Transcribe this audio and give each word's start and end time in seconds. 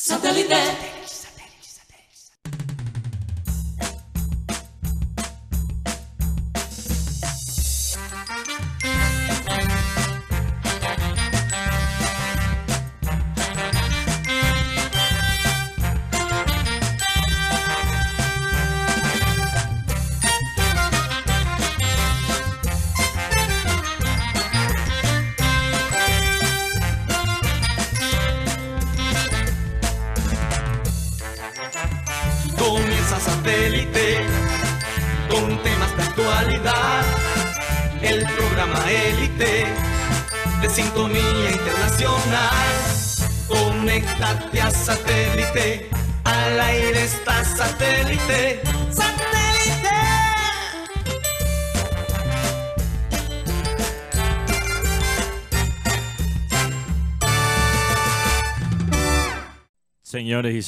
Satellite. 0.00 1.27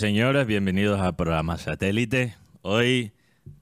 Señores 0.00 0.46
bienvenidos 0.46 0.98
al 0.98 1.14
programa 1.14 1.58
Satélite. 1.58 2.34
Hoy, 2.62 3.12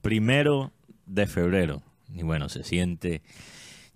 primero 0.03 0.70
de 1.05 1.27
febrero. 1.27 1.83
Y 2.14 2.22
bueno, 2.22 2.48
se 2.48 2.62
siente 2.62 3.22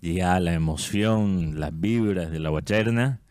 ya 0.01 0.37
la 0.41 0.51
emoción, 0.51 1.57
las 1.61 1.71
vibras 1.79 2.31
de 2.31 2.39
la 2.39 2.49
guacherna. 2.49 3.21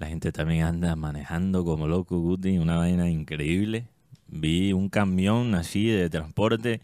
La 0.00 0.08
gente 0.08 0.32
también 0.32 0.64
anda 0.64 0.96
manejando 0.96 1.64
como 1.64 1.86
loco, 1.86 2.18
Guti, 2.18 2.58
una 2.58 2.76
vaina 2.76 3.08
increíble. 3.08 3.86
Vi 4.26 4.72
un 4.72 4.88
camión 4.88 5.54
así 5.54 5.86
de 5.86 6.10
transporte 6.10 6.80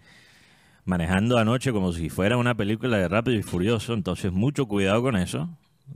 manejando 0.84 1.36
anoche 1.36 1.72
como 1.72 1.92
si 1.92 2.10
fuera 2.10 2.36
una 2.36 2.54
película 2.54 2.96
de 2.96 3.08
Rápido 3.08 3.40
y 3.40 3.42
Furioso. 3.42 3.92
Entonces, 3.92 4.30
mucho 4.30 4.66
cuidado 4.66 5.02
con 5.02 5.16
eso. 5.16 5.48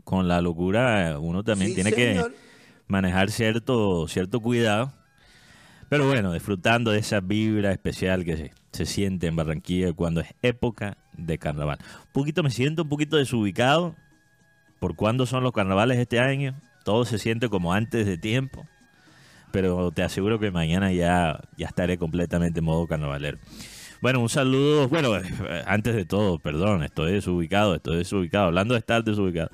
Con 0.02 0.26
la 0.26 0.40
locura, 0.40 1.16
uno 1.20 1.44
también 1.44 1.76
tiene 1.76 1.92
que 1.92 2.20
manejar 2.88 3.30
cierto, 3.30 4.08
cierto 4.08 4.40
cuidado. 4.40 4.98
Pero 5.90 6.06
bueno, 6.06 6.32
disfrutando 6.32 6.92
de 6.92 7.00
esa 7.00 7.18
vibra 7.18 7.72
especial 7.72 8.24
que 8.24 8.52
se, 8.70 8.86
siente 8.86 9.26
en 9.26 9.34
Barranquilla 9.34 9.92
cuando 9.92 10.20
es 10.20 10.28
época 10.40 10.96
de 11.14 11.36
carnaval. 11.36 11.78
Un 11.82 12.12
poquito 12.12 12.44
me 12.44 12.52
siento 12.52 12.84
un 12.84 12.88
poquito 12.88 13.16
desubicado 13.16 13.96
por 14.78 14.94
cuándo 14.94 15.26
son 15.26 15.42
los 15.42 15.52
carnavales 15.52 15.98
este 15.98 16.20
año. 16.20 16.54
Todo 16.84 17.04
se 17.04 17.18
siente 17.18 17.48
como 17.48 17.74
antes 17.74 18.06
de 18.06 18.18
tiempo. 18.18 18.64
Pero 19.50 19.90
te 19.90 20.04
aseguro 20.04 20.38
que 20.38 20.52
mañana 20.52 20.92
ya, 20.92 21.40
ya 21.56 21.66
estaré 21.66 21.98
completamente 21.98 22.60
en 22.60 22.66
modo 22.66 22.86
carnavalero. 22.86 23.38
Bueno, 24.00 24.20
un 24.20 24.28
saludo. 24.28 24.86
Bueno, 24.88 25.10
antes 25.66 25.96
de 25.96 26.04
todo, 26.04 26.38
perdón, 26.38 26.84
estoy 26.84 27.14
desubicado, 27.14 27.74
estoy 27.74 27.96
desubicado. 27.96 28.46
Hablando 28.46 28.74
de 28.74 28.78
estar 28.78 29.02
desubicado. 29.02 29.50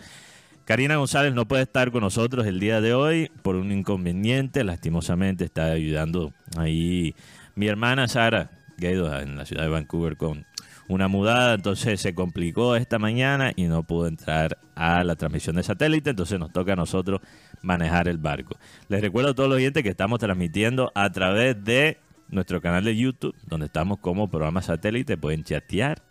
Karina 0.67 0.97
González 0.97 1.33
no 1.33 1.47
puede 1.47 1.62
estar 1.62 1.92
con 1.92 2.00
nosotros 2.00 2.45
el 2.45 2.59
día 2.59 2.81
de 2.81 2.92
hoy 2.92 3.31
por 3.42 3.55
un 3.55 3.70
inconveniente. 3.70 4.64
Lastimosamente 4.64 5.45
está 5.45 5.67
ayudando 5.67 6.33
ahí 6.56 7.14
mi 7.55 7.69
hermana 7.69 8.08
Sara 8.08 8.50
Guido 8.77 9.17
en 9.20 9.36
la 9.36 9.45
ciudad 9.47 9.62
de 9.62 9.69
Vancouver 9.69 10.17
con 10.17 10.45
una 10.89 11.06
mudada. 11.06 11.55
Entonces 11.55 12.00
se 12.00 12.17
complicó 12.17 12.75
esta 12.75 12.98
mañana 12.98 13.52
y 13.55 13.67
no 13.67 13.85
pudo 13.85 14.08
entrar 14.08 14.58
a 14.74 15.05
la 15.05 15.14
transmisión 15.14 15.55
de 15.55 15.63
satélite. 15.63 16.11
Entonces 16.11 16.36
nos 16.41 16.52
toca 16.52 16.73
a 16.73 16.77
nosotros 16.77 17.20
manejar 17.62 18.08
el 18.08 18.18
barco. 18.18 18.58
Les 18.89 19.01
recuerdo 19.01 19.30
a 19.30 19.35
todos 19.36 19.48
los 19.48 19.58
oyentes 19.58 19.85
que 19.85 19.91
estamos 19.91 20.18
transmitiendo 20.18 20.91
a 20.96 21.12
través 21.12 21.62
de 21.62 22.01
nuestro 22.29 22.61
canal 22.61 22.83
de 22.83 22.96
YouTube, 22.96 23.36
donde 23.46 23.67
estamos 23.67 23.98
como 24.01 24.29
programa 24.29 24.62
satélite. 24.62 25.17
Pueden 25.17 25.45
chatear 25.45 26.02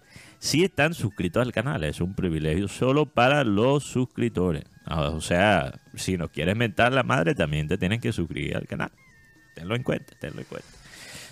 si 0.45 0.63
están 0.63 0.93
suscritos 0.93 1.41
al 1.41 1.51
canal. 1.51 1.83
Es 1.83 1.99
un 2.01 2.13
privilegio 2.13 2.67
solo 2.67 3.07
para 3.07 3.43
los 3.43 3.83
suscriptores. 3.83 4.63
Ah, 4.85 5.09
O 5.09 5.19
sea, 5.21 5.81
si 5.95 6.17
nos 6.17 6.29
quieres 6.29 6.55
mentar 6.55 6.93
la 6.93 7.01
madre, 7.01 7.33
también 7.33 7.67
te 7.67 7.77
tienes 7.79 7.99
que 7.99 8.13
suscribir 8.13 8.55
al 8.55 8.67
canal. 8.67 8.91
Tenlo 9.55 9.75
en 9.75 9.81
cuenta, 9.81 10.13
tenlo 10.19 10.41
en 10.41 10.45
cuenta. 10.45 10.67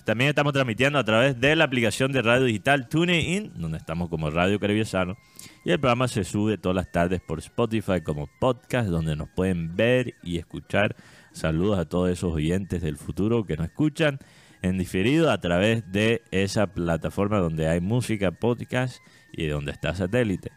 También 0.04 0.30
estamos 0.30 0.52
transmitiendo 0.52 0.98
a 0.98 1.04
través 1.04 1.40
de 1.40 1.56
la 1.56 1.64
aplicación 1.64 2.12
de 2.12 2.24
radio 2.24 2.46
digital 2.46 2.90
TuneIn, 2.90 3.54
donde 3.56 3.78
estamos 3.78 4.10
como 4.10 4.32
Radio 4.32 4.60
Caribiosano. 4.60 5.16
Y 5.64 5.72
el 5.72 5.80
programa 5.80 6.08
se 6.08 6.24
sube 6.24 6.58
todas 6.58 6.76
las 6.76 6.92
tardes 6.92 7.22
por 7.22 7.38
Spotify 7.38 8.02
como 8.04 8.28
podcast, 8.40 8.90
donde 8.90 9.16
nos 9.16 9.30
pueden 9.30 9.76
ver 9.76 10.16
y 10.24 10.40
escuchar. 10.40 10.96
Saludos 11.32 11.78
a 11.78 11.86
todos 11.86 12.10
esos 12.10 12.34
oyentes 12.34 12.82
del 12.82 12.98
futuro 12.98 13.46
que 13.46 13.58
nos 13.58 13.68
escuchan 13.68 14.20
en 14.64 14.78
diferido 14.78 15.30
a 15.30 15.40
través 15.40 15.92
de 15.92 16.24
esa 16.32 16.68
plataforma 16.68 17.38
donde 17.38 17.68
hay 17.68 17.82
música, 17.82 18.32
podcast 18.32 18.98
y 19.32 19.46
donde 19.48 19.72
está 19.72 19.94
satélite. 19.94 20.52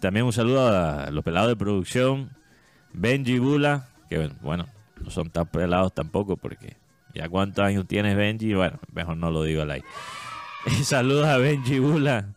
También 0.00 0.26
un 0.26 0.32
saludo 0.32 0.68
a 0.68 1.10
los 1.10 1.24
pelados 1.24 1.48
de 1.48 1.56
producción, 1.56 2.30
Benji 2.92 3.38
Bula, 3.38 3.88
que 4.10 4.30
bueno, 4.42 4.66
no 5.00 5.10
son 5.10 5.30
tan 5.30 5.46
pelados 5.46 5.94
tampoco 5.94 6.36
porque 6.36 6.76
ya 7.14 7.28
cuántos 7.28 7.64
años 7.64 7.86
tienes 7.86 8.16
Benji, 8.16 8.52
bueno, 8.52 8.78
mejor 8.92 9.16
no 9.16 9.30
lo 9.30 9.44
digo 9.44 9.62
al 9.62 9.70
aire. 9.70 9.86
Saludos 10.82 11.26
a 11.28 11.38
Benji 11.38 11.78
Bula, 11.78 12.34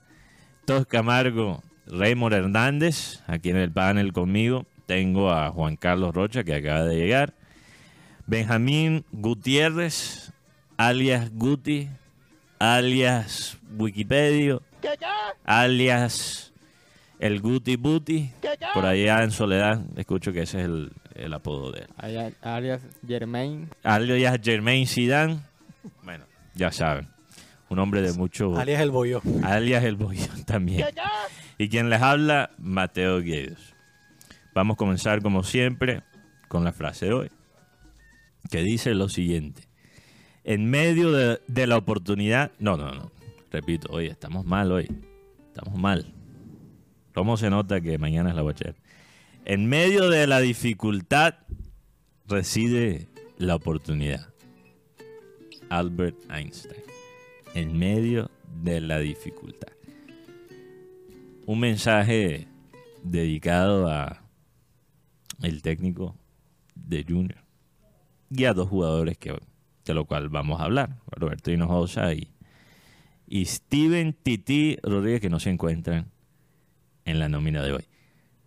Tos 0.65 0.85
Camargo, 0.85 1.63
Raymond 1.87 2.35
Hernández, 2.35 3.23
aquí 3.25 3.49
en 3.49 3.57
el 3.57 3.71
panel 3.71 4.13
conmigo. 4.13 4.67
Tengo 4.85 5.31
a 5.31 5.49
Juan 5.49 5.75
Carlos 5.75 6.13
Rocha 6.13 6.43
que 6.43 6.53
acaba 6.53 6.83
de 6.83 6.97
llegar. 6.97 7.33
Benjamín 8.27 9.05
Gutiérrez, 9.11 10.33
alias 10.79 11.29
Guti, 11.33 11.89
alias 12.57 13.57
Wikipedia, 13.77 14.59
alias 15.43 16.53
el 17.19 17.41
Guti 17.41 17.75
Buti. 17.75 18.31
Por 18.73 18.85
allá 18.85 19.23
en 19.23 19.31
Soledad, 19.31 19.81
escucho 19.97 20.31
que 20.31 20.43
ese 20.43 20.59
es 20.59 20.65
el, 20.65 20.91
el 21.15 21.33
apodo 21.33 21.71
de 21.73 21.81
él. 21.81 21.87
Alias- 21.97 22.33
alias 22.41 22.81
Germain. 23.05 23.69
Alias 23.83 24.39
Germain 24.41 24.87
Zidane. 24.87 25.41
Bueno, 26.03 26.23
ya 26.55 26.71
saben. 26.71 27.09
Un 27.69 27.79
hombre 27.79 28.01
de 28.01 28.13
mucho... 28.13 28.55
Alias 28.57 28.81
el 28.81 28.91
bollo. 28.91 29.21
alias 29.43 29.83
el 29.83 29.95
bollón 29.97 30.43
también. 30.45 30.87
Y 31.57 31.67
quien 31.67 31.89
les 31.89 32.01
habla, 32.01 32.51
Mateo 32.57 33.19
Guedes. 33.21 33.75
Vamos 34.55 34.75
a 34.75 34.77
comenzar 34.77 35.21
como 35.21 35.43
siempre 35.43 36.03
con 36.47 36.63
la 36.63 36.71
frase 36.71 37.07
de 37.07 37.13
hoy, 37.13 37.31
que 38.49 38.61
dice 38.63 38.93
lo 38.95 39.09
siguiente. 39.09 39.63
En 40.49 40.67
medio 40.67 41.11
de, 41.11 41.67
la 41.67 41.77
oportunidad... 41.77 42.51
No, 42.57 42.75
no, 42.75 42.91
no. 42.91 43.11
Repito, 43.51 43.93
hoy 43.93 44.07
estamos 44.07 44.47
mal 44.47 44.71
hoy. 44.71 44.89
Estamos 45.45 45.79
mal. 45.79 46.11
¿Cómo 47.13 47.37
se 47.37 47.51
nota 47.51 47.81
que 47.81 47.99
mañana 47.99 48.31
es 48.31 48.35
la 48.35 48.41
bachera? 48.41 48.73
En 49.45 49.67
medio 49.67 50.09
de 50.09 50.25
la 50.25 50.39
dificultad 50.39 51.35
reside 52.25 53.07
la 53.37 53.53
oportunidad. 53.53 54.33
Albert 55.69 56.17
Einstein. 56.31 56.81
En 57.53 57.77
medio 57.77 58.31
de 58.63 58.81
la 58.81 58.97
dificultad. 58.97 59.71
Un 61.45 61.59
mensaje 61.59 62.47
dedicado 63.03 63.87
a 63.87 64.23
el 65.43 65.61
técnico 65.61 66.15
de 66.73 67.05
Junior 67.07 67.43
y 68.31 68.45
a 68.45 68.53
dos 68.55 68.67
jugadores 68.67 69.15
que, 69.19 69.37
de 69.89 69.95
lo 69.95 70.05
cual 70.05 70.29
vamos 70.29 70.61
a 70.61 70.65
hablar, 70.65 70.97
Roberto 71.07 71.51
Hinojosa 71.51 72.13
y, 72.13 72.31
y 73.27 73.45
Steven 73.45 74.13
Titi 74.13 74.77
Rodríguez, 74.83 75.19
que 75.19 75.29
no 75.29 75.39
se 75.39 75.49
encuentran 75.49 76.11
en 77.05 77.17
la 77.19 77.27
nómina 77.27 77.63
de 77.63 77.73
hoy. 77.73 77.85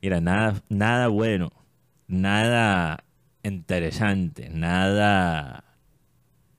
Mira, 0.01 0.21
nada, 0.21 0.63
nada 0.69 1.09
bueno, 1.09 1.51
nada 2.07 3.05
interesante, 3.43 4.51
nada 4.51 5.65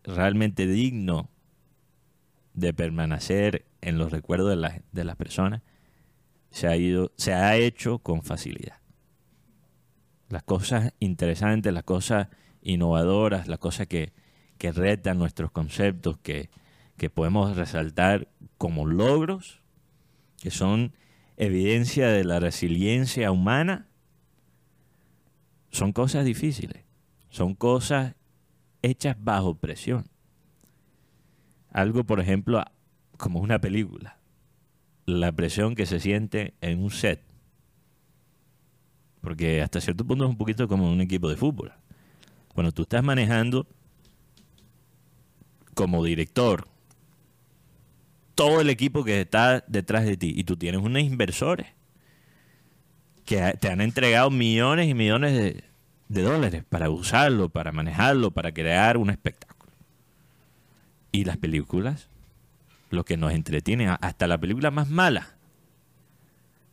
realmente 0.04 0.68
digno 0.68 1.30
de 2.54 2.74
permanecer 2.74 3.66
en 3.80 3.98
los 3.98 4.12
recuerdos 4.12 4.50
de, 4.50 4.56
la- 4.58 4.82
de 4.92 5.04
las 5.06 5.16
personas 5.16 5.62
se 6.52 6.68
ha 6.68 6.76
ido, 6.76 7.14
se 7.16 7.34
ha 7.34 7.56
hecho 7.56 8.00
con 8.00 8.22
facilidad. 8.22 8.78
Las 10.28 10.44
cosas 10.44 10.94
interesantes, 11.00 11.74
las 11.74 11.84
cosas 11.84 12.28
innovadoras, 12.62 13.48
las 13.48 13.60
cosas 13.60 13.88
que, 13.88 14.12
que 14.58 14.72
retan 14.72 15.18
nuestros 15.18 15.52
conceptos, 15.52 16.18
que, 16.20 16.50
que 16.98 17.10
podemos 17.10 17.56
resaltar 17.56 18.28
como 18.58 18.86
logros, 18.86 19.62
que 20.42 20.52
son 20.52 20.94
evidencia 21.38 22.10
de 22.10 22.24
la 22.24 22.40
resiliencia 22.40 23.32
humana, 23.32 23.88
son 25.70 25.92
cosas 25.92 26.26
difíciles, 26.26 26.84
son 27.30 27.56
cosas 27.56 28.16
hechas 28.82 29.18
bajo 29.20 29.56
presión. 29.56 30.06
Algo, 31.72 32.04
por 32.04 32.20
ejemplo, 32.20 32.64
como 33.18 33.40
una 33.40 33.60
película. 33.60 34.20
La 35.06 35.32
presión 35.32 35.74
que 35.74 35.88
se 35.88 36.00
siente 36.00 36.54
en 36.62 36.84
un 36.84 36.92
set. 36.92 37.24
Porque 39.22 39.62
hasta 39.62 39.82
cierto 39.82 40.06
punto 40.06 40.26
es 40.26 40.30
un 40.30 40.38
poquito 40.38 40.68
como 40.68 40.92
un 40.92 41.02
equipo 41.02 41.30
de 41.30 41.36
fútbol. 41.36 41.74
Cuando 42.54 42.72
tú 42.72 42.84
estás 42.84 43.04
manejando 43.04 43.68
como 45.74 46.04
director 46.04 46.68
todo 48.36 48.62
el 48.62 48.70
equipo 48.70 49.04
que 49.04 49.22
está 49.22 49.64
detrás 49.68 50.06
de 50.06 50.18
ti 50.18 50.34
y 50.36 50.44
tú 50.44 50.58
tienes 50.58 50.82
unos 50.82 51.02
inversores 51.02 51.68
que 53.26 53.56
te 53.60 53.70
han 53.70 53.82
entregado 53.82 54.30
millones 54.30 54.90
y 54.90 54.94
millones 54.94 55.34
de, 55.34 55.64
dólares 56.22 56.64
para 56.68 56.90
usarlo, 56.90 57.50
para 57.50 57.72
manejarlo, 57.72 58.32
para 58.32 58.54
crear 58.54 58.98
un 58.98 59.10
espectáculo. 59.10 59.72
Y 61.12 61.24
las 61.26 61.38
películas, 61.38 62.10
lo 62.90 63.06
que 63.06 63.18
nos 63.18 63.34
entretiene, 63.34 63.88
hasta 63.88 64.28
la 64.28 64.38
película 64.38 64.72
más 64.72 64.90
mala, 64.90 65.36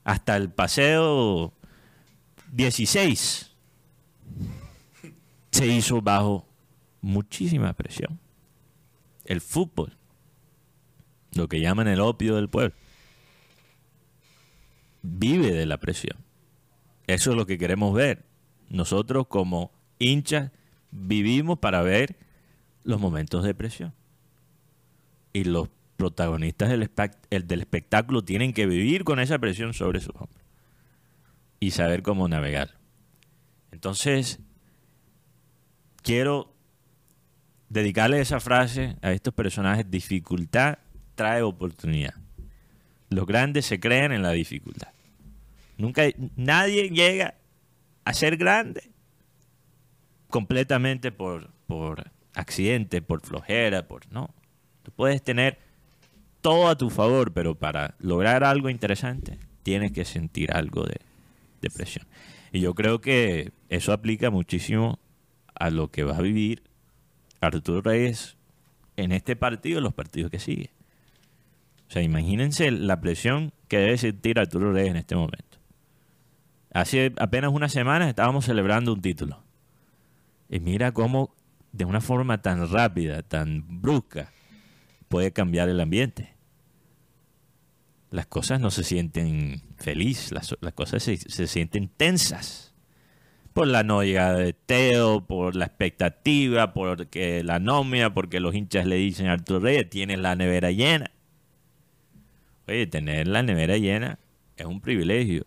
hasta 0.05 0.37
el 0.37 0.51
paseo 0.51 1.53
16, 2.53 3.53
se 5.53 5.67
hizo 5.67 6.03
bajo 6.03 6.47
muchísima 7.01 7.73
presión. 7.73 8.19
El 9.31 9.41
fútbol, 9.41 9.97
lo 11.35 11.47
que 11.47 11.61
llaman 11.61 11.87
el 11.87 12.01
opio 12.01 12.35
del 12.35 12.49
pueblo, 12.49 12.75
vive 15.03 15.53
de 15.53 15.67
la 15.67 15.79
presión. 15.79 16.19
Eso 17.07 17.31
es 17.31 17.37
lo 17.37 17.47
que 17.47 17.57
queremos 17.57 17.95
ver. 17.95 18.25
Nosotros 18.71 19.29
como 19.29 19.71
hinchas 20.01 20.51
vivimos 20.91 21.61
para 21.61 21.81
ver 21.83 22.17
los 22.83 23.01
momentos 23.01 23.45
de 23.45 23.55
presión. 23.55 23.95
Y 25.33 25.45
los 25.45 25.69
protagonistas 25.97 26.69
del, 26.69 26.83
espectáculo 27.61 28.25
tienen 28.25 28.53
que 28.53 28.67
vivir 28.67 29.05
con 29.05 29.21
esa 29.21 29.39
presión 29.39 29.75
sobre 29.75 30.01
sus 30.01 30.17
hombros 30.17 30.43
y 31.61 31.71
saber 31.71 32.03
cómo 32.03 32.27
navegar. 32.27 32.81
Entonces, 33.71 34.41
quiero 36.03 36.50
dedicarle 37.71 38.21
esa 38.21 38.41
frase 38.41 38.97
a 39.01 39.13
estos 39.13 39.33
personajes, 39.33 39.91
dificultad 39.91 40.79
trae 41.15 41.41
oportunidad. 41.41 42.15
Los 43.09 43.27
grandes 43.27 43.65
se 43.65 43.81
creen 43.81 44.13
en 44.13 44.23
la 44.23 44.33
dificultad. 44.33 44.89
Nunca 45.79 46.03
nadie 46.37 46.91
llega 46.91 47.35
a 48.05 48.13
ser 48.13 48.37
grande 48.37 48.91
completamente 50.29 51.11
por, 51.11 51.51
por 51.67 52.11
accidente, 52.35 53.03
por 53.03 53.23
flojera, 53.23 53.89
por 53.89 54.11
no. 54.13 54.35
Tú 54.83 54.93
puedes 54.93 55.23
tener 55.23 55.59
todo 56.41 56.69
a 56.69 56.77
tu 56.77 56.91
favor, 56.91 57.33
pero 57.33 57.55
para 57.55 57.95
lograr 57.99 58.45
algo 58.45 58.69
interesante 58.69 59.39
tienes 59.63 59.93
que 59.93 60.05
sentir 60.05 60.53
algo 60.53 60.85
de, 60.85 60.97
de 61.61 61.71
presión. 61.71 62.07
Y 62.53 62.61
yo 62.61 62.75
creo 62.75 63.01
que 63.01 63.53
eso 63.69 63.93
aplica 63.93 64.31
muchísimo 64.31 64.99
a 65.55 65.71
lo 65.71 65.91
que 65.91 66.05
va 66.05 66.17
a 66.17 66.23
vivir 66.23 66.63
Arturo 67.41 67.81
Reyes 67.83 68.37
en 68.97 69.13
este 69.13 69.37
partido 69.37 69.79
y 69.79 69.83
los 69.83 69.95
partidos 69.95 70.31
que 70.31 70.39
siguen. 70.39 70.71
O 71.89 71.93
sea, 71.93 72.03
imagínense 72.03 72.71
la 72.71 73.01
presión 73.01 73.53
que 73.69 73.79
debe 73.79 73.99
sentir 73.99 74.39
Arturo 74.39 74.73
Reyes 74.73 74.91
en 74.91 74.97
este 74.97 75.17
momento. 75.17 75.59
Hace 76.73 77.13
apenas 77.19 77.51
unas 77.53 77.73
semanas 77.73 78.09
estábamos 78.09 78.45
celebrando 78.45 78.93
un 78.93 79.03
título. 79.03 79.43
Y 80.49 80.61
mira 80.61 80.93
cómo 80.93 81.35
de 81.73 81.85
una 81.85 82.01
forma 82.01 82.43
tan 82.43 82.71
rápida, 82.71 83.23
tan 83.23 83.81
brusca, 83.81 84.33
puede 85.09 85.33
cambiar 85.33 85.69
el 85.69 85.81
ambiente. 85.81 86.35
Las 88.11 88.27
cosas 88.27 88.61
no 88.61 88.71
se 88.71 88.83
sienten 88.83 89.63
felices, 89.77 90.33
las, 90.33 90.57
cosas 90.75 91.03
se, 91.03 91.17
se, 91.17 91.47
sienten 91.47 91.89
tensas. 91.89 92.70
Por 93.53 93.67
la 93.67 93.83
no 93.83 94.03
llegada 94.03 94.39
de 94.39 94.53
Teo, 94.53 95.27
por 95.27 95.57
la 95.57 95.67
expectativa, 95.67 96.73
porque 96.73 97.43
la 97.43 97.59
nomia, 97.59 98.15
porque 98.15 98.41
los 98.41 98.55
hinchas 98.55 98.87
le 98.87 98.97
dicen 98.97 99.27
a 99.27 99.33
Arturo 99.33 99.61
Reyes, 99.61 99.91
tienes 99.91 100.19
la 100.19 100.37
nevera 100.37 100.71
llena. 100.71 101.11
Oye, 102.69 102.87
tener 102.87 103.27
la 103.27 103.43
nevera 103.43 103.77
llena 103.77 104.19
es 104.57 104.67
un 104.67 104.81
privilegio 104.81 105.47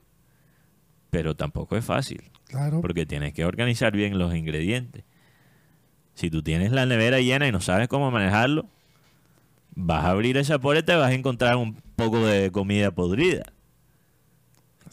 pero 1.13 1.35
tampoco 1.35 1.77
es 1.77 1.85
fácil. 1.85 2.23
Claro. 2.45 2.81
Porque 2.81 3.05
tienes 3.05 3.33
que 3.33 3.45
organizar 3.45 3.95
bien 3.95 4.17
los 4.17 4.33
ingredientes. 4.33 5.03
Si 6.15 6.31
tú 6.31 6.41
tienes 6.41 6.71
la 6.71 6.87
nevera 6.87 7.19
llena 7.19 7.47
y 7.47 7.51
no 7.51 7.61
sabes 7.61 7.87
cómo 7.87 8.09
manejarlo, 8.09 8.65
vas 9.75 10.05
a 10.05 10.09
abrir 10.09 10.37
esa 10.37 10.57
puerta 10.57 10.95
y 10.95 10.97
vas 10.97 11.11
a 11.11 11.13
encontrar 11.13 11.55
un 11.55 11.75
poco 11.95 12.25
de 12.25 12.51
comida 12.51 12.89
podrida. 12.89 13.52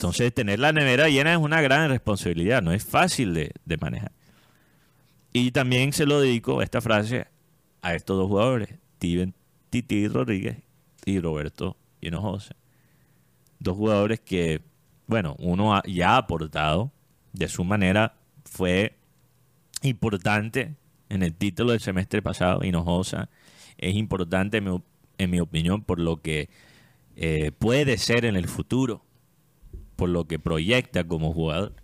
Entonces, 0.00 0.32
tener 0.32 0.58
la 0.58 0.72
nevera 0.72 1.10
llena 1.10 1.32
es 1.32 1.38
una 1.38 1.60
gran 1.60 1.90
responsabilidad, 1.90 2.62
no 2.62 2.72
es 2.72 2.82
fácil 2.82 3.34
de, 3.34 3.76
manejar. 3.78 4.12
Y 5.30 5.50
también 5.50 5.92
se 5.92 6.06
lo 6.06 6.22
dedico 6.22 6.62
esta 6.62 6.80
frase 6.80 7.26
a 7.82 7.94
estos 7.94 8.16
dos 8.16 8.28
jugadores, 8.28 8.70
Steven 8.96 9.34
Titi 9.68 10.08
Rodríguez 10.08 10.56
y 11.04 11.20
Roberto 11.20 11.76
Hinojosa. 12.00 12.56
Dos 13.58 13.76
jugadores 13.76 14.20
que 14.20 14.62
bueno, 15.06 15.36
uno 15.38 15.82
ya 15.86 16.14
ha 16.14 16.16
aportado 16.16 16.90
de 17.34 17.48
su 17.48 17.62
manera, 17.62 18.14
fue 18.46 18.96
importante 19.82 20.76
en 21.10 21.22
el 21.22 21.34
título 21.34 21.72
del 21.72 21.80
semestre 21.80 22.22
pasado, 22.22 22.64
Hinojosa. 22.64 23.28
Es 23.76 23.96
importante, 23.96 24.62
en 25.18 25.30
mi, 25.30 25.40
opinión, 25.40 25.82
por 25.82 25.98
lo 25.98 26.22
que 26.22 26.48
eh, 27.16 27.52
puede 27.52 27.98
ser 27.98 28.24
en 28.24 28.36
el 28.36 28.48
futuro, 28.48 29.04
por 30.00 30.08
lo 30.08 30.24
que 30.24 30.38
proyecta 30.38 31.04
como 31.04 31.34
jugador. 31.34 31.74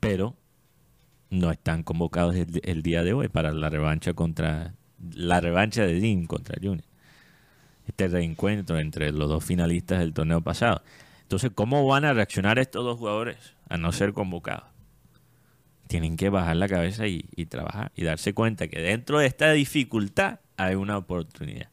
Pero 0.00 0.34
no 1.30 1.52
están 1.52 1.84
convocados 1.84 2.34
el, 2.34 2.82
día 2.82 3.04
de 3.04 3.12
hoy 3.12 3.28
para 3.28 3.52
la 3.52 3.70
revancha 3.70 4.12
contra 4.12 4.74
la 5.14 5.40
revancha 5.40 5.86
de 5.86 6.00
Dean 6.00 6.26
contra 6.26 6.56
Junior. 6.60 6.84
Este 7.86 8.08
reencuentro 8.08 8.76
entre 8.80 9.12
los 9.12 9.28
dos 9.28 9.44
finalistas 9.44 10.00
del 10.00 10.12
torneo 10.12 10.40
pasado. 10.40 10.82
Entonces, 11.22 11.52
¿cómo 11.54 11.86
van 11.86 12.04
a 12.04 12.12
reaccionar 12.12 12.58
estos 12.58 12.84
dos 12.84 12.98
jugadores 12.98 13.36
a 13.68 13.76
no 13.76 13.92
ser 13.92 14.12
convocados? 14.12 14.64
Tienen 15.86 16.16
que 16.16 16.28
bajar 16.28 16.56
la 16.56 16.66
cabeza 16.66 17.06
y, 17.06 17.22
trabajar 17.48 17.92
y 17.94 18.02
darse 18.02 18.34
cuenta 18.34 18.66
que 18.66 18.80
dentro 18.80 19.20
de 19.20 19.26
esta 19.26 19.52
dificultad 19.52 20.40
hay 20.56 20.74
una 20.74 20.98
oportunidad. 20.98 21.68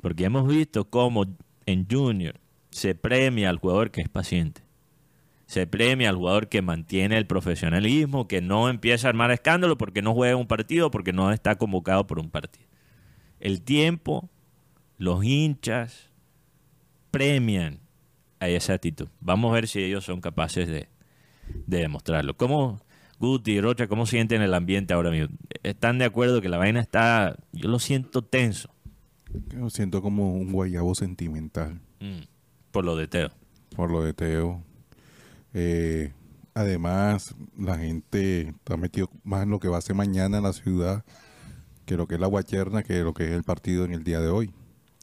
Porque 0.00 0.24
hemos 0.24 0.48
visto 0.48 0.88
cómo 0.88 1.26
en 1.66 1.86
Junior 1.90 2.40
se 2.70 2.94
premia 2.94 3.50
al 3.50 3.58
jugador 3.58 3.90
que 3.90 4.00
es 4.00 4.08
paciente. 4.08 4.62
Se 5.46 5.66
premia 5.66 6.10
al 6.10 6.16
jugador 6.16 6.48
que 6.48 6.62
mantiene 6.62 7.18
el 7.18 7.26
profesionalismo, 7.26 8.28
que 8.28 8.40
no 8.40 8.68
empieza 8.68 9.08
a 9.08 9.10
armar 9.10 9.32
escándalo 9.32 9.76
porque 9.76 10.02
no 10.02 10.14
juega 10.14 10.36
un 10.36 10.46
partido, 10.46 10.90
porque 10.90 11.12
no 11.12 11.32
está 11.32 11.56
convocado 11.56 12.06
por 12.06 12.20
un 12.20 12.30
partido. 12.30 12.66
El 13.40 13.62
tiempo, 13.62 14.30
los 14.96 15.24
hinchas 15.24 16.10
premian 17.10 17.80
a 18.38 18.48
esa 18.48 18.74
actitud. 18.74 19.08
Vamos 19.20 19.50
a 19.50 19.54
ver 19.54 19.68
si 19.68 19.82
ellos 19.82 20.04
son 20.04 20.20
capaces 20.20 20.68
de, 20.68 20.88
demostrarlo. 21.66 22.36
¿Cómo, 22.36 22.80
Guti 23.18 23.52
y 23.52 23.60
Rocha, 23.60 23.88
cómo 23.88 24.06
sienten 24.06 24.42
el 24.42 24.54
ambiente 24.54 24.94
ahora 24.94 25.10
mismo? 25.10 25.36
¿Están 25.62 25.98
de 25.98 26.04
acuerdo 26.04 26.40
que 26.40 26.48
la 26.48 26.58
vaina 26.58 26.80
está, 26.80 27.36
yo 27.52 27.68
lo 27.68 27.78
siento 27.78 28.22
tenso? 28.22 28.70
Yo 29.54 29.68
siento 29.70 30.00
como 30.00 30.34
un 30.34 30.52
guayabo 30.52 30.94
sentimental. 30.94 31.80
Mm, 32.00 32.20
por 32.72 32.84
lo 32.84 32.96
de 32.96 33.08
Teo. 33.08 33.30
Por 33.76 33.90
lo 33.90 34.02
de 34.02 34.12
Teo. 34.12 34.62
Eh, 35.54 36.12
además, 36.54 37.34
la 37.58 37.78
gente 37.78 38.48
está 38.48 38.76
metido 38.76 39.10
más 39.24 39.42
en 39.42 39.50
lo 39.50 39.60
que 39.60 39.68
va 39.68 39.78
a 39.78 39.82
ser 39.82 39.96
mañana 39.96 40.38
en 40.38 40.44
la 40.44 40.52
ciudad 40.52 41.04
que 41.90 41.96
lo 41.96 42.06
que 42.06 42.14
es 42.14 42.20
la 42.20 42.28
guacherna, 42.28 42.84
que 42.84 43.00
lo 43.00 43.14
que 43.14 43.24
es 43.24 43.32
el 43.32 43.42
partido 43.42 43.84
en 43.84 43.92
el 43.92 44.04
día 44.04 44.20
de 44.20 44.28
hoy. 44.28 44.52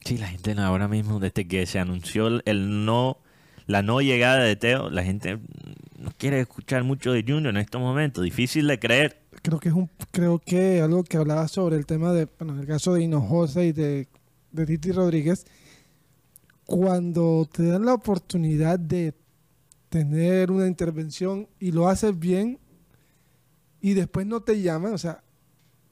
Sí, 0.06 0.16
la 0.16 0.28
gente 0.28 0.52
ahora 0.52 0.88
mismo, 0.88 1.20
desde 1.20 1.46
que 1.46 1.66
se 1.66 1.78
anunció 1.78 2.40
el 2.46 2.86
no 2.86 3.18
la 3.66 3.82
no 3.82 4.00
llegada 4.00 4.42
de 4.42 4.56
Teo, 4.56 4.88
la 4.88 5.04
gente 5.04 5.38
no 5.98 6.10
quiere 6.16 6.40
escuchar 6.40 6.84
mucho 6.84 7.12
de 7.12 7.22
Junior 7.22 7.54
en 7.54 7.58
estos 7.58 7.78
momentos, 7.78 8.24
difícil 8.24 8.66
de 8.66 8.78
creer. 8.78 9.20
Creo 9.42 9.60
que 9.60 9.68
es 9.68 9.74
un, 9.74 9.90
creo 10.10 10.38
que 10.38 10.80
algo 10.80 11.04
que 11.04 11.18
hablaba 11.18 11.46
sobre 11.46 11.76
el 11.76 11.84
tema 11.84 12.14
de, 12.14 12.26
bueno, 12.38 12.54
en 12.54 12.60
el 12.60 12.66
caso 12.66 12.94
de 12.94 13.02
Hinojosa 13.02 13.62
y 13.64 13.72
de, 13.72 14.08
de 14.52 14.66
Titi 14.66 14.90
Rodríguez, 14.90 15.44
cuando 16.68 17.48
te 17.50 17.66
dan 17.66 17.86
la 17.86 17.94
oportunidad 17.94 18.78
de 18.78 19.14
tener 19.88 20.50
una 20.50 20.66
intervención 20.66 21.48
y 21.58 21.72
lo 21.72 21.88
haces 21.88 22.18
bien 22.18 22.58
y 23.80 23.94
después 23.94 24.26
no 24.26 24.42
te 24.42 24.60
llaman, 24.60 24.92
o 24.92 24.98
sea, 24.98 25.24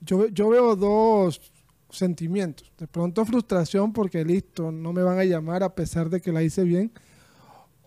yo, 0.03 0.27
yo 0.27 0.51
veo 0.51 0.77
dos 0.77 1.41
sentimientos. 1.89 2.71
De 2.77 2.87
pronto 2.87 3.25
frustración 3.25 3.95
porque 3.95 4.23
listo, 4.23 4.71
no 4.71 4.93
me 4.93 5.03
van 5.03 5.19
a 5.19 5.25
llamar 5.25 5.63
a 5.63 5.75
pesar 5.75 6.11
de 6.11 6.21
que 6.21 6.31
la 6.31 6.43
hice 6.43 6.63
bien 6.63 6.93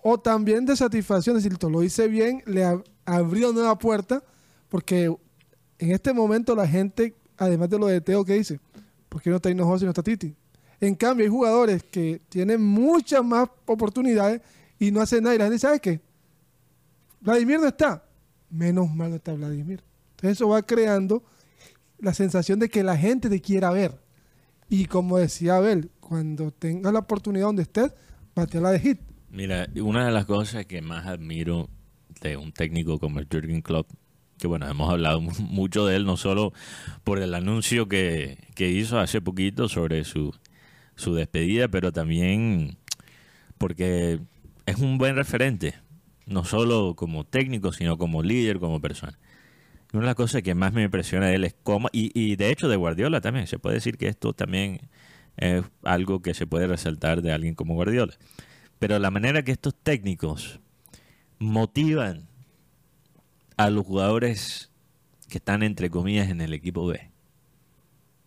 o 0.01 0.19
también 0.19 0.65
de 0.65 0.75
satisfacción, 0.75 1.37
es 1.37 1.43
decir, 1.43 1.63
lo 1.69 1.83
hice 1.83 2.07
bien, 2.07 2.41
le 2.47 2.65
abrió 3.05 3.53
nueva 3.53 3.77
puerta, 3.77 4.23
porque 4.67 5.15
en 5.77 5.91
este 5.91 6.11
momento 6.11 6.55
la 6.55 6.67
gente, 6.67 7.15
además 7.37 7.69
de 7.69 7.77
lo 7.77 7.85
de 7.85 8.01
Teo, 8.01 8.25
¿qué 8.25 8.33
dice? 8.33 8.59
¿Por 9.09 9.21
qué 9.21 9.29
no 9.29 9.35
está 9.35 9.51
Hinojosa 9.51 9.83
y 9.83 9.85
no 9.85 9.91
está 9.91 10.01
Titi? 10.01 10.35
En 10.81 10.95
cambio, 10.95 11.25
hay 11.25 11.29
jugadores 11.29 11.83
que 11.83 12.21
tienen 12.29 12.61
muchas 12.61 13.23
más 13.23 13.49
oportunidades 13.65 14.41
y 14.79 14.91
no 14.91 15.01
hacen 15.01 15.23
nada. 15.23 15.35
Y 15.35 15.37
la 15.37 15.45
gente, 15.45 15.59
¿sabe 15.59 15.79
qué? 15.79 15.99
Vladimir 17.21 17.59
no 17.59 17.67
está. 17.67 18.03
Menos 18.49 18.93
mal 18.93 19.09
no 19.09 19.17
está 19.17 19.33
Vladimir. 19.33 19.83
Entonces 20.11 20.37
eso 20.37 20.49
va 20.49 20.61
creando 20.61 21.23
la 21.99 22.13
sensación 22.13 22.59
de 22.59 22.69
que 22.69 22.83
la 22.83 22.97
gente 22.97 23.29
te 23.29 23.41
quiera 23.41 23.71
ver. 23.71 23.99
Y 24.69 24.85
como 24.85 25.17
decía 25.17 25.57
Abel, 25.57 25.91
cuando 25.99 26.51
tengas 26.51 26.93
la 26.93 26.99
oportunidad 26.99 27.47
donde 27.47 27.63
estés, 27.63 27.91
la 28.53 28.71
de 28.71 28.79
hit. 28.79 28.99
Mira, 29.31 29.67
una 29.81 30.05
de 30.05 30.11
las 30.11 30.25
cosas 30.25 30.65
que 30.65 30.81
más 30.81 31.05
admiro 31.05 31.69
de 32.21 32.37
un 32.37 32.51
técnico 32.51 32.99
como 32.99 33.19
el 33.19 33.27
Jürgen 33.29 33.61
Klopp, 33.61 33.89
que 34.37 34.47
bueno, 34.47 34.67
hemos 34.67 34.89
hablado 34.89 35.21
mucho 35.39 35.85
de 35.85 35.97
él, 35.97 36.05
no 36.05 36.17
solo 36.17 36.53
por 37.03 37.19
el 37.19 37.33
anuncio 37.33 37.87
que, 37.87 38.37
que 38.55 38.69
hizo 38.69 38.99
hace 38.99 39.21
poquito 39.21 39.67
sobre 39.67 40.03
su, 40.03 40.33
su 40.99 41.15
despedida, 41.15 41.67
pero 41.67 41.91
también 41.91 42.77
porque 43.57 44.19
es 44.65 44.77
un 44.77 44.97
buen 44.97 45.15
referente, 45.15 45.75
no 46.25 46.45
solo 46.45 46.95
como 46.95 47.25
técnico, 47.25 47.73
sino 47.73 47.97
como 47.97 48.23
líder, 48.23 48.59
como 48.59 48.79
persona. 48.79 49.17
Una 49.91 50.01
de 50.01 50.07
las 50.07 50.15
cosas 50.15 50.43
que 50.43 50.53
más 50.53 50.71
me 50.73 50.83
impresiona 50.83 51.27
de 51.27 51.35
él 51.35 51.43
es 51.45 51.55
cómo, 51.63 51.89
y, 51.91 52.11
y 52.13 52.35
de 52.35 52.51
hecho 52.51 52.67
de 52.67 52.75
Guardiola 52.75 53.21
también, 53.21 53.47
se 53.47 53.57
puede 53.57 53.75
decir 53.75 53.97
que 53.97 54.07
esto 54.07 54.33
también 54.33 54.81
es 55.37 55.63
algo 55.83 56.21
que 56.21 56.33
se 56.33 56.45
puede 56.45 56.67
resaltar 56.67 57.21
de 57.21 57.31
alguien 57.31 57.55
como 57.55 57.73
Guardiola. 57.73 58.13
Pero 58.77 58.99
la 58.99 59.11
manera 59.11 59.43
que 59.43 59.51
estos 59.51 59.75
técnicos 59.75 60.59
motivan 61.39 62.27
a 63.57 63.69
los 63.69 63.85
jugadores 63.85 64.69
que 65.29 65.37
están 65.37 65.63
entre 65.63 65.89
comillas 65.89 66.29
en 66.29 66.41
el 66.41 66.53
equipo 66.53 66.85
B. 66.87 67.11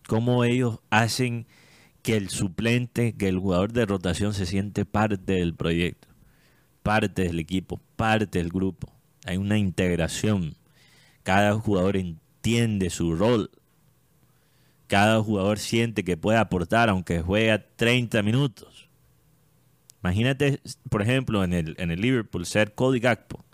Cómo 0.06 0.44
ellos 0.44 0.80
hacen 0.90 1.46
que 2.02 2.16
el 2.16 2.28
suplente, 2.28 3.14
que 3.14 3.28
el 3.28 3.38
jugador 3.38 3.72
de 3.72 3.86
rotación 3.86 4.34
se 4.34 4.46
siente 4.46 4.84
parte 4.84 5.34
del 5.34 5.54
proyecto, 5.54 6.08
parte 6.82 7.22
del 7.22 7.38
equipo, 7.38 7.80
parte 7.96 8.38
del 8.38 8.50
grupo. 8.50 8.92
Hay 9.24 9.36
una 9.36 9.56
integración 9.58 10.56
cada 11.22 11.54
jugador 11.54 11.96
entiende 11.96 12.90
su 12.90 13.14
rol. 13.14 13.50
Cada 14.88 15.22
jugador 15.22 15.58
siente 15.58 16.04
que 16.04 16.16
puede 16.16 16.38
aportar 16.38 16.88
aunque 16.88 17.22
juega 17.22 17.64
30 17.76 18.22
minutos. 18.22 18.88
Imagínate, 20.02 20.60
por 20.90 21.02
ejemplo, 21.02 21.44
en 21.44 21.52
el, 21.52 21.76
en 21.78 21.90
el 21.92 22.00
Liverpool 22.00 22.44
ser 22.44 22.74
Cody 22.74 22.98
Gakpo, 22.98 23.44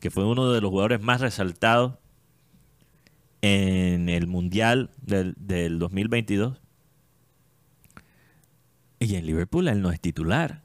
que 0.00 0.10
fue 0.10 0.24
uno 0.24 0.50
de 0.50 0.60
los 0.60 0.70
jugadores 0.70 1.02
más 1.02 1.20
resaltados 1.20 1.94
en 3.42 4.08
el 4.08 4.26
Mundial 4.26 4.90
del, 5.02 5.34
del 5.36 5.78
2022. 5.78 6.58
Y 9.04 9.16
en 9.16 9.26
Liverpool 9.26 9.68
él 9.68 9.82
no 9.82 9.90
es 9.90 10.00
titular. 10.00 10.62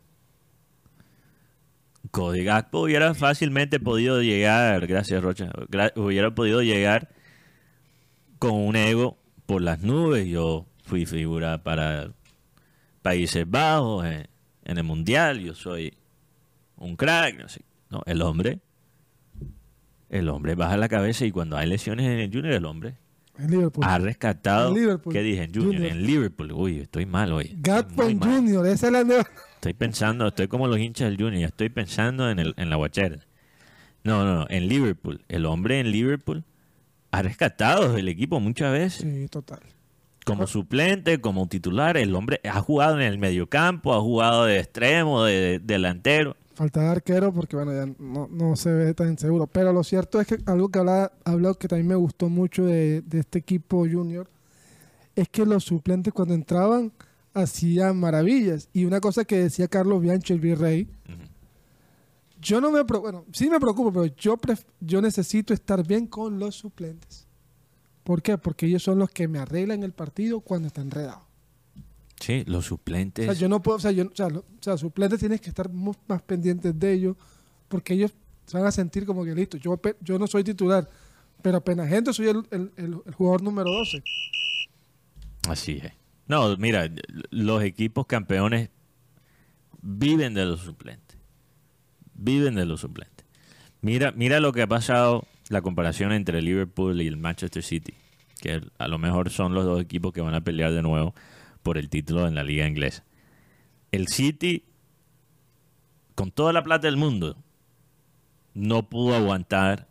Cody 2.12 2.44
Gakpo 2.44 2.82
hubiera 2.82 3.14
fácilmente 3.14 3.80
podido 3.80 4.22
llegar, 4.22 4.88
gracias 4.88 5.22
Rocha, 5.22 5.52
hubiera 5.96 6.34
podido 6.34 6.62
llegar 6.64 7.10
con 8.40 8.54
un 8.54 8.76
ego 8.76 9.18
por 9.46 9.62
las 9.62 9.82
nubes. 9.82 10.28
Yo 10.28 10.66
fui 10.84 11.06
figura 11.06 11.62
para 11.62 12.14
Países 13.02 13.50
Bajos 13.50 14.06
en, 14.06 14.28
el 14.64 14.84
Mundial, 14.84 15.40
yo 15.40 15.54
soy 15.54 15.94
un 16.78 16.96
crack, 16.96 17.38
no 17.38 17.50
sé. 17.50 17.62
No, 17.90 18.02
el 18.06 18.22
hombre, 18.22 18.60
el 20.10 20.30
hombre 20.30 20.56
baja 20.56 20.78
la 20.78 20.88
cabeza 20.88 21.26
y 21.26 21.32
cuando 21.32 21.58
hay 21.58 21.68
lesiones 21.68 22.06
en 22.06 22.20
el 22.20 22.32
Junior, 22.32 22.54
el 22.54 22.66
hombre 22.66 22.98
ha 23.82 23.98
rescatado. 24.00 24.74
¿Qué 25.12 25.22
dije? 25.22 25.44
En 25.44 25.54
Junior, 25.54 25.86
en 25.86 26.04
Liverpool. 26.04 26.52
Uy, 26.52 26.80
estoy 26.80 27.06
mal 27.06 27.32
hoy. 27.32 27.58
En 27.98 28.20
Junior, 28.20 28.66
esa 28.68 28.88
es 28.88 28.94
la 28.94 29.04
nueva. 29.04 29.28
Estoy 29.56 29.74
pensando, 29.74 30.28
estoy 30.28 30.48
como 30.48 30.68
los 30.68 30.80
hinchas 30.80 31.10
del 31.10 31.18
Junior, 31.18 31.44
estoy 31.44 31.70
pensando 31.70 32.30
en, 32.30 32.40
el, 32.40 32.54
en 32.58 32.70
la 32.70 32.78
guachera. 32.78 33.18
No, 34.04 34.24
no, 34.24 34.36
no, 34.36 34.46
en 34.50 34.68
Liverpool. 34.68 35.22
El 35.28 35.46
hombre 35.46 35.80
en 35.80 35.92
Liverpool 35.92 36.46
ha 37.12 37.22
rescatado 37.22 37.94
del 37.94 38.08
equipo 38.08 38.40
muchas 38.40 38.72
veces. 38.72 39.02
Sí, 39.02 39.28
total. 39.28 39.60
Como 40.26 40.48
suplente, 40.48 41.20
como 41.20 41.48
titular, 41.48 41.98
el 41.98 42.16
hombre 42.16 42.40
ha 42.44 42.62
jugado 42.62 42.96
en 42.96 43.02
el 43.02 43.18
mediocampo, 43.18 43.94
ha 43.94 44.00
jugado 44.00 44.46
de 44.46 44.60
extremo, 44.60 45.24
de, 45.24 45.60
delantero. 45.60 46.38
Falta 46.60 46.82
de 46.82 46.88
arquero 46.88 47.34
porque, 47.34 47.56
bueno, 47.56 47.72
ya 47.74 47.90
no, 47.98 48.56
se 48.58 48.70
ve 48.70 48.94
tan 48.94 49.18
seguro. 49.18 49.48
Pero 49.48 49.72
lo 49.72 49.82
cierto 49.82 50.20
es 50.20 50.28
que 50.28 50.40
algo 50.46 50.68
que 50.68 50.80
ha 50.80 51.10
hablado 51.24 51.54
que 51.54 51.70
también 51.70 51.88
me 51.88 51.96
gustó 51.96 52.28
mucho 52.28 52.66
de, 52.66 53.02
de 53.02 53.20
este 53.20 53.40
equipo 53.40 53.88
junior 53.90 54.30
es 55.16 55.30
que 55.30 55.46
los 55.46 55.64
suplentes 55.64 56.12
cuando 56.12 56.34
entraban 56.34 56.92
hacía 57.34 57.94
maravillas. 57.94 58.68
Y 58.74 58.84
una 58.84 59.00
cosa 59.00 59.24
que 59.24 59.40
decía 59.40 59.70
Carlos 59.70 60.02
Bianchi, 60.02 60.34
el 60.34 60.42
virrey, 60.42 60.90
yo 62.42 62.60
no 62.60 62.72
me 62.72 62.84
bueno, 62.84 63.24
sí 63.32 63.50
me 63.50 63.62
preocupo, 63.62 63.94
pero 63.94 64.14
yo, 64.18 64.38
yo 64.82 65.02
necesito 65.02 65.54
estar 65.54 65.88
bien 65.88 66.08
con 66.08 66.40
los 66.40 66.56
suplentes. 66.56 67.26
¿Por 68.04 68.22
qué? 68.22 68.38
Porque 68.38 68.66
ellos 68.66 68.84
son 68.84 69.00
los 69.00 69.10
que 69.12 69.30
me 69.30 69.40
arreglan 69.40 69.84
el 69.84 69.94
partido 69.94 70.42
cuando 70.42 70.68
está 70.68 70.82
enredado. 70.82 71.29
Sí, 72.20 72.44
los 72.48 72.66
suplentes. 72.66 73.28
O 73.28 73.32
sea, 73.32 73.40
yo 73.40 73.48
no 73.48 73.62
puedo, 73.62 73.78
o 73.78 73.80
sea, 73.80 73.92
yo, 73.92 74.06
o 74.06 74.16
sea, 74.16 74.28
o 74.28 74.44
sea 74.60 74.78
suplentes 74.78 75.20
tienes 75.20 75.40
que 75.42 75.50
estar 75.50 75.70
más 75.72 76.22
pendientes 76.26 76.78
de 76.78 76.94
ellos 76.94 77.16
porque 77.68 77.94
ellos 77.94 78.14
se 78.46 78.58
van 78.58 78.66
a 78.66 78.72
sentir 78.72 79.06
como 79.06 79.24
que 79.24 79.34
listo. 79.34 79.58
Yo, 79.58 79.80
yo 80.02 80.20
no 80.20 80.28
soy 80.28 80.44
titular, 80.44 80.90
pero 81.42 81.58
apenas 81.58 81.88
gente 81.88 82.14
soy 82.14 82.28
el, 82.28 82.44
el, 82.52 82.72
el 82.78 83.14
jugador 83.14 83.42
número 83.42 83.72
12. 83.72 84.04
Así 85.48 85.80
es. 85.84 85.94
No, 86.28 86.56
mira, 86.58 86.92
los 87.32 87.64
equipos 87.64 88.06
campeones 88.06 88.70
viven 89.82 90.34
de 90.34 90.46
los 90.46 90.62
suplentes. 90.62 91.18
Viven 92.14 92.56
de 92.56 92.66
los 92.66 92.82
suplentes. 92.82 93.26
Mira, 93.82 94.12
mira 94.12 94.40
lo 94.40 94.52
que 94.52 94.64
ha 94.64 94.68
pasado, 94.68 95.26
la 95.48 95.62
comparación 95.62 96.12
entre 96.12 96.40
el 96.40 96.46
Liverpool 96.46 97.02
y 97.02 97.08
el 97.08 97.18
Manchester 97.18 97.64
City, 97.64 97.94
que 98.42 98.62
a 98.78 98.88
lo 98.88 98.98
mejor 98.98 99.30
son 99.30 99.54
los 99.54 99.64
dos 99.64 99.82
equipos 99.82 100.12
que 100.12 100.22
van 100.22 100.34
a 100.34 100.42
pelear 100.42 100.74
de 100.74 100.82
nuevo 100.82 101.16
por 101.64 101.78
el 101.78 101.90
título 101.90 102.28
en 102.28 102.36
la 102.36 102.44
liga 102.44 102.68
inglesa. 102.68 103.04
El 103.92 104.08
City, 104.08 104.66
con 106.16 106.32
toda 106.32 106.54
la 106.54 106.64
plata 106.64 106.88
del 106.88 106.98
mundo, 106.98 107.38
no 108.54 108.90
pudo 108.90 109.16
aguantar 109.16 109.88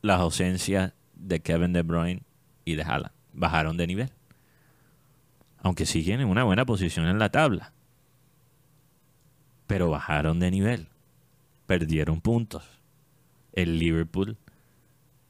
las 0.00 0.20
ausencias 0.20 0.92
de 1.14 1.40
Kevin 1.40 1.72
De 1.72 1.82
Bruyne 1.82 2.22
y 2.64 2.74
de 2.74 2.82
Haaland. 2.82 3.12
Bajaron 3.32 3.76
de 3.76 3.86
nivel 3.86 4.12
aunque 5.62 5.86
siguen 5.86 6.20
en 6.20 6.28
una 6.28 6.44
buena 6.44 6.66
posición 6.66 7.06
en 7.06 7.18
la 7.18 7.30
tabla. 7.30 7.72
Pero 9.66 9.90
bajaron 9.90 10.40
de 10.40 10.50
nivel, 10.50 10.88
perdieron 11.66 12.20
puntos. 12.20 12.64
El 13.52 13.78
Liverpool 13.78 14.36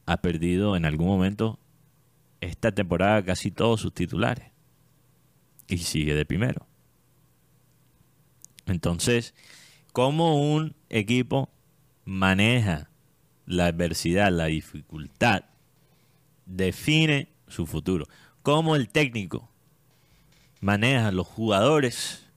ha 0.07 0.17
perdido 0.17 0.75
en 0.75 0.85
algún 0.85 1.07
momento 1.07 1.59
esta 2.41 2.73
temporada 2.73 3.23
casi 3.23 3.51
todos 3.51 3.81
sus 3.81 3.93
titulares 3.93 4.52
y 5.75 5.79
sigue 5.79 6.15
de 6.15 6.25
primero. 6.25 6.67
Entonces, 8.67 9.35
¿cómo 9.93 10.55
un 10.55 10.75
equipo 10.89 11.51
maneja 12.05 12.91
la 13.47 13.67
adversidad, 13.67 14.31
la 14.31 14.47
dificultad, 14.47 15.45
define 16.47 17.29
su 17.49 17.67
futuro? 17.67 18.07
¿Cómo 18.43 18.77
el 18.77 18.89
técnico 18.89 19.51
maneja 20.61 21.11
los 21.11 21.27
jugadores 21.27 22.31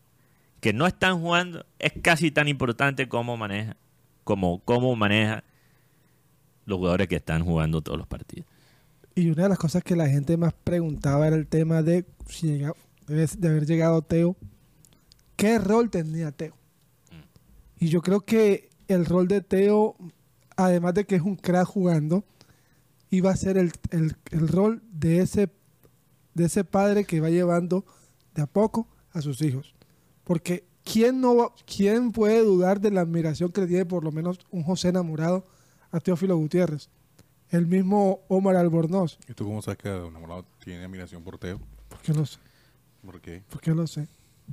que 0.61 0.73
no 0.73 0.87
están 0.87 1.19
jugando 1.19 1.65
es 1.77 1.93
casi 2.01 2.31
tan 2.31 2.47
importante 2.47 3.07
como 3.07 3.37
maneja 3.37 3.77
como 4.23 4.59
cómo 4.59 4.95
maneja 4.95 5.43
los 6.65 6.77
jugadores 6.77 7.07
que 7.07 7.17
están 7.17 7.45
jugando 7.45 7.81
todos 7.81 7.97
los 7.97 8.07
partidos. 8.07 8.47
Y 9.13 9.29
una 9.29 9.43
de 9.43 9.49
las 9.49 9.59
cosas 9.59 9.83
que 9.83 9.95
la 9.95 10.09
gente 10.09 10.35
más 10.35 10.53
preguntaba 10.53 11.27
era 11.27 11.35
el 11.35 11.47
tema 11.47 11.83
de 11.83 12.05
si 12.27 12.63
de 13.07 13.47
haber 13.47 13.65
llegado 13.65 14.01
Teo, 14.01 14.35
¿qué 15.35 15.59
rol 15.59 15.89
tenía 15.89 16.31
Teo? 16.31 16.55
Mm. 17.11 17.83
Y 17.85 17.89
yo 17.89 18.01
creo 18.01 18.21
que 18.21 18.69
el 18.87 19.05
rol 19.05 19.27
de 19.27 19.41
Teo, 19.41 19.95
además 20.55 20.93
de 20.93 21.05
que 21.05 21.15
es 21.15 21.21
un 21.21 21.35
crack 21.35 21.67
jugando, 21.67 22.23
iba 23.09 23.31
a 23.31 23.35
ser 23.35 23.57
el, 23.57 23.71
el 23.91 24.47
rol 24.47 24.81
de 24.91 25.19
ese, 25.19 25.49
de 26.33 26.45
ese 26.45 26.63
padre 26.63 27.05
que 27.05 27.21
va 27.21 27.29
llevando 27.29 27.85
de 28.33 28.41
a 28.41 28.47
poco 28.47 28.87
a 29.11 29.21
sus 29.21 29.41
hijos. 29.41 29.75
Porque 30.23 30.65
¿quién, 30.83 31.21
no, 31.21 31.53
¿quién 31.65 32.11
puede 32.11 32.41
dudar 32.41 32.79
de 32.79 32.91
la 32.91 33.01
admiración 33.01 33.51
que 33.51 33.61
le 33.61 33.67
tiene 33.67 33.85
por 33.85 34.03
lo 34.03 34.11
menos 34.11 34.39
un 34.51 34.63
José 34.63 34.89
enamorado 34.89 35.45
a 35.91 35.99
Teófilo 35.99 36.37
Gutiérrez? 36.37 36.89
El 37.49 37.67
mismo 37.67 38.21
Omar 38.27 38.55
Albornoz. 38.55 39.19
¿Y 39.27 39.33
tú 39.33 39.45
cómo 39.45 39.61
sabes 39.61 39.77
que 39.77 39.89
enamorado 39.89 40.45
tiene 40.63 40.83
admiración 40.83 41.23
por 41.23 41.37
Teo? 41.37 41.59
¿Por 41.89 41.99
qué 42.01 42.13
lo 42.13 42.25
sé? 42.25 42.39
¿Por 43.05 43.21
qué? 43.21 43.43
Porque 43.49 43.71
lo 43.71 43.85
sé. 43.87 44.07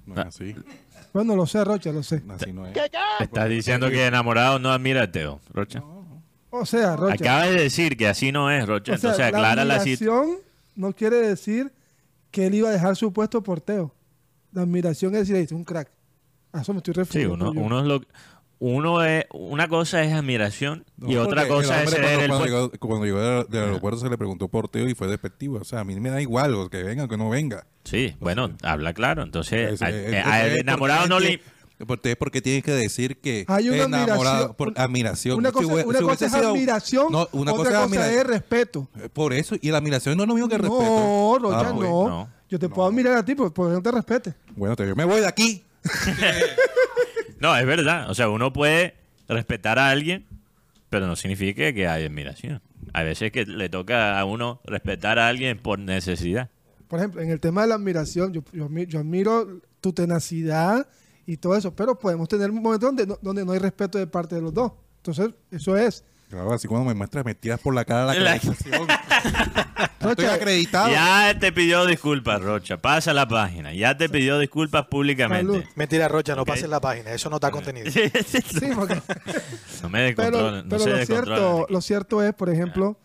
No 0.07 0.15
es 0.15 0.21
ah. 0.21 0.29
así. 0.29 0.55
Bueno, 1.13 1.37
lo 1.37 1.47
sé, 1.47 1.63
Rocha, 1.65 1.93
lo 1.93 2.03
sé. 2.03 2.23
Así 2.29 2.53
no 2.53 2.67
es. 2.67 2.75
¿Estás 3.21 3.49
diciendo 3.49 3.91
que 3.91 4.07
enamorado 4.07 4.59
no 4.59 4.71
admira 4.71 5.03
a 5.03 5.11
Teo, 5.13 5.41
Rocha? 5.53 5.81
No, 5.81 6.23
O 6.51 6.65
sea, 6.67 6.97
Rocha. 6.97 7.15
Acabas 7.15 7.51
de 7.51 7.57
decir 7.63 7.97
que 7.97 8.09
así 8.09 8.33
no 8.33 8.51
es, 8.51 8.67
Rocha. 8.67 8.95
o 8.95 8.97
sea, 8.97 9.11
Entonces 9.11 9.27
aclara 9.35 9.65
la 9.65 9.81
situación. 9.81 10.17
admiración 10.19 10.43
no 10.77 10.93
quiere 10.95 11.17
decir 11.17 11.73
que 12.31 12.47
él 12.47 12.55
iba 12.55 12.71
a 12.71 12.73
dejar 12.73 12.97
su 12.97 13.13
puesto 13.13 13.43
por 13.43 13.61
Teo. 13.61 13.95
La 14.53 14.63
admiración 14.63 15.13
es 15.15 15.21
decir, 15.21 15.37
"Ey, 15.37 15.45
es 15.45 15.53
un 15.53 15.65
crack. 15.65 15.91
A 16.53 16.61
eso 16.63 16.73
me 16.73 16.79
estoy 16.79 16.95
Sí, 16.95 17.01
refiriendo. 17.01 17.35
uno, 17.35 17.55
yo. 17.55 17.61
uno 17.61 17.81
es 17.81 17.87
lo 17.87 18.03
uno 18.65 19.03
es 19.05 19.25
una 19.33 19.67
cosa 19.67 20.05
es 20.05 20.13
admiración 20.13 20.85
y 21.05 21.15
No, 21.15 21.23
otra 21.23 21.49
porque 21.49 21.67
cosa 21.67 21.83
el 21.83 21.89
es 21.89 21.95
hombre 21.95 22.09
ceder 22.09 22.21
el 22.23 22.29
cuando, 22.29 22.45
llegó, 22.47 22.71
cuando 22.79 23.05
llegó 23.07 23.21
del, 23.21 23.47
del 23.49 23.63
aeropuerto 23.65 23.99
se 23.99 24.09
le 24.09 24.17
preguntó 24.17 24.47
por 24.47 24.69
Teo 24.69 24.89
y 24.89 24.95
fue 24.95 25.09
despectivo. 25.09 25.59
O 25.61 25.65
sea, 25.65 25.81
a 25.81 25.85
mí 25.85 25.99
me 25.99 26.11
da 26.11 26.21
igual 26.23 26.55
que 26.71 26.85
venga 26.85 27.05
o 27.05 27.09
que 27.09 27.17
no 27.17 27.29
venga. 27.29 27.67
Sí, 27.83 28.15
bueno, 28.21 28.53
habla 28.63 28.95
claro. 28.95 29.25
Entonces, 29.25 29.73
Ese- 29.83 29.85
a- 29.85 30.33
al 30.35 30.43
¿por 30.43 30.53
qué 30.55 30.61
enamorado 30.61 31.09
no 31.09 31.19
le 31.19 31.27
tiene 31.27 31.43
que- 31.79 31.87
¿Por 31.87 32.01
qué? 32.01 32.15
Porque 32.15 32.41
tienes 32.41 32.63
que 32.63 32.71
decir 32.71 33.17
que 33.21 33.45
Hay 33.49 33.69
una 33.69 33.79
enamorado 33.83 34.15
admiración, 34.15 34.55
por 34.55 34.73
admiración. 34.77 35.39
Una 35.39 35.51
cosa, 35.51 35.67
una 35.67 35.99
si 35.99 36.05
cosa 36.05 36.27
es 36.27 36.33
sido- 36.33 36.51
admiración, 36.51 37.07
No, 37.11 37.29
una 37.33 37.53
otra 37.53 37.65
cosa 37.65 37.71
es 37.71 37.75
cosa 37.75 37.85
admiración. 37.87 38.19
es 38.21 38.27
respeto. 38.29 38.89
Por 39.13 39.33
eso, 39.33 39.57
y 39.61 39.73
la 39.73 39.79
admiración 39.79 40.17
no 40.17 40.23
es 40.23 40.29
lo 40.29 40.35
mismo 40.35 40.49
que 40.49 40.55
el 40.55 40.63
No, 40.63 40.69
respeto. 40.69 41.39
Rocha, 41.41 41.69
Ah, 41.71 41.73
pues. 41.75 41.89
no. 41.91 42.09
no. 42.09 42.29
Yo 42.49 42.59
te 42.61 42.69
puedo 42.69 42.87
admirar 42.87 43.17
a 43.17 43.25
ti 43.25 43.35
porque, 43.35 43.53
porque 43.53 43.73
no 43.75 43.83
te 43.83 43.91
respete. 43.91 44.35
Bueno, 44.55 44.77
te- 44.77 44.87
yo 44.87 44.95
me 44.95 45.05
voy 45.05 45.21
de 45.23 45.27
aquí. 45.27 45.65
No, 47.43 47.57
es 47.57 47.67
verdad. 47.67 48.09
O 48.09 48.15
sea, 48.15 48.29
uno 48.29 48.53
puede 48.53 48.95
respetar 49.29 49.77
a 49.81 49.91
alguien, 49.91 50.27
pero 50.89 51.09
no 51.09 51.17
significa 51.17 51.73
que 51.73 51.89
hay 51.89 52.05
admiración. 52.05 52.63
Hay 52.93 53.05
veces 53.05 53.33
que 53.33 53.45
le 53.45 53.69
toca 53.69 54.19
a 54.21 54.25
uno 54.25 54.61
respetar 54.65 55.19
a 55.19 55.27
alguien 55.27 55.59
por 55.59 55.81
necesidad. 55.81 56.51
Por 56.87 57.01
ejemplo, 57.01 57.21
en 57.21 57.31
el 57.31 57.41
tema 57.41 57.63
de 57.63 57.69
la 57.69 57.75
admiración, 57.75 58.33
yo, 58.33 58.43
yo, 58.53 58.69
yo 58.87 59.01
admiro 59.01 59.61
tu 59.81 59.93
tenacidad 59.93 60.87
y 61.27 61.37
todo 61.37 61.57
eso, 61.57 61.75
pero 61.75 61.99
podemos 61.99 62.29
tener 62.29 62.53
momentos 62.53 62.89
donde 62.89 63.09
no, 63.09 63.19
donde 63.21 63.45
no 63.45 63.51
hay 63.51 63.59
respeto 63.59 63.99
de 63.99 64.07
parte 64.07 64.37
de 64.37 64.43
los 64.43 64.55
dos. 64.55 64.73
Entonces, 64.99 65.31
eso 65.51 65.77
es. 65.77 66.05
Claro, 66.33 66.55
así 66.55 66.67
cuando 66.67 66.89
me 66.89 66.95
muestras 66.95 67.27
me 67.27 67.35
tiras 67.35 67.61
por 67.61 67.75
la 67.75 67.85
cara 67.85 68.07
la 68.07 68.15
La- 68.19 68.33
acreditación. 68.33 68.87
Estoy 70.01 70.15
Rocha, 70.25 70.35
acreditado. 70.35 70.91
Ya 70.91 71.39
te 71.39 71.53
pidió 71.53 71.85
disculpas, 71.85 72.41
Rocha. 72.41 72.79
Pasa 72.81 73.13
la 73.13 73.29
página. 73.29 73.75
Ya 73.75 73.99
te 73.99 74.09
pidió 74.09 74.39
disculpas 74.39 74.87
públicamente. 74.87 75.53
Salud. 75.53 75.65
Mentira, 75.77 76.09
Rocha, 76.09 76.35
no 76.35 76.47
pases 76.47 76.71
la 76.71 76.81
página. 76.81 77.13
Eso 77.13 77.29
no 77.29 77.39
da 77.39 77.51
contenido. 77.51 77.91
sí, 77.91 78.01
porque- 78.75 79.03
No 79.83 79.91
me 79.91 80.15
pero, 80.15 80.31
descontrolen. 80.31 80.65
No 80.65 80.69
pero 80.71 80.81
se 80.85 80.91
lo, 80.91 80.97
descontrolen 80.97 81.07
cierto, 81.39 81.63
aquí. 81.65 81.73
lo 81.75 81.81
cierto 81.83 82.23
es, 82.23 82.33
por 82.35 82.49
ejemplo, 82.49 82.99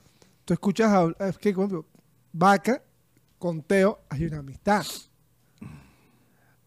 tú 0.46 0.54
escuchas 0.54 0.90
hablar, 0.92 1.16
es 1.20 1.38
que, 1.38 1.52
por 1.54 1.66
ejemplo, 1.66 1.86
Vaca 2.32 2.82
con 3.38 3.62
Teo 3.62 4.00
hay 4.10 4.24
una 4.26 4.38
amistad. 4.40 4.86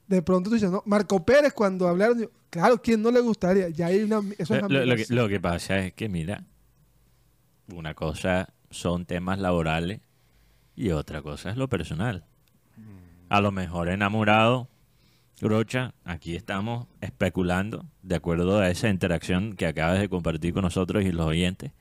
De 0.07 0.21
pronto 0.23 0.51
tú 0.51 0.55
dices, 0.55 0.71
no, 0.71 0.83
Marco 0.85 1.25
Pérez 1.25 1.53
cuando 1.55 1.89
hablaron, 1.89 2.19
digo, 2.19 2.31
claro, 2.51 2.81
¿quién 2.83 3.03
no 3.03 3.11
le 3.11 3.21
gustaría? 3.21 3.69
Ya 3.71 3.87
hay 3.87 4.03
una, 4.03 4.21
eso 4.39 4.55
es 4.55 4.63
Lo, 4.63 4.69
lo- 4.69 4.69
que, 4.69 4.81
admiración. 4.83 5.19
lo 5.19 5.29
que 5.29 5.41
pasa 5.41 5.79
es 5.79 5.93
que, 5.95 6.09
mira, 6.09 6.45
una 7.73 7.95
cosa 7.95 8.53
son 8.71 9.07
temas 9.07 9.39
laborales 9.39 10.01
y 10.77 10.91
otra 10.91 11.23
cosa 11.23 11.51
es 11.51 11.57
lo 11.57 11.69
personal. 11.69 12.25
A 13.29 13.41
lo 13.41 13.53
mejor 13.53 13.89
enamorado, 13.89 14.69
Rocha, 15.41 15.95
aquí 16.05 16.35
estamos 16.37 16.87
especulando 17.01 17.87
de 18.03 18.17
acuerdo 18.17 18.59
a 18.59 18.69
esa 18.69 18.89
interacción 18.89 19.55
que 19.55 19.67
acabas 19.67 20.01
de 20.01 20.09
compartir 20.09 20.53
con 20.53 20.63
nosotros 20.63 21.05
y 21.05 21.13
los 21.13 21.27
oyentes. 21.27 21.73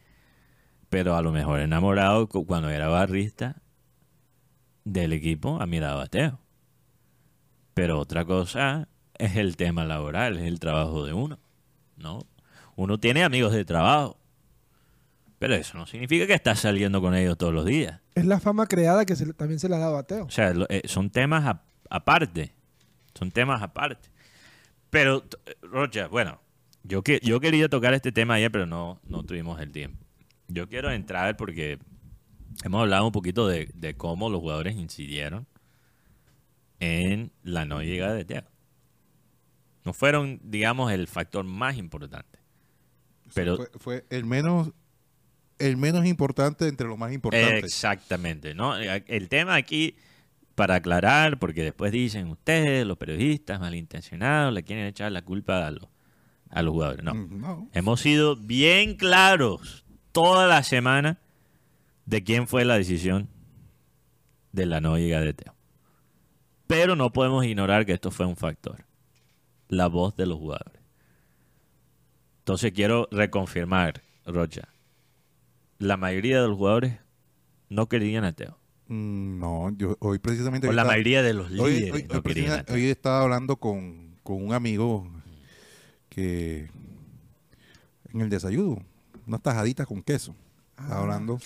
Pero 0.90 1.16
a 1.16 1.22
lo 1.22 1.32
mejor 1.32 1.60
enamorado, 1.60 2.28
cu- 2.28 2.46
cuando 2.46 2.70
era 2.70 2.88
barrista 2.88 3.62
del 4.86 5.14
equipo, 5.14 5.60
admiraba 5.62 6.04
a 6.04 6.08
Teo. 6.08 6.40
Pero 7.74 8.00
otra 8.00 8.26
cosa 8.26 8.88
es 9.20 9.36
el 9.36 9.56
tema 9.56 9.86
laboral, 9.86 10.38
es 10.38 10.44
el 10.46 10.60
trabajo 10.60 11.06
de 11.06 11.14
uno. 11.14 11.38
¿no? 11.98 12.26
Uno 12.76 12.98
tiene 13.00 13.24
amigos 13.24 13.54
de 13.54 13.66
trabajo, 13.66 14.18
pero 15.38 15.54
eso 15.56 15.78
no 15.78 15.86
significa 15.86 16.26
que 16.28 16.34
estás 16.34 16.60
saliendo 16.60 17.02
con 17.02 17.14
ellos 17.14 17.38
todos 17.38 17.54
los 17.54 17.66
días. 17.66 18.00
Es 18.16 18.26
la 18.26 18.40
fama 18.40 18.66
creada 18.68 19.06
que 19.06 19.16
se 19.16 19.32
también 19.34 19.60
se 19.60 19.70
le 19.70 19.76
ha 19.76 19.80
dado 19.80 19.98
a 19.98 20.04
Teo. 20.04 20.26
O 20.26 20.32
sea, 20.32 20.54
eh, 20.70 20.82
son 20.86 21.10
temas 21.10 21.46
a- 21.46 21.62
aparte. 21.90 22.54
Son 23.14 23.32
temas 23.32 23.62
aparte. 23.62 24.10
Pero, 24.90 25.24
Rocha, 25.62 26.08
bueno, 26.08 26.40
yo, 26.84 27.04
que, 27.04 27.20
yo 27.24 27.40
quería 27.40 27.70
tocar 27.70 27.94
este 27.94 28.12
tema 28.12 28.36
ayer, 28.36 28.52
pero 28.52 28.66
no, 28.66 29.00
no 29.04 29.24
tuvimos 29.24 29.60
el 29.62 29.72
tiempo. 29.72 30.04
Yo 30.48 30.68
quiero 30.68 30.90
entrar 30.92 31.36
porque 31.38 31.80
hemos 32.64 32.82
hablado 32.82 33.06
un 33.06 33.12
poquito 33.12 33.48
de, 33.48 33.70
de 33.76 33.96
cómo 33.96 34.30
los 34.30 34.40
jugadores 34.42 34.76
incidieron 34.76 35.46
en 36.80 37.32
la 37.44 37.66
no 37.66 37.82
llegada 37.82 38.14
de 38.14 38.26
Teo. 38.26 38.44
No 39.90 39.94
fueron, 39.94 40.40
digamos, 40.44 40.92
el 40.92 41.08
factor 41.08 41.44
más 41.46 41.78
importante. 41.78 42.38
Pero 43.34 43.58
fue, 43.58 43.70
fue 43.80 44.06
el 44.12 44.26
menos 44.26 44.72
el 45.60 45.78
menos 45.78 46.06
importante 46.06 46.68
entre 46.68 46.88
los 46.88 46.98
más 46.98 47.12
importantes. 47.12 47.64
Exactamente, 47.64 48.56
¿no? 48.56 48.78
El 48.78 49.30
tema 49.30 49.56
aquí, 49.56 49.96
para 50.54 50.76
aclarar, 50.76 51.38
porque 51.38 51.64
después 51.64 51.92
dicen 51.92 52.28
ustedes, 52.28 52.86
los 52.86 52.98
periodistas 52.98 53.60
malintencionados, 53.60 54.54
le 54.54 54.64
quieren 54.64 54.86
echar 54.86 55.12
la 55.12 55.22
culpa 55.22 55.68
a 55.68 55.72
los, 55.72 55.88
a 56.50 56.62
los 56.62 56.72
jugadores. 56.72 57.04
No. 57.04 57.14
Mm, 57.14 57.42
no. 57.42 57.70
Hemos 57.74 58.02
sido 58.02 58.36
bien 58.36 58.96
claros 58.96 59.86
toda 60.12 60.48
la 60.48 60.64
semana 60.64 61.20
de 62.06 62.24
quién 62.24 62.48
fue 62.48 62.64
la 62.64 62.78
decisión 62.78 63.28
de 64.52 64.66
la 64.66 64.80
no 64.82 64.98
llegada 64.98 65.26
de 65.26 65.34
Teo. 65.34 65.56
Pero 66.68 66.96
no 66.96 67.12
podemos 67.12 67.46
ignorar 67.46 67.86
que 67.86 67.94
esto 67.94 68.12
fue 68.12 68.28
un 68.28 68.36
factor. 68.36 68.86
La 69.70 69.88
voz 69.88 70.16
de 70.18 70.26
los 70.26 70.38
jugadores. 70.38 70.82
Entonces 72.40 72.72
quiero 72.74 73.08
reconfirmar, 73.12 74.02
Rocha. 74.26 74.68
La 75.78 75.96
mayoría 75.96 76.42
de 76.42 76.48
los 76.48 76.58
jugadores 76.58 76.96
no 77.70 77.88
querían 77.88 78.24
a 78.26 78.34
Teo. 78.34 78.58
No, 78.88 79.72
yo 79.78 79.96
hoy 80.00 80.18
precisamente... 80.18 80.68
O 80.68 80.72
hoy 80.72 80.76
la 80.76 80.82
estaba- 80.82 80.94
mayoría 80.96 81.22
de 81.22 81.34
los 81.34 81.52
líderes 81.52 81.94
hoy- 81.94 82.04
no 82.10 82.16
hoy 82.16 82.22
querían 82.24 82.52
a 82.60 82.64
Teo. 82.64 82.76
hoy 82.76 82.86
estaba 82.86 83.22
hablando 83.22 83.56
con, 83.58 84.16
con 84.24 84.44
un 84.44 84.54
amigo 84.54 85.08
que 86.10 86.70
en 88.12 88.22
el 88.22 88.30
desayuno, 88.30 88.84
unas 89.28 89.42
tajaditas 89.44 89.86
con 89.86 90.02
queso. 90.02 90.36
Estaba 90.72 91.02
hablando. 91.02 91.40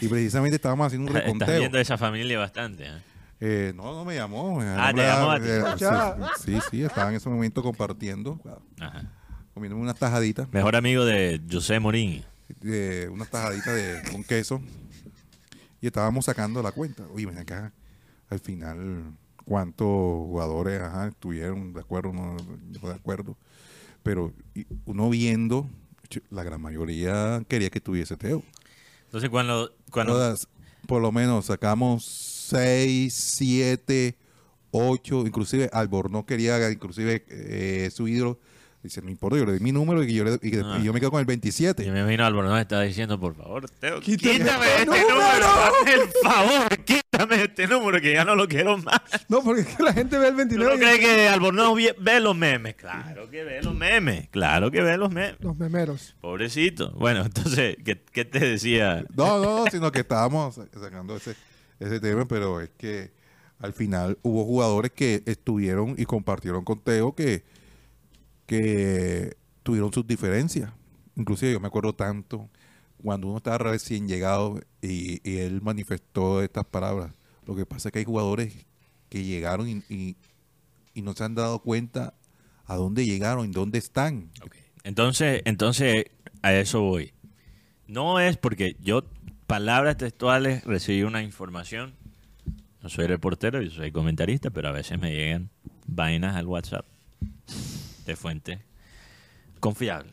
Y 0.00 0.08
precisamente 0.08 0.56
estábamos 0.56 0.86
haciendo 0.88 1.10
un 1.10 1.16
Estás 1.16 1.24
reconteo. 1.32 1.58
viendo 1.58 1.78
esa 1.78 1.96
familia 1.96 2.38
bastante. 2.38 2.84
¿eh? 2.86 3.02
Eh, 3.40 3.72
no, 3.76 3.94
no 3.94 4.04
me 4.04 4.14
llamó. 4.16 4.60
Ah, 4.60 4.92
te 4.94 5.02
llamó 5.02 5.30
a 5.30 5.38
ti. 5.40 5.46
Eh, 5.48 5.62
Ya. 5.78 6.16
sí, 6.38 6.58
sí, 6.70 6.82
estaba 6.82 7.10
en 7.10 7.16
ese 7.16 7.28
momento 7.28 7.62
compartiendo, 7.62 8.40
Ajá. 8.80 9.10
comiéndome 9.54 9.82
unas 9.82 9.96
tajaditas. 9.98 10.52
Mejor 10.52 10.74
amigo 10.76 11.04
de 11.04 11.40
José 11.50 11.78
Morín. 11.78 12.24
de 12.60 13.08
unas 13.12 13.28
tajaditas 13.30 13.74
de, 13.74 14.02
con 14.10 14.24
queso 14.24 14.60
y 15.80 15.86
estábamos 15.86 16.24
sacando 16.24 16.62
la 16.62 16.72
cuenta. 16.72 17.04
Oye, 17.14 17.26
ven 17.26 17.38
acá, 17.38 17.72
al 18.30 18.40
final, 18.40 19.12
¿cuántos 19.44 19.86
jugadores 19.86 20.80
ajá, 20.80 21.08
estuvieron 21.08 21.72
de 21.74 21.80
acuerdo, 21.80 22.12
no, 22.12 22.36
no 22.82 22.88
de 22.88 22.94
acuerdo? 22.94 23.36
Pero 24.02 24.32
uno 24.86 25.10
viendo, 25.10 25.68
la 26.30 26.42
gran 26.42 26.60
mayoría 26.60 27.42
quería 27.48 27.70
que 27.70 27.80
tuviese 27.80 28.16
Teo. 28.16 28.42
Entonces 29.04 29.30
cuando, 29.30 29.72
cuando 29.90 30.14
Todas, 30.14 30.48
por 30.86 31.00
lo 31.02 31.12
menos 31.12 31.46
sacamos 31.46 32.27
6, 32.48 33.12
7, 33.14 34.16
8, 34.70 35.26
inclusive 35.26 35.68
Albornoz 35.72 36.24
quería, 36.26 36.70
inclusive 36.70 37.24
eh, 37.28 37.90
su 37.92 38.06
ídolo, 38.08 38.38
dice, 38.82 39.02
no 39.02 39.10
importa, 39.10 39.36
yo 39.38 39.44
le 39.44 39.52
doy 39.52 39.60
mi 39.60 39.72
número 39.72 40.02
y 40.04 40.14
yo, 40.14 40.24
le- 40.24 40.38
y, 40.42 40.56
Ah. 40.56 40.78
y 40.80 40.84
yo 40.84 40.92
me 40.92 41.00
quedo 41.00 41.10
con 41.10 41.20
el 41.20 41.26
27. 41.26 41.84
yo 41.84 41.92
me 41.92 42.00
imagino 42.00 42.24
Albornoz 42.24 42.60
está 42.60 42.80
diciendo, 42.82 43.18
por 43.18 43.34
favor, 43.34 43.68
Teo, 43.68 44.00
Quítame 44.00 44.38
quítame, 44.38 44.66
este 44.66 44.82
este 44.82 44.86
número, 44.86 45.14
número. 45.14 45.46
hazme 45.46 45.92
el 45.94 46.08
favor, 46.22 46.84
quítame 46.84 47.42
este 47.42 47.66
número 47.66 48.00
que 48.00 48.12
ya 48.12 48.24
no 48.24 48.34
lo 48.36 48.46
quiero 48.46 48.78
más. 48.78 49.00
No, 49.28 49.42
porque 49.42 49.62
es 49.62 49.66
que 49.76 49.82
la 49.82 49.92
gente 49.92 50.16
ve 50.18 50.26
el 50.28 50.32
¿Tú 50.32 50.36
29 50.38 50.70
no 50.70 50.76
y 50.76 50.78
crees 50.78 51.00
que 51.00 51.28
Albornoz 51.28 51.76
ve, 51.98 52.20
los 52.20 52.36
memes? 52.36 52.76
Claro 52.76 53.28
que 53.30 53.42
ve 53.44 53.62
los 53.62 53.74
memes, 53.74 54.28
claro 54.30 54.70
que 54.70 54.80
ve 54.82 54.96
los 54.96 55.10
memes. 55.10 55.36
los 55.40 55.56
memeros. 55.58 56.14
Pobrecito. 56.20 56.92
Bueno, 56.92 57.22
entonces, 57.24 57.76
¿qué, 57.84 58.00
qué 58.12 58.24
te 58.24 58.38
decía? 58.38 59.04
No, 59.14 59.42
no, 59.42 59.64
sino 59.70 59.90
que 59.92 60.00
estábamos 60.00 60.54
sacando 60.80 61.16
ese, 61.16 61.34
ese 61.80 62.00
tema, 62.00 62.26
pero 62.26 62.60
es 62.60 62.70
que 62.76 63.12
al 63.58 63.72
final 63.72 64.18
hubo 64.22 64.44
jugadores 64.44 64.92
que 64.92 65.22
estuvieron 65.26 65.94
y 65.98 66.04
compartieron 66.04 66.64
con 66.64 66.80
Teo 66.80 67.14
que, 67.14 67.44
que 68.46 69.36
tuvieron 69.62 69.92
sus 69.92 70.06
diferencias. 70.06 70.72
Inclusive 71.16 71.52
yo 71.52 71.60
me 71.60 71.66
acuerdo 71.68 71.94
tanto 71.94 72.48
cuando 73.02 73.28
uno 73.28 73.38
estaba 73.38 73.58
recién 73.58 74.08
llegado 74.08 74.60
y, 74.82 75.20
y 75.28 75.38
él 75.38 75.60
manifestó 75.62 76.42
estas 76.42 76.64
palabras. 76.64 77.12
Lo 77.46 77.54
que 77.56 77.66
pasa 77.66 77.88
es 77.88 77.92
que 77.92 77.98
hay 78.00 78.04
jugadores 78.04 78.66
que 79.08 79.24
llegaron 79.24 79.68
y, 79.68 79.82
y- 79.88 80.16
y 80.94 81.02
no 81.02 81.14
se 81.14 81.22
han 81.22 81.36
dado 81.36 81.60
cuenta 81.60 82.14
a 82.66 82.74
dónde 82.76 83.06
llegaron, 83.06 83.44
en 83.44 83.52
dónde 83.52 83.78
están. 83.78 84.30
Entonces, 84.82 85.42
entonces, 85.44 86.06
a 86.42 86.52
eso 86.54 86.80
voy. 86.80 87.12
No 87.86 88.18
es 88.18 88.36
porque 88.36 88.76
yo, 88.80 89.04
palabras 89.48 89.96
textuales, 89.96 90.62
recibí 90.64 91.02
una 91.02 91.22
información. 91.22 91.94
No 92.82 92.88
soy 92.88 93.08
reportero, 93.08 93.60
yo 93.60 93.70
soy 93.70 93.90
comentarista, 93.90 94.50
pero 94.50 94.68
a 94.68 94.72
veces 94.72 95.00
me 95.00 95.10
llegan 95.10 95.50
vainas 95.86 96.36
al 96.36 96.46
WhatsApp 96.46 96.86
de 98.06 98.14
fuente 98.14 98.60
confiable. 99.58 100.12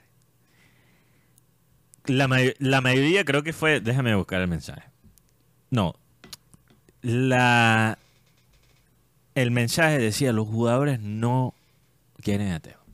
La, 2.05 2.27
la 2.59 2.81
mayoría 2.81 3.25
creo 3.25 3.43
que 3.43 3.53
fue. 3.53 3.81
Déjame 3.81 4.15
buscar 4.15 4.41
el 4.41 4.47
mensaje. 4.47 4.89
No. 5.69 5.95
La. 7.01 7.97
El 9.35 9.51
mensaje 9.51 9.99
decía: 9.99 10.31
los 10.31 10.47
jugadores 10.47 10.99
no 11.01 11.53
quieren 12.21 12.51
a 12.51 12.59
Teo. 12.59 12.84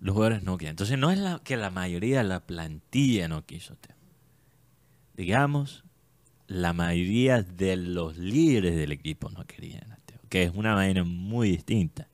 Los 0.00 0.14
jugadores 0.14 0.42
no 0.42 0.56
quieren. 0.58 0.72
Entonces 0.72 0.98
no 0.98 1.10
es 1.10 1.18
la, 1.18 1.40
que 1.42 1.56
la 1.56 1.70
mayoría 1.70 2.18
de 2.18 2.24
la 2.24 2.40
plantilla 2.46 3.26
no 3.28 3.44
quiso. 3.44 3.76
Digamos, 5.16 5.84
la 6.46 6.72
mayoría 6.72 7.42
de 7.42 7.76
los 7.76 8.16
líderes 8.16 8.76
del 8.76 8.92
equipo 8.92 9.28
no 9.30 9.44
querían 9.46 9.90
a 9.92 9.96
Teo. 10.06 10.20
Que 10.28 10.44
es 10.44 10.52
una 10.54 10.74
manera 10.74 11.02
muy 11.04 11.50
distinta. 11.50 12.08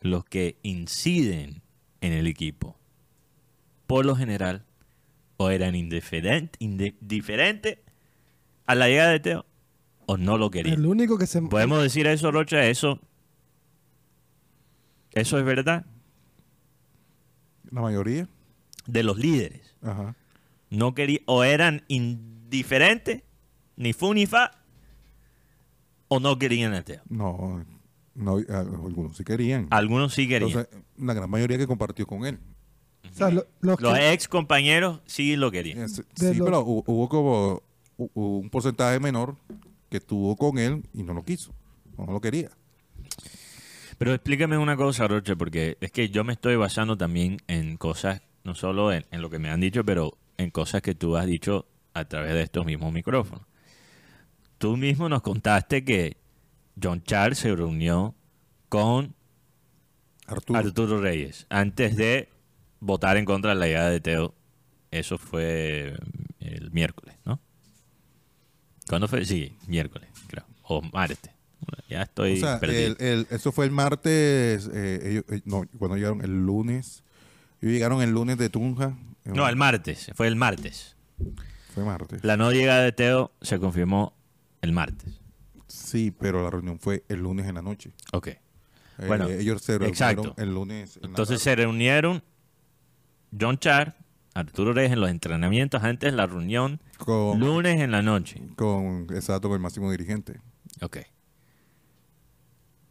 Los 0.00 0.24
que 0.24 0.58
inciden 0.62 1.62
en 2.00 2.12
el 2.12 2.26
equipo, 2.26 2.78
por 3.86 4.06
lo 4.06 4.16
general, 4.16 4.64
o 5.36 5.50
eran 5.50 5.74
indiferent- 5.74 6.56
indi- 6.60 6.94
indiferentes 7.00 7.78
a 8.66 8.74
la 8.74 8.88
llegada 8.88 9.10
de 9.10 9.20
Teo, 9.20 9.46
o 10.06 10.16
no 10.16 10.38
lo 10.38 10.50
querían. 10.50 10.78
El 10.80 10.86
único 10.86 11.18
que 11.18 11.26
se... 11.26 11.40
¿Podemos 11.42 11.82
decir 11.82 12.06
eso, 12.06 12.30
Rocha? 12.30 12.66
¿Eso, 12.66 13.00
eso 15.12 15.38
es 15.38 15.44
verdad? 15.44 15.86
La 17.74 17.80
mayoría. 17.82 18.28
De 18.86 19.02
los 19.02 19.18
líderes. 19.18 19.74
Ajá. 19.82 20.14
No 20.70 20.94
quería, 20.94 21.20
o 21.26 21.42
eran 21.44 21.82
indiferentes, 21.88 23.22
ni 23.76 23.92
fu 23.92 24.14
ni 24.14 24.26
fa, 24.26 24.52
o 26.08 26.20
no 26.20 26.38
querían 26.38 26.72
a 26.74 26.82
Teo. 26.82 27.02
No, 27.08 27.64
no, 28.14 28.36
algunos 28.48 29.16
sí 29.16 29.24
querían. 29.24 29.66
Algunos 29.70 30.14
sí 30.14 30.28
querían. 30.28 30.50
Entonces, 30.50 30.80
la 30.98 31.14
gran 31.14 31.28
mayoría 31.30 31.58
que 31.58 31.66
compartió 31.66 32.06
con 32.06 32.24
él. 32.26 32.38
o 33.12 33.16
sea, 33.16 33.30
lo- 33.30 33.46
los 33.60 33.80
los 33.80 33.94
que- 33.94 34.12
ex 34.12 34.28
compañeros 34.28 35.00
sí 35.06 35.36
lo 35.36 35.50
querían. 35.50 35.82
Eh, 35.82 35.88
Sí, 35.88 36.02
De 36.16 36.32
sí, 36.32 36.38
lo- 36.38 36.44
pero 36.46 36.64
hu- 36.64 36.82
hubo 36.86 37.08
como 37.08 37.62
un 38.14 38.50
porcentaje 38.50 38.98
menor 38.98 39.36
que 39.90 39.98
estuvo 39.98 40.34
con 40.36 40.58
él 40.58 40.82
y 40.94 41.02
no 41.04 41.12
lo 41.14 41.22
quiso. 41.24 41.52
No 41.98 42.06
lo 42.06 42.20
quería. 42.20 42.50
Pero 43.98 44.14
explícame 44.14 44.58
una 44.58 44.76
cosa, 44.76 45.06
Roche, 45.06 45.36
porque 45.36 45.76
es 45.80 45.92
que 45.92 46.08
yo 46.08 46.24
me 46.24 46.32
estoy 46.32 46.56
basando 46.56 46.96
también 46.96 47.38
en 47.46 47.76
cosas, 47.76 48.22
no 48.42 48.54
solo 48.54 48.92
en, 48.92 49.06
en 49.10 49.22
lo 49.22 49.30
que 49.30 49.38
me 49.38 49.50
han 49.50 49.60
dicho, 49.60 49.84
pero 49.84 50.18
en 50.36 50.50
cosas 50.50 50.82
que 50.82 50.94
tú 50.94 51.16
has 51.16 51.26
dicho 51.26 51.66
a 51.94 52.04
través 52.06 52.34
de 52.34 52.42
estos 52.42 52.66
mismos 52.66 52.92
micrófonos. 52.92 53.46
Tú 54.58 54.76
mismo 54.76 55.08
nos 55.08 55.22
contaste 55.22 55.84
que 55.84 56.16
John 56.80 57.02
Charles 57.02 57.38
se 57.38 57.54
reunió 57.54 58.14
con 58.68 59.14
Arturo. 60.26 60.58
Arturo 60.58 61.00
Reyes 61.00 61.46
antes 61.48 61.96
de 61.96 62.28
votar 62.80 63.16
en 63.16 63.24
contra 63.24 63.50
de 63.50 63.60
la 63.60 63.66
llegada 63.66 63.90
de 63.90 64.00
Teo. 64.00 64.34
Eso 64.90 65.18
fue 65.18 65.96
el 66.40 66.70
miércoles, 66.70 67.16
¿no? 67.24 67.40
¿Cuándo 68.88 69.08
fue? 69.08 69.24
Sí, 69.24 69.56
miércoles, 69.66 70.08
creo. 70.26 70.44
O 70.62 70.82
martes. 70.82 71.33
Ya 71.88 72.02
estoy 72.02 72.34
o 72.34 72.36
sea, 72.36 72.60
perdido. 72.60 72.96
el- 72.98 73.06
el- 73.06 73.26
eso 73.30 73.52
fue 73.52 73.64
el 73.66 73.70
martes. 73.70 74.68
eh, 74.72 75.00
ellos- 75.04 75.24
eh, 75.30 75.40
no, 75.44 75.64
cuando 75.78 75.96
llegaron 75.96 76.22
el 76.22 76.44
lunes. 76.46 77.02
Ellos 77.60 77.72
llegaron 77.74 78.02
el 78.02 78.10
lunes 78.10 78.36
de 78.38 78.48
Tunja. 78.50 78.96
No, 79.24 79.48
el 79.48 79.56
martes. 79.56 80.10
Fue 80.14 80.26
el 80.28 80.36
martes. 80.36 80.96
Fue 81.74 81.84
martes. 81.84 82.22
La 82.24 82.36
no 82.36 82.52
llegada 82.52 82.82
de 82.82 82.92
Teo 82.92 83.32
se 83.40 83.58
confirmó 83.58 84.14
el 84.62 84.72
martes. 84.72 85.20
Sí, 85.66 86.10
pero 86.10 86.42
la 86.42 86.50
reunión 86.50 86.78
fue 86.78 87.04
el 87.08 87.20
lunes 87.20 87.46
en 87.46 87.54
la 87.56 87.62
noche. 87.62 87.92
Ok. 88.12 88.28
Eh, 88.28 88.40
Bueno, 89.08 89.28
ellos 89.28 89.60
se 89.62 89.72
reunieron 89.78 89.88
exacto. 89.90 90.34
el 90.40 90.54
lunes. 90.54 90.98
en 90.98 91.06
Entonces 91.06 91.40
se 91.42 91.56
reunieron 91.56 92.22
John 93.38 93.58
Char, 93.58 93.96
Arturo 94.34 94.72
Reyes 94.72 94.92
en 94.92 95.00
los 95.00 95.10
entrenamientos 95.10 95.82
antes 95.82 96.12
de 96.12 96.16
la 96.16 96.26
reunión, 96.26 96.80
con, 96.98 97.40
lunes 97.40 97.80
en 97.80 97.90
la 97.90 98.02
noche. 98.02 98.40
con 98.56 99.06
exacto 99.14 99.48
con 99.48 99.56
el 99.56 99.62
máximo 99.62 99.90
dirigente. 99.90 100.40
Ok. 100.80 100.98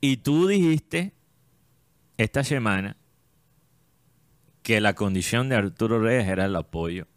Y 0.05 0.17
tú 0.17 0.47
dijiste 0.47 1.13
esta 2.17 2.43
semana 2.43 2.97
que 4.61 4.81
la 4.81 4.95
condición 4.95 5.47
de 5.47 5.55
Arturo 5.55 5.97
Reyes 6.01 6.27
era 6.27 6.43
el 6.43 6.55
apoyo 6.57 7.07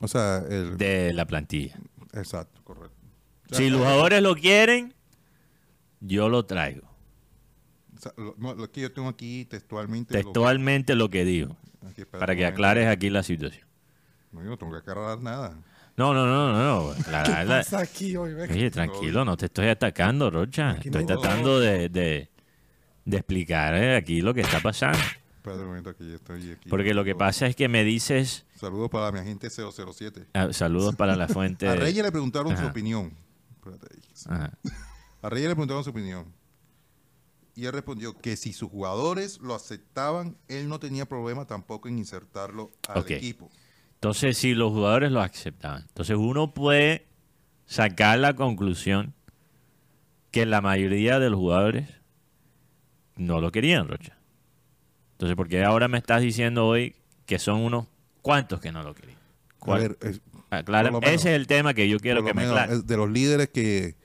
O 0.00 0.08
sea, 0.08 0.38
el 0.50 0.76
de 0.76 1.12
la 1.12 1.26
plantilla. 1.26 1.78
exacto, 2.12 2.60
correcto. 2.64 2.96
O 3.44 3.48
sea, 3.50 3.58
Si 3.58 3.70
los 3.70 3.78
jugadores 3.82 4.20
lo 4.20 4.34
quieren, 4.34 4.94
yo 6.00 6.28
lo 6.28 6.44
traigo. 6.44 6.88
o 7.96 8.00
sea, 8.00 8.12
lo, 8.16 8.34
no, 8.36 8.54
lo 8.56 8.68
que 8.72 8.80
yo 8.80 8.92
tengo 8.92 9.08
aquí 9.08 9.44
textualmente. 9.44 10.12
lo- 10.12 10.20
Textualmente 10.24 10.96
lo 10.96 11.08
que 11.08 11.24
digo. 11.24 11.56
aquí, 11.88 12.00
espérate 12.00 12.18
Para 12.18 12.34
que 12.34 12.46
aclares 12.46 12.88
aquí 12.88 13.10
la 13.10 13.22
situación. 13.22 13.64
No, 14.32 14.42
yo 14.42 14.50
no 14.50 14.58
tengo 14.58 14.72
que 14.72 14.78
aclarar 14.78 15.20
nada. 15.22 15.56
No, 15.96 16.12
no, 16.12 16.26
no, 16.26 16.52
no. 16.52 16.88
no. 16.88 16.94
¿Qué 16.96 17.00
aclararla- 17.02 17.58
pasa 17.58 17.78
aquí 17.80 18.16
hoy? 18.16 18.34
Ve? 18.34 18.44
Oye, 18.50 18.70
tranquilo, 18.70 19.24
no 19.24 19.36
te 19.36 19.46
estoy 19.46 19.68
atacando, 19.68 20.30
Rocha. 20.30 20.70
Aquí 20.70 20.88
Estoy 20.88 21.04
no. 21.04 21.18
tratando 21.18 21.60
de, 21.60 21.88
de- 21.88 22.30
de 23.04 23.16
explicar 23.16 23.74
eh, 23.74 23.96
aquí 23.96 24.20
lo 24.20 24.34
que 24.34 24.40
está 24.42 24.60
pasando. 24.60 24.98
Espérate 24.98 25.62
un 25.62 25.68
momento, 25.68 25.90
aquí 25.90 26.12
estoy. 26.12 26.52
Aquí, 26.52 26.68
Porque 26.68 26.92
lo 26.92 27.04
que 27.04 27.14
pasa 27.14 27.46
es 27.46 27.54
que 27.54 27.68
me 27.68 27.84
dices... 27.84 28.44
Saludos 28.58 28.90
para 28.90 29.12
mi 29.12 29.20
agente 29.20 29.48
007. 29.48 30.26
ah, 30.34 30.48
saludos 30.52 30.96
para 30.96 31.14
la 31.14 31.28
fuente... 31.28 31.68
A 31.68 31.76
Reyes 31.76 32.04
le 32.04 32.10
preguntaron 32.10 32.56
su 32.56 32.66
opinión. 32.66 33.12
Espérate 33.56 33.86
ahí. 33.94 34.02
Ajá. 34.28 34.52
A 35.22 35.30
Reyes 35.30 35.48
le 35.48 35.54
preguntaron 35.54 35.84
su 35.84 35.90
opinión. 35.90 36.26
Y 37.54 37.64
él 37.66 37.72
respondió 37.72 38.12
que 38.18 38.36
si 38.36 38.52
sus 38.52 38.68
jugadores 38.70 39.38
lo 39.40 39.54
aceptaban, 39.54 40.36
él 40.48 40.68
no 40.68 40.78
tenía 40.80 41.06
problema 41.06 41.46
tampoco 41.46 41.88
en 41.88 41.98
insertarlo 41.98 42.70
al 42.88 43.10
equipo. 43.10 43.48
Entonces, 43.96 44.36
si 44.38 44.54
los 44.54 44.72
jugadores 44.72 45.10
lo 45.10 45.20
aceptaban, 45.20 45.82
entonces 45.88 46.16
uno 46.16 46.52
puede 46.54 47.06
sacar 47.66 48.18
la 48.18 48.34
conclusión 48.34 49.14
que 50.30 50.46
la 50.46 50.60
mayoría 50.60 51.18
de 51.18 51.30
los 51.30 51.38
jugadores 51.40 51.88
no 53.16 53.40
lo 53.40 53.50
querían, 53.50 53.88
Rocha. 53.88 54.16
Entonces, 55.12 55.34
¿por 55.36 55.48
qué 55.48 55.64
ahora 55.64 55.88
me 55.88 55.96
estás 55.98 56.20
diciendo 56.20 56.66
hoy 56.66 56.94
que 57.24 57.38
son 57.38 57.60
unos 57.62 57.86
cuantos 58.22 58.60
que 58.60 58.70
no 58.70 58.82
lo 58.82 58.94
querían? 58.94 59.18
A 59.18 59.58
¿Cuál? 59.58 59.80
ver, 59.80 59.98
es- 60.02 60.20
Aclara- 60.50 60.90
menos- 60.92 61.02
ese 61.04 61.30
es 61.30 61.36
el 61.36 61.46
tema 61.46 61.74
que 61.74 61.88
yo 61.88 61.98
quiero 61.98 62.22
que 62.24 62.32
me 62.34 62.44
aclare. 62.44 62.82
de 62.82 62.96
los 62.96 63.10
líderes 63.10 63.48
que 63.48 63.96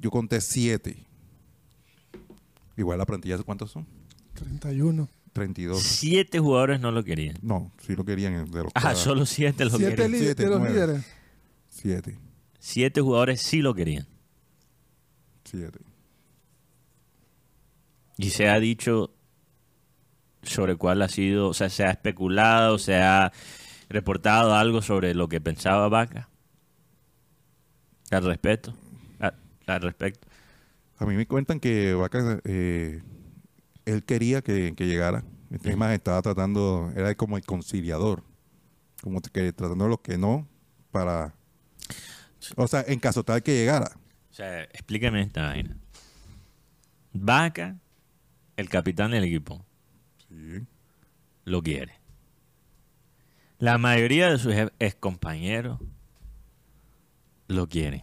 yo 0.00 0.10
conté 0.10 0.40
siete. 0.40 1.04
Igual 2.76 2.98
la 2.98 3.06
plantilla, 3.06 3.36
¿cuántos 3.38 3.72
son? 3.72 3.86
31. 4.34 5.08
32. 5.36 5.82
Siete 5.82 6.38
jugadores 6.38 6.80
no 6.80 6.90
lo 6.90 7.04
querían. 7.04 7.36
No, 7.42 7.70
sí 7.86 7.94
lo 7.94 8.04
querían. 8.04 8.50
De 8.50 8.62
los 8.64 8.72
Ah, 8.74 8.80
cada- 8.80 8.94
solo 8.96 9.26
siete 9.26 9.64
lo 9.64 9.70
Siete 9.70 9.94
querían. 9.96 10.20
Siete, 10.20 10.42
de 10.44 10.48
los 10.50 10.58
nueve. 10.60 10.74
líderes. 10.74 11.04
Siete. 11.68 12.18
Siete 12.58 13.00
jugadores 13.00 13.40
sí 13.42 13.60
lo 13.62 13.74
querían. 13.74 14.06
Siete. 15.44 15.78
Y 18.18 18.30
se 18.30 18.48
ha 18.48 18.58
dicho 18.58 19.10
sobre 20.42 20.76
cuál 20.76 21.02
ha 21.02 21.08
sido, 21.08 21.48
o 21.48 21.54
sea, 21.54 21.68
se 21.68 21.84
ha 21.84 21.90
especulado, 21.90 22.78
se 22.78 22.96
ha 22.96 23.32
reportado 23.88 24.54
algo 24.54 24.80
sobre 24.82 25.14
lo 25.14 25.28
que 25.28 25.40
pensaba 25.40 25.88
Vaca 25.88 26.28
al 28.10 28.24
respecto. 28.24 28.74
A- 29.20 29.34
al 29.66 29.80
respecto. 29.82 30.26
A 30.98 31.04
mí 31.04 31.14
me 31.14 31.26
cuentan 31.26 31.60
que 31.60 31.92
Vaca, 31.94 32.40
eh, 32.44 33.02
él 33.86 34.04
quería 34.04 34.42
que, 34.42 34.74
que 34.76 34.86
llegara. 34.86 35.24
Es 35.50 35.76
más, 35.76 35.94
estaba 35.94 36.20
tratando, 36.20 36.92
era 36.94 37.14
como 37.14 37.36
el 37.36 37.44
conciliador. 37.44 38.22
Como 39.02 39.20
que 39.22 39.52
tratando 39.52 39.84
de 39.84 39.90
los 39.90 40.00
que 40.00 40.18
no 40.18 40.46
para... 40.90 41.34
O 42.56 42.66
sea, 42.68 42.84
en 42.86 42.98
caso 43.00 43.24
tal 43.24 43.42
que 43.42 43.54
llegara. 43.54 43.92
O 44.30 44.34
sea, 44.34 44.62
explíqueme 44.64 45.22
esta 45.22 45.42
vaina. 45.46 45.76
Vaca, 47.12 47.78
el 48.56 48.68
capitán 48.68 49.12
del 49.12 49.24
equipo, 49.24 49.64
Sí. 50.28 50.66
lo 51.44 51.62
quiere. 51.62 51.94
La 53.58 53.78
mayoría 53.78 54.28
de 54.28 54.38
sus 54.38 54.54
ex 54.78 54.94
compañeros 54.96 55.78
lo 57.48 57.68
quieren. 57.68 58.02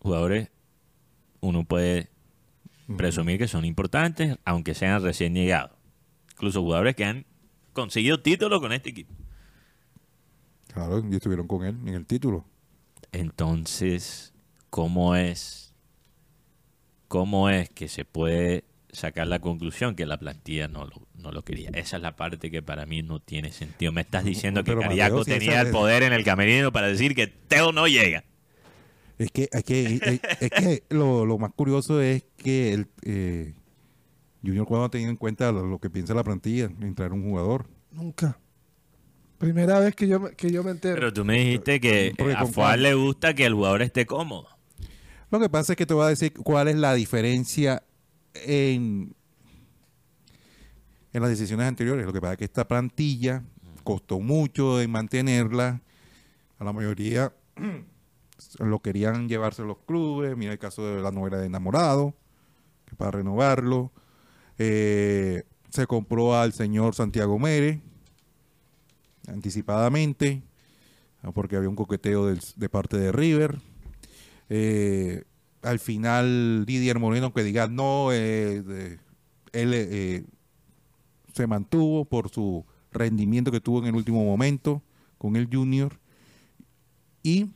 Jugadores, 0.00 0.50
uno 1.40 1.64
puede 1.64 2.10
presumir 2.96 3.38
que 3.38 3.48
son 3.48 3.64
importantes, 3.64 4.38
aunque 4.44 4.74
sean 4.74 5.02
recién 5.02 5.34
llegados. 5.34 5.72
Incluso 6.32 6.60
jugadores 6.62 6.94
que 6.94 7.04
han 7.04 7.26
conseguido 7.72 8.20
títulos 8.20 8.60
con 8.60 8.72
este 8.72 8.90
equipo. 8.90 9.14
Claro, 10.72 11.04
y 11.08 11.14
estuvieron 11.14 11.46
con 11.46 11.64
él 11.64 11.76
en 11.86 11.94
el 11.94 12.06
título. 12.06 12.44
Entonces, 13.12 14.34
¿cómo 14.70 15.14
es, 15.14 15.72
cómo 17.06 17.48
es 17.48 17.70
que 17.70 17.88
se 17.88 18.04
puede 18.04 18.64
sacar 18.90 19.26
la 19.28 19.38
conclusión 19.38 19.94
que 19.94 20.06
la 20.06 20.18
plantilla 20.18 20.66
no 20.66 20.84
lo, 20.84 21.06
no 21.14 21.30
lo 21.30 21.42
quería? 21.42 21.70
Esa 21.74 21.96
es 21.96 22.02
la 22.02 22.16
parte 22.16 22.50
que 22.50 22.60
para 22.60 22.86
mí 22.86 23.02
no 23.02 23.20
tiene 23.20 23.52
sentido. 23.52 23.92
Me 23.92 24.00
estás 24.00 24.24
diciendo 24.24 24.64
que 24.64 24.76
Cariaco 24.76 25.24
tenía 25.24 25.60
el 25.60 25.70
poder 25.70 26.02
en 26.02 26.12
el 26.12 26.24
camerino 26.24 26.72
para 26.72 26.88
decir 26.88 27.14
que 27.14 27.28
Teo 27.28 27.70
no 27.70 27.86
llega. 27.86 28.24
Es 29.18 29.30
que, 29.30 29.48
es 29.52 29.62
que, 29.64 29.94
es, 29.94 30.20
es 30.40 30.50
que 30.50 30.82
lo, 30.90 31.24
lo 31.24 31.38
más 31.38 31.52
curioso 31.54 32.00
es 32.00 32.24
que 32.36 32.72
el, 32.72 32.88
eh, 33.02 33.54
Junior 34.44 34.66
cuando 34.66 34.86
ha 34.86 34.90
tenido 34.90 35.10
en 35.10 35.16
cuenta 35.16 35.52
lo, 35.52 35.64
lo 35.66 35.78
que 35.78 35.88
piensa 35.88 36.14
la 36.14 36.24
plantilla, 36.24 36.64
en 36.80 36.94
traer 36.94 37.12
un 37.12 37.22
jugador. 37.22 37.66
Nunca. 37.92 38.38
Primera 39.38 39.78
vez 39.78 39.94
que 39.94 40.08
yo, 40.08 40.20
me- 40.20 40.32
que 40.32 40.50
yo 40.50 40.64
me 40.64 40.70
entero. 40.72 40.94
Pero 40.96 41.12
tú 41.12 41.24
me 41.24 41.38
dijiste 41.38 41.80
que 41.80 42.12
Porque 42.16 42.32
a 42.34 42.44
Fuad 42.46 42.78
le 42.78 42.94
gusta 42.94 43.34
que 43.34 43.44
el 43.46 43.54
jugador 43.54 43.82
esté 43.82 44.04
cómodo. 44.06 44.48
Lo 45.30 45.38
que 45.40 45.48
pasa 45.48 45.72
es 45.72 45.76
que 45.76 45.86
te 45.86 45.94
voy 45.94 46.04
a 46.06 46.08
decir 46.08 46.32
cuál 46.32 46.68
es 46.68 46.76
la 46.76 46.94
diferencia 46.94 47.82
en, 48.34 49.14
en 51.12 51.20
las 51.22 51.30
decisiones 51.30 51.66
anteriores. 51.66 52.04
Lo 52.06 52.12
que 52.12 52.20
pasa 52.20 52.32
es 52.34 52.38
que 52.38 52.44
esta 52.44 52.66
plantilla 52.66 53.42
costó 53.84 54.18
mucho 54.20 54.80
en 54.80 54.90
mantenerla. 54.90 55.80
A 56.58 56.64
la 56.64 56.72
mayoría 56.72 57.32
lo 58.58 58.80
querían 58.80 59.28
llevarse 59.28 59.62
los 59.62 59.78
clubes. 59.78 60.36
Mira 60.36 60.52
el 60.52 60.58
caso 60.58 60.86
de 60.86 61.02
la 61.02 61.10
novela 61.10 61.38
de 61.38 61.46
enamorado, 61.46 62.14
que 62.86 62.96
para 62.96 63.12
renovarlo. 63.12 63.92
Eh, 64.58 65.44
se 65.70 65.86
compró 65.86 66.36
al 66.36 66.52
señor 66.52 66.94
Santiago 66.94 67.38
Mere 67.38 67.80
anticipadamente, 69.26 70.42
ah, 71.22 71.32
porque 71.32 71.56
había 71.56 71.68
un 71.68 71.76
coqueteo 71.76 72.26
de 72.26 72.68
parte 72.68 72.96
de 72.96 73.10
River. 73.10 73.58
Eh, 74.48 75.24
al 75.62 75.78
final 75.78 76.64
Didier 76.66 76.98
Moreno 76.98 77.32
que 77.32 77.42
diga 77.42 77.66
no, 77.66 78.10
eh, 78.12 78.98
él 79.52 80.26
se 81.32 81.46
mantuvo 81.46 82.04
por 82.04 82.28
su 82.28 82.64
rendimiento 82.92 83.50
que 83.50 83.60
tuvo 83.60 83.80
en 83.80 83.86
el 83.86 83.94
último 83.94 84.24
momento 84.24 84.82
con 85.18 85.36
el 85.36 85.48
Junior 85.50 85.98
y 87.22 87.50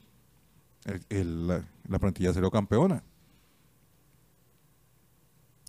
el- 1.09 1.47
la, 1.47 1.63
la 1.87 1.99
plantilla 1.99 2.33
salió 2.33 2.51
campeona. 2.51 3.03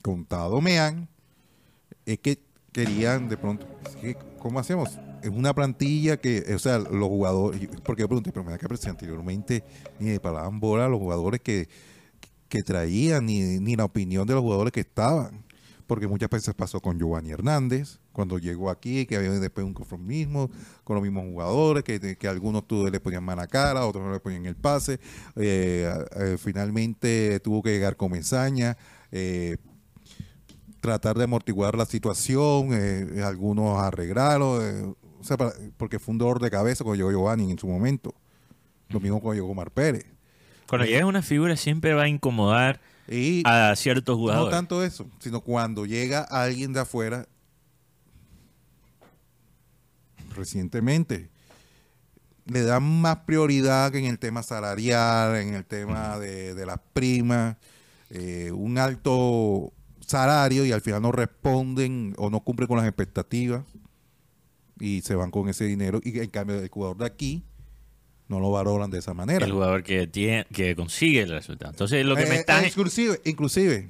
Contado 0.03 0.61
Mean, 0.61 1.09
es 2.07 2.19
que 2.21 2.39
querían 2.73 3.29
de 3.29 3.37
pronto, 3.37 3.67
¿cómo 4.39 4.59
hacemos? 4.61 4.99
Es 5.23 5.29
una 5.29 5.53
plantilla 5.55 6.17
que, 6.17 6.55
o 6.55 6.59
sea, 6.59 6.79
los 6.79 7.09
jugadores, 7.09 7.69
porque 7.85 8.03
yo 8.03 8.09
pregunté, 8.09 8.33
pero 8.33 8.45
me 8.45 8.53
da 8.53 8.59
que 8.59 8.89
anteriormente 8.89 9.65
ni 9.99 10.11
le 10.11 10.21
paraban 10.21 10.61
bola 10.61 10.89
los 10.89 10.99
jugadores 10.99 11.41
que, 11.41 11.69
que 12.49 12.63
traían, 12.63 13.27
ni, 13.27 13.59
ni 13.61 13.77
la 13.77 13.85
opinión 13.85 14.27
de 14.27 14.35
los 14.35 14.43
jugadores 14.43 14.73
que 14.73 14.81
estaban. 14.81 15.45
Porque 15.91 16.07
muchas 16.07 16.31
veces 16.31 16.55
pasó 16.55 16.81
con 16.81 17.01
Giovanni 17.01 17.33
Hernández, 17.33 17.99
cuando 18.13 18.39
llegó 18.39 18.71
aquí, 18.71 19.07
que 19.07 19.17
había 19.17 19.33
después 19.33 19.67
un 19.67 19.75
conformismo 19.75 20.49
con 20.85 20.95
los 20.95 21.03
mismos 21.03 21.25
jugadores, 21.25 21.83
que, 21.83 22.29
algunos 22.29 22.65
tú 22.69 22.87
le 22.89 23.01
ponían 23.01 23.25
mala 23.25 23.49
cara, 23.49 23.85
otros 23.85 24.05
no 24.05 24.13
le 24.13 24.21
ponían 24.21 24.47
el 24.47 24.55
pase. 24.55 25.01
Eh, 25.35 25.93
eh, 26.15 26.37
finalmente 26.39 27.41
tuvo 27.41 27.61
que 27.61 27.71
llegar 27.71 27.97
Comesaña, 27.97 28.77
eh, 29.11 29.57
tratar 30.81 31.19
de 31.19 31.25
amortiguar 31.25 31.77
la 31.77 31.87
situación, 31.87 32.73
algunos 33.25 33.77
arreglaron, 33.83 34.97
o 35.21 35.25
sea, 35.25 35.37
para- 35.37 35.55
porque 35.77 35.99
fue 35.99 36.13
un 36.13 36.19
dolor 36.19 36.41
de 36.41 36.53
cabeza 36.53 36.85
cuando 36.85 36.99
llegó 36.99 37.11
Giovanni 37.11 37.51
en 37.51 37.59
su 37.59 37.67
momento. 37.67 38.15
Lo 38.91 39.01
mismo 39.01 39.21
cuando 39.21 39.43
llegó 39.43 39.51
Omar 39.51 39.73
Pérez. 39.73 40.07
Cuando 40.69 40.87
llega 40.87 41.05
una 41.05 41.23
figura 41.23 41.57
siempre 41.57 41.95
va 41.95 42.03
a 42.03 42.09
incomodar 42.09 42.81
Y 43.11 43.43
a 43.45 43.75
ciertos 43.75 44.15
no 44.15 44.21
jugadores. 44.21 44.57
tanto 44.57 44.85
eso, 44.85 45.07
sino 45.19 45.41
cuando 45.41 45.85
llega 45.85 46.21
alguien 46.21 46.73
de 46.73 46.81
afuera, 46.81 47.27
recientemente, 50.37 51.29
le 52.47 52.63
dan 52.63 52.85
más 52.85 53.17
prioridad 53.27 53.91
que 53.91 53.99
en 53.99 54.05
el 54.07 54.19
tema 54.21 54.45
salarial, 54.45 55.37
en 55.37 55.55
el 55.55 55.65
tema 55.65 56.21
de, 56.21 56.55
de 56.55 56.67
las 56.67 56.79
primas, 56.93 57.57
eh, 58.11 58.53
un 58.53 58.79
alto 58.79 59.73
salario 60.07 60.65
y 60.65 60.73
al 60.73 60.81
final 60.81 61.03
no 61.03 61.13
responden 61.13 62.15
o 62.17 62.31
no 62.31 62.41
cumplen 62.41 62.67
con 62.69 62.77
las 62.77 62.87
expectativas 62.87 63.65
y 64.81 65.03
se 65.03 65.15
van 65.15 65.31
con 65.31 65.49
ese 65.49 65.65
dinero 65.65 66.01
y 66.03 66.19
en 66.19 66.31
cambio 66.31 66.59
el 66.59 66.69
jugador 66.69 66.97
de 66.97 67.07
aquí 67.07 67.45
no 68.31 68.41
lo 68.41 68.51
valoran 68.51 68.91
de 68.91 68.99
esa 68.99 69.13
manera. 69.13 69.45
el 69.45 69.53
jugador 69.53 69.83
que 69.83 70.07
tiene 70.07 70.47
que 70.53 70.75
consigue 70.77 71.23
el 71.23 71.31
resultado. 71.31 71.73
Entonces, 71.73 72.05
lo 72.07 72.15
que 72.17 72.25
me 72.27 72.37
Eh, 72.37 72.45
eh, 72.47 72.67
inclusive, 72.69 73.21
inclusive 73.25 73.89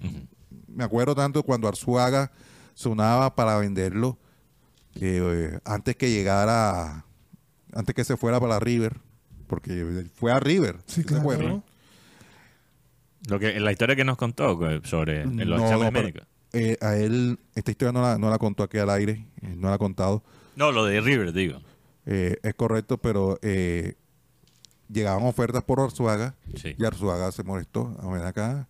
me 0.67 0.83
acuerdo 0.83 1.15
tanto 1.15 1.43
cuando 1.45 1.69
Arzuaga 1.69 2.33
sonaba 2.75 3.37
para 3.37 3.57
venderlo 3.59 4.19
que 4.95 5.19
eh, 5.23 5.59
antes 5.65 5.95
que 5.95 6.11
llegara, 6.11 7.05
antes 7.75 7.95
que 7.95 8.03
se 8.03 8.17
fuera 8.17 8.41
para 8.41 8.59
River, 8.59 8.97
porque 9.47 10.07
fue 10.15 10.33
a 10.33 10.41
River, 10.41 10.77
Sí, 10.87 11.03
¿sí 11.03 11.05
claro. 11.05 11.63
Lo 13.29 13.39
que, 13.39 13.61
la 13.61 13.71
historia 13.71 13.95
que 13.95 14.05
nos 14.05 14.17
contó 14.17 14.59
sobre 14.85 15.27
los 15.27 15.35
No, 15.35 15.57
exámenes 15.57 15.71
no, 15.85 15.93
pero, 15.93 16.03
médicos. 16.05 16.27
eh, 16.55 16.79
a 16.81 16.97
él, 16.97 17.39
esta 17.55 17.71
historia 17.71 17.93
no 17.93 18.01
la, 18.01 18.17
no 18.17 18.31
la 18.31 18.39
contó 18.39 18.63
aquí 18.63 18.79
al 18.79 18.89
aire, 18.89 19.27
eh, 19.43 19.55
no 19.57 19.69
la 19.69 19.75
ha 19.75 19.79
contado. 19.79 20.25
No, 20.57 20.73
lo 20.73 20.87
de 20.87 21.01
River, 21.03 21.33
digo. 21.35 21.61
Eh, 22.07 22.39
es 22.43 22.55
correcto, 22.55 22.97
pero 22.99 23.39
eh, 23.43 23.95
llegaban 24.91 25.25
ofertas 25.25 25.63
por 25.65 25.81
Arzuaga 25.81 26.35
Sí. 26.57 26.75
y 26.79 26.85
Arzuaga 26.85 27.31
se 27.33 27.43
molestó. 27.43 27.97
A 28.03 28.09
ver 28.09 28.25
acá, 28.25 28.69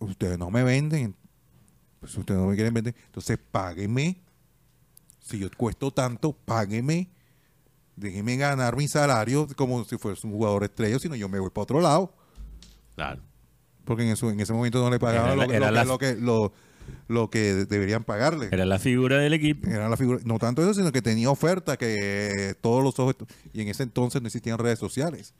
ustedes 0.00 0.38
no 0.38 0.50
me 0.50 0.62
venden, 0.62 1.16
pues 2.00 2.16
ustedes 2.16 2.40
no 2.40 2.46
me 2.46 2.54
quieren 2.54 2.74
vender, 2.74 2.94
entonces 3.06 3.38
páguenme. 3.50 4.20
Si 5.20 5.38
yo 5.38 5.48
cuesto 5.56 5.90
tanto, 5.90 6.32
páguenme. 6.32 7.10
Déjenme 7.94 8.36
ganar 8.36 8.76
mi 8.76 8.88
salario 8.88 9.46
como 9.56 9.84
si 9.84 9.96
fuese 9.98 10.26
un 10.26 10.32
jugador 10.32 10.64
estrella, 10.64 10.98
sino 10.98 11.14
yo 11.14 11.28
me 11.28 11.38
voy 11.38 11.50
para 11.50 11.62
otro 11.62 11.80
lado. 11.80 12.14
Claro. 12.96 13.22
Porque 13.84 14.02
en, 14.04 14.10
eso, 14.10 14.30
en 14.30 14.40
ese 14.40 14.52
momento 14.52 14.82
no 14.82 14.90
le 14.90 14.98
pagaban 14.98 15.36
lo, 15.36 15.46
lo, 15.46 15.84
lo, 15.84 15.98
que, 15.98 16.16
lo, 17.08 17.30
que 17.30 17.54
deberían 17.66 18.04
pagarle. 18.04 18.48
Era 18.50 18.64
la 18.64 18.78
figura 18.78 19.18
del 19.18 19.32
equipo. 19.34 19.68
Era 19.68 19.88
la 19.88 19.96
figura, 19.96 20.20
no 20.24 20.38
tanto 20.38 20.62
eso, 20.62 20.74
sino 20.74 20.92
que 20.92 21.02
tenía 21.02 21.30
oferta, 21.30 21.76
que 21.76 22.54
todos 22.60 22.82
los 22.84 22.98
ojos, 22.98 23.16
y 23.52 23.62
en 23.62 23.68
ese 23.68 23.82
entonces 23.82 24.20
no 24.22 24.26
existían 24.28 24.58
redes 24.58 24.78
sociales. 24.78 25.34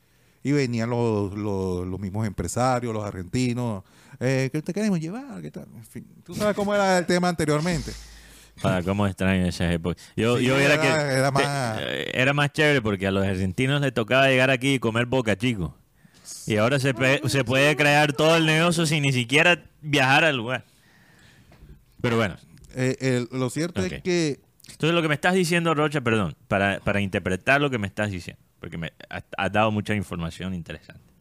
Y 0.45 0.51
venían 0.53 0.91
los, 0.91 1.35
los, 1.37 1.87
los 1.87 2.01
mismos 2.01 2.27
empresarios, 2.27 2.93
los 2.93 3.05
argentinos, 3.05 3.85
eh, 4.19 4.51
¿qué 4.53 4.61
te 4.61 4.73
queremos 4.73 4.99
llevar? 5.01 5.41
¿Qué 5.41 5.51
tal? 5.51 5.67
En 5.77 5.85
fin, 5.85 6.05
tú 6.25 6.35
sabes 6.35 6.57
cómo 6.57 6.75
era 6.75 6.99
el 6.99 7.07
tema 7.07 7.29
anteriormente. 7.29 7.93
Para 8.61 8.83
cómo 8.85 9.07
extraño 9.07 9.47
esas 9.47 9.73
épocas. 9.73 10.03
Yo, 10.17 10.39
Sí, 10.39 10.45
yo 10.45 10.59
era, 10.59 10.75
era- 10.75 10.83
que 10.83 11.15
era 11.15 11.31
más- 11.31 11.79
eh, 11.81 12.11
era 12.13 12.33
más 12.33 12.53
chévere 12.53 12.83
porque 12.83 13.07
a 13.07 13.11
los 13.13 13.25
argentinos 13.25 13.81
les 13.81 13.95
tocaba 13.95 14.27
llegar 14.29 14.51
aquí 14.51 14.75
y 14.75 14.79
comer 14.81 15.07
boca 15.07 15.37
chico. 15.37 15.77
Y 16.47 16.57
ahora 16.57 16.81
se, 16.81 16.93
pe- 16.93 17.21
se 17.27 17.45
puede 17.45 17.77
crear 17.77 18.13
todo 18.13 18.37
el 18.37 18.45
negocio 18.47 18.85
sin 18.85 19.03
ni 19.05 19.13
siquiera 19.13 19.63
viajar 19.81 20.25
al 20.25 20.37
lugar. 20.37 20.65
Pero 22.03 22.17
bueno, 22.17 22.37
Eh, 22.75 23.27
lo 23.31 23.49
cierto 23.51 23.83
es 23.85 24.03
que 24.03 24.41
entonces 24.71 24.95
lo 24.95 25.03
que 25.03 25.09
me 25.09 25.15
estás 25.15 25.35
diciendo, 25.35 25.75
Rocha, 25.75 26.01
perdón, 26.01 26.35
para, 26.49 26.81
para 26.81 27.01
interpretar 27.01 27.61
lo 27.61 27.71
que 27.71 27.79
me 27.79 27.87
estás 27.87 28.11
diciendo, 28.11 28.43
porque 28.61 28.79
me 28.79 28.93
has, 29.09 29.25
has 29.37 29.53
dado 29.53 29.71
mucha 29.71 29.95
información 29.95 30.55
interesante, 30.55 31.13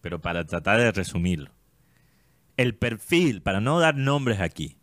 pero 0.00 0.20
para 0.20 0.44
tratar 0.44 0.78
de 0.80 0.92
resumirlo. 0.92 1.50
El 2.56 2.74
perfil, 2.74 3.40
para 3.40 3.60
no 3.60 3.80
dar 3.80 3.96
nombres 3.96 4.40
aquí, 4.40 4.76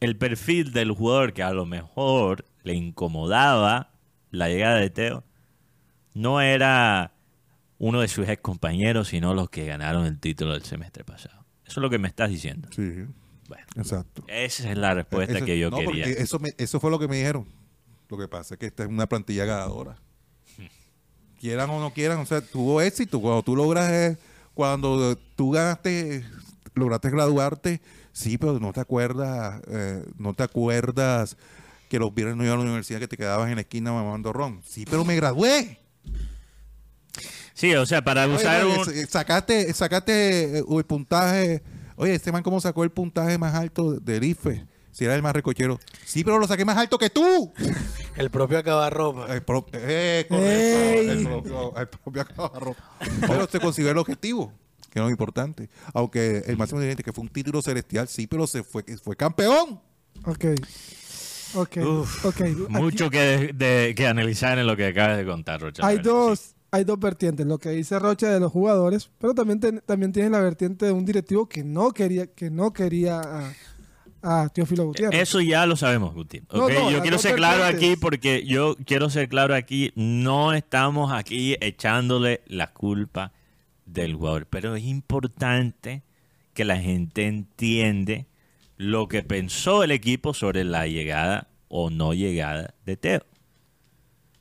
el 0.00 0.16
perfil 0.16 0.72
del 0.72 0.92
jugador 0.92 1.32
que 1.32 1.42
a 1.42 1.52
lo 1.52 1.66
mejor 1.66 2.44
le 2.62 2.74
incomodaba 2.74 3.90
la 4.30 4.48
llegada 4.48 4.76
de 4.76 4.90
Teo 4.90 5.24
no 6.14 6.40
era 6.40 7.12
uno 7.78 8.00
de 8.00 8.08
sus 8.08 8.28
ex 8.28 8.40
compañeros, 8.40 9.08
sino 9.08 9.34
los 9.34 9.50
que 9.50 9.66
ganaron 9.66 10.06
el 10.06 10.18
título 10.18 10.52
del 10.52 10.62
semestre 10.62 11.04
pasado. 11.04 11.44
Eso 11.64 11.80
es 11.80 11.82
lo 11.82 11.90
que 11.90 11.98
me 11.98 12.08
estás 12.08 12.30
diciendo. 12.30 12.68
sí, 12.70 13.06
Bueno, 13.48 13.64
exacto. 13.76 14.24
esa 14.28 14.70
es 14.70 14.76
la 14.78 14.94
respuesta 14.94 15.40
que 15.44 15.58
yo 15.58 15.70
no, 15.70 15.78
quería. 15.78 16.06
Eso, 16.06 16.38
me- 16.38 16.54
eso 16.58 16.80
fue 16.80 16.90
lo 16.90 16.98
que 16.98 17.08
me 17.08 17.16
dijeron. 17.16 17.46
Lo 18.08 18.16
que 18.18 18.28
pasa 18.28 18.54
es 18.54 18.60
que 18.60 18.66
esta 18.66 18.84
es 18.84 18.88
una 18.88 19.06
plantilla 19.06 19.44
ganadora. 19.44 19.96
Quieran 21.40 21.68
o 21.70 21.80
no 21.80 21.92
quieran, 21.92 22.18
o 22.18 22.26
sea, 22.26 22.40
tuvo 22.40 22.80
éxito. 22.80 23.20
Cuando 23.20 23.42
tú 23.42 23.54
logras, 23.56 23.90
eh, 23.92 24.16
cuando 24.54 25.16
tú 25.36 25.50
ganaste, 25.50 26.24
lograste 26.74 27.10
graduarte, 27.10 27.80
sí, 28.12 28.38
pero 28.38 28.58
no 28.58 28.72
te 28.72 28.80
acuerdas, 28.80 29.60
eh, 29.68 30.04
no 30.16 30.32
te 30.34 30.42
acuerdas 30.44 31.36
que 31.88 31.98
los 31.98 32.12
viernes 32.14 32.36
no 32.36 32.44
ibas 32.44 32.54
a 32.54 32.56
la 32.58 32.62
universidad, 32.64 32.98
que 33.00 33.06
te 33.08 33.16
quedabas 33.16 33.48
en 33.48 33.56
la 33.56 33.60
esquina 33.60 33.92
mamando 33.92 34.32
ron. 34.32 34.62
Sí, 34.66 34.84
pero 34.88 35.04
me 35.04 35.14
gradué. 35.14 35.78
Sí, 37.54 37.74
o 37.74 37.86
sea, 37.86 38.02
para 38.02 38.26
usar 38.28 38.66
un... 38.66 38.84
sacaste, 39.08 39.72
sacaste 39.72 40.58
eh, 40.58 40.64
el 40.68 40.84
puntaje. 40.84 41.62
Oye, 41.96 42.14
este 42.14 42.30
man 42.32 42.42
cómo 42.42 42.60
sacó 42.60 42.84
el 42.84 42.90
puntaje 42.90 43.38
más 43.38 43.54
alto 43.54 43.92
del 43.94 44.24
IFE. 44.24 44.66
Si 44.92 45.04
era 45.04 45.14
el 45.14 45.22
más 45.22 45.34
recochero. 45.34 45.78
Sí, 46.06 46.24
pero 46.24 46.38
lo 46.38 46.46
saqué 46.46 46.64
más 46.64 46.78
alto 46.78 46.96
que 46.98 47.10
tú. 47.10 47.52
El 48.16 48.30
propio 48.30 48.56
acabarropa. 48.58 49.26
El, 49.34 49.42
pro- 49.42 49.66
eh, 49.74 50.24
correcto, 50.26 50.48
Ey. 50.48 51.08
el 51.10 51.24
propio, 51.24 51.76
el 51.76 51.86
propio 51.88 52.22
acabarropa. 52.22 52.82
Pero 53.20 53.46
se 53.46 53.60
consiguió 53.60 53.90
el 53.90 53.98
objetivo, 53.98 54.54
que 54.90 54.98
es 55.00 55.04
lo 55.04 55.10
importante. 55.10 55.68
Aunque 55.92 56.38
el 56.46 56.56
máximo 56.56 56.80
dirigente, 56.80 57.02
que 57.02 57.12
fue 57.12 57.20
un 57.20 57.28
título 57.28 57.60
celestial, 57.60 58.08
sí, 58.08 58.26
pero 58.26 58.46
se 58.46 58.62
fue, 58.62 58.84
fue 59.04 59.16
campeón. 59.16 59.78
Ok. 60.24 60.44
Ok. 61.56 61.76
Uf, 61.76 62.24
ok. 62.24 62.40
Aquí 62.40 62.54
Mucho 62.70 63.10
que, 63.10 63.18
de- 63.18 63.52
de- 63.52 63.94
que 63.94 64.06
analizar 64.06 64.58
en 64.58 64.66
lo 64.66 64.76
que 64.78 64.86
acabas 64.86 65.18
de 65.18 65.26
contar, 65.26 65.60
Rocha. 65.60 65.86
Hay 65.86 65.98
dos, 65.98 66.54
hay 66.70 66.84
dos 66.84 66.98
vertientes. 66.98 67.46
Lo 67.46 67.58
que 67.58 67.70
dice 67.70 67.98
Rocha 67.98 68.30
de 68.30 68.40
los 68.40 68.52
jugadores, 68.52 69.10
pero 69.18 69.34
también, 69.34 69.60
ten- 69.60 69.82
también 69.86 70.12
tienes 70.12 70.30
la 70.32 70.40
vertiente 70.40 70.86
de 70.86 70.92
un 70.92 71.04
directivo 71.04 71.48
que 71.48 71.64
no 71.64 71.92
quería, 71.92 72.26
que 72.26 72.50
no 72.50 72.72
quería 72.72 73.20
a, 73.20 73.52
a 74.22 74.48
Teófilo 74.48 74.84
Gutiérrez. 74.86 75.20
Eso 75.20 75.40
ya 75.40 75.64
lo 75.66 75.76
sabemos, 75.76 76.12
Guti. 76.14 76.42
No, 76.52 76.68
no, 76.68 76.90
yo 76.90 77.00
quiero 77.02 77.18
ser 77.18 77.36
claro 77.36 77.64
aquí 77.64 77.96
porque 77.96 78.44
yo 78.44 78.76
quiero 78.84 79.08
ser 79.10 79.28
claro 79.28 79.54
aquí. 79.54 79.92
No 79.94 80.52
estamos 80.52 81.12
aquí 81.12 81.56
echándole 81.60 82.42
la 82.46 82.72
culpa 82.72 83.32
del 83.86 84.14
jugador, 84.14 84.46
pero 84.46 84.74
es 84.74 84.84
importante 84.84 86.02
que 86.54 86.64
la 86.64 86.78
gente 86.78 87.26
entiende 87.26 88.26
lo 88.76 89.06
que 89.08 89.22
pensó 89.22 89.84
el 89.84 89.90
equipo 89.92 90.34
sobre 90.34 90.64
la 90.64 90.86
llegada 90.86 91.48
o 91.68 91.90
no 91.90 92.12
llegada 92.14 92.74
de 92.84 92.96
Teo. 92.96 93.20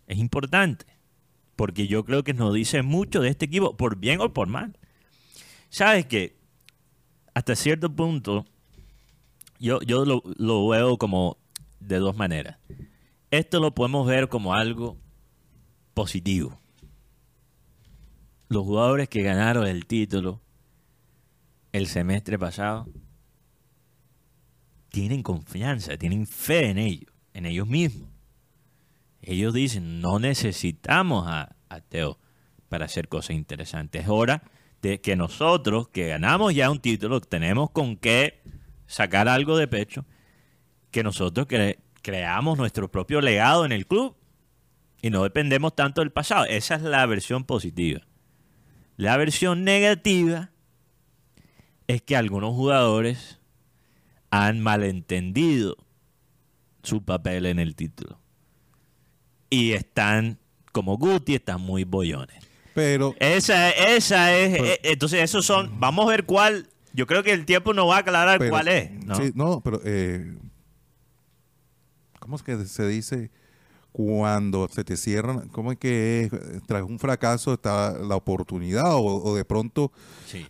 Es 0.07 0.17
importante 0.17 0.85
porque 1.55 1.87
yo 1.87 2.05
creo 2.05 2.23
que 2.23 2.33
nos 2.33 2.53
dice 2.53 2.81
mucho 2.81 3.21
de 3.21 3.29
este 3.29 3.45
equipo, 3.45 3.77
por 3.77 3.97
bien 3.97 4.21
o 4.21 4.33
por 4.33 4.47
mal. 4.47 4.77
Sabes 5.69 6.05
que 6.05 6.37
hasta 7.33 7.55
cierto 7.55 7.93
punto 7.93 8.45
yo, 9.59 9.81
yo 9.81 10.05
lo, 10.05 10.23
lo 10.37 10.67
veo 10.67 10.97
como 10.97 11.37
de 11.79 11.97
dos 11.97 12.15
maneras. 12.15 12.57
Esto 13.31 13.59
lo 13.59 13.73
podemos 13.73 14.07
ver 14.07 14.29
como 14.29 14.53
algo 14.53 14.97
positivo. 15.93 16.59
Los 18.47 18.63
jugadores 18.63 19.09
que 19.09 19.23
ganaron 19.23 19.65
el 19.67 19.85
título 19.85 20.41
el 21.71 21.87
semestre 21.87 22.39
pasado 22.39 22.87
tienen 24.89 25.23
confianza, 25.23 25.97
tienen 25.97 26.25
fe 26.25 26.69
en 26.69 26.77
ellos, 26.77 27.11
en 27.33 27.45
ellos 27.45 27.67
mismos. 27.67 28.14
Ellos 29.27 29.53
dicen, 29.53 30.01
no 30.01 30.19
necesitamos 30.19 31.25
a, 31.27 31.55
Teo 31.89 32.19
para 32.69 32.85
hacer 32.85 33.09
cosas 33.09 33.31
interesantes. 33.35 34.03
Es 34.03 34.07
hora 34.09 34.43
de 34.81 35.01
que 35.01 35.15
nosotros, 35.15 35.89
que 35.89 36.07
ganamos 36.07 36.53
ya 36.55 36.69
un 36.71 36.79
título, 36.79 37.19
tenemos 37.19 37.71
con 37.71 37.97
qué 37.97 38.41
sacar 38.85 39.27
algo 39.27 39.57
de 39.57 39.67
pecho, 39.67 40.05
que 40.91 41.03
nosotros 41.03 41.47
cre- 41.47 41.79
creamos 42.01 42.57
nuestro 42.57 42.89
propio 42.89 43.19
legado 43.19 43.65
en 43.65 43.71
el 43.71 43.87
club 43.87 44.15
y 45.01 45.09
no 45.09 45.23
dependemos 45.23 45.75
tanto 45.75 46.01
del 46.01 46.11
pasado. 46.11 46.45
Esa 46.45 46.75
es 46.75 46.83
la 46.83 47.05
versión 47.07 47.43
positiva. 47.43 48.01
La 48.95 49.17
versión 49.17 49.63
negativa 49.63 50.51
es 51.87 52.01
que 52.03 52.15
algunos 52.15 52.51
jugadores 52.51 53.41
han 54.29 54.61
malentendido 54.61 55.77
su 56.83 57.03
papel 57.03 57.47
en 57.47 57.59
el 57.59 57.75
título. 57.75 58.19
Y 59.49 59.71
están, 59.73 60.37
como 60.71 60.97
Guti, 60.97 61.35
están 61.35 61.61
muy 61.61 61.83
bollones. 61.83 62.43
Pero 62.73 63.15
Esa, 63.19 63.69
esa 63.69 64.35
es. 64.35 64.51
Pero- 64.51 64.65
eh, 64.65 64.79
entonces, 64.83 65.21
esos 65.23 65.45
son. 65.45 65.79
Vamos 65.79 66.05
a 66.05 66.09
ver 66.09 66.25
cuál. 66.25 66.67
Yo 66.93 67.07
creo 67.07 67.23
que 67.23 67.31
el 67.31 67.45
tiempo 67.45 67.73
nos 67.73 67.89
va 67.89 67.97
a 67.97 67.99
aclarar 67.99 68.39
Pero- 68.39 68.51
cuál 68.51 68.67
es. 68.67 68.91
¿no? 69.05 69.15
Sí, 69.15 69.31
no, 69.35 69.61
pero 69.61 69.81
eh, 69.85 70.33
¿cómo 72.19 72.35
es 72.35 72.43
que 72.43 72.65
se 72.65 72.87
dice 72.87 73.31
cuando 73.91 74.67
se 74.69 74.83
te 74.83 74.97
cierran? 74.97 75.47
¿Cómo 75.49 75.71
es 75.71 75.77
que 75.77 76.23
es? 76.23 76.31
tras 76.67 76.83
un 76.83 76.99
fracaso 76.99 77.53
está 77.53 77.93
la 77.99 78.15
oportunidad 78.15 78.93
o, 78.95 79.01
o 79.23 79.35
de 79.35 79.45
pronto 79.45 79.91
Sí. 80.25 80.45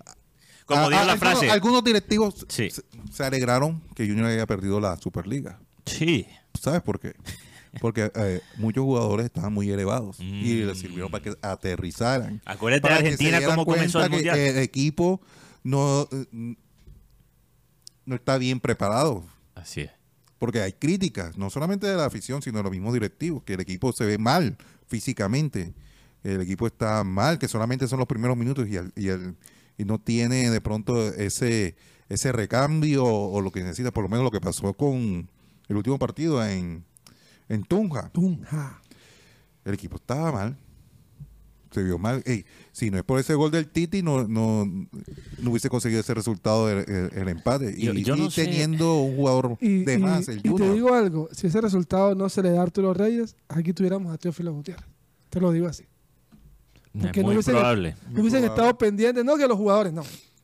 Como 0.65 0.81
Ah, 0.81 0.87
dijo 0.89 1.01
ah, 1.01 1.05
la 1.05 1.11
algunos, 1.13 1.19
frase. 1.19 1.51
algunos 1.51 1.83
directivos 1.83 2.45
Sí. 2.49 2.71
se, 2.71 2.81
se 3.11 3.23
alegraron 3.23 3.83
que 3.95 4.07
Junior 4.07 4.25
haya 4.27 4.47
perdido 4.47 4.79
la 4.79 4.97
Superliga. 4.97 5.59
Sí. 5.85 6.25
¿Sabes 6.59 6.81
por 6.81 6.99
qué? 6.99 7.13
Porque 7.81 8.11
eh, 8.15 8.41
muchos 8.57 8.83
jugadores 8.83 9.25
estaban 9.25 9.53
muy 9.53 9.69
elevados 9.69 10.19
y 10.19 10.23
Mm. 10.63 10.67
les 10.67 10.79
sirvieron 10.79 11.11
para 11.11 11.23
que 11.23 11.35
aterrizaran. 11.41 12.41
Acuérdate 12.45 12.77
de 12.77 12.81
Para 12.81 12.95
se 13.01 13.07
Argentina 13.07 13.41
cómo 13.45 13.65
comenzó 13.65 14.01
el 14.03 14.09
cuenta 14.09 14.31
que 14.33 14.39
mundial. 14.39 14.55
el 14.57 14.63
equipo 14.63 15.21
no, 15.63 16.07
eh, 16.11 16.55
no 18.05 18.15
está 18.15 18.37
bien 18.37 18.59
preparado. 18.59 19.25
Así 19.55 19.81
es. 19.81 19.91
Porque 20.39 20.61
hay 20.61 20.73
críticas, 20.73 21.37
no 21.37 21.49
solamente 21.49 21.87
de 21.87 21.95
la 21.95 22.05
afición, 22.05 22.41
sino 22.41 22.57
de 22.57 22.63
los 22.63 22.71
mismos 22.71 22.93
directivos, 22.93 23.43
que 23.43 23.53
el 23.53 23.61
equipo 23.61 23.91
se 23.93 24.05
ve 24.05 24.17
mal 24.17 24.57
físicamente. 24.87 25.73
El 26.23 26.41
equipo 26.41 26.67
está 26.67 27.03
mal, 27.03 27.39
que 27.39 27.47
solamente 27.47 27.87
son 27.87 27.99
los 27.99 28.07
primeros 28.07 28.35
minutos 28.37 28.67
y, 28.67 28.75
el- 28.75 28.91
y, 28.95 29.07
el- 29.09 29.35
y 29.77 29.85
no 29.85 29.99
tiene 29.99 30.49
de 30.49 30.61
pronto 30.61 31.07
ese, 31.13 31.75
ese 32.09 32.31
recambio 32.31 33.05
o, 33.05 33.41
lo 33.41 33.51
que 33.51 33.61
necesita, 33.63 33.91
por 33.91 34.03
lo 34.03 34.09
menos 34.09 34.23
lo 34.23 34.31
que 34.31 34.41
pasó 34.41 34.73
con 34.73 35.29
el 35.67 35.75
último 35.75 35.97
partido 35.99 36.45
en, 36.45 36.83
en 37.49 37.63
Tunja. 37.63 38.09
Tunja. 38.09 38.81
El 39.63 39.73
equipo 39.73 39.95
estaba 39.97 40.31
mal. 40.31 40.57
Se 41.71 41.83
vio 41.83 41.97
mal. 41.97 42.23
Ey, 42.25 42.45
si 42.71 42.89
no 42.89 42.97
es 42.97 43.03
por 43.03 43.19
ese 43.19 43.33
gol 43.33 43.51
del 43.51 43.67
Titi, 43.67 44.01
no, 44.01 44.25
no, 44.27 44.65
no 44.65 45.49
hubiese 45.51 45.67
conseguido 45.69 45.99
ese 45.99 46.13
resultado 46.13 46.67
del 46.67 46.89
el, 46.89 47.17
el 47.17 47.27
empate. 47.27 47.73
Y, 47.77 47.85
Yo- 47.87 47.93
yo 47.93 48.15
y 48.15 48.19
no 48.21 48.31
sé. 48.31 48.45
teniendo 48.45 49.01
un 49.01 49.15
jugador 49.17 49.57
Y, 49.59 49.83
de 49.83 49.95
y- 49.95 49.97
más, 49.97 50.27
el 50.29 50.37
y 50.39 50.55
te 50.55 50.73
digo 50.73 50.93
algo, 50.93 51.27
si 51.33 51.47
ese 51.47 51.59
resultado 51.59 52.15
no 52.15 52.29
se 52.29 52.41
le 52.43 52.51
da 52.51 52.61
a 52.61 52.63
Arturo 52.63 52.93
Reyes, 52.93 53.35
aquí 53.49 53.73
tuviéramos 53.73 54.13
a 54.13 54.17
Teófilo 54.17 54.53
Gutiérrez. 54.53 54.85
Te 55.29 55.41
lo 55.41 55.51
digo 55.51 55.67
así. 55.67 55.83
Porque 56.97 57.19
es 57.19 57.25
no 57.25 57.31
muy 57.33 57.35
hubiesen- 57.35 57.51
probable. 57.55 57.95
No 58.09 58.21
hubiesen 58.21 58.41
probable. 58.41 58.47
estado 58.47 58.77
pendientes, 58.77 59.25
no 59.25 59.35
que 59.35 59.47
los 59.47 59.57
jugadores, 59.57 59.91
no. 59.91 60.03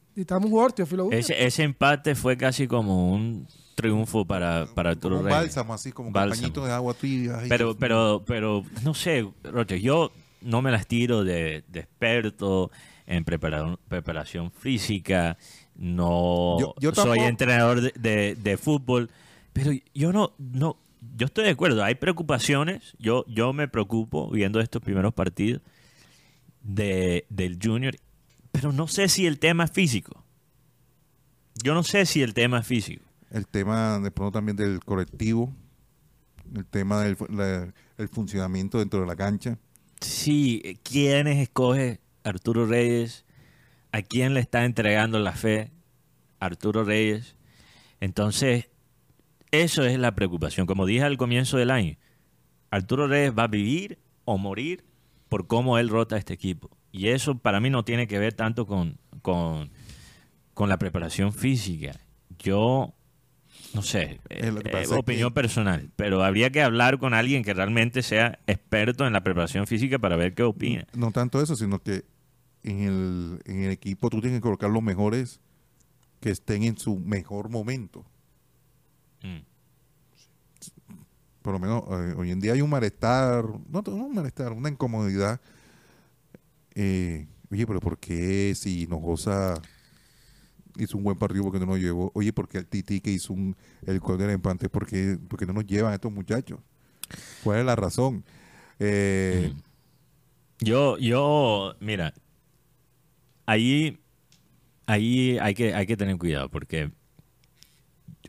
Necesitamos 0.09 0.45
un 0.45 0.51
jugador, 0.51 0.73
Teófilo 0.73 1.03
Gutiérrez. 1.05 1.29
Ese, 1.29 1.45
ese 1.45 1.63
empate 1.63 2.13
fue 2.15 2.35
casi 2.35 2.67
como 2.67 3.13
un 3.13 3.47
triunfo 3.81 4.25
para, 4.25 4.67
para 4.73 4.91
Arturo 4.91 5.17
como 5.17 5.27
Reyes. 5.29 5.41
bálsamo, 5.43 5.73
así 5.73 5.91
como 5.91 6.07
un 6.07 6.13
Bálsamo. 6.13 6.41
pañito 6.41 6.65
de 6.65 6.71
agua 6.73 6.93
tibia. 6.93 7.39
Ay, 7.39 7.49
Pero, 7.49 7.75
pero, 7.77 8.23
pero, 8.25 8.63
no 8.83 8.93
sé, 8.93 9.27
Roger, 9.43 9.79
yo 9.79 10.11
no 10.41 10.61
me 10.61 10.71
las 10.71 10.87
tiro 10.87 11.23
de, 11.23 11.63
de 11.67 11.79
experto 11.81 12.71
en 13.07 13.25
prepara- 13.25 13.77
preparación 13.87 14.51
física, 14.51 15.37
no 15.75 16.57
Yo- 16.59 16.75
yo 16.79 16.93
soy 16.95 17.19
entrenador 17.19 17.81
de, 17.81 17.91
de- 17.99 18.35
de 18.35 18.57
fútbol, 18.57 19.09
pero 19.53 19.71
yo 19.93 20.13
no, 20.13 20.33
no, 20.37 20.77
yo 21.17 21.25
estoy 21.25 21.43
de 21.45 21.49
acuerdo, 21.51 21.83
hay 21.83 21.95
preocupaciones, 21.95 22.93
yo, 22.99 23.25
yo 23.27 23.53
me 23.53 23.67
preocupo 23.67 24.29
viendo 24.29 24.59
estos 24.59 24.81
primeros 24.81 25.13
partidos 25.13 25.61
de, 26.63 27.25
del 27.29 27.57
Junior, 27.61 27.95
pero 28.51 28.71
no 28.71 28.87
sé 28.87 29.07
si 29.09 29.25
el 29.25 29.39
tema 29.39 29.63
es 29.65 29.71
físico. 29.71 30.23
Yo 31.63 31.73
no 31.73 31.83
sé 31.83 32.05
si 32.05 32.21
el 32.21 32.33
tema 32.33 32.59
es 32.59 32.67
físico. 32.67 33.03
El 33.31 33.47
tema 33.47 33.99
de 33.99 34.11
pronto 34.11 34.33
también 34.33 34.57
del 34.57 34.83
colectivo, 34.83 35.53
el 36.53 36.65
tema 36.65 37.01
del 37.01 37.17
funcionamiento 38.11 38.79
dentro 38.79 39.01
de 39.01 39.07
la 39.07 39.15
cancha. 39.15 39.57
Sí, 40.01 40.79
¿quiénes 40.83 41.37
escoge 41.37 42.01
Arturo 42.23 42.65
Reyes? 42.65 43.25
¿A 43.91 44.01
quién 44.01 44.33
le 44.33 44.39
está 44.39 44.65
entregando 44.65 45.19
la 45.19 45.31
fe 45.33 45.71
Arturo 46.39 46.83
Reyes? 46.83 47.35
Entonces, 47.99 48.69
eso 49.51 49.83
es 49.83 49.97
la 49.99 50.15
preocupación. 50.15 50.65
Como 50.65 50.85
dije 50.85 51.03
al 51.03 51.17
comienzo 51.17 51.57
del 51.57 51.71
año, 51.71 51.97
Arturo 52.69 53.07
Reyes 53.07 53.33
va 53.37 53.43
a 53.43 53.47
vivir 53.47 53.99
o 54.25 54.37
morir 54.37 54.83
por 55.29 55.47
cómo 55.47 55.77
él 55.77 55.89
rota 55.89 56.17
este 56.17 56.33
equipo. 56.33 56.69
Y 56.91 57.09
eso 57.09 57.37
para 57.37 57.59
mí 57.59 57.69
no 57.69 57.85
tiene 57.85 58.07
que 58.07 58.19
ver 58.19 58.33
tanto 58.33 58.65
con, 58.65 58.97
con, 59.21 59.71
con 60.53 60.67
la 60.67 60.77
preparación 60.77 61.31
física. 61.31 61.99
Yo, 62.39 62.93
no 63.73 63.81
sé, 63.81 64.19
Eh, 64.29 64.51
eh, 64.65 64.87
opinión 64.97 65.29
que- 65.29 65.35
personal, 65.35 65.89
pero 65.95 66.23
habría 66.23 66.49
que 66.51 66.61
hablar 66.61 66.97
con 66.99 67.13
alguien 67.13 67.43
que 67.43 67.53
realmente 67.53 68.01
sea 68.03 68.39
experto 68.47 69.05
en 69.07 69.13
la 69.13 69.23
preparación 69.23 69.67
física 69.67 69.99
para 69.99 70.15
ver 70.15 70.33
qué 70.33 70.43
opina. 70.43 70.85
No 70.93 71.11
tanto 71.11 71.41
eso, 71.41 71.55
sino 71.55 71.79
que 71.81 72.03
en 72.63 72.79
el, 72.81 73.41
en 73.45 73.63
el 73.63 73.71
equipo 73.71 74.09
tú 74.09 74.21
tienes 74.21 74.39
que 74.39 74.43
colocar 74.43 74.69
los 74.69 74.83
mejores 74.83 75.39
que 76.19 76.29
estén 76.31 76.63
en 76.63 76.77
su 76.77 76.99
mejor 76.99 77.49
momento. 77.49 78.05
Mm. 79.23 79.39
Por 81.41 81.53
lo 81.53 81.59
menos 81.59 81.83
eh, 81.89 82.13
hoy 82.17 82.31
en 82.31 82.39
día 82.39 82.53
hay 82.53 82.61
un 82.61 82.69
malestar, 82.69 83.43
no, 83.69 83.81
no 83.85 83.91
un 83.95 84.13
malestar, 84.13 84.51
una 84.51 84.69
incomodidad. 84.69 85.41
Eh, 86.75 87.25
oye, 87.51 87.65
pero 87.65 87.79
¿por 87.79 87.97
qué 87.97 88.53
si 88.55 88.83
Hinojosa 88.83 89.59
hizo 90.77 90.97
un 90.97 91.03
buen 91.03 91.17
partido 91.17 91.43
porque 91.43 91.59
no 91.59 91.65
nos 91.67 91.79
llevó? 91.79 92.11
Oye, 92.15 92.33
¿por 92.33 92.47
qué 92.47 92.59
el 92.59 92.67
Titi 92.67 93.01
que 93.01 93.11
hizo 93.11 93.33
un, 93.33 93.55
el 93.85 93.99
gol 93.99 94.17
del 94.17 94.31
empate, 94.31 94.69
¿por 94.69 94.87
qué, 94.87 95.17
por 95.27 95.39
qué 95.39 95.45
no 95.45 95.53
nos 95.53 95.65
llevan 95.65 95.93
estos 95.93 96.11
muchachos? 96.11 96.59
¿Cuál 97.43 97.59
es 97.59 97.65
la 97.65 97.75
razón? 97.75 98.23
Eh, 98.79 99.53
Yo, 100.59 100.97
yo, 100.97 101.75
mira, 101.79 102.13
ahí, 103.45 103.99
ahí 104.87 105.37
hay 105.39 105.53
que, 105.55 105.73
hay 105.73 105.85
que 105.87 105.97
tener 105.97 106.17
cuidado 106.17 106.49
porque 106.49 106.91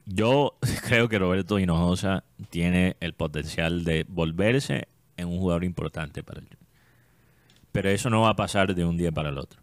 yo 0.07 0.59
creo 0.86 1.09
que 1.09 1.18
Roberto 1.18 1.59
Hinojosa 1.59 2.24
tiene 2.51 2.97
el 3.01 3.14
potencial 3.14 3.84
de 3.84 4.05
volverse 4.09 4.88
en 5.16 5.28
un 5.28 5.38
jugador 5.38 5.64
importante 5.64 6.22
para 6.22 6.40
el 6.40 6.47
Junior. 6.47 6.59
Pero 7.72 7.90
eso 7.90 8.11
no 8.11 8.22
va 8.22 8.30
a 8.30 8.36
pasar 8.36 8.74
de 8.74 8.84
un 8.84 8.97
día 8.97 9.12
para 9.12 9.30
el 9.30 9.38
otro. 9.38 9.61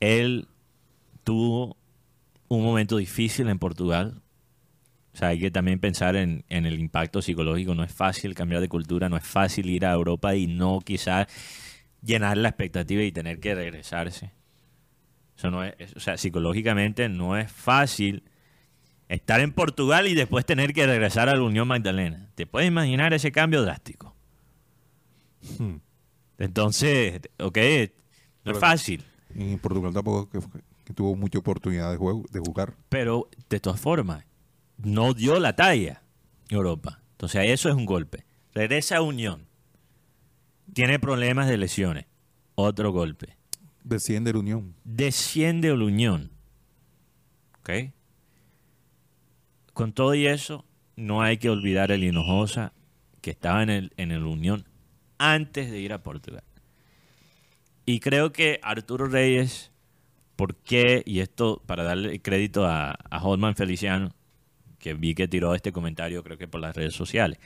Él 0.00 0.48
tuvo 1.24 1.76
un 2.48 2.62
momento 2.64 2.96
difícil 2.96 3.48
en 3.48 3.58
Portugal. 3.58 4.22
O 5.14 5.16
sea, 5.16 5.28
hay 5.28 5.38
que 5.40 5.50
también 5.50 5.78
pensar 5.78 6.16
en, 6.16 6.44
en 6.48 6.64
el 6.66 6.78
impacto 6.80 7.20
psicológico. 7.20 7.74
No 7.74 7.84
es 7.84 7.92
fácil 7.92 8.34
cambiar 8.34 8.60
de 8.62 8.68
cultura, 8.68 9.08
no 9.08 9.16
es 9.16 9.24
fácil 9.24 9.68
ir 9.68 9.84
a 9.84 9.92
Europa 9.92 10.34
y 10.34 10.46
no 10.46 10.80
quizás 10.80 11.26
llenar 12.02 12.36
la 12.38 12.48
expectativa 12.48 13.02
y 13.02 13.12
tener 13.12 13.38
que 13.38 13.54
regresarse. 13.54 14.32
Eso 15.36 15.50
no 15.50 15.64
es, 15.64 15.74
o 15.96 16.00
sea, 16.00 16.16
psicológicamente 16.16 17.08
no 17.08 17.36
es 17.36 17.50
fácil 17.50 18.22
estar 19.08 19.40
en 19.40 19.52
Portugal 19.52 20.08
y 20.08 20.14
después 20.14 20.46
tener 20.46 20.72
que 20.72 20.86
regresar 20.86 21.28
a 21.28 21.36
la 21.36 21.42
Unión 21.42 21.68
Magdalena. 21.68 22.30
¿Te 22.34 22.46
puedes 22.46 22.68
imaginar 22.68 23.12
ese 23.12 23.32
cambio 23.32 23.62
drástico? 23.62 24.14
Hmm. 25.58 25.76
Entonces, 26.38 27.20
ok, 27.38 27.56
no 27.58 27.62
Pero- 28.44 28.56
es 28.56 28.58
fácil, 28.58 29.04
en 29.34 29.58
Portugal 29.58 29.92
tampoco 29.92 30.28
que, 30.92 30.96
tuvo 30.96 31.16
mucha 31.16 31.38
oportunidad 31.38 31.90
de, 31.90 31.96
juego, 31.96 32.24
de 32.30 32.40
jugar. 32.40 32.74
pero 32.88 33.28
de 33.48 33.60
todas 33.60 33.80
formas, 33.80 34.24
no 34.76 35.14
dio 35.14 35.38
la 35.40 35.54
talla 35.54 36.02
Europa. 36.48 37.00
Entonces, 37.12 37.50
eso 37.50 37.68
es 37.68 37.74
un 37.74 37.86
golpe. 37.86 38.24
Regresa 38.54 38.98
a 38.98 39.02
Unión. 39.02 39.46
Tiene 40.72 40.98
problemas 40.98 41.48
de 41.48 41.56
lesiones. 41.56 42.06
Otro 42.54 42.92
golpe. 42.92 43.36
Desciende 43.84 44.32
la 44.32 44.38
Unión. 44.38 44.74
desciende 44.84 45.68
la 45.68 45.84
Unión. 45.84 46.30
¿Ok? 47.60 47.70
Con 49.72 49.92
todo 49.92 50.14
y 50.14 50.26
eso, 50.26 50.64
no 50.96 51.22
hay 51.22 51.38
que 51.38 51.48
olvidar 51.48 51.90
el 51.90 52.04
Hinojosa 52.04 52.72
que 53.20 53.30
estaba 53.30 53.62
en 53.62 53.70
el, 53.70 53.92
en 53.96 54.10
el 54.10 54.24
Unión 54.24 54.68
antes 55.18 55.70
de 55.70 55.80
ir 55.80 55.92
a 55.92 56.02
Portugal. 56.02 56.44
Y 57.86 58.00
creo 58.00 58.32
que 58.32 58.60
Arturo 58.62 59.06
Reyes, 59.06 59.71
¿por 60.36 60.56
qué? 60.56 61.02
Y 61.06 61.20
esto 61.20 61.62
para 61.66 61.82
darle 61.84 62.20
crédito 62.20 62.66
a, 62.66 62.92
a 62.92 63.22
Holman 63.22 63.54
Feliciano, 63.54 64.10
que 64.78 64.94
vi 64.94 65.14
que 65.14 65.28
tiró 65.28 65.54
este 65.54 65.72
comentario, 65.72 66.22
creo 66.22 66.38
que 66.38 66.48
por 66.48 66.60
las 66.60 66.76
redes 66.76 66.94
sociales. 66.94 67.38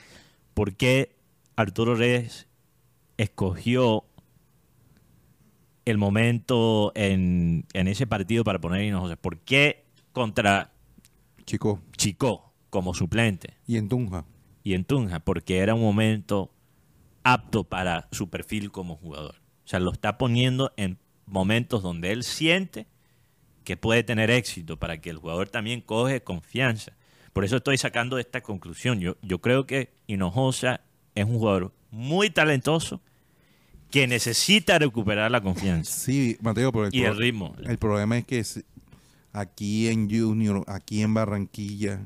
¿Por 0.54 0.74
qué 0.74 1.16
Arturo 1.56 1.94
Reyes 1.94 2.48
escogió 3.18 4.04
el 5.84 5.98
momento 5.98 6.92
en, 6.94 7.66
en 7.72 7.88
ese 7.88 8.06
partido 8.06 8.42
para 8.44 8.60
poner 8.60 8.80
a 8.80 8.84
Hinojosa? 8.84 9.16
¿Por 9.16 9.38
qué 9.38 9.84
contra 10.12 10.72
Chico. 11.44 11.80
Chico 11.96 12.52
como 12.70 12.92
suplente 12.94 13.56
Y 13.66 13.76
en 13.76 13.88
Tunja. 13.88 14.24
y 14.64 14.74
en 14.74 14.84
Tunja? 14.84 15.20
Porque 15.20 15.58
era 15.58 15.74
un 15.74 15.82
momento 15.82 16.52
apto 17.22 17.64
para 17.64 18.08
su 18.12 18.28
perfil 18.28 18.70
como 18.70 18.96
jugador. 18.96 19.36
O 19.64 19.68
sea, 19.68 19.80
lo 19.80 19.92
está 19.92 20.16
poniendo 20.18 20.72
en 20.76 20.98
momentos 21.26 21.82
donde 21.82 22.12
él 22.12 22.22
siente 22.22 22.86
que 23.64 23.76
puede 23.76 24.02
tener 24.04 24.30
éxito 24.30 24.78
para 24.78 25.00
que 25.00 25.10
el 25.10 25.18
jugador 25.18 25.48
también 25.48 25.80
coge 25.80 26.22
confianza. 26.22 26.92
Por 27.32 27.44
eso 27.44 27.56
estoy 27.56 27.76
sacando 27.78 28.18
esta 28.18 28.40
conclusión. 28.40 29.00
Yo, 29.00 29.16
yo 29.22 29.40
creo 29.40 29.66
que 29.66 29.92
Hinojosa 30.06 30.80
es 31.14 31.24
un 31.24 31.38
jugador 31.38 31.74
muy 31.90 32.30
talentoso 32.30 33.00
que 33.90 34.06
necesita 34.06 34.78
recuperar 34.78 35.30
la 35.30 35.40
confianza 35.40 35.92
Sí, 35.92 36.36
Mateo, 36.40 36.72
pero 36.72 36.86
el, 36.86 36.94
y 36.94 37.04
el 37.04 37.16
ritmo. 37.16 37.54
el 37.64 37.78
problema 37.78 38.18
es 38.18 38.24
que 38.24 38.44
aquí 39.32 39.88
en 39.88 40.08
Junior, 40.10 40.64
aquí 40.66 41.02
en 41.02 41.14
Barranquilla, 41.14 42.00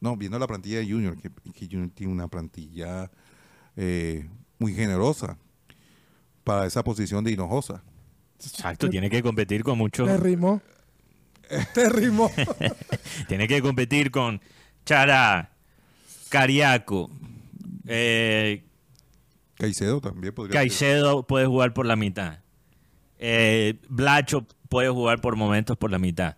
no, 0.00 0.16
viendo 0.16 0.38
la 0.38 0.46
plantilla 0.46 0.78
de 0.78 0.90
Junior, 0.90 1.16
que, 1.20 1.30
que 1.52 1.66
Junior 1.66 1.90
tiene 1.94 2.12
una 2.12 2.28
plantilla 2.28 3.10
eh, 3.76 4.28
muy 4.58 4.74
generosa 4.74 5.38
para 6.44 6.66
esa 6.66 6.82
posición 6.84 7.24
de 7.24 7.32
Hinojosa. 7.32 7.82
Exacto, 8.44 8.88
tiene 8.88 9.10
que 9.10 9.22
competir 9.22 9.62
con 9.62 9.78
muchos. 9.78 10.08
Te 10.08 10.16
rimó. 10.16 10.60
Te 11.74 11.88
rimó. 11.88 12.30
Tiene 13.28 13.48
que 13.48 13.60
competir 13.60 14.10
con 14.10 14.40
Chara, 14.84 15.50
Cariaco, 16.28 17.10
eh, 17.86 18.62
Caicedo 19.56 20.00
también 20.00 20.32
podría 20.34 20.52
ser. 20.52 20.60
Caicedo 20.60 21.26
puede 21.26 21.46
jugar 21.46 21.74
por 21.74 21.86
la 21.86 21.96
mitad. 21.96 22.38
Eh, 23.18 23.80
Blacho 23.88 24.46
puede 24.68 24.88
jugar 24.88 25.20
por 25.20 25.36
momentos 25.36 25.76
por 25.76 25.90
la 25.90 25.98
mitad. 25.98 26.36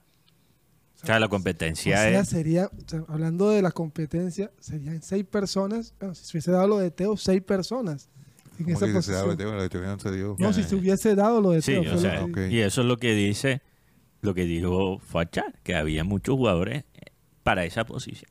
O 1.03 1.07
sea, 1.07 1.19
la 1.21 1.27
O 1.27 1.31
competencia 1.31 1.97
sea, 1.97 2.21
es... 2.21 2.29
sería, 2.29 2.67
o 2.67 2.89
sea, 2.89 3.05
hablando 3.09 3.51
de 3.51 3.61
la 3.61 3.71
competencia, 3.71 4.51
serían 4.61 5.03
seis 5.03 5.25
personas. 5.25 5.95
Bueno, 6.01 6.15
si 6.15 6.25
se 6.25 6.37
hubiese 6.37 6.53
dado 6.53 6.69
lo 6.69 6.79
de 6.79 6.91
Teo, 6.91 7.17
seis 7.17 7.43
personas. 7.43 8.09
Teoría 8.57 9.91
no 9.91 9.99
se 9.99 10.13
dio. 10.13 10.37
No, 10.39 10.53
si 10.53 10.63
se 10.63 10.77
hubiese 10.77 11.15
dado 11.15 11.41
lo 11.41 11.51
de 11.51 11.63
Sí, 11.63 11.73
Teo. 11.73 11.95
o 11.95 11.99
sea, 11.99 12.27
y 12.51 12.59
eso 12.59 12.83
es 12.83 12.87
lo 12.87 12.97
que 12.97 13.15
dice, 13.15 13.63
lo 14.21 14.35
que 14.35 14.45
dijo 14.45 14.99
Fachar, 14.99 15.55
que 15.63 15.75
había 15.75 16.05
muchos 16.05 16.37
jugadores 16.37 16.85
para 17.43 17.65
esa 17.65 17.85
posición. 17.85 18.31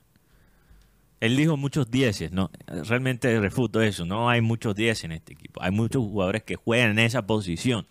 Él 1.19 1.37
dijo 1.37 1.55
muchos 1.55 1.91
dieces, 1.91 2.31
no, 2.31 2.49
realmente 2.67 3.39
refuto 3.39 3.81
eso, 3.81 4.05
no 4.05 4.29
hay 4.29 4.41
muchos 4.41 4.75
dieces 4.75 5.03
en 5.03 5.11
este 5.11 5.33
equipo, 5.33 5.61
hay 5.61 5.71
muchos 5.71 6.01
jugadores 6.01 6.43
que 6.43 6.55
juegan 6.55 6.91
en 6.91 6.99
esa 6.99 7.27
posición. 7.27 7.85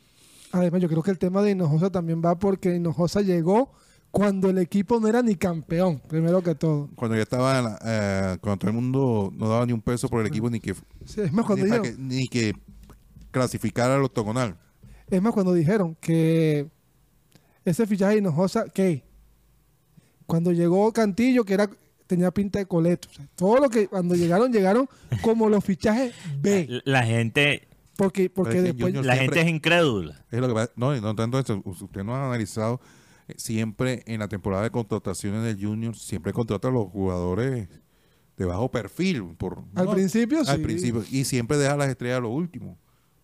Además, 0.50 0.82
yo 0.82 0.88
creo 0.88 1.02
que 1.02 1.12
el 1.12 1.18
tema 1.18 1.40
de 1.42 1.52
Hinojosa 1.52 1.90
también 1.90 2.20
va 2.24 2.38
porque 2.40 2.74
Hinojosa 2.74 3.20
llegó 3.22 3.72
cuando 4.11 4.50
el 4.50 4.58
equipo 4.58 4.98
no 5.00 5.06
era 5.08 5.22
ni 5.22 5.36
campeón, 5.36 6.00
primero 6.08 6.42
que 6.42 6.54
todo. 6.54 6.88
Cuando 6.96 7.16
ya 7.16 7.22
estaba, 7.22 7.78
eh, 7.84 8.36
cuando 8.40 8.58
todo 8.58 8.70
el 8.70 8.74
mundo 8.76 9.32
no 9.36 9.48
daba 9.48 9.64
ni 9.66 9.72
un 9.72 9.80
peso 9.80 10.08
por 10.08 10.20
el 10.20 10.26
equipo, 10.26 10.50
ni 10.50 10.61
que, 10.61 10.74
Sí, 11.04 11.20
es 11.20 11.32
más, 11.32 11.46
cuando 11.46 11.64
ni, 11.64 11.70
dijeron, 11.70 11.96
que, 11.96 12.02
ni 12.02 12.28
que 12.28 12.52
clasificara 13.30 13.94
al 13.94 14.02
octogonal. 14.04 14.56
es 15.08 15.22
más, 15.22 15.32
cuando 15.32 15.52
dijeron 15.52 15.96
que 16.00 16.68
ese 17.64 17.86
fichaje 17.86 18.14
de 18.14 18.18
Hinojosa, 18.18 18.64
¿qué? 18.68 19.04
Cuando 20.26 20.52
llegó 20.52 20.92
Cantillo, 20.92 21.44
que 21.44 21.54
era 21.54 21.68
tenía 22.06 22.30
pinta 22.32 22.58
de 22.58 22.66
coleto. 22.66 23.08
O 23.11 23.14
sea, 23.14 23.26
todo 23.36 23.58
lo 23.58 23.68
que 23.68 23.86
cuando 23.86 24.16
llegaron, 24.16 24.52
llegaron 24.52 24.88
como 25.22 25.48
los 25.48 25.64
fichajes 25.64 26.12
B. 26.40 26.80
La 26.84 27.04
gente, 27.04 27.68
Porque, 27.96 28.28
porque 28.28 28.54
que 28.54 28.62
después... 28.62 28.92
La 28.94 29.14
siempre- 29.14 29.18
gente 29.18 29.40
es 29.42 29.48
incrédula. 29.48 30.24
Es 30.30 30.40
lo 30.40 30.48
que 30.48 30.54
pasa- 30.54 30.72
no, 30.74 31.00
no 31.00 31.14
tanto 31.14 31.38
eso. 31.38 31.62
Usted 31.64 32.02
no 32.02 32.16
ha 32.16 32.26
analizado 32.26 32.80
siempre 33.36 34.02
en 34.06 34.20
la 34.20 34.28
temporada 34.28 34.62
de 34.64 34.70
contrataciones 34.70 35.42
del 35.44 35.64
Junior, 35.64 35.96
siempre 35.96 36.32
contrata 36.32 36.68
a 36.68 36.70
los 36.70 36.86
jugadores 36.88 37.68
de 38.36 38.44
bajo 38.44 38.70
perfil. 38.70 39.34
Por, 39.36 39.64
Al 39.74 39.86
no, 39.86 39.92
principio, 39.92 40.40
Al 40.40 40.56
sí. 40.58 40.62
principio. 40.62 41.04
Y 41.10 41.24
siempre 41.24 41.56
deja 41.58 41.76
las 41.76 41.88
estrellas 41.88 42.18
a 42.18 42.20
lo 42.20 42.30
último. 42.30 42.78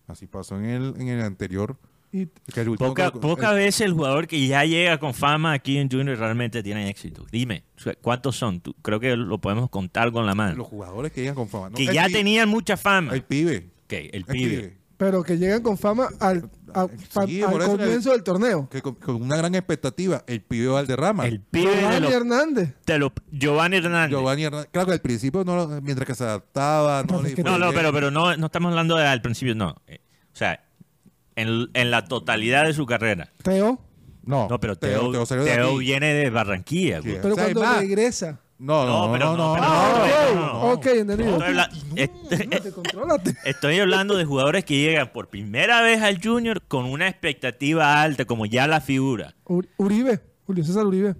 Así 0.07 0.27
pasó 0.27 0.57
en 0.57 0.65
el, 0.65 0.93
en 0.97 1.07
el 1.09 1.21
anterior. 1.21 1.77
y- 2.09 2.27
que 2.53 2.61
el 2.61 2.69
último 2.69 2.89
Poca, 2.91 3.11
que- 3.11 3.19
pocas 3.19 3.51
el- 3.51 3.57
veces 3.57 3.81
el 3.81 3.91
jugador 3.93 4.27
que 4.27 4.47
ya 4.47 4.63
llega 4.63 4.97
con 4.97 5.13
fama 5.13 5.51
aquí 5.51 5.77
en 5.77 5.89
Junior 5.91 6.17
realmente 6.17 6.63
tiene 6.63 6.89
éxito. 6.89 7.25
Dime, 7.29 7.63
¿cuántos 8.01 8.37
son? 8.37 8.61
Tú- 8.61 8.73
creo 8.81 8.99
que 9.01 9.17
lo 9.17 9.39
podemos 9.39 9.69
contar 9.69 10.13
con 10.13 10.25
la 10.25 10.33
mano. 10.33 10.55
los 10.55 10.67
jugadores 10.67 11.11
que 11.11 11.19
llegan 11.21 11.35
con 11.35 11.49
fama. 11.49 11.69
No, 11.69 11.75
Que 11.75 11.85
ya 11.93 12.07
tenían 12.07 12.47
mucha 12.47 12.77
fama. 12.77 13.13
El 13.13 13.23
pibe. 13.23 13.69
Ok, 13.83 13.91
el 13.93 14.09
El 14.13 14.23
pibe. 14.25 14.76
Pero 14.97 15.23
que 15.23 15.37
llegan 15.37 15.61
con 15.61 15.77
fama 15.77 16.09
al, 16.19 16.49
a- 16.73 16.87
Sí, 17.27 17.41
al 17.43 17.59
comienzo 17.65 18.11
del 18.11 18.23
torneo. 18.23 18.67
Que 18.69 18.81
con, 18.81 18.95
con 18.95 19.21
una 19.21 19.37
gran 19.37 19.53
expectativa, 19.55 20.23
el 20.27 20.41
pibe 20.41 20.67
Valderrama. 20.67 21.25
El 21.27 21.39
pibe 21.41 21.71
de 21.71 21.81
Giovanni 21.81 22.07
Hernández. 22.11 22.73
de 22.85 22.99
los- 22.99 23.11
Giovanni 23.31 23.77
Hernández. 23.77 24.09
Giovanni 24.11 24.43
Hernández. 24.43 24.69
Claro 24.71 24.87
que 24.87 24.93
al 24.93 25.01
principio, 25.01 25.43
no, 25.43 25.55
lo- 25.55 25.81
mientras 25.81 26.07
que 26.07 26.15
se 26.15 26.23
adaptaba, 26.23 27.03
no, 27.03 27.17
No, 27.17 27.21
le 27.21 27.35
No, 27.43 27.57
no, 27.57 27.71
pero, 27.73 27.93
pero 27.93 28.11
no, 28.11 28.35
no 28.37 28.45
estamos 28.47 28.69
hablando 28.71 28.97
de 28.97 29.05
al 29.07 29.21
principio, 29.21 29.55
no. 29.55 29.75
Eh, 29.87 29.99
O 30.33 30.35
sea, 30.35 30.63
en, 31.35 31.69
en 31.73 31.91
la 31.91 32.05
totalidad 32.05 32.65
de 32.65 32.73
su 32.73 32.85
carrera. 32.85 33.31
Teo. 33.43 33.79
No, 34.23 34.47
No, 34.49 34.59
pero 34.59 34.75
Teo, 34.75 35.11
Teo 35.25 35.77
viene 35.77 36.13
de 36.13 36.29
Barranquilla. 36.29 37.01
Sí. 37.01 37.09
güey. 37.09 37.21
Pero 37.21 37.33
O 37.33 37.37
sea, 37.37 37.53
cuando 37.53 37.79
regresa. 37.79 38.41
No, 38.59 38.85
no, 38.87 39.05
No, 39.07 39.13
pero 39.13 39.37
no, 39.37 39.37
no, 39.37 39.53
pero 39.53 39.65
no, 39.65 39.71
no, 39.71 39.97
no, 39.97 40.03
pero 40.03 40.35
no, 40.35 40.41
no. 40.47 40.53
no. 40.53 40.71
Ok, 40.73 40.85
entendido. 40.87 41.29
Estoy, 41.33 41.47
habla- 41.47 41.69
est- 41.95 42.11
Contrólate, 42.11 42.71
contrólate. 42.71 43.35
estoy 43.45 43.79
hablando 43.79 44.17
de 44.17 44.25
jugadores 44.25 44.65
que 44.65 44.79
llegan 44.81 45.11
por 45.13 45.29
primera 45.29 45.81
vez 45.83 46.01
al 46.01 46.19
Junior 46.23 46.63
con 46.67 46.85
una 46.85 47.07
expectativa 47.07 48.01
alta, 48.01 48.25
como 48.25 48.45
ya 48.47 48.65
la 48.65 48.81
figura. 48.81 49.35
Ur- 49.45 49.67
Uribe. 49.77 50.19
Julio 50.47 50.63
César 50.63 50.85
Uribe. 50.87 51.15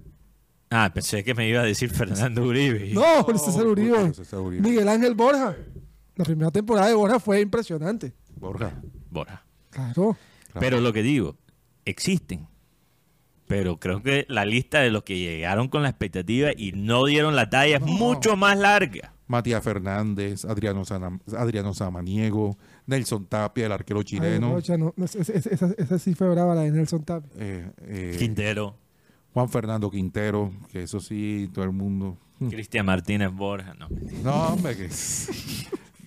Ah, 0.70 0.90
pensé 0.92 1.22
que 1.22 1.32
me 1.34 1.48
iba 1.48 1.60
a 1.60 1.64
decir 1.64 1.90
Fernando 1.90 2.42
Uribe. 2.42 2.90
No, 2.92 3.22
Julio 3.22 3.38
César 3.38 3.66
Uribe. 3.66 4.60
Miguel 4.60 4.88
Ángel 4.88 5.14
Borja. 5.14 5.54
La 6.16 6.24
primera 6.24 6.50
temporada 6.50 6.88
de 6.88 6.94
Borja 6.94 7.20
fue 7.20 7.40
impresionante. 7.40 8.12
Borja. 8.34 8.72
Borja. 9.10 9.44
Claro. 9.70 10.16
Pero 10.58 10.80
lo 10.80 10.92
que 10.92 11.02
digo, 11.02 11.36
existen. 11.84 12.47
Pero 13.48 13.78
creo 13.80 14.02
que 14.02 14.24
la 14.28 14.44
lista 14.44 14.80
de 14.80 14.90
los 14.90 15.02
que 15.02 15.18
llegaron 15.18 15.68
con 15.68 15.82
la 15.82 15.88
expectativa 15.88 16.50
y 16.56 16.72
no 16.72 17.04
dieron 17.06 17.34
la 17.34 17.48
talla 17.50 17.76
es 17.78 17.82
mucho 17.82 18.36
más 18.36 18.56
larga. 18.58 19.14
Matías 19.26 19.62
Fernández, 19.62 20.44
Adriano, 20.46 20.82
Adriano 21.36 21.74
Samaniego, 21.74 22.56
Nelson 22.86 23.26
Tapia, 23.26 23.66
el 23.66 23.72
arquero 23.72 23.98
Ay, 24.00 24.04
chileno, 24.04 24.52
Rocha, 24.54 24.78
no, 24.78 24.94
no, 24.96 25.04
esa, 25.04 25.18
esa- 25.20 25.50
esa- 25.50 25.74
esa 25.76 25.98
sí 25.98 26.14
fue 26.14 26.30
brava 26.30 26.54
la 26.54 26.62
de 26.62 26.70
Nelson 26.70 27.04
Tapia. 27.04 27.30
eh, 27.36 27.70
eh, 27.82 28.16
Quintero, 28.18 28.76
Juan 29.34 29.48
Fernando 29.50 29.90
Quintero, 29.90 30.50
que 30.72 30.82
eso 30.84 31.00
sí, 31.00 31.50
todo 31.52 31.64
el 31.64 31.72
mundo. 31.72 32.16
Cristian 32.48 32.86
Martínez 32.86 33.30
Borja, 33.32 33.74
no. 33.74 33.88
No, 34.22 34.48
hombre, 34.54 34.76
que. 34.76 34.88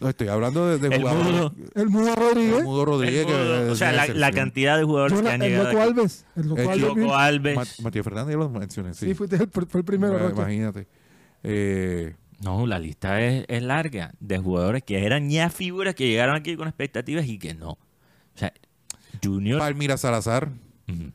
No, 0.01 0.09
estoy 0.09 0.27
hablando 0.27 0.67
de, 0.67 0.77
de 0.79 0.95
El 0.95 1.01
jugadores. 1.01 1.31
Mudo. 1.33 1.53
El 1.75 1.89
Mudo 1.89 2.15
Rodríguez. 2.15 2.57
El 2.57 2.63
Mudo 2.63 2.85
Rodríguez. 2.85 3.21
El 3.21 3.27
que- 3.27 3.69
o 3.69 3.75
sea, 3.75 4.07
la, 4.13 4.31
cantidad 4.31 4.77
de 4.77 4.83
jugadores 4.83 5.21
que 5.21 5.29
han 5.29 5.41
el 5.41 5.49
llegado. 5.51 5.71
Loco. 5.71 5.81
Alves. 5.83 6.25
El 6.35 6.47
Loco 6.49 6.61
El 6.61 6.67
Alves. 6.67 6.81
Loco 6.81 6.95
mismo. 6.95 7.15
Alves. 7.15 7.55
Ma- 7.55 7.83
Matías 7.83 8.03
Fernández, 8.03 8.33
yo 8.33 8.39
lo 8.39 8.49
mencioné, 8.49 8.93
sí. 8.93 9.13
Sí, 9.13 9.23
el, 9.31 9.49
fue 9.49 9.79
el 9.81 9.85
primero, 9.85 10.13
Bueno. 10.13 10.29
Imagínate. 10.31 10.87
Eh, 11.43 12.15
No, 12.43 12.65
la 12.65 12.79
lista 12.79 13.21
es, 13.21 13.45
es 13.47 13.61
larga 13.63 14.13
de 14.19 14.37
jugadores 14.39 14.83
que 14.83 15.05
eran 15.05 15.29
ya 15.29 15.49
figuras 15.51 15.93
que 15.95 16.07
llegaron 16.07 16.35
aquí 16.35 16.55
con 16.57 16.67
expectativas 16.67 17.25
y 17.27 17.37
que 17.37 17.53
no. 17.53 17.71
O 17.71 17.77
sea, 18.35 18.51
Junior. 19.23 19.59
Palmira 19.59 19.97
Salazar. 19.97 20.49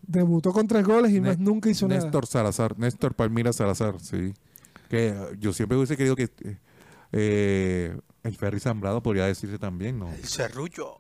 Debutó 0.07 0.53
con 0.53 0.66
tres 0.68 0.84
goles 0.87 1.12
y 1.12 1.20
más 1.20 1.39
nunca 1.39 1.68
hizo 1.68 1.87
nada. 1.87 2.01
Néstor 2.01 2.26
Salazar. 2.26 2.78
Néstor 2.78 3.14
Palmira 3.14 3.53
Salazar, 3.53 4.01
sí. 4.01 4.32
Que 4.89 5.09
eh, 5.09 5.14
yo 5.39 5.53
siempre 5.53 5.76
hubiese 5.76 5.97
querido 5.97 6.14
que 6.16 6.30
eh, 7.12 7.97
el 8.27 8.35
Ferry 8.37 8.61
Zambrado 8.61 9.03
podría 9.03 9.27
decirse 9.27 9.59
también, 9.59 9.99
¿no? 9.99 10.12
El 10.12 10.24
serrullo. 10.24 10.99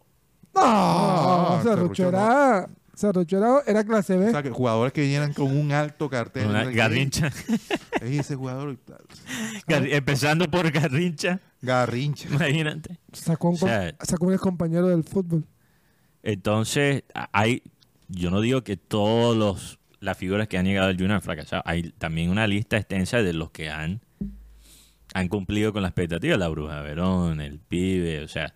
No, 0.54 0.62
Ah, 0.62 1.60
Cerrucho 1.62 2.04
Cerrucho 2.04 2.08
era, 2.08 2.68
Cerrucho 2.96 3.36
era, 3.36 3.60
era 3.66 3.84
clase 3.84 4.16
B. 4.16 4.28
O 4.28 4.30
sea, 4.30 4.42
que 4.42 4.50
jugadores 4.50 4.92
que 4.94 5.02
vinieran 5.02 5.34
con 5.34 5.54
un 5.56 5.70
alto 5.72 6.08
cartel. 6.08 6.46
Una 6.48 6.64
Garrincha. 6.64 7.30
ey, 8.00 8.18
ese 8.18 8.36
jugador. 8.36 8.78
Gar- 9.66 9.86
Empezando 9.92 10.50
por 10.50 10.70
Garrincha, 10.70 11.40
Garrincha. 11.60 12.28
imagínate. 12.30 12.98
Sacó 13.12 13.48
un, 13.50 13.54
O 13.56 13.58
sea, 13.58 13.94
sacó 14.02 14.26
un 14.26 14.36
compañero 14.38 14.88
del 14.88 15.04
fútbol. 15.04 15.44
Entonces, 16.22 17.04
hay, 17.32 17.62
yo 18.08 18.30
no 18.30 18.40
digo 18.40 18.64
que 18.64 18.76
todos 18.76 19.36
los 19.36 19.78
las 20.00 20.16
figuras 20.18 20.46
que 20.46 20.56
han 20.58 20.66
llegado 20.66 20.88
al 20.88 20.94
Junior 20.96 21.12
han 21.16 21.22
fracasado. 21.22 21.62
Hay 21.66 21.90
también 21.98 22.30
una 22.30 22.46
lista 22.46 22.76
extensa 22.76 23.22
de 23.22 23.32
los 23.32 23.50
que 23.50 23.70
han 23.70 24.02
han 25.14 25.28
cumplido 25.28 25.72
con 25.72 25.82
la 25.82 25.88
expectativa. 25.88 26.36
La 26.36 26.48
Bruja 26.48 26.80
Verón, 26.82 27.40
el 27.40 27.58
pibe, 27.58 28.22
o 28.22 28.28
sea, 28.28 28.44
hay- 28.44 28.52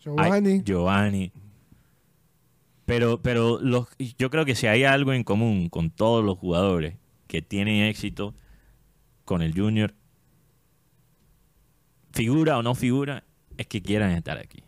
Giovanni. 0.00 0.62
Giovanni. 0.62 1.32
Pero, 2.86 3.20
pero 3.22 3.58
los, 3.60 3.86
yo 4.18 4.30
creo 4.30 4.44
que 4.46 4.54
si 4.54 4.66
hay 4.66 4.84
algo 4.84 5.12
en 5.12 5.22
común 5.24 5.68
con 5.68 5.90
todos 5.90 6.24
los 6.24 6.38
jugadores 6.38 6.96
que 7.26 7.42
tienen 7.42 7.84
éxito 7.84 8.34
con 9.26 9.42
el 9.42 9.52
Junior, 9.54 9.94
figura 12.12 12.58
o 12.58 12.62
no 12.62 12.74
figura, 12.74 13.24
es 13.56 13.66
que 13.66 13.82
quieran 13.82 14.10
estar 14.12 14.38
aquí. 14.38 14.62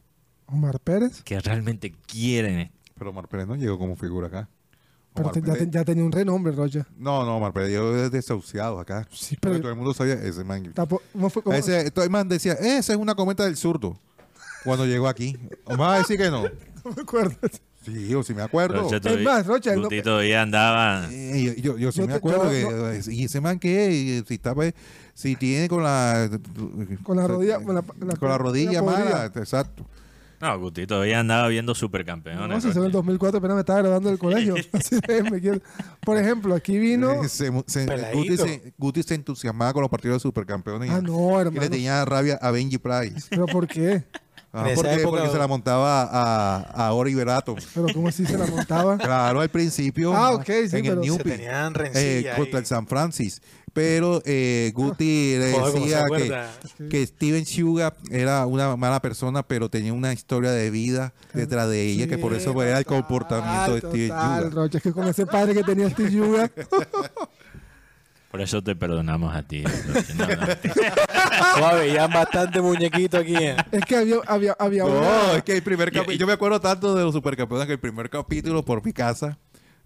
Omar 0.46 0.80
Pérez. 0.80 1.22
Que 1.22 1.38
realmente 1.40 1.92
quieren 2.06 2.70
Pero 2.98 3.10
Omar 3.10 3.28
Pérez 3.28 3.46
no 3.46 3.56
llegó 3.56 3.78
como 3.78 3.96
figura 3.96 4.26
acá. 4.26 4.48
Pero 5.14 5.30
te- 5.30 5.40
ya, 5.40 5.46
Pérez- 5.54 5.58
te- 5.58 5.70
ya 5.70 5.84
tenía 5.84 6.04
un 6.04 6.12
renombre, 6.12 6.52
Roger. 6.52 6.86
No, 6.96 7.24
no, 7.24 7.36
Omar 7.36 7.52
Pérez 7.52 7.70
llegó 7.70 7.92
desahuciado 8.10 8.78
acá. 8.78 9.06
Sí, 9.10 9.36
Porque 9.36 9.54
pero 9.56 9.60
todo 9.60 9.70
el 9.72 9.76
mundo 9.76 9.92
sabía 9.94 10.14
ese 10.14 10.44
man. 10.44 10.72
tapo- 10.74 11.02
no 11.14 11.28
fue 11.30 11.42
como- 11.42 11.56
Ese, 11.56 11.90
todo 11.90 12.04
el 12.04 12.10
man 12.10 12.28
decía, 12.28 12.52
esa 12.54 12.92
es 12.92 12.98
una 12.98 13.14
cometa 13.14 13.44
del 13.44 13.56
zurdo. 13.56 13.98
Cuando 14.64 14.86
llegó 14.86 15.08
aquí. 15.08 15.36
Omar 15.64 15.80
va 15.88 15.94
a 15.94 15.98
decir 15.98 16.16
que 16.18 16.30
no. 16.30 16.42
no 16.84 16.92
me 16.96 17.02
acuerdo. 17.02 17.36
Sí, 17.84 18.08
yo 18.08 18.22
sí 18.22 18.34
me 18.34 18.42
acuerdo. 18.42 18.82
Rocha 18.82 18.96
Es 18.96 19.02
todavía- 19.02 19.24
más, 19.24 19.46
Rocha, 19.46 19.74
no- 19.74 19.88
todavía 19.88 20.42
andaba. 20.42 21.08
Eh, 21.10 21.54
yo, 21.56 21.72
yo, 21.72 21.78
yo 21.78 21.92
sí 21.92 22.00
Yo 22.00 22.06
me 22.06 22.12
te- 22.12 22.18
acuerdo 22.18 22.44
yo- 22.52 22.90
que 23.02 23.12
y 23.12 23.24
ese 23.24 23.40
man 23.40 23.58
que 23.58 24.22
si 24.28 24.34
está 24.34 24.54
pues, 24.54 24.74
si 25.14 25.34
tiene 25.34 25.66
con 25.68 25.82
la 25.82 26.28
Con 27.02 27.16
la 27.16 27.26
rodilla- 27.26 27.58
con 27.64 27.74
la- 27.74 27.82
la- 28.00 28.16
con 28.16 28.28
la 28.28 28.36
rodilla 28.38 28.82
mala, 28.82 29.24
exacto. 29.34 29.86
No, 30.40 30.58
Guti 30.58 30.86
todavía 30.86 31.20
andaba 31.20 31.48
viendo 31.48 31.74
supercampeones. 31.74 32.48
No, 32.48 32.60
si 32.60 32.72
se 32.72 32.80
ve 32.80 32.86
en 32.86 32.92
Rocha. 32.92 32.98
2004 32.98 33.38
apenas 33.38 33.54
me 33.56 33.60
estaba 33.60 33.80
graduando 33.80 34.08
del 34.08 34.18
colegio. 34.18 34.54
Así 34.72 34.96
de, 35.06 35.22
me 35.24 35.40
quiero- 35.40 35.60
Por 36.00 36.16
ejemplo, 36.16 36.54
aquí 36.54 36.78
vino... 36.78 37.22
Se- 37.28 37.52
se-. 37.66 37.86
Guti, 38.14 38.36
se, 38.38 38.72
Guti 38.78 39.02
se 39.02 39.14
entusiasmaba 39.16 39.72
con 39.74 39.82
los 39.82 39.90
partidos 39.90 40.16
de 40.16 40.20
supercampeones 40.20 40.88
y- 40.90 40.92
Ah, 40.92 41.00
no, 41.02 41.30
y 41.32 41.34
le 41.34 41.40
hermano. 41.48 41.70
tenía 41.70 42.04
rabia 42.06 42.38
a 42.40 42.50
Benji 42.50 42.78
Price. 42.78 43.26
¿Pero 43.28 43.46
por 43.46 43.66
qué? 43.68 44.04
Ah, 44.52 44.66
¿por 44.74 44.84
qué? 44.84 44.94
época- 44.94 45.18
Porque 45.18 45.30
se 45.32 45.38
la 45.38 45.46
montaba 45.46 46.02
a, 46.10 46.86
a 46.88 46.92
Ori 46.92 47.14
Berato. 47.14 47.54
¿Pero 47.74 47.86
cómo 47.94 48.08
así 48.08 48.26
se 48.26 48.36
la 48.36 48.46
montaba? 48.46 48.98
Claro, 48.98 49.40
al 49.40 49.48
principio 49.48 50.12
Ah, 50.16 50.32
ok, 50.32 50.44
sí, 50.44 50.52
en 50.52 50.70
pero- 50.70 50.92
el 50.94 51.00
Se 51.02 51.06
Newpi, 51.06 51.30
tenían 51.30 51.74
eh, 51.94 52.32
contra 52.36 52.58
el 52.58 52.66
San 52.66 52.86
Francis. 52.86 53.40
Pero 53.72 54.20
eh, 54.24 54.72
Guti 54.74 55.36
le 55.38 55.52
Joder, 55.52 55.72
¿cómo 55.72 55.86
se 55.86 55.94
decía 55.94 56.48
que, 56.78 56.88
que 56.88 57.06
Steven 57.06 57.46
Suga 57.46 57.94
era 58.10 58.44
una 58.46 58.74
mala 58.76 59.00
persona, 59.00 59.44
pero 59.44 59.68
tenía 59.70 59.92
una 59.92 60.12
historia 60.12 60.50
de 60.50 60.70
vida 60.72 61.12
detrás 61.34 61.68
de 61.68 61.80
ella, 61.86 62.08
que 62.08 62.18
por 62.18 62.34
eso 62.34 62.50
era 62.64 62.78
el 62.78 62.84
Total, 62.84 63.02
comportamiento 63.02 63.74
de 63.74 63.78
Steven 63.80 64.08
total, 64.08 64.42
Suga. 64.42 64.54
Rocha, 64.62 64.78
es 64.78 64.82
que 64.82 64.92
con 64.92 65.06
ese 65.06 65.24
padre 65.24 65.54
que 65.54 65.62
tenía 65.62 65.88
Steve 65.88 66.10
Yuga, 66.10 66.50
Por 68.30 68.40
eso 68.40 68.62
te 68.62 68.76
perdonamos 68.76 69.34
a 69.34 69.42
ti. 69.42 69.64
No, 70.16 70.26
no. 70.26 70.46
Joder, 71.58 71.78
veían 71.80 72.10
bastante 72.12 72.60
muñequito 72.60 73.18
aquí. 73.18 73.34
¿eh? 73.34 73.56
es 73.72 73.84
que 73.84 73.96
había, 73.96 74.16
había, 74.26 74.56
había 74.58 74.84
No, 74.84 74.90
una... 74.98 75.32
es 75.36 75.42
que 75.42 75.56
el 75.56 75.62
primer 75.62 75.90
capítulo, 75.90 76.16
yo 76.16 76.26
me 76.26 76.32
acuerdo 76.34 76.60
tanto 76.60 76.94
de 76.94 77.02
los 77.02 77.12
supercampeones 77.12 77.66
que 77.66 77.72
el 77.72 77.80
primer 77.80 78.08
capítulo 78.08 78.64
por 78.64 78.84
mi 78.84 78.92
casa, 78.92 79.36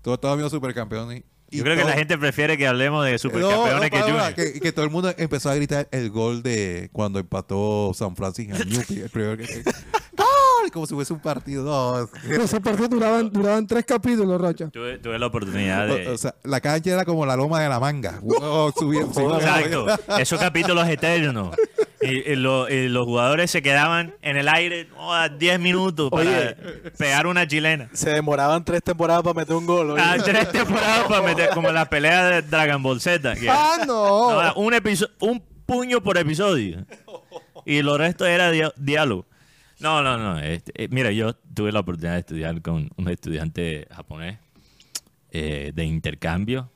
todos 0.03 0.17
estaban 0.19 0.37
viendo 0.37 0.51
supercampeones. 0.51 1.23
Yo 1.59 1.65
creo 1.65 1.77
que 1.77 1.85
la 1.85 1.93
gente 1.93 2.19
prefiere 2.19 2.57
que 2.59 2.67
hablemos 2.67 3.05
de 3.05 3.19
supercampeones 3.19 3.91
no, 3.91 3.91
que 3.91 4.03
Junior. 4.03 4.35
que, 4.35 4.61
que 4.61 4.73
todo 4.73 4.85
el 4.85 4.91
mundo 4.91 5.13
empezó 5.17 5.51
a 5.51 5.55
gritar 5.55 5.89
el 5.91 6.11
gol 6.11 6.43
de 6.43 6.89
cuando 6.93 7.19
empató 7.19 7.93
San 7.95 8.17
Francisco 8.17 8.57
en 8.57 8.69
Newpie, 8.69 9.03
el 9.05 9.11
primer 9.11 9.39
que- 9.39 9.63
¡Gol! 10.17 10.71
Como 10.73 10.87
si 10.87 10.95
fuese 10.95 11.13
un 11.13 11.21
partido. 11.21 11.65
No, 11.65 12.09
Pero 12.29 12.45
esos 12.45 12.61
partidos 12.61 12.91
duraban, 12.91 13.31
duraban 13.31 13.67
tres 13.67 13.85
capítulos, 13.85 14.41
Rocha. 14.41 14.69
Tuve, 14.71 14.99
tuve 14.99 15.19
la 15.19 15.27
oportunidad 15.27 15.87
de... 15.89 16.09
o, 16.09 16.15
o 16.15 16.19
sea, 16.19 16.35
la 16.45 16.61
cancha 16.61 16.91
era 16.93 17.05
como 17.05 17.27
la 17.27 17.37
loma 17.37 17.61
de 17.61 17.69
la 17.69 17.79
manga. 17.81 18.19
Wow, 18.23 18.73
subiendo, 18.77 19.37
Exacto, 19.39 19.87
esos 20.19 20.39
capítulos 20.41 20.89
eternos. 20.89 21.55
Y, 22.05 22.33
y 22.33 22.37
lo- 22.37 22.69
y 22.69 22.89
los 22.89 23.05
jugadores 23.05 23.51
se 23.51 23.63
quedaban 23.63 24.15
en 24.23 24.37
el 24.37 24.49
aire 24.49 24.89
oh, 24.97 25.13
a 25.13 25.29
10 25.29 25.59
minutos 25.61 26.11
para 26.11 26.23
Oye. 26.23 26.55
pegar 26.99 27.27
una 27.27 27.47
chilena. 27.47 27.89
Se 27.93 28.11
demoraban 28.11 28.65
tres 28.65 28.83
temporadas 28.83 29.23
para 29.23 29.35
meter 29.35 29.55
un 29.57 29.67
gol. 29.67 29.91
oye. 29.93 30.03
Ah, 30.05 30.17
tres 30.25 30.51
temporadas 30.53 31.05
para 31.09 31.23
meter 31.23 31.51
como 31.51 31.71
la 31.73 31.89
pelea 31.89 32.25
de 32.27 32.43
Dragon 32.43 32.83
Ball 32.83 33.01
Z. 33.01 33.35
que- 33.35 33.49
¡Ah, 33.51 33.79
no! 33.87 34.43
no, 34.43 34.55
un, 35.21 35.43
puño 35.67 36.03
por 36.03 36.19
episodio. 36.19 36.85
Y 37.65 37.81
lo 37.83 37.97
resto 37.97 38.27
era 38.27 38.51
diálogo. 38.77 39.27
No, 39.81 40.03
no, 40.03 40.17
no. 40.19 40.39
este, 40.41 40.73
eh, 40.85 40.89
mira, 40.91 41.11
yo 41.11 41.35
tuve 41.35 41.73
la 41.73 41.81
oportunidad 41.81 42.13
de 42.15 42.21
estudiar 42.21 42.61
con 42.63 42.91
un 42.97 43.09
estudiante 43.09 43.87
japonés 43.91 44.39
eh, 45.31 45.73
de 45.75 45.85
intercambio. 45.85 46.71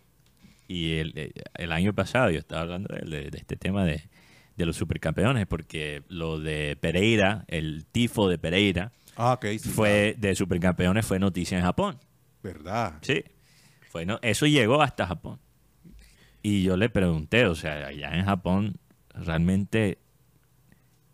Y 0.66 0.96
el, 0.98 1.12
eh, 1.16 1.32
el 1.54 1.72
año 1.72 1.94
pasado 1.94 2.30
yo 2.30 2.38
estaba 2.38 2.62
hablando 2.62 2.94
de, 2.94 3.00
de- 3.08 3.30
de 3.30 3.38
este 3.38 3.56
tema 3.56 3.84
de, 3.84 4.02
de 4.58 4.66
los 4.66 4.76
supercampeones, 4.76 5.46
porque 5.46 6.02
lo 6.08 6.38
de 6.38 6.76
Pereira, 6.78 7.44
el 7.48 7.86
tifo 7.90 8.28
de 8.28 8.36
Pereira, 8.38 8.92
Ah, 9.16 9.38
sí, 9.40 9.58
fue 9.58 10.14
de 10.18 10.34
supercampeones 10.34 11.06
fue 11.06 11.18
noticia 11.18 11.56
en 11.56 11.64
Japón. 11.64 11.98
¿Verdad? 12.42 12.98
Sí. 13.02 13.24
Fue, 13.90 14.04
no- 14.04 14.18
eso 14.22 14.46
llegó 14.46 14.82
hasta 14.82 15.06
Japón. 15.06 15.38
Y 16.42 16.62
yo 16.62 16.76
le 16.76 16.88
pregunté, 16.88 17.46
o 17.46 17.54
sea, 17.54 17.86
allá 17.88 18.10
en 18.14 18.24
Japón 18.24 18.76
realmente 19.14 19.98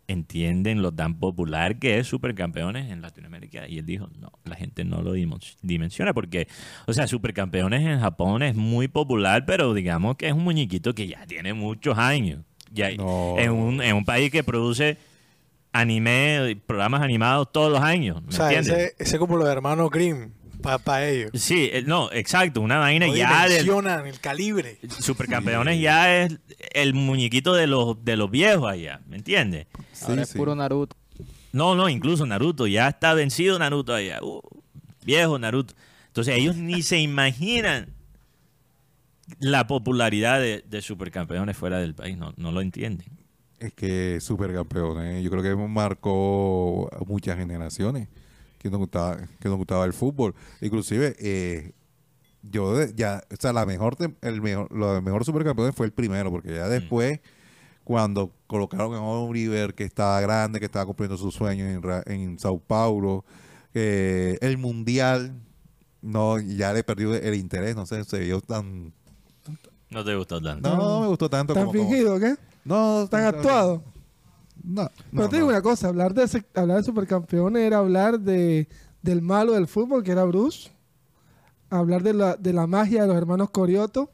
entienden 0.07 0.83
lo 0.83 0.91
tan 0.91 1.19
popular 1.19 1.79
que 1.79 1.97
es 1.97 2.05
Supercampeones 2.07 2.91
en 2.91 3.01
Latinoamérica. 3.01 3.67
Y 3.67 3.79
él 3.79 3.85
dijo, 3.87 4.07
no, 4.19 4.31
la 4.43 4.55
gente 4.55 4.83
no 4.83 5.01
lo 5.01 5.13
dimensiona 5.13 6.13
porque, 6.13 6.47
o 6.85 6.93
sea, 6.93 7.07
Supercampeones 7.07 7.81
en 7.81 7.99
Japón 7.99 8.43
es 8.43 8.55
muy 8.55 8.87
popular, 8.87 9.45
pero 9.47 9.73
digamos 9.73 10.15
que 10.17 10.27
es 10.27 10.33
un 10.33 10.43
muñequito 10.43 10.93
que 10.93 11.07
ya 11.07 11.25
tiene 11.25 11.53
muchos 11.55 11.97
años. 11.97 12.41
Ya, 12.75 12.91
No. 12.95 13.35
en, 13.39 13.51
un, 13.51 13.81
en 13.81 13.95
un 13.95 14.05
país 14.05 14.29
que 14.31 14.43
produce 14.43 14.97
anime, 15.71 16.57
programas 16.67 17.01
animados 17.01 17.51
todos 17.51 17.71
los 17.71 17.81
años. 17.81 18.21
¿me 18.21 18.29
o 18.29 18.31
sea, 18.31 18.51
entiendes? 18.51 18.93
ese, 18.93 18.95
ese 18.99 19.19
como 19.19 19.37
los 19.37 19.47
hermanos 19.47 19.89
Grimm, 19.89 20.31
para 20.61 21.07
ellos. 21.07 21.31
Sí, 21.35 21.69
eh, 21.71 21.83
no, 21.85 22.11
exacto, 22.11 22.61
una 22.61 22.77
vaina 22.79 23.07
No 23.07 23.15
ya 23.15 23.47
del, 23.47 23.69
el 24.07 24.19
calibre. 24.19 24.77
Supercampeones 24.99 25.79
ya 25.79 26.23
es 26.23 26.37
el 26.73 26.93
muñequito 26.93 27.53
de 27.53 27.67
los 27.67 28.03
de 28.03 28.17
los 28.17 28.31
viejos 28.31 28.69
allá, 28.71 29.01
¿me 29.07 29.17
entiendes? 29.17 29.67
Sí, 29.93 30.05
Ahora 30.09 30.23
es 30.23 30.29
sí. 30.29 30.37
puro 30.37 30.55
Naruto. 30.55 30.95
No, 31.51 31.75
no, 31.75 31.87
incluso 31.87 32.25
Naruto, 32.25 32.67
ya 32.67 32.87
está 32.89 33.13
vencido 33.13 33.57
Naruto 33.59 33.93
allá. 33.93 34.19
Uh, 34.21 34.41
viejo 35.05 35.39
Naruto. 35.39 35.73
Entonces 36.07 36.35
ellos 36.37 36.55
ni 36.55 36.81
se 36.81 36.99
imaginan 36.99 37.93
la 39.39 39.67
popularidad 39.67 40.39
de, 40.39 40.63
de 40.67 40.81
supercampeones 40.81 41.57
fuera 41.57 41.79
del 41.79 41.95
país, 41.95 42.17
no, 42.17 42.33
no 42.37 42.51
lo 42.51 42.61
entienden. 42.61 43.07
Es 43.59 43.73
que 43.73 44.19
supercampeones, 44.21 45.23
yo 45.23 45.29
creo 45.31 45.41
que 45.43 45.55
marcó 45.55 46.89
a 46.93 47.03
muchas 47.05 47.37
generaciones 47.37 48.07
que 48.59 48.69
nos 48.69 48.79
gustaba, 48.79 49.17
que 49.39 49.47
nos 49.47 49.57
gustaba 49.57 49.85
el 49.85 49.93
fútbol. 49.93 50.35
Inclusive, 50.61 51.15
eh, 51.19 51.71
yo 52.43 52.75
de- 52.77 52.93
ya, 52.95 53.23
o 53.31 53.35
sea, 53.39 53.53
la 53.53 53.65
mejor, 53.65 53.95
el 54.21 54.41
mejor, 54.41 54.71
lo 54.71 55.01
mejor 55.01 55.23
supercampeones 55.25 55.75
fue 55.75 55.85
el 55.85 55.93
primero, 55.93 56.29
porque 56.31 56.53
ya 56.53 56.67
después, 56.67 57.19
cuando 57.83 58.31
colocaron 58.47 58.93
a 58.95 59.01
Oliver, 59.01 59.73
que 59.73 59.83
estaba 59.83 60.19
grande, 60.21 60.59
que 60.59 60.65
estaba 60.65 60.85
cumpliendo 60.85 61.17
sus 61.17 61.33
sueños 61.33 61.67
en, 62.07 62.11
en 62.13 62.39
Sao 62.39 62.59
Paulo, 62.59 63.23
eh, 63.73 64.37
el 64.41 64.57
mundial, 64.57 65.33
no, 66.01 66.39
ya 66.39 66.73
le 66.73 66.83
perdió 66.83 67.15
el 67.15 67.35
interés, 67.35 67.75
no 67.75 67.85
sé, 67.85 68.03
se 68.03 68.19
vio 68.19 68.41
tan, 68.41 68.93
No 69.95 70.03
te 70.05 70.15
gustó 70.15 70.39
tanto. 70.41 70.69
no, 70.69 70.75
no 70.77 71.01
me 71.01 71.07
gustó 71.07 71.29
tanto 71.29 71.53
¿Tan 71.53 71.65
como, 71.65 71.73
fingido 71.79 72.19
qué? 72.19 72.35
no, 72.65 73.07
¿Tan 73.09 73.23
actuado? 73.25 73.81
No, 74.63 74.89
Pero 75.11 75.23
no, 75.23 75.29
te 75.29 75.35
digo 75.37 75.47
no. 75.47 75.53
una 75.53 75.61
cosa, 75.61 75.87
hablar 75.87 76.13
de 76.13 76.23
ese- 76.25 76.43
hablar 76.53 76.77
de 76.77 76.83
supercampeones 76.83 77.63
era 77.63 77.77
hablar 77.77 78.19
de 78.19 78.67
del 79.01 79.21
malo 79.21 79.53
del 79.53 79.67
fútbol, 79.67 80.03
que 80.03 80.11
era 80.11 80.23
Bruce, 80.23 80.69
hablar 81.69 82.01
de 82.03 82.13
la, 82.13 82.35
de 82.35 82.53
la 82.53 82.65
magia 82.67 83.03
de 83.03 83.07
los 83.07 83.15
hermanos 83.17 83.49
Corioto, 83.51 84.09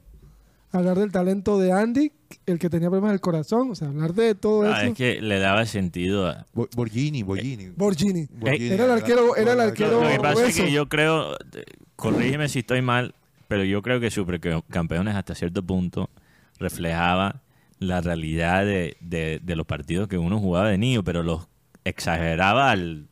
hablar 0.72 1.00
del 1.00 1.12
talento 1.12 1.58
de 1.60 1.72
Andy, 1.72 2.12
el 2.46 2.60
que 2.60 2.70
tenía 2.70 2.90
problemas 2.90 3.12
del 3.12 3.22
corazón, 3.22 3.72
o 3.72 3.76
sea, 3.76 3.88
hablar 3.88 4.14
de 4.14 4.36
todo 4.36 4.64
Ah, 4.64 4.82
eso. 4.82 4.92
es 4.92 4.98
que 4.98 5.22
le 5.22 5.40
daba 5.40 5.66
sentido 5.66 6.28
a... 6.28 6.46
Bo- 6.54 6.68
Borgini, 6.76 7.24
Borgini. 7.24 7.70
Borgini. 7.70 8.28
Borgini 8.32 8.70
Era 8.70 8.86
el 8.86 8.92
arquero- 9.02 9.36
era 9.38 9.52
el 9.54 9.58
Lo, 9.58 9.64
arquero- 9.64 10.02
lo 10.04 10.10
que 10.10 10.20
pasa 10.20 10.48
es 10.48 10.56
que 10.56 10.72
yo 10.72 10.88
creo, 10.90 11.34
eh, 11.36 11.64
corrígeme 11.96 12.50
si 12.50 12.60
estoy 12.60 12.82
mal, 12.82 13.16
pero 13.52 13.66
yo 13.66 13.82
creo 13.82 13.99
que 13.99 14.10
Supercampeones 14.10 15.14
hasta 15.14 15.36
cierto 15.36 15.62
punto 15.62 16.10
reflejaba 16.58 17.41
la 17.80 17.99
realidad 17.99 18.64
de, 18.64 18.95
de- 19.02 19.41
los 19.58 19.66
partidos 19.66 20.08
que 20.08 20.18
uno 20.18 20.39
jugaba 20.39 20.70
de 20.70 20.78
niño, 20.78 21.04
pero 21.04 21.22
los 21.22 21.49
exageraba 21.84 22.72
al 22.72 23.10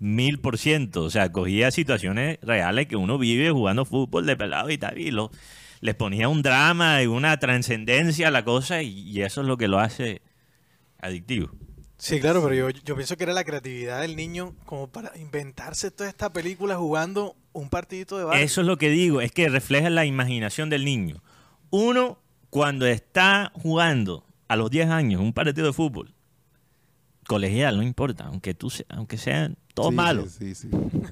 mil 0.00 0.40
por 0.40 0.58
ciento. 0.58 1.04
O 1.04 1.10
sea, 1.10 1.30
cogía 1.30 1.70
situaciones 1.70 2.40
reales 2.42 2.88
que 2.88 2.96
uno 2.96 3.16
vive 3.16 3.52
jugando 3.52 3.84
fútbol 3.84 4.26
de 4.26 4.36
pelado 4.36 4.70
y 4.70 4.76
tal, 4.76 4.98
y 4.98 5.12
les 5.80 5.94
ponía 5.94 6.28
un 6.28 6.42
drama 6.42 7.00
y 7.00 7.06
una 7.06 7.36
trascendencia 7.36 8.26
a 8.26 8.32
la 8.32 8.44
cosa, 8.44 8.82
y, 8.82 9.08
y 9.08 9.22
eso 9.22 9.42
es 9.42 9.46
lo 9.46 9.56
que 9.56 9.68
lo 9.68 9.78
hace 9.78 10.20
adictivo. 11.00 11.52
Sí, 11.96 12.18
claro, 12.18 12.42
pero 12.42 12.56
yo, 12.56 12.70
yo 12.70 12.96
pienso 12.96 13.16
que 13.16 13.22
era 13.22 13.32
la 13.32 13.44
creatividad 13.44 14.00
del 14.00 14.16
niño 14.16 14.56
como 14.66 14.88
para 14.88 15.16
inventarse 15.16 15.92
toda 15.92 16.08
esta 16.10 16.32
película 16.32 16.74
jugando 16.74 17.36
un 17.54 17.70
partidito 17.70 18.18
de 18.18 18.24
barrio. 18.24 18.44
Eso 18.44 18.60
es 18.60 18.66
lo 18.66 18.76
que 18.76 18.90
digo, 18.90 19.22
es 19.22 19.32
que 19.32 19.48
refleja 19.48 19.88
la 19.88 20.04
imaginación 20.04 20.68
del 20.68 20.84
niño. 20.84 21.22
Uno, 21.70 22.18
cuando 22.50 22.86
está 22.86 23.50
jugando 23.54 24.26
a 24.48 24.56
los 24.56 24.70
10 24.70 24.90
años 24.90 25.22
un 25.22 25.32
partido 25.32 25.66
de 25.66 25.72
fútbol, 25.72 26.12
colegial, 27.26 27.76
no 27.76 27.82
importa, 27.82 28.24
aunque 28.24 28.54
tú 28.54 28.70
aunque 28.90 29.16
sean 29.16 29.56
todos 29.72 29.90
Sí, 29.90 29.96
malos, 29.96 30.32
Sí, 30.32 30.54
sí, 30.54 30.68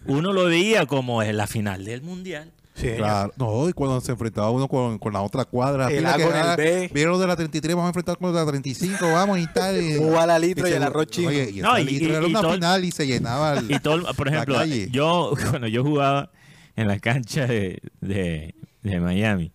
uno 0.06 0.32
lo 0.32 0.44
veía 0.44 0.86
como 0.86 1.22
en 1.22 1.36
la 1.36 1.46
final 1.46 1.84
del 1.84 2.02
mundial. 2.02 2.52
Sí, 2.74 2.88
Claro. 2.96 3.32
No, 3.36 3.68
y 3.68 3.72
cuando 3.74 4.00
se 4.00 4.12
enfrentaba 4.12 4.50
uno 4.50 4.66
con, 4.66 4.98
con 4.98 5.12
la 5.12 5.20
otra 5.20 5.44
cuadra. 5.44 5.90
El 5.90 6.06
A 6.06 6.12
con 6.14 6.22
el 6.34 6.42
ah, 6.42 6.56
B. 6.56 6.90
Vieron 6.94 7.20
de 7.20 7.26
la 7.26 7.36
33, 7.36 7.74
vamos 7.74 7.84
a 7.86 7.88
enfrentar 7.90 8.16
con 8.16 8.34
la 8.34 8.46
35, 8.46 9.12
vamos 9.12 9.38
y 9.38 9.46
tal. 9.48 9.80
y- 9.82 9.98
Uva 9.98 10.24
la 10.26 10.38
litro 10.38 10.66
y 10.66 10.72
el 10.72 10.82
arroz 10.82 11.06
chino. 11.08 11.28
Oye, 11.28 11.50
y, 11.54 11.60
No, 11.60 11.78
y- 11.78 11.84
litro 11.84 12.08
y- 12.08 12.12
era 12.12 12.26
y 12.26 12.30
una 12.30 12.40
todo- 12.40 12.54
final 12.54 12.84
y 12.84 12.90
se 12.90 13.06
llenaba. 13.06 13.58
el- 13.58 13.70
Y 13.70 13.78
todo, 13.80 14.02
por 14.14 14.26
La 14.28 14.32
ejemplo, 14.32 14.54
calle. 14.56 14.88
yo 14.90 15.34
cuando 15.50 15.68
yo 15.68 15.82
jugaba 15.84 16.30
en 16.74 16.88
la 16.88 16.98
cancha 16.98 17.46
de, 17.46 17.82
de, 18.00 18.54
de 18.82 19.00
Miami, 19.00 19.52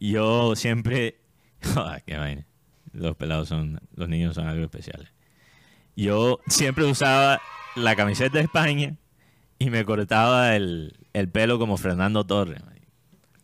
yo 0.00 0.56
siempre, 0.56 1.20
Joder, 1.74 2.02
qué 2.06 2.16
vaina. 2.16 2.46
Los 2.92 3.14
pelados 3.16 3.48
son, 3.48 3.78
los 3.94 4.08
niños 4.08 4.34
son 4.34 4.46
algo 4.46 4.64
especiales. 4.64 5.08
Yo 5.96 6.40
siempre 6.46 6.84
usaba 6.86 7.40
la 7.76 7.94
camiseta 7.94 8.38
de 8.38 8.44
España 8.44 8.96
y 9.58 9.68
me 9.70 9.84
cortaba 9.84 10.56
el, 10.56 10.96
el 11.18 11.28
pelo 11.28 11.58
como 11.58 11.76
Fernando 11.76 12.24
Torres. 12.24 12.62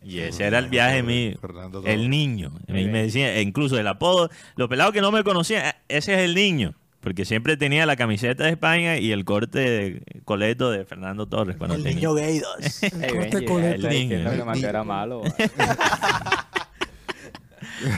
Y 0.03 0.19
ese 0.19 0.45
era 0.45 0.59
el 0.59 0.67
viaje 0.69 1.01
mío. 1.03 1.37
Fernando 1.41 1.79
Torres. 1.81 1.95
El 1.95 2.09
niño. 2.09 2.51
Y 2.67 2.73
me 2.73 3.03
decía, 3.03 3.33
e 3.35 3.41
incluso 3.41 3.79
el 3.79 3.87
apodo, 3.87 4.29
los 4.55 4.67
pelados 4.69 4.93
que 4.93 5.01
no 5.01 5.11
me 5.11 5.23
conocían, 5.23 5.63
"Ah, 5.65 5.75
ese 5.87 6.13
es 6.13 6.19
el 6.21 6.35
niño. 6.35 6.75
Porque 7.01 7.23
siempre 7.25 7.55
tenía 7.57 7.85
la 7.85 7.95
camiseta 7.95 8.45
de 8.45 8.51
España 8.51 8.97
y 8.97 9.11
el 9.11 9.25
corte 9.25 9.59
de 9.59 10.03
coleto 10.25 10.71
de 10.71 10.85
Fernando 10.85 11.27
Torres. 11.27 11.55
Cuando 11.57 11.75
el 11.75 11.83
tenía. 11.83 11.95
niño 11.97 12.13
gay 12.15 12.39
2. 12.39 12.83
Ey, 12.83 12.89
corte 12.89 13.13
Benji, 13.29 13.45
coleto. 13.45 13.87
diciendo 13.87 14.29
Niño, 14.31 14.31
que 14.37 14.43
Mateo 14.43 14.69
era 14.69 14.83
malo. 14.83 15.21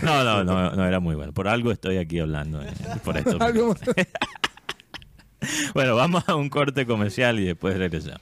No, 0.01 0.23
no, 0.23 0.43
no, 0.43 0.71
no 0.71 0.85
era 0.85 0.99
muy 0.99 1.15
bueno. 1.15 1.33
Por 1.33 1.47
algo 1.47 1.71
estoy 1.71 1.97
aquí 1.97 2.19
hablando. 2.19 2.61
eh, 2.61 2.67
por 3.03 3.17
esto. 3.17 3.37
Bueno, 5.75 5.95
vamos 5.95 6.27
a 6.27 6.35
un 6.35 6.49
corte 6.49 6.85
comercial 6.87 7.39
y 7.39 7.45
después 7.45 7.77
regresamos. 7.77 8.21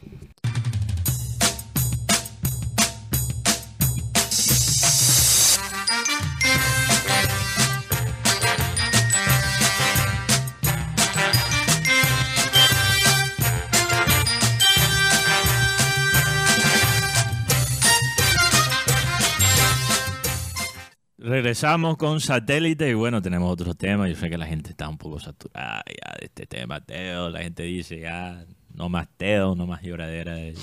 Regresamos 21.26 21.97
con 21.97 22.19
satélite 22.21 22.88
y 22.88 22.93
bueno, 22.93 23.19
tenemos 23.19 23.51
otros 23.51 23.76
temas. 23.76 24.09
Yo 24.09 24.15
sé 24.15 24.30
que 24.30 24.38
la 24.38 24.45
gente 24.45 24.69
está 24.69 24.88
un 24.88 24.97
poco 24.99 25.19
saturada 25.19 25.84
ya 25.88 26.13
de 26.19 26.26
este 26.28 26.45
tema, 26.45 26.82
Teo. 26.82 27.32
La 27.32 27.41
gente 27.41 27.63
dice 27.63 27.99
ya, 27.99 28.45
no 28.76 28.89
más 28.89 29.07
Teo, 29.17 29.55
no 29.55 29.65
más 29.65 29.82
lloradera 29.82 30.36
de- 30.36 30.53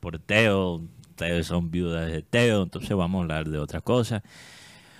por 0.00 0.18
Teo. 0.18 0.82
Ustedes 1.08 1.46
son 1.46 1.70
viudas 1.70 2.12
de 2.12 2.20
Teo, 2.20 2.64
entonces 2.64 2.94
vamos 2.94 3.20
a 3.20 3.22
hablar 3.22 3.48
de 3.48 3.58
otra 3.58 3.80
cosa. 3.80 4.22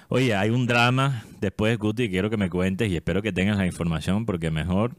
Oye, 0.09 0.34
hay 0.34 0.48
un 0.48 0.66
drama 0.66 1.24
después, 1.38 1.76
Guti, 1.78 2.09
quiero 2.09 2.30
que 2.30 2.38
me 2.38 2.48
cuentes 2.48 2.90
y 2.90 2.96
espero 2.96 3.20
que 3.20 3.32
tengas 3.32 3.59
la 3.59 3.66
información 3.66 4.24
porque 4.24 4.50
mejor 4.50 4.96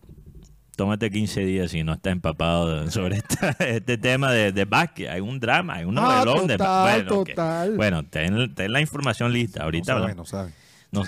tómate 0.75 1.09
15 1.09 1.41
días 1.45 1.71
si 1.71 1.83
no 1.83 1.93
estás 1.93 2.11
empapado 2.13 2.89
sobre 2.91 3.17
esta- 3.17 3.51
este 3.59 3.97
tema 3.97 4.31
de, 4.31 4.51
de 4.51 4.65
básquet. 4.65 5.09
Hay 5.09 5.21
un 5.21 5.39
drama, 5.39 5.75
hay 5.75 5.85
un 5.85 5.97
Ah, 5.97 6.23
novelón 6.25 6.47
de 6.47 6.57
bueno, 6.57 7.05
total. 7.25 7.75
Bueno, 7.75 8.03
ten, 8.03 8.53
ten 8.55 8.71
la 8.71 8.81
información 8.81 9.31
lista. 9.33 9.63
Ahorita 9.63 9.93
no 9.95 9.99
sabe, 10.01 10.15
no 10.15 10.25
sabe. 10.25 10.51
No, 10.91 11.03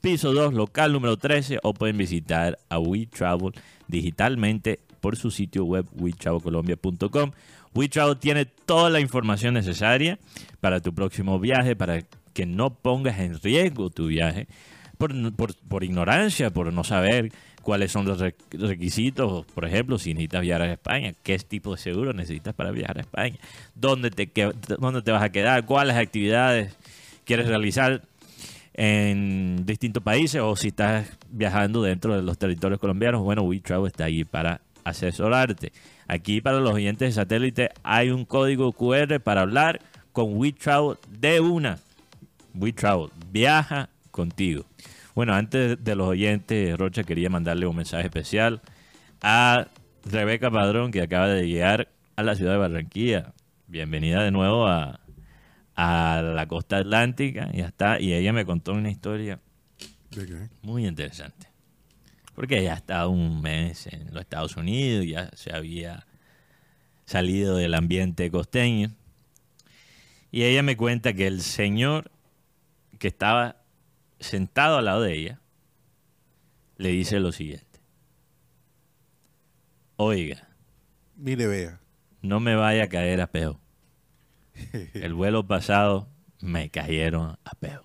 piso 0.00 0.32
2, 0.32 0.54
local 0.54 0.92
número 0.92 1.16
13, 1.16 1.58
o 1.62 1.74
pueden 1.74 1.98
visitar 1.98 2.58
a 2.68 2.78
WeTravel 2.78 3.52
digitalmente 3.88 4.80
por 5.00 5.16
su 5.16 5.30
sitio 5.30 5.64
web 5.64 5.86
wetravelcolombia.com. 5.98 7.32
WeTravel 7.74 8.16
tiene 8.18 8.46
toda 8.46 8.88
la 8.90 9.00
información 9.00 9.54
necesaria 9.54 10.18
para 10.60 10.80
tu 10.80 10.94
próximo 10.94 11.38
viaje, 11.38 11.76
para 11.76 12.02
que 12.32 12.46
no 12.46 12.70
pongas 12.74 13.18
en 13.20 13.38
riesgo 13.40 13.90
tu 13.90 14.06
viaje 14.06 14.46
por- 14.98 15.12
por 15.68 15.84
ignorancia, 15.84 16.50
por 16.50 16.72
no 16.72 16.84
saber 16.84 17.32
cuáles 17.66 17.90
son 17.90 18.06
los 18.06 18.20
re- 18.20 18.36
requisitos, 18.52 19.44
por 19.46 19.64
ejemplo, 19.64 19.98
si 19.98 20.14
necesitas 20.14 20.40
viajar 20.42 20.62
a 20.68 20.72
España, 20.72 21.14
qué 21.24 21.36
tipo 21.40 21.72
de 21.74 21.78
seguro 21.78 22.12
necesitas 22.12 22.54
para 22.54 22.70
viajar 22.70 22.98
a 22.98 23.00
España, 23.00 23.34
dónde 23.74 24.12
te, 24.12 24.30
dónde 24.78 25.02
te 25.02 25.10
vas 25.10 25.24
a 25.24 25.30
quedar, 25.30 25.66
cuáles 25.66 25.96
actividades 25.96 26.76
quieres 27.24 27.48
realizar 27.48 28.02
en 28.74 29.66
distintos 29.66 30.00
países 30.00 30.40
o 30.40 30.54
si 30.54 30.68
estás 30.68 31.08
viajando 31.28 31.82
dentro 31.82 32.14
de 32.14 32.22
los 32.22 32.38
territorios 32.38 32.78
colombianos, 32.78 33.22
bueno, 33.22 33.42
WeTravel 33.42 33.88
está 33.88 34.04
ahí 34.04 34.22
para 34.22 34.60
asesorarte. 34.84 35.72
Aquí 36.06 36.40
para 36.40 36.60
los 36.60 36.72
oyentes 36.72 37.08
de 37.08 37.12
satélite 37.20 37.70
hay 37.82 38.10
un 38.10 38.24
código 38.24 38.70
QR 38.72 39.18
para 39.18 39.40
hablar 39.40 39.80
con 40.12 40.36
WeTravel 40.36 40.98
de 41.18 41.40
una. 41.40 41.80
WeTravel, 42.54 43.08
viaja 43.32 43.88
contigo. 44.12 44.64
Bueno, 45.16 45.32
antes 45.32 45.82
de 45.82 45.96
los 45.96 46.08
oyentes, 46.08 46.76
Rocha 46.76 47.02
quería 47.02 47.30
mandarle 47.30 47.66
un 47.66 47.74
mensaje 47.74 48.04
especial 48.04 48.60
a 49.22 49.68
Rebeca 50.04 50.50
Padrón, 50.50 50.92
que 50.92 51.00
acaba 51.00 51.26
de 51.28 51.48
llegar 51.48 51.88
a 52.16 52.22
la 52.22 52.34
ciudad 52.34 52.52
de 52.52 52.58
Barranquilla. 52.58 53.32
Bienvenida 53.66 54.22
de 54.22 54.30
nuevo 54.30 54.66
a, 54.66 55.00
a 55.74 56.20
la 56.20 56.46
costa 56.46 56.76
atlántica. 56.76 57.48
Está. 57.54 57.98
Y 57.98 58.12
ella 58.12 58.34
me 58.34 58.44
contó 58.44 58.74
una 58.74 58.90
historia 58.90 59.40
¿De 60.10 60.26
qué? 60.26 60.50
muy 60.60 60.86
interesante. 60.86 61.48
Porque 62.34 62.58
ella 62.58 62.74
ha 62.74 62.76
estado 62.76 63.08
un 63.08 63.40
mes 63.40 63.86
en 63.86 64.12
los 64.12 64.20
Estados 64.20 64.58
Unidos, 64.58 65.06
ya 65.06 65.30
se 65.32 65.56
había 65.56 66.06
salido 67.06 67.56
del 67.56 67.72
ambiente 67.72 68.30
costeño. 68.30 68.90
Y 70.30 70.42
ella 70.42 70.62
me 70.62 70.76
cuenta 70.76 71.14
que 71.14 71.26
el 71.26 71.40
señor 71.40 72.10
que 72.98 73.08
estaba 73.08 73.56
sentado 74.20 74.78
al 74.78 74.84
lado 74.86 75.02
de 75.02 75.14
ella 75.14 75.40
le 76.76 76.90
dice 76.90 77.20
lo 77.20 77.32
siguiente. 77.32 77.66
Oiga, 79.96 80.48
Mire, 81.16 81.46
vea. 81.46 81.80
no 82.22 82.40
me 82.40 82.54
vaya 82.54 82.84
a 82.84 82.88
caer 82.88 83.20
a 83.20 83.26
peo. 83.28 83.60
El 84.94 85.14
vuelo 85.14 85.46
pasado 85.46 86.08
me 86.40 86.68
cayeron 86.70 87.38
a 87.44 87.54
peo. 87.58 87.82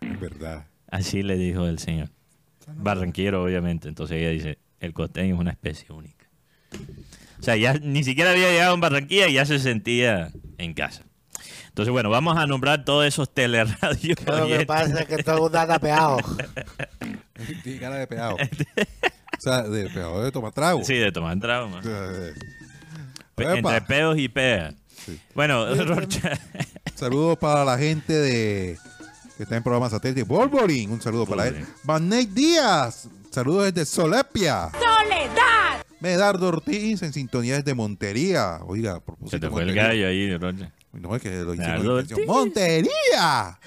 Es 0.00 0.20
verdad. 0.20 0.66
Así 0.90 1.22
le 1.22 1.36
dijo 1.36 1.66
el 1.66 1.78
señor. 1.78 2.10
Barranquero, 2.76 3.42
obviamente. 3.42 3.88
Entonces 3.88 4.18
ella 4.18 4.30
dice, 4.30 4.58
el 4.80 4.92
costeño 4.92 5.34
es 5.34 5.40
una 5.40 5.50
especie 5.50 5.90
única. 5.92 6.26
O 7.38 7.42
sea, 7.42 7.56
ya 7.56 7.74
ni 7.74 8.04
siquiera 8.04 8.30
había 8.30 8.50
llegado 8.50 8.74
en 8.74 8.80
Barranquilla 8.80 9.28
y 9.28 9.34
ya 9.34 9.44
se 9.44 9.58
sentía 9.58 10.30
en 10.58 10.74
casa. 10.74 11.04
Entonces, 11.78 11.92
bueno, 11.92 12.10
vamos 12.10 12.36
a 12.36 12.44
nombrar 12.44 12.84
todos 12.84 13.06
esos 13.06 13.32
teleradios. 13.32 14.18
Lo 14.26 14.48
que 14.48 14.66
pasa 14.66 15.02
es 15.02 15.06
que 15.06 15.22
todo 15.22 15.36
el 15.36 15.42
mundo 15.42 15.60
anda 15.60 15.78
pegado. 15.78 16.16
Tiene 17.62 17.78
cara 17.78 17.94
de 17.98 18.06
pegado. 18.08 18.34
o 18.34 19.40
sea, 19.40 19.62
de 19.62 19.88
pegado 19.88 20.24
de 20.24 20.32
tomar 20.32 20.52
trago. 20.52 20.82
Sí, 20.82 20.96
de 20.96 21.12
tomar 21.12 21.38
trago. 21.38 21.70
Entre 23.36 23.80
pedos 23.82 24.18
y 24.18 24.28
peas. 24.28 24.74
Sí. 25.06 25.20
Bueno, 25.36 25.72
Rocha, 25.84 26.36
Saludos 26.96 27.38
para 27.38 27.64
la 27.64 27.78
gente 27.78 28.12
de 28.12 28.76
que 29.36 29.44
está 29.44 29.56
en 29.56 29.62
programa 29.62 29.88
satélite. 29.88 30.24
Wolverine, 30.24 30.92
un 30.92 31.00
saludo 31.00 31.26
para 31.26 31.46
él. 31.46 31.64
Vaney 31.84 32.26
Díaz, 32.26 33.08
saludos 33.30 33.72
desde 33.72 33.86
Solepia. 33.86 34.70
¡Soledad! 34.72 35.84
Medardo 36.00 36.48
Ortiz 36.48 37.04
en 37.04 37.12
sintonía 37.12 37.54
desde 37.54 37.72
Montería. 37.74 38.58
Oiga, 38.66 38.96
a 38.96 39.00
propósito. 39.00 39.30
se 39.30 39.38
te 39.38 39.48
fue 39.48 39.62
el 39.62 39.76
gallo 39.76 40.08
ahí, 40.08 40.36
Rocha. 40.36 40.72
No, 40.92 41.14
es 41.14 41.22
que 41.22 41.30
lo. 41.30 41.52
Ortiz. 41.94 42.26
¡Montería! 42.26 43.58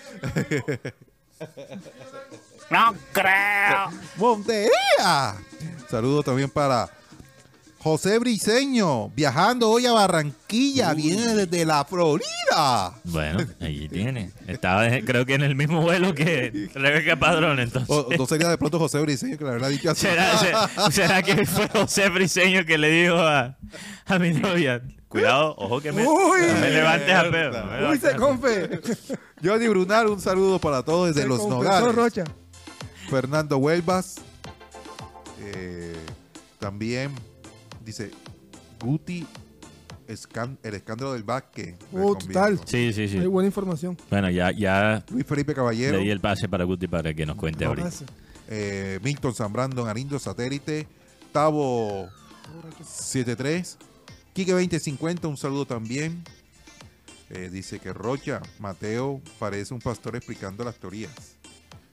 No 2.69 2.95
creo. 3.11 3.91
¡Montería! 4.17 5.35
Saludos 5.89 6.25
también 6.25 6.49
para 6.49 6.89
José 7.83 8.19
Briseño, 8.19 9.09
viajando 9.09 9.69
hoy 9.71 9.87
a 9.87 9.91
Barranquilla, 9.93 10.93
viene 10.93 11.33
desde 11.33 11.65
la 11.65 11.83
Florida. 11.83 12.93
Bueno, 13.05 13.39
allí 13.59 13.89
tiene. 13.89 14.29
Estaba, 14.47 14.83
creo 15.03 15.25
que 15.25 15.33
en 15.33 15.41
el 15.41 15.55
mismo 15.55 15.81
vuelo 15.81 16.13
que 16.13 16.69
Rebeca 16.75 17.15
Padrón, 17.17 17.59
entonces. 17.59 17.89
O, 17.89 18.07
no 18.15 18.25
sería 18.27 18.49
de 18.49 18.57
pronto 18.59 18.77
José 18.77 18.99
Briseño 18.99 19.35
que 19.37 19.45
le 19.45 19.49
habrá 19.49 19.67
dicho 19.69 19.89
así. 19.89 20.01
¿Será, 20.01 20.37
se- 20.37 20.91
será 20.91 21.23
que 21.23 21.43
fue 21.45 21.67
José 21.69 22.09
Briseño 22.09 22.65
que 22.67 22.77
le 22.77 22.89
dijo 22.91 23.15
a, 23.17 23.57
a 24.05 24.19
mi 24.19 24.31
novia? 24.31 24.83
Cuidado, 25.07 25.55
ojo 25.57 25.81
que 25.81 25.91
me, 25.91 26.03
me 26.03 26.69
levantes 26.69 27.13
a 27.15 27.31
pedo. 27.31 27.89
Uy, 27.89 27.97
se 27.97 28.15
confe. 28.15 28.79
Johnny 29.43 29.67
Brunal, 29.67 30.07
un 30.07 30.21
saludo 30.21 30.59
para 30.59 30.83
todos 30.83 31.07
desde 31.07 31.23
Se 31.23 31.27
Los 31.27 31.47
Nogales. 31.47 31.95
Rocha. 31.95 32.23
Fernando 33.09 33.57
Huelvas. 33.57 34.17
eh, 35.39 35.95
también 36.59 37.11
dice 37.91 38.11
Guti, 38.79 39.25
escan- 40.07 40.57
el 40.63 40.73
escándalo 40.75 41.13
del 41.13 41.23
básquet. 41.23 41.75
Oh, 41.93 42.15
total. 42.15 42.59
Sí, 42.65 42.91
sí, 42.93 43.07
sí. 43.07 43.17
Hay 43.17 43.27
buena 43.27 43.47
información. 43.47 43.97
Bueno, 44.09 44.29
ya, 44.29 44.51
ya 44.51 45.03
Luis 45.11 45.25
Felipe 45.25 45.51
le 45.51 45.55
Caballero, 45.55 45.99
di 45.99 46.09
el 46.09 46.19
pase 46.19 46.47
para 46.49 46.63
Guti 46.63 46.87
para 46.87 47.13
que 47.13 47.25
nos 47.25 47.35
cuente 47.35 47.65
ahorita. 47.65 47.89
Eh, 48.47 48.99
Milton 49.03 49.33
Zambrando, 49.33 49.85
Arindo 49.85 50.19
Satélite, 50.19 50.87
Tavo 51.31 52.09
73, 52.83 53.77
Quique 54.33 54.51
2050, 54.51 55.27
un 55.27 55.37
saludo 55.37 55.65
también. 55.65 56.23
Eh, 57.29 57.49
dice 57.49 57.79
que 57.79 57.93
Rocha, 57.93 58.41
Mateo, 58.59 59.21
parece 59.39 59.73
un 59.73 59.79
pastor 59.79 60.15
explicando 60.17 60.63
las 60.65 60.75
teorías. 60.75 61.11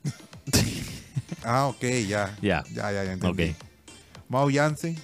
ah, 1.45 1.67
ok, 1.67 1.83
ya. 2.09 2.37
Ya. 2.43 2.65
Ya, 2.73 2.91
ya, 2.93 3.05
ya 3.05 3.13
entendí. 3.13 3.51
Ok. 3.51 3.57
Mao 4.29 4.49
Jansen, 4.53 4.97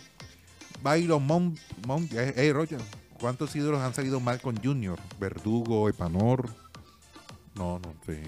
Byron 0.84 1.26
Mon, 1.26 1.56
Mon 1.86 2.04
eh, 2.12 2.34
hey, 2.36 2.52
Rocha, 2.52 2.76
¿cuántos 3.18 3.56
ídolos 3.56 3.80
han 3.80 3.94
salido 3.94 4.20
mal 4.20 4.38
con 4.38 4.62
Junior? 4.62 4.98
Verdugo, 5.18 5.88
Epanor. 5.88 6.50
No, 7.54 7.78
no 7.78 7.94
sé. 8.04 8.22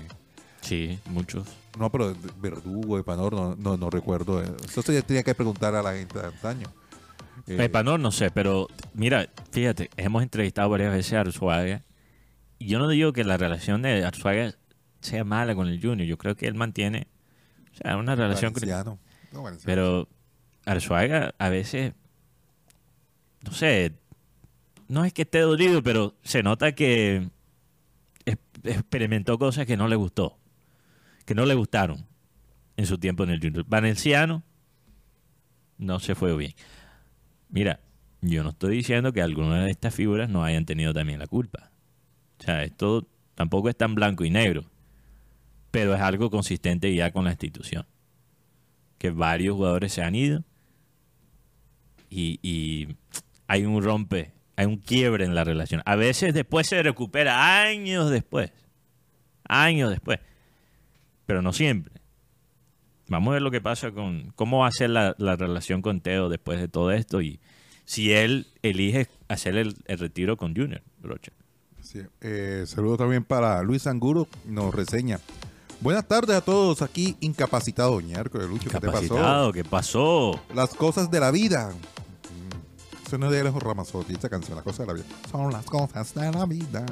Sí, 0.62 0.98
muchos. 1.10 1.46
No, 1.78 1.92
pero 1.92 2.16
Verdugo, 2.40 2.98
Epanor, 2.98 3.34
no, 3.34 3.54
no, 3.56 3.76
no 3.76 3.90
recuerdo. 3.90 4.42
Eso 4.42 4.82
tenía 4.82 5.22
que 5.22 5.34
preguntar 5.34 5.74
a 5.74 5.82
la 5.82 5.92
gente 5.92 6.18
de 6.18 6.26
antaño. 6.26 6.66
Eh, 7.46 7.62
Epanor 7.62 8.00
no 8.00 8.10
sé, 8.10 8.30
pero 8.30 8.68
mira, 8.94 9.28
fíjate, 9.52 9.90
hemos 9.98 10.22
entrevistado 10.22 10.70
varias 10.70 10.92
veces 10.92 11.12
a 11.12 11.20
Arzuaga 11.20 11.84
y 12.58 12.68
yo 12.68 12.78
no 12.78 12.88
digo 12.88 13.12
que 13.12 13.22
la 13.24 13.36
relación 13.36 13.82
de 13.82 14.02
Arzuaga 14.02 14.54
sea 15.00 15.24
mala 15.24 15.54
con 15.54 15.68
el 15.68 15.80
Junior, 15.80 16.08
yo 16.08 16.16
creo 16.16 16.34
que 16.36 16.46
él 16.46 16.54
mantiene 16.54 17.06
o 17.74 17.76
sea, 17.76 17.98
una 17.98 18.14
relación 18.14 18.54
Valenciano. 18.54 18.98
No, 19.30 19.42
Valenciano. 19.42 19.66
pero 19.66 20.08
Arzuaga 20.64 21.34
a 21.38 21.48
veces 21.50 21.92
no 23.46 23.52
sé, 23.52 23.94
no 24.88 25.04
es 25.04 25.12
que 25.12 25.22
esté 25.22 25.40
dolido, 25.40 25.82
pero 25.82 26.14
se 26.22 26.42
nota 26.42 26.72
que 26.72 27.30
experimentó 28.64 29.38
cosas 29.38 29.66
que 29.66 29.76
no 29.76 29.88
le 29.88 29.96
gustó, 29.96 30.38
que 31.24 31.34
no 31.34 31.46
le 31.46 31.54
gustaron 31.54 32.06
en 32.76 32.86
su 32.86 32.98
tiempo 32.98 33.24
en 33.24 33.30
el 33.30 33.40
Junior. 33.40 33.64
Valenciano 33.66 34.42
no 35.78 36.00
se 36.00 36.14
fue 36.14 36.36
bien. 36.36 36.54
Mira, 37.48 37.80
yo 38.20 38.42
no 38.42 38.50
estoy 38.50 38.76
diciendo 38.76 39.12
que 39.12 39.22
algunas 39.22 39.64
de 39.64 39.70
estas 39.70 39.94
figuras 39.94 40.28
no 40.28 40.44
hayan 40.44 40.66
tenido 40.66 40.92
también 40.92 41.18
la 41.18 41.26
culpa. 41.26 41.70
O 42.40 42.42
sea, 42.42 42.64
esto 42.64 43.06
tampoco 43.34 43.68
es 43.68 43.76
tan 43.76 43.94
blanco 43.94 44.24
y 44.24 44.30
negro, 44.30 44.64
pero 45.70 45.94
es 45.94 46.00
algo 46.00 46.30
consistente 46.30 46.92
ya 46.94 47.12
con 47.12 47.24
la 47.24 47.30
institución. 47.30 47.86
Que 48.98 49.10
varios 49.10 49.54
jugadores 49.54 49.92
se 49.92 50.02
han 50.02 50.14
ido 50.14 50.42
y, 52.10 52.38
y 52.42 52.96
hay 53.46 53.64
un 53.64 53.82
rompe, 53.82 54.32
hay 54.56 54.66
un 54.66 54.76
quiebre 54.78 55.24
en 55.24 55.34
la 55.34 55.44
relación. 55.44 55.82
A 55.84 55.96
veces 55.96 56.34
después 56.34 56.66
se 56.66 56.82
recupera, 56.82 57.62
años 57.62 58.10
después. 58.10 58.52
Años 59.48 59.90
después. 59.90 60.20
Pero 61.26 61.42
no 61.42 61.52
siempre. 61.52 61.94
Vamos 63.08 63.30
a 63.30 63.32
ver 63.34 63.42
lo 63.42 63.50
que 63.50 63.60
pasa 63.60 63.92
con 63.92 64.32
cómo 64.34 64.60
va 64.60 64.68
a 64.68 64.72
ser 64.72 64.90
la, 64.90 65.14
la 65.18 65.36
relación 65.36 65.80
con 65.80 66.00
Teo 66.00 66.28
después 66.28 66.58
de 66.58 66.68
todo 66.68 66.90
esto 66.90 67.22
y 67.22 67.40
si 67.84 68.12
él 68.12 68.48
elige 68.62 69.08
hacer 69.28 69.56
el, 69.56 69.76
el 69.86 69.98
retiro 69.98 70.36
con 70.36 70.54
Junior 70.56 70.82
Rocha. 71.02 71.32
Sí, 71.80 72.00
eh, 72.20 72.64
saludo 72.66 72.96
también 72.96 73.22
para 73.22 73.62
Luis 73.62 73.86
Anguro, 73.86 74.26
nos 74.44 74.74
reseña. 74.74 75.20
Buenas 75.80 76.08
tardes 76.08 76.34
a 76.34 76.40
todos 76.40 76.82
aquí 76.82 77.16
incapacitados. 77.20 78.02
Ñarco 78.02 78.38
de 78.38 78.48
Lucho, 78.48 78.68
¿qué 78.68 78.80
te 78.80 78.90
pasó? 78.90 79.52
¿qué 79.52 79.62
pasó? 79.62 80.40
Las 80.52 80.74
cosas 80.74 81.10
de 81.12 81.20
la 81.20 81.30
vida. 81.30 81.72
Mm, 83.06 83.08
Eso 83.08 83.18
no 83.18 83.26
es 83.26 83.32
de 83.32 83.40
Alejo 83.40 83.60
Ramazotti, 83.60 84.14
esta 84.14 84.28
canción, 84.28 84.56
las 84.56 84.64
cosas 84.64 84.80
de 84.80 84.86
la 84.86 84.92
vida. 84.94 85.06
Son 85.30 85.52
las 85.52 85.64
cosas 85.64 86.14
de 86.14 86.32
la 86.32 86.44
vida. 86.46 86.84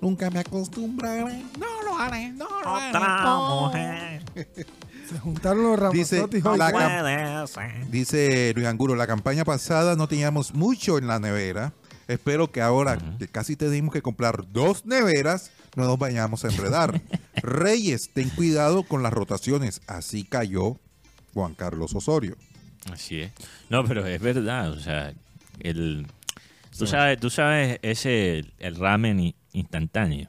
Nunca 0.00 0.30
me 0.30 0.40
acostumbraré. 0.40 1.42
No 1.58 1.82
lo 1.84 1.98
haré, 1.98 2.32
no 2.32 2.46
lo 2.62 2.74
haré. 2.74 2.88
Otra 2.88 3.24
mujer. 3.60 4.24
Se 5.10 5.18
juntaron 5.18 5.62
los 5.64 5.92
Dice, 5.92 6.16
Ramazotti 6.16 6.48
hoy. 6.48 6.58
la. 6.58 7.46
Dice 7.90 8.52
Luis 8.54 8.66
Anguro, 8.66 8.94
la 8.94 9.06
campaña 9.06 9.44
pasada 9.44 9.96
no 9.96 10.06
teníamos 10.08 10.54
mucho 10.54 10.98
en 10.98 11.06
la 11.08 11.18
nevera. 11.18 11.72
Espero 12.06 12.50
que 12.50 12.60
ahora 12.62 12.98
que 13.18 13.28
casi 13.28 13.56
tenemos 13.56 13.92
que 13.92 14.02
comprar 14.02 14.50
dos 14.52 14.84
neveras, 14.86 15.50
no 15.76 15.84
nos 15.84 15.98
vayamos 15.98 16.44
a 16.44 16.48
enredar. 16.48 17.00
Reyes, 17.36 18.10
ten 18.12 18.28
cuidado 18.30 18.84
con 18.84 19.02
las 19.02 19.12
rotaciones. 19.12 19.80
Así 19.86 20.24
cayó 20.24 20.76
Juan 21.34 21.54
Carlos 21.54 21.94
Osorio. 21.94 22.36
Así 22.92 23.20
es. 23.20 23.32
No, 23.68 23.84
pero 23.84 24.06
es 24.06 24.20
verdad, 24.20 24.70
o 24.70 24.78
sea, 24.80 25.12
el 25.60 26.06
tú 26.78 26.86
sabes, 26.86 27.18
tú 27.20 27.28
sabes 27.30 27.78
ese 27.82 28.44
el 28.58 28.76
ramen 28.76 29.34
instantáneo. 29.52 30.28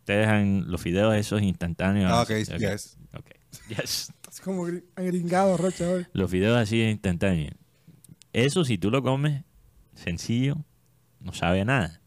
Ustedes 0.00 0.20
dejan 0.26 0.64
los 0.70 0.80
fideos 0.80 1.16
esos 1.16 1.42
instantáneos. 1.42 2.10
Ah, 2.12 2.22
ok, 2.22 2.30
así, 2.30 2.52
yes. 2.58 2.96
ok, 3.12 3.26
yes. 3.68 4.12
Es 4.30 4.40
como 4.40 4.68
gri- 4.68 4.84
agringado 4.94 5.56
Rocha 5.56 5.88
hoy. 5.90 6.06
Los 6.12 6.30
fideos 6.30 6.56
así 6.56 6.80
instantáneos. 6.82 7.54
Eso 8.32 8.64
si 8.64 8.78
tú 8.78 8.90
lo 8.90 9.02
comes 9.02 9.42
sencillo, 9.94 10.58
no 11.20 11.32
sabe 11.32 11.62
a 11.62 11.64
nada. 11.64 12.00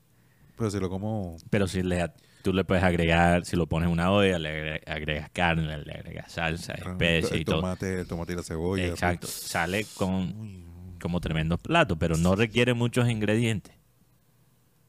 Pero 0.58 0.70
si 0.72 0.80
lo 0.80 0.90
como... 0.90 1.36
Pero 1.50 1.68
si 1.68 1.82
le, 1.84 2.12
tú 2.42 2.54
le 2.54 2.64
puedes 2.64 2.84
agregar, 2.84 3.46
si 3.46 3.56
lo 3.56 3.68
pones 3.68 3.88
en 3.88 3.94
una 3.94 4.12
olla, 4.12 4.40
le 4.40 4.50
agre- 4.50 4.84
agregas 4.88 5.30
carne, 5.32 5.78
le 5.84 5.92
agregas 5.94 6.32
salsa, 6.32 6.74
especies 6.74 7.32
el 7.34 7.42
y 7.42 7.46
todo. 7.46 7.58
tomate, 7.62 8.00
el 8.02 8.08
tomate 8.08 8.34
y 8.34 8.36
la 8.36 8.44
cebolla. 8.44 8.86
Exacto. 8.86 9.28
Sale 9.28 9.86
con 9.96 10.96
como 11.02 11.22
tremendo 11.22 11.58
plato, 11.58 11.98
pero 11.98 12.18
no 12.18 12.36
requiere 12.36 12.74
muchos 12.74 13.10
ingredientes. 13.10 13.74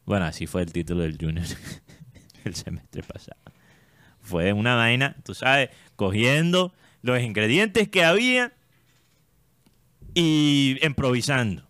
Bueno, 0.06 0.24
así 0.24 0.46
fue 0.46 0.62
el 0.62 0.72
título 0.72 1.02
del 1.02 1.16
Junior 1.20 1.46
el 2.44 2.54
semestre 2.54 3.02
pasado. 3.02 3.40
Fue 4.20 4.52
una 4.52 4.74
vaina, 4.74 5.16
tú 5.24 5.34
sabes, 5.34 5.70
cogiendo 5.96 6.74
los 7.02 7.20
ingredientes 7.20 7.88
que 7.88 8.04
había 8.04 8.52
y 10.14 10.78
improvisando 10.82 11.62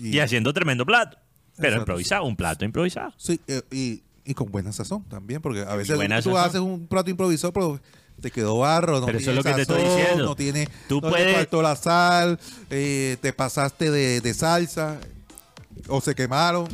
Y, 0.00 0.16
y 0.16 0.20
haciendo 0.20 0.52
tremendo 0.52 0.86
plato. 0.86 1.18
Pero 1.56 1.68
Exacto. 1.68 1.80
improvisado, 1.82 2.24
un 2.24 2.36
plato 2.36 2.64
improvisado. 2.64 3.12
Sí, 3.16 3.40
eh, 3.46 3.62
y, 3.70 4.02
y 4.24 4.34
con 4.34 4.50
buena 4.50 4.72
sazón 4.72 5.04
también, 5.04 5.40
porque 5.42 5.60
a 5.60 5.74
veces 5.76 5.96
buena 5.96 6.20
tú 6.22 6.30
sazón. 6.30 6.44
haces 6.48 6.60
un 6.60 6.86
plato 6.86 7.10
improvisado, 7.10 7.52
pero 7.52 7.80
te 8.20 8.30
quedó 8.30 8.58
barro, 8.58 9.00
no 9.00 9.06
Pero 9.06 9.18
eso 9.18 9.26
tiene 9.32 9.40
es 9.40 9.44
lo 9.44 9.50
que 9.50 9.54
te 9.56 9.62
estoy 9.62 9.82
diciendo. 9.82 10.24
no 10.24 10.36
tiene, 10.36 10.68
Tú 10.88 11.00
no 11.00 11.10
puedes- 11.10 11.34
faltó 11.34 11.62
la 11.62 11.76
sal, 11.76 12.38
eh, 12.70 13.16
te 13.20 13.32
pasaste 13.32 13.90
de, 13.90 14.20
de 14.20 14.34
salsa, 14.34 14.98
o 15.88 16.00
se 16.00 16.14
quemaron. 16.14 16.66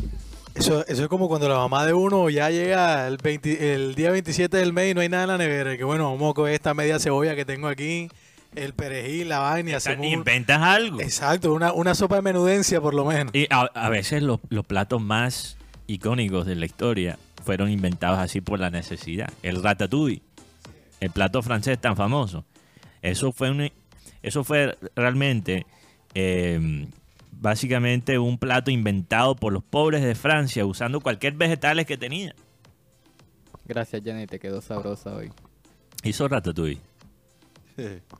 Eso, 0.54 0.84
eso 0.86 1.02
es 1.02 1.08
como 1.08 1.28
cuando 1.28 1.48
la 1.48 1.56
mamá 1.56 1.86
de 1.86 1.92
uno 1.92 2.28
ya 2.28 2.50
llega 2.50 3.06
el, 3.06 3.16
20 3.18 3.74
el 3.74 3.94
día 3.94 4.10
27 4.10 4.56
del 4.56 4.72
mes 4.72 4.90
y 4.90 4.94
no 4.94 5.00
hay 5.00 5.08
nada 5.08 5.22
en 5.24 5.28
la 5.30 5.38
nevera. 5.38 5.76
Que 5.76 5.84
bueno, 5.84 6.10
vamos 6.12 6.34
con 6.34 6.48
esta 6.50 6.74
media 6.74 6.98
cebolla 6.98 7.36
que 7.36 7.44
tengo 7.44 7.68
aquí, 7.68 8.08
el 8.54 8.72
perejil, 8.74 9.28
la 9.28 9.38
vaina 9.40 9.70
y 9.70 9.72
hacemos 9.74 10.06
un- 10.06 10.12
Inventas 10.12 10.60
algo. 10.60 11.00
Exacto, 11.00 11.52
una, 11.52 11.72
una 11.72 11.94
sopa 11.94 12.16
de 12.16 12.22
menudencia 12.22 12.80
por 12.80 12.94
lo 12.94 13.04
menos. 13.04 13.34
Y 13.34 13.46
a, 13.50 13.60
a 13.74 13.88
veces 13.88 14.22
los, 14.22 14.40
los 14.48 14.64
platos 14.66 15.00
más 15.00 15.56
icónicos 15.86 16.46
de 16.46 16.54
la 16.56 16.66
historia 16.66 17.18
fueron 17.44 17.70
inventados 17.70 18.18
así 18.18 18.40
por 18.40 18.58
la 18.60 18.70
necesidad. 18.70 19.32
El 19.42 19.62
ratatouille, 19.62 20.22
el 21.00 21.10
plato 21.10 21.42
francés 21.42 21.78
tan 21.80 21.96
famoso. 21.96 22.44
Eso 23.02 23.32
fue, 23.32 23.50
un, 23.50 23.70
eso 24.22 24.44
fue 24.44 24.76
realmente, 24.94 25.64
eh, 26.14 26.86
básicamente, 27.32 28.18
un 28.18 28.36
plato 28.36 28.70
inventado 28.70 29.34
por 29.36 29.52
los 29.52 29.62
pobres 29.62 30.02
de 30.02 30.14
Francia 30.14 30.66
usando 30.66 31.00
cualquier 31.00 31.32
vegetales 31.34 31.86
que 31.86 31.96
tenía. 31.96 32.34
Gracias, 33.64 34.02
Jenny, 34.04 34.26
te 34.26 34.38
quedó 34.38 34.60
sabrosa 34.60 35.14
hoy. 35.14 35.30
Hizo 36.02 36.26
ratatouille. 36.28 36.80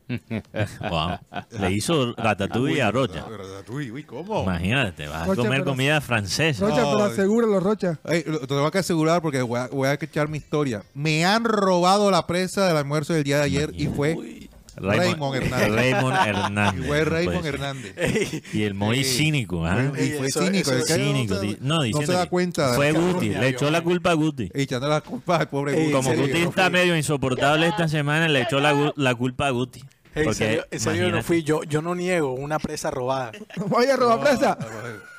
Wow. 0.91 1.19
Le 1.59 1.73
hizo 1.73 2.15
ratatouille 2.17 2.83
a 2.83 2.91
Rocha. 2.91 3.25
Ratatouille, 3.29 3.93
uy, 3.93 4.05
¿cómo? 4.05 4.43
Imagínate, 4.43 5.07
vas 5.07 5.29
a 5.29 5.37
comer 5.37 5.65
comida 5.65 6.01
francesa. 6.01 6.67
Rocha, 6.67 6.83
No, 6.83 6.91
pero 6.93 7.05
asegúralo, 7.05 7.61
Rocha. 7.61 7.99
Ey, 8.05 8.23
te 8.23 8.47
tengo 8.47 8.71
que 8.71 8.79
asegurar 8.79 9.23
porque 9.23 9.43
voy 9.43 9.61
a, 9.61 9.69
voy 9.69 9.89
a 9.89 9.95
echar 9.95 10.29
mi 10.29 10.39
historia. 10.39 10.83
Me 10.95 11.25
han 11.25 11.45
robado 11.45 12.11
la 12.11 12.27
presa 12.27 12.67
del 12.67 12.77
almuerzo 12.77 13.13
del 13.13 13.25
día 13.25 13.39
de 13.39 13.45
ayer 13.45 13.71
y 13.75 13.87
fue 13.87 14.40
Raymond 14.81 15.35
Hernández. 15.37 15.71
Raymond 15.71 16.17
Hernández. 16.27 16.85
Y 16.85 16.87
fue 16.87 17.05
Raymond 17.05 17.41
Pues, 17.41 17.55
Hernández. 17.55 18.55
Y 18.55 18.63
el 18.63 18.75
muy 18.75 19.05
cínico, 19.05 19.67
¿ah? 19.67 19.93
Y 19.99 20.11
fue 20.13 20.27
eso- 20.27 20.45
cínico. 20.45 20.73
no 20.73 21.41
se- 21.41 21.59
No, 21.61 21.85
no 21.85 22.01
da 22.07 22.27
cuenta. 22.29 22.71
de 22.71 22.77
Fue 22.77 22.93
Guti. 22.93 23.29
Le 23.31 23.49
echó 23.49 23.71
la 23.71 23.83
culpa 23.83 24.11
a 24.11 24.15
Guti. 24.15 24.51
Echando 24.55 24.89
la 24.89 25.01
culpa 25.01 25.37
al 25.37 25.49
pobre 25.49 25.75
Guti. 25.75 25.93
Como. 25.93 26.15
Guti 26.15 26.39
está 26.39 26.71
medio 26.71 26.97
insoportable 26.97 27.69
esta 27.69 27.89
semana, 27.89 28.29
le 28.29 28.43
echó 28.43 28.59
la, 28.61 29.15
culpa 29.15 29.47
a 29.47 29.51
Guti. 29.51 29.81
Ey, 29.81 29.87
en 30.15 30.25
Porque, 30.25 30.35
serio, 30.39 30.67
en 30.71 30.81
serio 30.81 31.11
no 31.11 31.23
fui 31.23 31.43
yo. 31.45 31.63
Yo 31.65 31.83
no 31.83 31.95
niego 31.95 32.33
una 32.33 32.59
presa 32.59 32.91
robada. 32.91 33.33
Vaya, 33.69 33.97
roba 33.97 34.21
presa. 34.21 34.59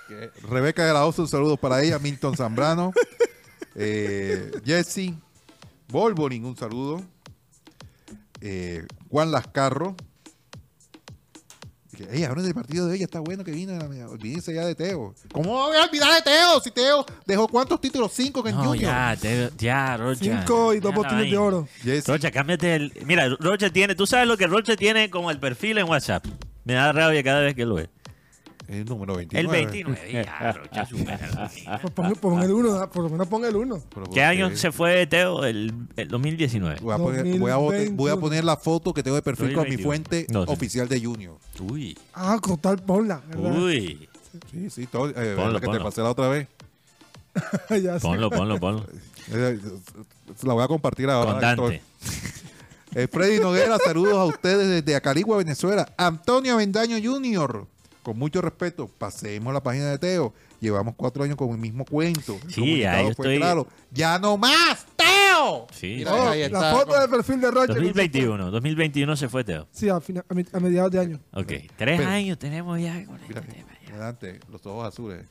Que- 0.07 0.31
Rebeca 0.49 0.85
de 0.85 0.93
la 0.93 1.05
Osa, 1.05 1.21
un 1.21 1.27
saludo 1.29 1.55
para 1.55 1.81
ella. 1.81 1.97
Milton 1.99 2.35
Zambrano. 2.35 2.91
eh, 3.75 4.51
Jesse. 4.65 5.13
Volvoling, 5.87 6.45
un 6.45 6.57
saludo. 6.57 7.01
Eh, 8.41 8.85
Juan 9.11 9.31
Lascarro. 9.31 9.95
Dije, 11.91 12.07
Ey, 12.15 12.23
ahora 12.23 12.41
del 12.41 12.53
partido 12.53 12.87
de 12.87 12.95
ella 12.95 13.03
está 13.05 13.19
bueno 13.19 13.43
que 13.43 13.51
vino. 13.51 13.77
Olvídense 14.09 14.53
ya 14.53 14.65
de 14.65 14.73
Teo. 14.75 15.13
¿Cómo 15.33 15.51
voy 15.51 15.75
a 15.75 15.83
olvidar 15.83 16.13
de 16.15 16.21
Teo? 16.21 16.59
Si 16.63 16.71
Teo 16.71 17.05
dejó 17.25 17.47
cuántos 17.49 17.81
títulos? 17.81 18.11
Cinco 18.13 18.41
que 18.41 18.49
en 18.51 18.55
No, 18.55 18.63
Junior. 18.63 18.89
ya, 18.91 19.17
te- 19.19 19.51
ya, 19.57 19.97
Rocha. 19.97 20.19
Cinco 20.23 20.73
y 20.73 20.79
dos 20.79 20.95
botines 20.95 21.29
de 21.29 21.37
oro. 21.37 21.67
Rocha, 22.07 22.31
cámbiate 22.31 22.75
el... 22.75 22.93
Mira, 23.05 23.27
Rocha 23.39 23.69
tiene... 23.69 23.93
Tú 23.95 24.07
sabes 24.07 24.25
lo 24.27 24.37
que 24.37 24.47
Rocha 24.47 24.75
tiene 24.77 25.09
como 25.09 25.29
el 25.29 25.39
perfil 25.39 25.77
en 25.79 25.89
WhatsApp. 25.89 26.25
Me 26.63 26.73
da 26.73 26.91
rabia 26.93 27.21
cada 27.23 27.41
vez 27.41 27.53
que 27.55 27.65
lo 27.65 27.75
ve. 27.75 27.89
El 28.71 28.85
número 28.85 29.19
El 29.19 29.27
29. 29.27 29.65
29. 29.65 30.11
Ya, 30.25 30.51
Rocha, 30.53 30.85
supéralo. 30.85 31.49
Pues 31.81 31.93
pon, 31.93 32.13
pon 32.15 32.41
el 32.41 32.51
uno, 32.51 32.89
por 32.89 33.03
lo 33.03 33.09
menos 33.09 33.27
pon 33.27 33.43
el 33.43 33.55
uno. 33.55 33.83
Pero 33.93 34.05
¿por 34.05 34.13
¿Qué 34.13 34.23
año 34.23 34.55
se 34.55 34.71
fue 34.71 35.05
Teo? 35.07 35.43
El, 35.45 35.73
el 35.97 36.07
2019. 36.07 36.77
Voy 36.81 36.93
a, 36.93 36.97
poner, 36.97 37.37
voy, 37.37 37.51
a, 37.51 37.57
bote- 37.57 37.89
voy 37.91 38.11
a 38.11 38.15
poner 38.17 38.43
la 38.45 38.55
foto 38.55 38.93
que 38.93 39.03
tengo 39.03 39.15
de 39.17 39.21
perfil 39.21 39.53
con 39.53 39.65
mi 39.65 39.75
2021. 39.75 39.83
fuente 39.87 40.27
No, 40.31 40.45
sí. 40.45 40.51
oficial 40.53 40.87
de 40.87 41.01
Junior. 41.03 41.37
Uy, 41.59 41.97
Ah, 42.13 42.37
con 42.41 42.57
tal 42.59 42.79
ponla, 42.81 43.21
¿verdad? 43.27 43.57
uy. 43.61 44.07
Sí, 44.49 44.69
sí, 44.69 44.87
todo, 44.87 45.09
eh, 45.09 45.33
Ponlo, 45.35 45.59
que 45.59 45.65
ponlo. 45.65 45.79
te 45.79 45.83
pasé 45.83 46.01
la 46.01 46.09
otra 46.11 46.29
vez. 46.29 46.47
ya. 47.83 47.99
Ponlo, 47.99 48.29
ponlo, 48.29 48.59
ponlo. 48.59 48.85
Eh, 49.33 49.59
La 50.43 50.53
voy 50.53 50.63
a 50.63 50.67
compartir 50.67 51.09
ahora. 51.09 51.33
Con 51.33 51.41
Dante. 51.41 51.81
Eh, 52.93 53.07
Freddy 53.09 53.39
Noguera, 53.39 53.77
saludos 53.77 54.15
a 54.15 54.25
ustedes 54.25 54.67
desde 54.67 54.97
Acarigua, 54.97 55.37
Venezuela. 55.37 55.87
Antonio 55.95 56.55
Avendaño 56.55 56.97
Jr., 57.01 57.65
con 58.03 58.17
mucho 58.17 58.41
respeto, 58.41 58.87
pasemos 58.97 59.53
la 59.53 59.61
página 59.61 59.89
de 59.91 59.97
Teo. 59.99 60.33
Llevamos 60.59 60.93
cuatro 60.95 61.23
años 61.23 61.35
con 61.37 61.49
el 61.51 61.57
mismo 61.57 61.85
cuento. 61.85 62.37
El 62.43 62.49
Sí, 62.53 62.61
comunicado 62.61 62.97
ahí 62.97 63.03
fue 63.15 63.25
estoy- 63.25 63.37
claro. 63.37 63.67
¡Ya 63.91 64.19
no 64.19 64.37
más, 64.37 64.85
Teo! 64.95 65.67
Sí. 65.73 65.95
Mira, 65.97 66.13
Oh, 66.13 66.29
ahí 66.29 66.39
la 66.41 66.45
está. 66.45 66.71
foto 66.75 66.99
de 66.99 67.07
perfil 67.07 67.41
de 67.41 67.51
Rocha. 67.51 67.73
2021. 67.73 68.51
2021 68.51 69.15
se 69.15 69.27
fue 69.29 69.43
Teo. 69.43 69.67
Sí, 69.71 69.89
a, 69.89 69.99
fina- 70.01 70.23
a 70.29 70.33
mi- 70.33 70.45
a 70.53 70.59
mediados 70.59 70.91
de 70.91 70.99
año. 70.99 71.19
Ok. 71.33 71.47
Tres 71.77 71.97
Pero- 71.99 72.07
años 72.09 72.37
tenemos 72.37 72.79
ya 72.79 73.05
con 73.05 73.19
este 73.21 73.33
tema. 73.41 73.67
ya. 73.89 73.97
Dante, 73.97 74.39
los 74.51 74.65
ojos 74.65 74.87
azules. 74.87 75.25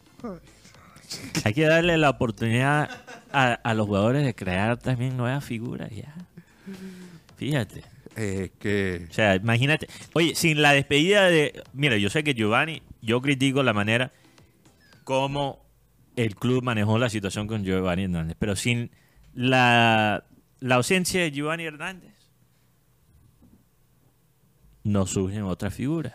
Hay 1.45 1.55
que 1.55 1.65
darle 1.65 1.97
la 1.99 2.11
oportunidad 2.11 2.89
a, 3.33 3.53
a 3.55 3.75
los 3.75 3.87
jugadores 3.87 4.25
de 4.25 4.35
crear 4.35 4.77
también 4.79 5.17
nuevas 5.17 5.45
figuras 5.45 5.91
ya. 5.91 6.15
Fíjate. 7.37 7.83
Eh, 8.17 8.51
que 8.59 9.07
O 9.09 9.13
sea, 9.13 9.37
imagínate. 9.37 9.87
Oye, 10.15 10.35
sin 10.35 10.61
la 10.63 10.73
despedida 10.73 11.27
de. 11.29 11.63
Mira, 11.73 11.97
yo 11.97 12.11
sé 12.11 12.25
que 12.25 12.35
Giovanni, 12.35 12.83
yo 13.03 13.21
critico 13.23 13.63
la 13.63 13.73
manera 13.73 14.13
como 15.05 15.65
el 16.17 16.35
club 16.37 16.63
manejó 16.63 16.99
la 16.99 17.09
situación 17.09 17.47
con 17.47 17.65
Giovanni 17.65 18.05
Hernández, 18.05 18.37
pero 18.39 18.57
sin 18.57 18.91
la, 19.33 20.25
la 20.59 20.75
ausencia 20.75 21.21
de 21.23 21.31
Giovanni 21.31 21.65
Hernández, 21.65 22.13
no 24.85 25.07
surgen 25.07 25.45
otras 25.45 25.75
figuras. 25.75 26.15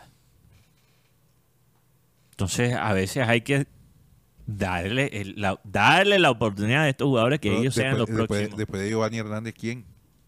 Entonces, 2.32 2.74
a 2.76 2.94
veces 2.94 3.28
hay 3.28 3.42
que 3.42 3.68
darle, 4.46 5.08
el- 5.14 5.36
la, 5.38 5.60
darle 5.64 6.20
la 6.20 6.30
oportunidad 6.32 6.84
a 6.84 6.90
estos 6.90 7.08
jugadores 7.08 7.40
que 7.40 7.58
ellos 7.58 7.74
sean 7.74 7.98
los 7.98 8.08
después- 8.08 8.28
próximos. 8.28 8.58
Después 8.58 8.82
de 8.82 8.90
Giovanni 8.90 9.18
Hernández, 9.20 9.56
¿quién? 9.58 9.86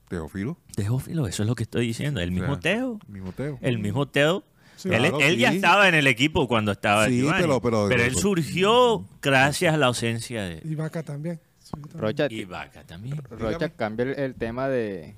Teófilo. 0.07 0.57
Teófilo, 0.75 1.27
eso 1.27 1.43
es 1.43 1.49
lo 1.49 1.55
que 1.55 1.63
estoy 1.63 1.87
diciendo. 1.87 2.19
El 2.21 2.31
mismo 2.31 2.53
O 2.53 2.61
sea, 2.61 2.75
Teo. 2.75 2.99
Mismo 3.07 3.31
Teo. 3.33 3.57
El 3.61 3.79
mismo 3.79 4.07
Teo. 4.07 4.43
Sí. 4.77 4.89
él 4.89 4.99
Claro, 5.01 5.19
él 5.21 5.37
ya 5.37 5.51
estaba 5.51 5.89
en 5.89 5.95
el 5.95 6.05
equipo 6.07 6.47
cuando 6.47 6.71
estaba 6.71 7.07
Sí, 7.07 7.17
Giovanni, 7.21 7.41
pero- 7.41 7.61
pero- 7.61 7.89
él 8.03 8.15
surgió 8.15 9.05
gracias 9.21 9.73
a 9.73 9.77
la 9.77 9.87
ausencia 9.87 10.43
de 10.43 10.61
Y 10.63 10.75
Vaca 10.75 11.01
también. 11.03 11.39
Rocha, 11.95 12.27
y 12.29 12.45
Vaca 12.45 12.83
también. 12.83 13.17
Rocha 13.29 13.69
cambia 13.69 14.03
el, 14.03 14.19
el 14.19 14.35
tema 14.35 14.69
de, 14.69 15.15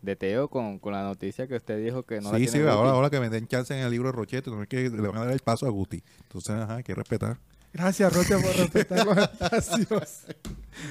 de 0.00 0.16
Teo 0.16 0.48
con, 0.48 0.78
con 0.78 0.94
la 0.94 1.02
noticia 1.04 1.46
que 1.46 1.54
usted 1.56 1.84
dijo 1.84 2.02
que 2.04 2.20
no 2.20 2.32
la 2.32 2.38
sí, 2.38 2.48
sí, 2.48 2.58
ahora, 2.60 2.90
ahora 2.90 3.10
que 3.10 3.20
me 3.20 3.28
den 3.28 3.46
chance 3.46 3.72
en 3.78 3.84
el 3.84 3.90
libro 3.90 4.08
de 4.08 4.12
Rochete, 4.16 4.50
no 4.50 4.62
es 4.62 4.68
que 4.68 4.88
le 4.88 5.08
van 5.08 5.18
a 5.18 5.24
dar 5.26 5.32
el 5.32 5.40
paso 5.40 5.66
a 5.66 5.68
Guti. 5.70 6.02
Entonces, 6.22 6.50
ajá, 6.56 6.76
hay 6.76 6.82
que 6.82 6.94
respetar. 6.94 7.36
Gracias, 7.74 8.12
Rocha, 8.12 8.36
por 8.38 8.54
respetar 8.56 9.06
los 9.06 9.16
espacios. 9.18 10.24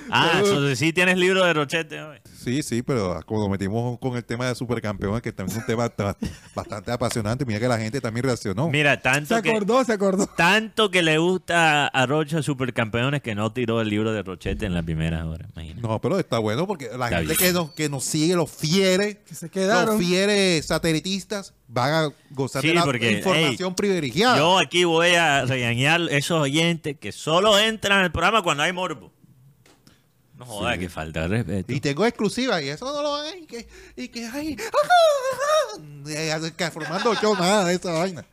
Ah, 0.10 0.34
entonces 0.40 0.78
sí 0.80 0.94
tienes 0.94 1.18
libro 1.18 1.44
de 1.46 1.54
Rochete. 1.54 2.02
hoy. 2.02 2.18
Sí, 2.38 2.64
sí, 2.64 2.82
pero 2.82 3.20
como 3.26 3.42
nos 3.42 3.50
metimos 3.50 4.00
con 4.00 4.16
el 4.16 4.24
tema 4.26 4.48
de 4.48 4.56
supercampeones, 4.56 5.22
que 5.22 5.32
también 5.32 5.58
es 5.58 5.62
un 5.64 5.68
tema 5.68 5.90
ta- 5.90 6.18
bastante 6.56 6.92
apasionante, 6.92 7.46
mira 7.46 7.60
que 7.60 7.68
la 7.68 7.78
gente 7.78 8.02
también 8.02 8.24
reaccionó. 8.26 8.70
Mira, 8.70 8.96
Se 8.96 9.02
tanto 9.02 9.42
que, 9.42 9.50
acordó, 9.52 9.84
se 9.84 9.94
acordó. 9.94 10.26
tanto 10.28 10.90
que 10.92 11.02
le 11.04 11.18
gusta 11.18 11.88
a 11.88 12.06
Rocha 12.06 12.42
Supercampeones 12.42 13.22
que 13.22 13.36
no 13.36 13.52
tiró 13.54 13.82
el 13.82 13.90
libro 13.90 14.12
de 14.12 14.24
Rochete 14.24 14.66
en 14.66 14.74
la 14.74 14.82
primera 14.84 15.26
hora. 15.28 15.48
imagínate. 15.54 15.88
No, 15.88 16.00
pero 16.02 16.18
está 16.20 16.40
bueno 16.40 16.66
porque 16.68 16.86
la 16.98 17.06
Está 17.06 17.18
gente 17.20 17.26
bien. 17.34 17.38
que 17.38 17.54
nos, 17.54 17.72
que 17.74 17.90
nos 17.90 18.04
sigue, 18.04 18.36
los 18.36 18.50
fieres, 18.52 19.18
Que 19.28 19.36
se 19.36 19.50
quedaron. 19.50 19.98
los 19.98 20.06
fieres 20.06 20.66
satelitistas, 20.66 21.54
van 21.68 21.94
a 21.94 22.10
gozar 22.32 22.62
Sí, 22.62 22.70
de 22.70 22.74
la 22.76 22.84
porque, 22.84 23.12
información 23.14 23.76
privilegiada. 23.76 24.38
Yo 24.38 24.58
aquí 24.60 24.84
voy 24.84 25.16
a 25.16 25.46
regañar 25.46 26.02
esos 26.10 26.42
oyentes 26.42 26.98
que 27.00 27.12
solo 27.12 27.58
entran 27.60 28.00
al 28.04 28.12
programa 28.12 28.42
cuando 28.42 28.64
hay 28.64 28.74
morbo. 28.74 29.12
No 30.42 30.48
joda, 30.48 30.76
que 30.76 30.90
falta 30.90 31.28
de 31.28 31.28
respeto. 31.28 31.72
Y 31.72 31.80
tengo 31.80 32.04
exclusiva 32.04 32.60
y 32.64 32.70
eso 32.70 32.92
no 32.92 33.04
lo 33.04 33.12
van 33.12 33.28
a... 33.28 33.38
Y 33.38 33.46
que, 33.46 33.68
y 33.96 34.08
que 34.08 34.26
ay, 34.26 34.56
que 36.58 36.72
formando 36.72 37.14
yo 37.22 37.36
nada 37.36 37.66
de 37.66 37.76
esa 37.76 37.92
vaina. 37.92 38.26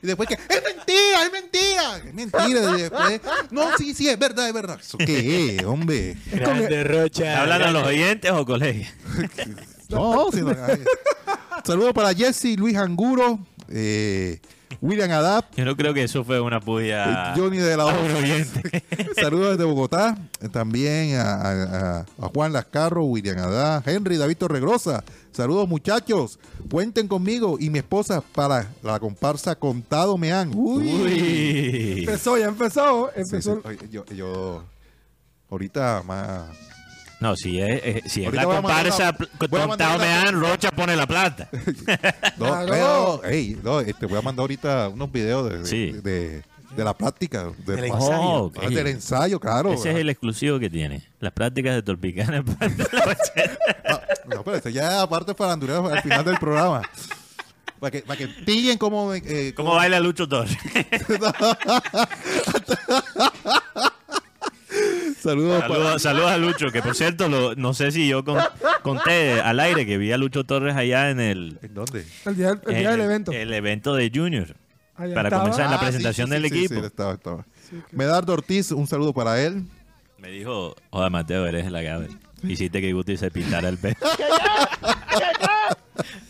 Y 0.00 0.06
después 0.06 0.28
que, 0.28 0.34
es 0.34 0.62
mentira, 0.62 1.24
es 1.24 1.32
mentira, 1.32 1.96
es 1.96 2.14
mentira. 2.14 2.78
Y 2.78 2.82
después, 2.82 3.20
no, 3.50 3.76
sí, 3.76 3.94
sí, 3.94 4.08
es 4.08 4.16
verdad, 4.16 4.46
es 4.46 4.54
verdad. 4.54 4.78
¿Eso 4.80 4.96
qué 4.96 5.56
es, 5.56 5.64
hombre? 5.64 6.16
Grande 6.30 6.84
Rocha. 6.84 7.30
¿Está 7.30 7.42
hablando 7.42 7.66
a 7.66 7.70
los 7.72 7.86
oyentes 7.88 8.30
o 8.30 8.46
colegios? 8.46 8.88
No, 9.88 10.32
sí, 10.32 10.40
no. 10.42 10.52
Saludos 11.64 11.92
para 11.94 12.12
Jesse 12.12 12.56
Luis 12.56 12.76
Anguro, 12.76 13.38
eh, 13.68 14.40
William 14.80 15.10
Adap, 15.12 15.54
Yo 15.56 15.64
no 15.64 15.76
creo 15.76 15.94
que 15.94 16.02
eso 16.02 16.24
fue 16.24 16.40
una 16.40 16.60
puya. 16.60 17.32
eh, 17.32 17.34
Johnny 17.36 17.58
de 17.58 17.76
la. 17.76 17.84
Saludos 19.20 19.50
desde 19.56 19.64
Bogotá. 19.64 20.18
Eh, 20.40 20.48
También 20.48 21.16
a, 21.16 21.32
a- 21.34 22.00
a- 22.00 22.28
Juan 22.34 22.52
Lascarro, 22.52 23.04
William 23.04 23.38
Adá, 23.38 23.82
Henry, 23.86 24.16
David 24.16 24.36
Torregrosa. 24.36 25.04
Saludos 25.32 25.68
muchachos. 25.68 26.38
Cuenten 26.70 27.08
conmigo 27.08 27.56
y 27.60 27.70
mi 27.70 27.78
esposa 27.78 28.22
para 28.34 28.68
la 28.82 28.98
comparsa 28.98 29.54
Contado 29.54 30.18
Me 30.18 30.32
Han. 30.32 30.50
Uy. 30.54 30.88
Uy. 30.92 31.98
Empezó, 32.00 32.36
ya 32.38 32.46
empezó. 32.46 33.10
Sí, 33.14 33.22
sí. 33.24 33.30
Empezó. 33.50 33.60
Oye, 33.64 33.78
Yo, 33.90 34.04
yo 34.06 34.64
ahorita 35.50 36.02
más... 36.06 36.44
No, 37.20 37.34
si 37.34 37.60
es, 37.60 37.80
eh, 37.82 38.02
si 38.06 38.24
es 38.24 38.32
la 38.34 38.44
voy 38.44 38.56
a 38.56 38.60
mandar 38.60 38.82
comparsa 38.88 39.08
una- 39.10 39.18
pl- 39.18 39.30
voy 39.48 39.60
a 39.62 39.66
mandar 39.66 39.88
contado 39.92 39.98
me 39.98 40.04
una- 40.20 40.24
dan, 40.24 40.40
Rocha 40.40 40.70
pone 40.70 40.94
la 40.96 41.06
plata. 41.06 41.48
No, 42.36 42.66
pero, 42.68 43.24
ey, 43.24 43.58
no, 43.62 43.80
este, 43.80 44.04
voy 44.06 44.18
a 44.18 44.22
mandar 44.22 44.42
ahorita 44.42 44.88
unos 44.90 45.10
videos 45.10 45.50
de, 45.50 45.58
de- 45.60 45.66
Sí. 45.66 45.92
de, 46.02 46.42
de 46.76 46.84
la 46.84 46.92
práctica. 46.94 47.50
de- 47.64 47.76
Del 47.76 47.84
ensayo. 47.86 48.20
Oh, 48.20 48.38
ok. 48.46 48.60
del 48.68 48.86
ensayo, 48.88 49.40
claro. 49.40 49.72
Ese 49.72 49.90
es 49.92 49.96
el 49.96 50.10
exclusivo 50.10 50.58
que 50.58 50.68
tiene. 50.68 51.02
Las 51.20 51.32
prácticas 51.32 51.74
de 51.74 51.82
Torpicana. 51.82 52.44
Ah, 53.88 54.00
no, 54.28 54.42
pero 54.44 54.56
ese 54.58 54.70
ya 54.72 55.00
aparte 55.00 55.34
farandulero 55.34 55.88
al 55.88 56.02
final 56.02 56.22
del 56.24 56.36
programa. 56.38 56.82
Para 57.80 57.90
que, 57.90 58.00
para 58.02 58.18
que 58.18 58.28
pillen 58.28 58.76
cómo... 58.78 59.12
eh, 59.14 59.52
¿Cómo 59.56 59.74
baila 59.74 60.00
Lucho 60.00 60.28
Torres? 60.28 60.56
Saludos 65.20 65.60
para... 65.62 65.74
Saludos, 65.74 66.02
saludos 66.02 66.30
a 66.30 66.36
Lucho, 66.38 66.70
que 66.72 66.82
por 66.82 66.94
cierto, 66.94 67.28
lo- 67.28 67.54
no 67.54 67.74
sé 67.74 67.90
si 67.92 68.08
yo 68.08 68.24
con- 68.24 68.38
conté 68.82 69.40
al 69.40 69.60
aire 69.60 69.86
que 69.86 69.98
vi 69.98 70.12
a 70.12 70.18
Lucho 70.18 70.44
Torres 70.44 70.76
allá 70.76 71.10
en 71.10 71.20
el, 71.20 71.58
¿En 71.62 71.74
dónde? 71.74 72.04
El 72.24 72.36
día, 72.36 72.50
el 72.66 72.74
día 72.74 72.90
del 72.90 73.00
el- 73.00 73.06
evento. 73.06 73.32
el 73.32 73.52
evento 73.52 73.94
de 73.94 74.10
Junior. 74.14 74.56
Allá 74.96 75.14
para 75.14 75.28
estaba. 75.28 75.42
comenzar 75.42 75.64
en 75.66 75.70
la 75.72 75.76
Ah, 75.76 75.80
presentación 75.80 76.28
sí, 76.28 76.34
sí, 76.36 76.40
del 76.42 76.50
sí, 76.50 76.58
equipo. 76.58 76.80
sí, 76.80 76.86
estaba, 76.86 77.12
estaba. 77.14 77.46
Sí, 77.68 77.76
que- 77.90 77.96
Medardo 77.96 78.32
Ortiz, 78.32 78.72
un 78.72 78.86
saludo 78.86 79.12
para 79.12 79.40
él. 79.42 79.64
Me 80.18 80.30
dijo, 80.30 80.74
joder 80.90 81.10
Mateo, 81.10 81.46
eres 81.46 81.70
la 81.70 81.80
que 81.80 82.08
hiciste 82.48 82.80
que 82.80 82.92
Guti 82.92 83.16
se 83.16 83.30
pintara 83.30 83.68
el 83.68 83.76
pelo. 83.78 83.96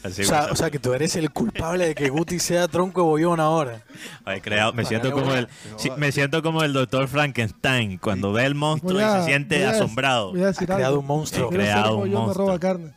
Así 0.06 0.22
O 0.22 0.24
sea, 0.24 0.48
o 0.50 0.56
sea, 0.56 0.70
que 0.70 0.78
tú 0.78 0.92
eres 0.94 1.16
el 1.16 1.30
culpable 1.30 1.86
de 1.88 1.94
que 1.94 2.08
Guti 2.08 2.38
sea 2.38 2.68
tronco 2.68 3.04
bollón 3.04 3.40
ahora. 3.40 3.82
Ay, 4.24 4.40
creado- 4.40 4.72
me 4.72 4.84
siento 4.84 5.10
como 5.12 5.34
el 5.34 5.48
sí, 5.76 5.90
me 5.96 6.12
siento 6.12 6.42
como 6.42 6.62
el 6.62 6.72
doctor 6.72 7.08
Frankenstein 7.08 7.98
cuando 7.98 8.32
ve 8.32 8.44
el 8.44 8.54
monstruo 8.54 9.00
y 9.00 9.04
se 9.20 9.24
siente 9.26 9.56
voy 9.58 9.64
a- 9.66 9.70
asombrado. 9.70 10.32
Voy 10.32 10.42
a 10.42 10.46
decir 10.46 10.70
Ha 10.70 10.74
creado 10.76 10.86
algo. 10.94 11.00
un 11.00 11.06
monstruo. 11.06 11.48
Ser 11.50 11.58
creado 11.58 11.96
un 11.98 12.10
yo, 12.10 12.18
me 12.18 12.24
monstruo. 12.24 12.46
roba 12.48 12.58
carne. 12.58 12.92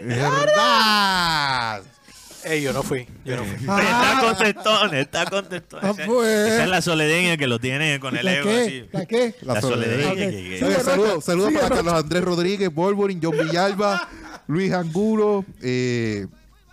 ¡Verdad! 0.00 1.82
Ey, 2.44 2.60
yo 2.62 2.72
no 2.72 2.82
fui. 2.82 3.06
Yo 3.24 3.36
no 3.36 3.44
fui. 3.44 3.54
Está 3.60 3.78
Ah, 3.78 4.20
contestón, 4.20 4.94
está 4.96 5.24
contestón. 5.26 5.80
Ah, 5.82 5.90
Esa- 5.90 6.04
pues. 6.06 6.28
Esa 6.52 6.64
es 6.64 6.68
la 6.70 6.82
soledeña 6.82 7.36
que 7.36 7.46
lo 7.46 7.60
tiene 7.60 8.00
con 8.00 8.16
el 8.16 8.24
¿La 8.24 8.34
ego 8.34 8.48
qué? 8.48 8.60
así. 8.62 8.84
¿La 8.92 9.06
qué? 9.06 9.34
La, 9.42 9.54
La 9.54 9.60
soledeña. 9.60 10.14
que- 10.14 10.58
que- 10.58 10.64
Oye, 10.64 10.80
saludos 10.80 11.24
Sigue, 11.24 11.58
para. 11.60 11.76
Carlos 11.76 11.94
Andrés 11.94 12.24
Rodríguez, 12.24 12.74
Wolverine, 12.74 13.20
John 13.22 13.36
Villalba, 13.38 14.08
Luis 14.48 14.72
Angulo, 14.72 15.44
eh, 15.62 16.26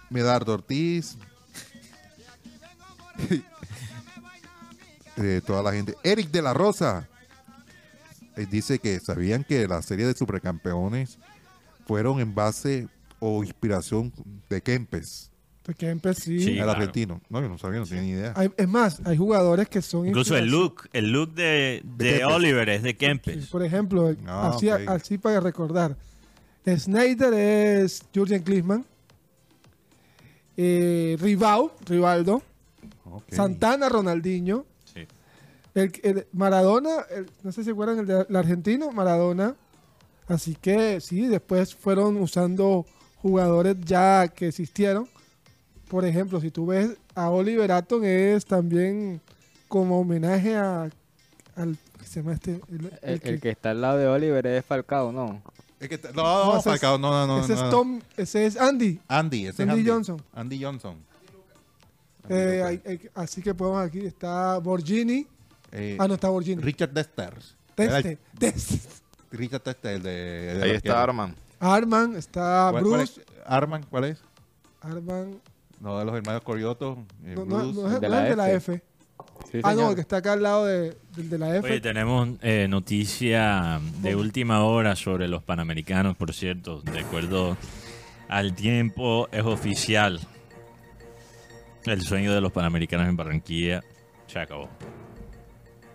Medardo 0.09 0.53
Ortiz. 0.53 1.17
Eh, 5.21 5.41
toda 5.45 5.61
la 5.61 5.73
gente. 5.73 5.95
Eric 6.03 6.31
de 6.31 6.41
la 6.41 6.53
Rosa 6.53 7.07
eh, 8.37 8.47
dice 8.49 8.79
que 8.79 8.97
sabían 9.01 9.43
que 9.43 9.67
la 9.67 9.81
serie 9.81 10.05
de 10.07 10.13
supercampeones 10.13 11.19
fueron 11.85 12.21
en 12.21 12.33
base 12.33 12.87
o 13.19 13.43
inspiración 13.43 14.13
de 14.49 14.61
Kempes, 14.61 15.29
De 15.67 15.73
Kempes, 15.73 16.19
sí. 16.19 16.39
Sí. 16.39 16.49
el 16.51 16.55
claro. 16.63 16.71
argentino. 16.71 17.19
No, 17.27 17.41
yo 17.41 17.49
no 17.49 17.57
sabía, 17.57 17.79
no 17.81 17.85
tenía 17.85 18.01
ni 18.03 18.09
idea. 18.11 18.33
Hay- 18.37 18.49
es 18.55 18.67
más, 18.69 19.01
hay 19.03 19.17
jugadores 19.17 19.67
que 19.67 19.81
son. 19.81 20.07
Incluso 20.07 20.37
el 20.37 20.45
look, 20.49 20.87
el 20.93 21.11
look 21.11 21.33
de, 21.33 21.81
de. 21.83 22.23
Oliver 22.23 22.69
es 22.69 22.81
de 22.83 22.91
Sí, 22.91 22.95
Kempes. 22.95 23.47
Por 23.47 23.65
ejemplo, 23.65 24.15
Ah, 24.25 24.57
así 24.87 25.17
para 25.17 25.41
recordar. 25.41 25.97
Snyder 26.65 27.33
es 27.33 28.03
Jurgen 28.15 28.41
Klinsmann. 28.43 28.85
Eh, 30.61 31.15
Ribau, 31.21 31.71
Rivaldo. 31.85 32.41
Santana, 33.31 33.87
Ronaldinho. 33.87 34.65
Sí. 34.93 35.07
El, 35.73 35.91
el 36.03 36.27
Maradona, 36.33 37.05
el- 37.09 37.29
no 37.43 37.51
sé 37.53 37.61
si 37.61 37.65
se 37.65 37.71
acuerdan, 37.71 37.99
el, 37.99 38.05
de- 38.07 38.25
el 38.27 38.35
argentino, 38.35 38.91
Maradona. 38.91 39.55
Así 40.27 40.55
que 40.55 40.99
sí, 40.99 41.27
después 41.27 41.73
fueron 41.75 42.17
usando 42.17 42.85
jugadores 43.21 43.77
ya 43.85 44.27
que 44.27 44.47
existieron. 44.49 45.07
Por 45.87 46.03
ejemplo, 46.05 46.41
si 46.41 46.51
tú 46.51 46.65
ves 46.67 46.97
a 47.15 47.29
Oliver 47.29 47.71
Atom 47.71 48.03
es 48.03 48.45
también 48.45 49.21
como 49.69 49.99
homenaje 50.01 50.55
a 50.57 50.89
al 51.55 51.77
¿qué 51.99 52.05
se 52.05 52.19
llama 52.21 52.33
este 52.33 52.59
el, 52.69 52.85
el 52.85 52.91
El, 53.01 53.19
que- 53.21 53.29
el 53.29 53.39
que 53.41 53.49
está 53.49 53.71
al 53.71 53.79
lado 53.81 53.97
de 53.97 54.07
Oliver 54.07 54.45
es 54.45 54.65
Falcao, 54.65 55.11
¿no? 55.13 55.41
Es 55.79 55.87
que 55.89 55.97
no, 56.13 56.23
no, 56.23 56.45
No, 56.45 56.49
ese 56.51 56.57
es- 56.59 56.63
Falcao, 56.65 56.97
no, 56.97 57.09
no, 57.11 57.27
no, 57.27 57.43
ese 57.43 57.55
no. 57.55 57.63
es 57.65 57.69
Tom, 57.69 58.01
ese 58.17 58.45
es 58.45 58.57
Andy. 58.57 58.99
Andy, 59.07 59.47
ese 59.47 59.63
es 59.63 59.69
Andy 59.69 59.79
Andy 59.81 59.89
Johnson. 59.89 60.21
Andy 60.33 60.63
Johnson. 60.63 60.95
Eh, 62.27 62.61
Andy 62.63 62.81
hay- 62.85 62.91
hay- 62.99 63.09
así 63.15 63.41
que 63.41 63.53
podemos 63.53 63.81
aquí 63.85 63.99
está 64.05 64.57
Borgini. 64.59 65.25
Eh, 65.71 65.97
Ah, 65.99 66.07
no 66.07 66.15
está 66.15 66.29
Borgini. 66.29 66.61
Richard 66.61 66.91
Dester. 66.91 67.33
Teste. 67.75 68.17
Richard 69.31 69.63
Dester, 69.63 69.95
el 69.95 70.03
de. 70.03 70.51
el 70.51 70.57
de 70.59 70.63
Ahí 70.65 70.71
está 70.71 71.01
Arman. 71.01 71.35
Arman, 71.59 72.15
está 72.15 72.69
¿Cuál- 72.71 72.83
cuál 72.83 72.97
Bruce. 72.97 73.21
es? 73.21 73.27
Arman, 73.45 73.83
¿cuál 73.89 74.03
es? 74.05 74.19
Arman, 74.81 75.39
No, 75.79 75.97
de 75.97 76.05
los 76.05 76.15
hermanos 76.15 76.41
Corioto. 76.43 76.97
eh, 77.23 77.35
no, 77.35 77.45
no, 77.45 77.57
Bruce. 77.57 77.81
no 77.81 77.87
es, 77.87 77.93
el 77.95 78.01
de 78.01 78.09
no 78.09 78.15
es 78.15 78.21
la 78.23 78.29
de 78.29 78.35
la 78.35 78.51
F. 78.51 78.83
Sí, 79.51 79.59
Ah, 79.63 79.73
no, 79.73 79.89
el 79.89 79.95
que 79.95 80.01
está 80.01 80.17
acá 80.17 80.33
al 80.33 80.43
lado 80.43 80.65
de, 80.65 80.95
la 81.37 81.55
F. 81.57 81.67
Oye, 81.67 81.81
tenemos 81.81 82.29
eh, 82.41 82.67
noticia 82.69 83.79
de 84.01 84.15
última 84.15 84.63
hora 84.63 84.95
sobre 84.95 85.27
los 85.27 85.41
Panamericanos, 85.43 86.15
por 86.15 86.33
cierto. 86.33 86.81
De 86.81 86.99
acuerdo 86.99 87.57
al 88.27 88.53
tiempo, 88.53 89.27
es 89.31 89.43
oficial. 89.43 90.19
El 91.85 92.01
sueño 92.01 92.33
de 92.33 92.41
los 92.41 92.51
Panamericanos 92.51 93.07
en 93.07 93.15
Barranquilla 93.17 93.81
se 94.27 94.39
acabó. 94.39 94.69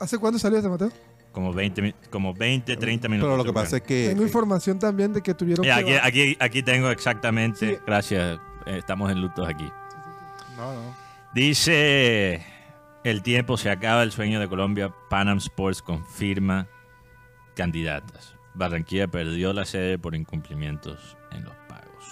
¿Hace 0.01 0.19
cuándo 0.19 0.39
salió 0.39 0.59
este 0.59 0.69
Mateo? 0.69 0.91
Como 1.31 1.53
20, 1.53 1.83
mi- 1.83 1.95
como 2.11 2.35
20 2.35 2.77
30 2.77 3.09
minutos. 3.09 3.29
Pero 3.29 3.37
lo 3.37 3.45
que 3.45 3.53
pasa 3.53 3.77
es 3.77 3.83
que. 3.83 4.09
Tengo 4.09 4.23
información 4.25 4.79
también 4.79 5.13
de 5.13 5.21
que 5.21 5.35
tuvieron 5.35 5.65
Ya, 5.65 5.83
que... 5.83 5.99
aquí, 5.99 6.23
aquí, 6.23 6.37
aquí 6.41 6.63
tengo 6.63 6.91
exactamente. 6.91 7.75
Sí. 7.75 7.79
Gracias. 7.87 8.39
eh, 8.67 8.79
estamos 8.79 9.13
en 9.13 9.21
lutos 9.21 9.47
aquí. 9.49 9.69
No, 10.57 10.73
no. 10.75 10.97
Dice: 11.35 12.43
El 13.05 13.23
tiempo 13.23 13.57
se 13.59 13.71
acaba, 13.71 14.03
el 14.03 14.13
sueño 14.13 14.41
de 14.41 14.49
Colombia. 14.49 14.95
Panam 15.11 15.39
Sports 15.39 15.83
confirma 15.83 16.67
candidatas. 17.55 18.35
Barranquilla 18.55 19.09
perdió 19.09 19.53
la 19.53 19.65
sede 19.65 19.99
por 19.99 20.15
incumplimientos 20.15 21.17
en 21.33 21.45
los 21.45 21.55
pagos. 21.69 22.05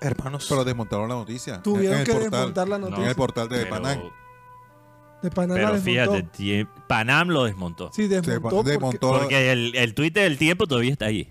Hermanos. 0.00 0.46
Pero 0.48 0.64
desmontaron 0.64 1.08
la 1.08 1.16
noticia. 1.16 1.62
Tuvieron 1.62 1.94
en 1.96 2.00
el 2.00 2.06
que 2.06 2.12
portal. 2.12 2.30
desmontar 2.30 2.68
la 2.68 2.78
No, 2.78 2.86
En 2.86 2.90
noticia. 2.92 3.10
el 3.10 3.16
portal 3.16 3.48
de 3.48 3.58
pero, 3.58 3.70
Panam. 3.70 3.98
de 5.22 5.30
Panamá 5.30 5.54
pero 5.70 5.80
fíjate, 5.80 6.24
tie- 6.32 6.68
Panam 6.88 7.28
lo 7.28 7.44
desmontó. 7.44 7.90
Sí, 7.92 8.08
desmontó. 8.08 8.30
Se 8.32 8.40
porque- 8.40 8.70
desmontó. 8.70 9.08
Porque 9.20 9.52
el, 9.52 9.74
el 9.76 9.94
tuit 9.94 10.14
del 10.14 10.38
tiempo 10.38 10.66
todavía 10.66 10.92
está 10.92 11.06
ahí. 11.06 11.30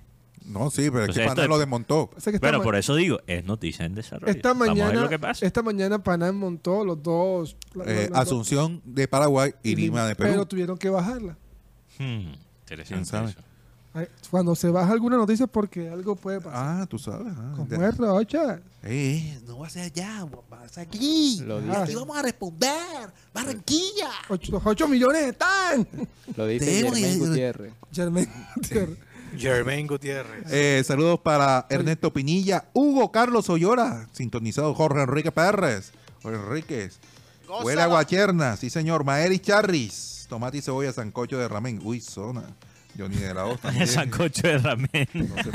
No, 0.51 0.69
sí, 0.69 0.89
pero 0.91 1.05
es 1.05 1.15
que 1.17 1.25
Panam 1.25 1.47
lo 1.47 1.57
desmontó. 1.59 2.09
Bueno, 2.39 2.61
por 2.61 2.75
eso 2.75 2.95
digo, 2.95 3.19
es 3.27 3.43
noticia 3.45 3.85
en 3.85 3.95
desarrollo. 3.95 4.31
esta 4.31 4.49
Vamos 4.49 4.69
a 4.69 4.73
ver 4.73 4.83
mañana, 4.83 5.01
lo 5.01 5.09
que 5.09 5.19
pasa. 5.19 5.45
esta 5.45 5.61
mañana 5.61 6.03
Panam 6.03 6.35
montó 6.35 6.83
los 6.85 7.01
dos. 7.01 7.55
Eh, 7.85 8.09
Asunción 8.13 8.81
de 8.85 9.07
Paraguay 9.07 9.53
y 9.63 9.75
Lima 9.75 10.05
de 10.05 10.15
Pero 10.15 10.29
Perú. 10.31 10.45
tuvieron 10.45 10.77
que 10.77 10.89
bajarla. 10.89 11.37
Hmm, 11.97 12.33
interesante 12.69 13.35
Cuando 14.29 14.55
se 14.55 14.69
baja 14.69 14.91
alguna 14.93 15.17
noticia 15.17 15.43
es 15.45 15.51
porque 15.51 15.89
algo 15.89 16.15
puede 16.15 16.39
pasar. 16.39 16.81
Ah, 16.81 16.85
tú 16.87 16.97
sabes. 16.97 17.33
ah, 17.35 17.53
Como 17.57 17.83
es 17.85 17.97
Rocha. 17.97 18.61
Eh, 18.83 19.37
no 19.45 19.59
va 19.59 19.67
a 19.67 19.69
ser 19.69 19.83
allá, 19.83 20.25
va 20.51 20.61
a 20.63 20.69
ser 20.69 20.87
aquí. 20.87 21.41
Lo 21.45 21.59
dice, 21.61 21.75
Aquí 21.75 21.95
vamos 21.95 22.17
a 22.17 22.21
responder. 22.21 23.11
Barranquilla. 23.33 24.09
Ocho- 24.29 24.53
los 24.53 24.61
8 24.65 24.87
millones 24.87 25.21
están. 25.27 25.87
lo 26.35 26.47
dice 26.47 26.65
Germán 26.81 27.19
Gutiérrez. 27.19 27.73
Germán 27.91 28.27
Gutiérrez. 28.55 28.97
Jermaine 29.37 29.87
Gutiérrez. 29.87 30.45
Eh, 30.51 30.83
saludos 30.85 31.19
para 31.19 31.65
Ernesto 31.69 32.11
Pinilla, 32.11 32.65
Hugo 32.73 33.11
Carlos 33.11 33.49
Ollora, 33.49 34.07
sintonizado 34.11 34.73
Jorge 34.73 35.01
Enrique 35.03 35.31
Pérez, 35.31 35.91
Jorge 36.21 36.39
Enríquez, 36.39 36.99
Huele 37.63 37.81
a 37.81 37.87
Guacherna, 37.87 38.55
sí 38.57 38.69
señor, 38.69 39.03
Maeri 39.03 39.39
Charris, 39.39 40.25
tomate 40.29 40.57
y 40.57 40.61
cebolla, 40.61 40.93
sancocho 40.93 41.37
de 41.37 41.47
ramen, 41.47 41.79
uy, 41.83 41.99
zona, 41.99 42.43
Johnny 42.97 43.15
de 43.17 43.33
la 43.33 43.45
Osta. 43.45 43.71
Sancocho 43.87 44.47
de 44.47 44.57
ramen. 44.57 45.07
No 45.13 45.35
sé, 45.43 45.51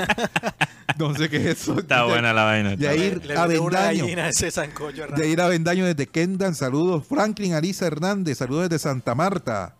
no 0.98 1.14
sé 1.14 1.28
qué 1.28 1.36
es 1.36 1.60
eso. 1.60 1.78
Está 1.78 2.04
buena 2.04 2.32
la 2.32 2.44
vaina. 2.44 2.72
está 2.72 2.94
Yair 2.94 3.24
Le 3.24 3.34
una 3.60 3.88
Avendaño. 3.88 4.06
ese 4.28 4.50
sancocho. 4.50 5.04
hermano. 5.04 5.22
Yair 5.22 5.40
Avendaño 5.40 5.84
desde 5.86 6.06
Kendan, 6.06 6.54
saludos. 6.54 7.06
Franklin 7.06 7.52
Alisa 7.54 7.86
Hernández, 7.86 8.38
saludos 8.38 8.68
desde 8.70 8.82
Santa 8.82 9.14
Marta. 9.14 9.74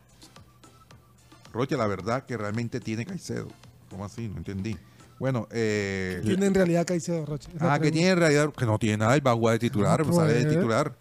Rocha, 1.53 1.77
la 1.79 1.87
verdad 1.87 2.25
que 2.27 2.37
realmente 2.37 2.81
tiene 2.81 3.07
Caicedo. 3.07 3.49
¿Cómo 3.91 4.05
así? 4.05 4.29
No 4.29 4.39
entendí. 4.39 4.77
Bueno, 5.19 5.49
eh, 5.51 6.21
Tiene 6.25 6.47
en 6.47 6.55
realidad 6.55 6.87
Caicedo 6.87 7.25
la 7.27 7.35
Ah, 7.35 7.39
que 7.39 7.49
pregunta. 7.59 7.91
tiene 7.91 8.09
en 8.11 8.19
realidad, 8.19 8.53
que 8.53 8.67
no 8.67 8.79
tiene 8.79 8.99
nada, 8.99 9.15
él 9.15 9.27
va 9.27 9.31
a 9.31 9.35
jugar 9.35 9.55
de 9.55 9.59
titular, 9.61 10.03
pues 10.05 10.15
sale 10.17 10.35
de 10.35 10.45
titular. 10.55 10.95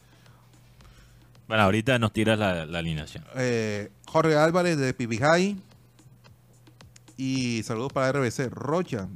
Bueno, 1.48 1.64
ahorita 1.64 2.00
nos 2.00 2.14
tiras 2.14 2.40
la, 2.40 2.66
la 2.66 2.80
alineación. 2.80 3.24
Eh, 3.36 3.92
Jorge 4.08 4.36
Álvarez 4.36 4.78
de 4.78 4.94
Pipijay. 4.94 5.58
Y 7.18 7.62
saludos 7.64 7.94
para 7.94 8.12
RBC. 8.12 8.50
Rocha. 8.52 9.08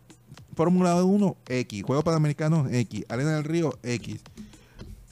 Fórmula 0.55 1.03
1 1.03 1.38
X. 1.47 1.84
Juegos 1.84 2.03
Panamericanos 2.05 2.72
X. 2.72 3.05
Arena 3.09 3.36
del 3.36 3.43
Río 3.45 3.78
X. 3.84 4.22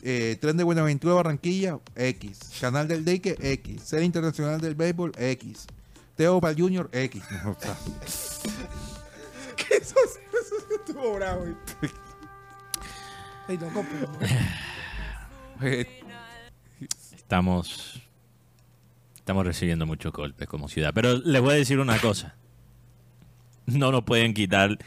Eh, 0.04 0.38
Tren 0.40 0.58
de 0.58 0.64
Buenaventura 0.64 1.16
Barranquilla 1.16 1.80
X. 1.96 2.40
Canal 2.62 2.88
del 2.88 3.04
Deque 3.04 3.36
X. 3.42 3.82
Serie 3.84 4.06
Internacional 4.06 4.62
del 4.62 4.76
Béisbol 4.76 5.12
X. 5.18 5.66
Teo 6.18 6.42
para 6.42 6.56
Junior 6.58 6.90
X. 6.92 7.24
O 7.46 7.56
sea, 7.60 7.78
Eso, 9.70 9.96
eso 10.04 10.56
estuvo 10.76 11.16
bravo. 11.16 11.46
Pero 13.48 13.72
no. 13.72 13.84
eh, 15.62 16.02
Estamos, 17.16 18.02
estamos 19.18 19.46
recibiendo 19.46 19.86
muchos 19.86 20.14
golpes 20.14 20.48
como 20.48 20.70
ciudad. 20.70 20.92
Pero 20.94 21.18
les 21.18 21.42
voy 21.42 21.54
a 21.54 21.58
decir 21.58 21.80
una 21.80 22.00
cosa. 22.00 22.36
No 23.66 23.92
nos 23.92 24.04
pueden 24.04 24.34
quitar 24.34 24.78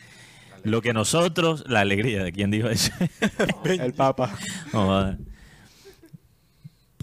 lo 0.64 0.80
que 0.80 0.94
nosotros, 0.94 1.64
la 1.68 1.80
alegría 1.80 2.24
de 2.24 2.32
quien 2.32 2.50
dijo 2.50 2.68
eso. 2.68 2.92
El 3.64 3.92
Papa. 3.92 4.34
No. 4.72 5.16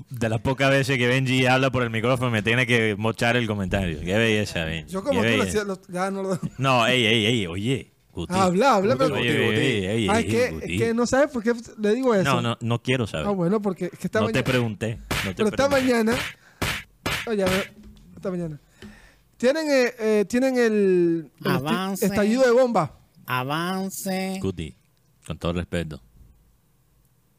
De 0.09 0.29
las 0.29 0.39
pocas 0.41 0.69
veces 0.69 0.97
que 0.97 1.07
Benji 1.07 1.45
habla 1.45 1.69
por 1.71 1.83
el 1.83 1.89
micrófono 1.89 2.31
me 2.31 2.41
tiene 2.41 2.65
que 2.65 2.95
mochar 2.97 3.35
el 3.37 3.45
comentario. 3.47 3.99
Qué 3.99 4.15
belleza, 4.17 4.63
Benji. 4.65 4.91
Yo 4.91 5.03
como 5.03 5.21
Qué 5.21 5.31
tú 5.31 5.37
lo 5.37 5.43
belleza. 5.43 5.59
hacía, 5.61 5.63
lo- 5.73 5.81
ya 5.89 6.11
no 6.11 6.23
lo... 6.23 6.39
No, 6.57 6.87
ey, 6.87 7.05
ey, 7.05 7.25
ey, 7.25 7.47
oye. 7.47 7.91
Guti. 8.13 8.33
Habla, 8.33 8.75
habla, 8.75 8.95
pero... 8.95 9.13
Oye, 9.15 9.29
ey, 9.29 9.85
ey, 9.85 9.85
ey, 9.85 10.07
Ah, 10.09 10.19
ey, 10.21 10.27
que, 10.27 10.51
Guti. 10.51 10.73
es 10.73 10.81
que 10.81 10.93
no 10.93 11.05
sabes 11.05 11.29
por 11.29 11.43
qué 11.43 11.53
le 11.77 11.93
digo 11.93 12.15
eso. 12.15 12.23
No, 12.23 12.41
no, 12.41 12.57
no 12.61 12.81
quiero 12.81 13.05
saber. 13.05 13.27
Ah, 13.27 13.31
bueno, 13.31 13.61
porque 13.61 13.85
es 13.91 13.99
que 13.99 14.07
esta 14.07 14.21
no 14.21 14.29
te 14.29 14.41
pregunté. 14.43 14.97
No 15.23 15.35
te 15.35 15.35
Pero 15.35 15.49
esta 15.49 15.69
pregunté. 15.69 15.91
mañana... 16.03 16.15
Oye, 17.27 17.43
a 17.43 17.45
ver, 17.45 17.73
esta 18.15 18.31
mañana. 18.31 18.59
Tienen, 19.37 19.69
eh, 19.69 19.93
eh, 19.99 20.25
tienen 20.27 20.57
el, 20.57 20.63
el 20.63 21.31
esti- 21.43 21.57
Avance. 21.57 22.05
estallido 22.07 22.43
de 22.43 22.51
bomba. 22.51 22.97
Avance. 23.27 24.39
Guti, 24.41 24.73
con 25.27 25.37
todo 25.37 25.53
respeto, 25.53 26.01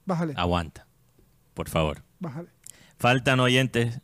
Bájale, 0.04 0.34
aguanta. 0.36 0.86
Por 1.54 1.68
favor. 1.68 2.02
bájale. 2.20 2.48
Faltan 2.98 3.40
oyentes, 3.40 4.00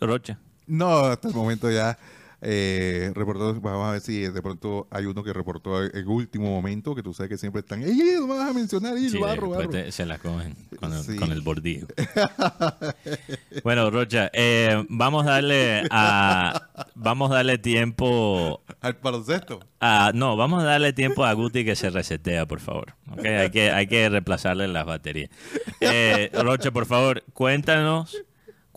Rocha. 0.00 0.38
no, 0.66 0.98
hasta 1.00 1.28
el 1.28 1.34
momento 1.34 1.70
ya. 1.70 1.98
Eh, 2.40 3.10
reportó, 3.16 3.52
vamos 3.60 3.88
a 3.88 3.92
ver 3.92 4.00
si 4.00 4.20
de 4.20 4.40
pronto 4.42 4.86
hay 4.92 5.06
uno 5.06 5.24
que 5.24 5.32
reportó 5.32 5.82
en 5.84 6.06
último 6.06 6.46
momento, 6.48 6.94
que 6.94 7.02
tú 7.02 7.12
sabes 7.12 7.30
que 7.30 7.36
siempre 7.36 7.62
están, 7.62 7.82
¡ey, 7.82 7.90
ey, 8.00 8.14
no 8.20 8.28
me 8.28 8.34
vas 8.38 8.50
a 8.50 8.52
mencionar! 8.52 8.96
¡Ey, 8.96 9.10
Sí, 9.10 9.18
barro, 9.18 9.50
barro! 9.50 9.68
te- 9.70 9.90
se 9.90 10.06
la 10.06 10.18
cogen 10.18 10.54
con 10.78 10.92
el, 10.92 11.02
Sí. 11.02 11.16
con 11.16 11.32
el 11.32 11.40
bordillo. 11.40 11.88
bueno, 13.64 13.90
Rocha, 13.90 14.30
eh, 14.32 14.84
vamos 14.88 15.26
a 15.26 15.30
darle 15.32 15.82
a 15.90 16.62
vamos 16.94 17.32
a 17.32 17.34
darle 17.34 17.58
tiempo 17.58 18.62
Al 18.82 18.92
baloncesto. 19.02 19.58
a 19.80 20.12
no, 20.14 20.36
vamos 20.36 20.62
a 20.62 20.66
darle 20.66 20.92
tiempo 20.92 21.24
a 21.24 21.32
Guti 21.32 21.64
que 21.64 21.74
se 21.74 21.90
resetea, 21.90 22.46
por 22.46 22.60
favor. 22.60 22.94
Hay 23.24 23.50
que 23.50 23.72
hay 23.72 23.88
que 23.88 24.08
reemplazarle 24.08 24.68
las 24.68 24.86
baterías. 24.86 25.30
Eh, 25.80 26.30
Rocha, 26.34 26.70
por 26.70 26.86
favor, 26.86 27.24
cuéntanos 27.34 28.16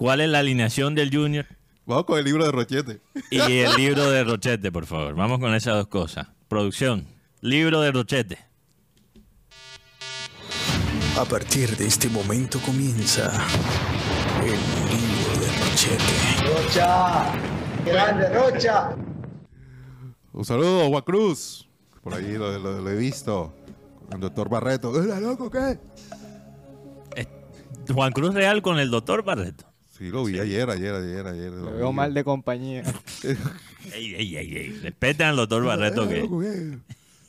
cuál 0.02 0.20
es 0.22 0.30
la 0.30 0.40
alineación 0.40 0.96
del 0.96 1.16
Junior 1.16 1.46
Vamos 1.86 2.06
con 2.06 2.18
el 2.18 2.26
libro 2.26 2.44
de 2.44 2.52
Rochete. 2.52 3.02
y 3.30 3.38
el 3.40 3.72
libro 3.76 4.10
de 4.10 4.24
Rochete, 4.24 4.72
por 4.72 4.88
favor. 4.88 5.14
Vamos 5.14 5.38
con 5.40 5.54
esas 5.54 5.76
dos 5.76 5.88
cosas. 5.88 6.28
Producción, 6.48 7.06
libro 7.42 7.82
de 7.82 7.92
Rochete. 7.92 8.40
A 11.20 11.26
partir 11.26 11.76
de 11.78 11.86
este 11.86 12.08
momento 12.10 12.60
comienza 12.66 13.32
el 14.42 14.52
libro 14.90 15.40
de 15.40 15.52
Rochete. 15.60 17.12
Un 20.34 20.46
saludo, 20.46 20.88
Juan 20.90 21.04
Cruz. 21.04 21.68
Por 22.04 22.14
ahí 22.16 22.34
lo, 22.38 22.58
lo- 22.58 22.82
lo 22.82 22.90
he 22.90 22.96
visto. 22.96 23.54
El 24.12 24.20
doctor 24.20 24.50
Barreto. 24.50 25.04
¿Era 25.04 25.20
loco 25.20 25.50
qué? 25.52 25.78
Juan 27.94 28.12
Cruz 28.14 28.34
Real 28.34 28.62
con 28.62 28.80
el 28.80 28.90
doctor 28.90 29.24
Barreto. 29.24 29.71
Sí, 30.02 30.10
lo 30.10 30.24
vi 30.24 30.40
ayer, 30.40 30.68
ayer, 30.68 30.96
ayer, 30.96 31.28
ayer. 31.28 31.52
Lo 31.52 31.74
veo 31.74 31.94
mal 31.94 32.12
de 32.16 32.24
compañía. 32.24 32.82
Ey, 33.94 34.16
ey, 34.16 34.36
ey, 34.36 34.58
ey. 34.58 34.80
Respeten 34.82 35.28
al 35.28 35.36
doctor 35.36 35.64
Barreto 35.64 36.10
que... 36.10 36.22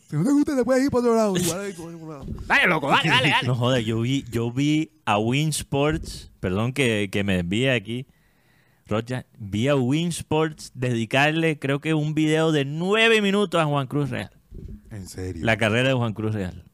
Si 0.09 0.16
no 0.16 0.25
te 0.25 0.33
gusta, 0.33 0.57
te 0.57 0.64
puedes 0.64 0.83
ir 0.83 0.91
para 0.91 1.01
otro 1.01 1.14
lado. 1.14 1.37
Igual 1.37 1.61
ahí, 1.61 1.73
por 1.75 1.95
otro 1.95 2.11
lado. 2.11 2.27
Dale, 2.47 2.66
loco, 2.68 2.89
dale, 2.89 3.11
dale, 3.11 3.29
dale. 3.29 3.47
No 3.47 3.57
joda, 3.57 3.79
yo 3.81 4.01
vi, 4.01 4.25
yo 4.31 4.51
vi 4.51 4.91
a 5.05 5.18
Win 5.18 5.51
Sports, 5.51 6.31
perdón 6.41 6.73
que, 6.73 7.11
que 7.12 7.25
me 7.25 7.43
desvíe 7.43 7.70
aquí, 7.70 8.07
Rocha, 8.87 9.27
vi 9.39 9.68
a 9.68 9.77
Win 9.77 10.09
Sports 10.09 10.73
dedicarle 10.75 11.59
creo 11.59 11.81
que 11.81 11.93
un 11.93 12.14
video 12.14 12.53
de 12.53 12.64
nueve 12.64 13.20
minutos 13.20 13.61
a 13.61 13.66
Juan 13.66 13.87
Cruz 13.87 14.09
Real. 14.09 14.31
En 14.91 15.09
serio. 15.09 15.45
La 15.45 15.59
carrera 15.59 15.89
de 15.89 15.95
Juan 15.95 16.14
Cruz 16.14 16.35
Real. 16.35 16.64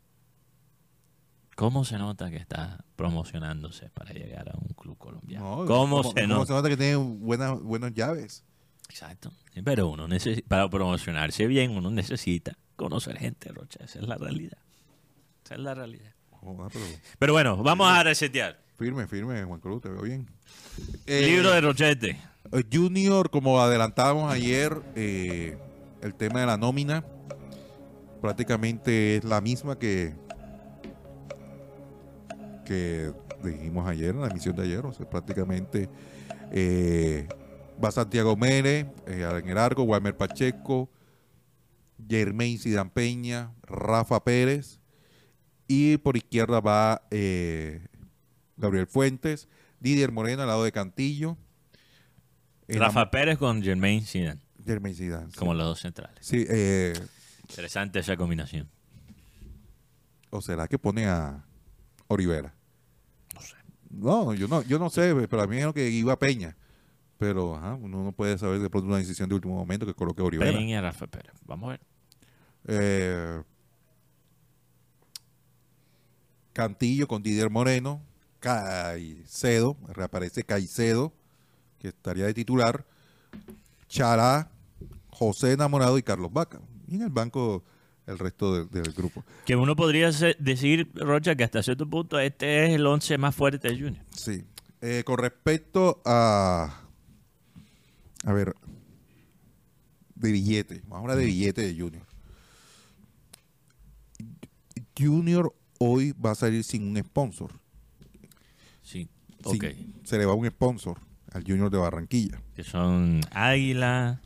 ¿Cómo 1.59 1.85
se 1.85 1.99
nota 1.99 2.31
que 2.31 2.37
está 2.37 2.85
promocionándose 2.95 3.91
para 3.91 4.13
llegar 4.13 4.49
a 4.49 4.57
un 4.57 4.69
club 4.75 4.97
colombiano? 4.97 5.57
No, 5.63 5.67
¿Cómo, 5.67 6.03
como- 6.03 6.13
se 6.13 6.21
como 6.23 6.35
nota? 6.35 6.47
se 6.47 6.53
nota 6.53 6.69
que 6.69 6.77
tiene 6.77 6.95
buenas, 6.95 7.61
buenas 7.61 7.93
llaves. 7.95 8.45
Exacto. 8.89 9.33
Pero 9.65 9.89
uno 9.89 10.07
para 10.47 10.71
promocionarse 10.71 11.49
bien, 11.49 11.73
uno 11.73 11.91
necesita 11.91 12.57
conocer 12.77 13.19
gente, 13.19 13.51
Rocha. 13.51 13.81
Esa 13.83 13.99
es 13.99 14.07
la 14.07 14.17
realidad. 14.17 14.57
Esa 15.45 15.55
es 15.57 15.61
la 15.61 15.75
realidad. 15.75 16.13
Joder, 16.31 16.71
pero 16.73 16.85
Pero 17.19 17.33
bueno, 17.33 17.57
vamos 17.65 17.91
a 17.91 18.05
resetear. 18.05 18.61
firme, 18.77 19.09
firme, 19.09 19.43
Juan 19.43 19.59
Cruz, 19.59 19.83
te 19.83 19.89
veo 19.89 20.03
bien. 20.03 20.31
Libro 21.09 21.51
de 21.51 21.61
Rochete. 21.61 22.21
Eh, 22.53 22.63
Junior, 22.73 23.31
como 23.31 23.61
adelantábamos 23.61 24.33
ayer, 24.33 24.81
eh, 24.95 25.59
el 26.03 26.15
tema 26.15 26.39
de 26.39 26.47
la 26.47 26.57
nómina 26.57 27.05
prácticamente 28.21 29.17
es 29.17 29.25
la 29.25 29.41
misma 29.41 29.77
que 29.77 30.15
que 32.69 33.13
dijimos 33.43 33.89
ayer 33.89 34.11
en 34.15 34.21
la 34.21 34.29
emisión 34.29 34.55
de 34.55 34.63
ayer. 34.65 34.85
O 34.85 34.93
sea, 34.93 35.09
prácticamente 35.09 35.89
eh, 36.53 37.27
va 37.83 37.91
Santiago 37.91 38.37
Mere, 38.37 38.81
eh, 39.07 39.41
en 39.43 39.49
el 39.49 39.57
arco, 39.59 39.83
Walmer 39.85 40.17
Pacheco, 40.17 40.91
Germain 42.09 42.59
Sidán 42.59 42.91
Peña, 42.91 43.53
Rafa 43.63 44.23
Pérez 44.23 44.79
y 45.67 45.97
por 45.99 46.17
izquierda 46.17 46.61
va 46.61 47.03
eh, 47.11 47.87
Gabriel 48.57 48.87
Fuentes, 48.87 49.49
Didier 49.81 50.13
Moreno 50.13 50.43
al 50.43 50.49
lado 50.49 50.65
de 50.65 50.73
Cantillo. 50.73 51.37
La- 52.67 52.87
Rafa 52.87 53.11
Pérez 53.11 53.39
con 53.39 53.63
Jermaine 53.63 54.05
Zidane, 54.05 54.41
Jermaine 54.65 54.97
Zidane, 54.97 55.31
sí. 55.33 55.39
como 55.39 55.55
los 55.55 55.67
dos 55.67 55.81
centrales. 55.81 56.19
Sí, 56.21 56.45
eh, 56.49 56.93
Interesante 57.49 57.99
esa 58.01 58.15
combinación. 58.17 58.69
¿O 60.31 60.43
será 60.43 60.69
que 60.69 60.79
pone 60.79 61.07
a 61.07 61.47
Olivera? 62.09 62.55
No 63.91 64.35
yo 64.35 64.49
no, 64.49 64.63
yo 64.63 64.79
no 64.79 64.91
sé, 64.91 65.15
pero 65.29 65.43
a 65.43 65.47
mí 65.47 65.59
es 65.59 65.65
lo 65.65 65.75
que 65.75 65.89
iba 65.89 66.19
Peña. 66.19 66.57
Pero 67.19 67.57
ajá, 67.57 67.75
uno 67.75 68.05
no 68.05 68.13
puede 68.13 68.39
saber 68.39 68.61
de 68.61 68.71
pronto 68.71 68.89
una 68.89 68.99
decisión 68.99 69.29
de 69.29 69.35
último 69.35 69.57
momento 69.57 69.85
que 69.85 69.95
coloque 69.95 70.23
a 70.23 70.25
Olivera. 70.25 70.53
Peña 70.53 70.79
y 70.79 70.81
Rafa 70.81 71.07
Pérez. 71.07 71.33
Vamos 71.47 71.69
a 71.69 71.71
ver. 71.71 71.81
Eh, 72.69 73.43
Cantillo 76.53 77.09
con 77.09 77.23
Didier 77.23 77.51
Moreno, 77.51 78.01
Caicedo, 78.41 79.77
reaparece 79.89 80.45
Caicedo, 80.45 81.13
que 81.79 81.89
estaría 81.89 82.27
de 82.27 82.35
titular, 82.35 82.85
Chará, 83.89 84.51
José 85.11 85.53
Enamorado 85.53 85.99
y 85.99 86.03
Carlos 86.03 86.33
Vaca. 86.33 86.61
Y 86.87 86.97
en 86.97 87.03
el 87.03 87.11
banco 87.11 87.65
el 88.09 88.19
resto 88.19 88.55
del- 88.55 88.71
del 88.71 88.93
grupo. 88.93 89.23
Que 89.45 89.55
uno 89.55 89.77
podría 89.77 90.11
decir, 90.39 90.91
Rocha, 90.95 91.37
que 91.37 91.45
hasta 91.45 91.63
cierto 91.63 91.89
punto 91.89 92.19
este 92.19 92.67
es 92.67 92.75
el 92.75 92.87
once 92.87 93.17
más 93.19 93.35
fuerte 93.35 93.69
de 93.69 93.75
Junior. 93.75 94.05
Sí. 94.17 94.45
Eh, 94.81 95.03
con 95.05 95.19
respecto 95.19 96.01
a. 96.05 96.83
A 98.25 98.33
ver. 98.33 98.55
De 100.15 100.33
billete. 100.33 100.81
Vamos 100.89 100.97
a 100.97 101.01
hablar 101.03 101.17
de 101.19 101.27
billete 101.27 101.63
de 101.63 101.81
Junior. 101.81 102.03
Junior 104.99 105.55
hoy 105.79 106.13
va 106.13 106.33
a 106.33 106.35
salir 106.35 106.65
sin 106.65 106.83
un 106.85 106.97
sponsor. 107.05 107.53
Sí. 108.83 109.09
Ok. 109.45 109.65
se 110.05 110.19
le 110.19 110.27
va 110.27 110.35
un 110.35 110.47
sponsor 110.49 110.99
al 111.33 111.45
Junior 111.45 111.71
de 111.71 111.79
Barranquilla. 111.79 112.41
Que 112.57 112.65
son 112.65 113.21
Águila, 113.31 114.21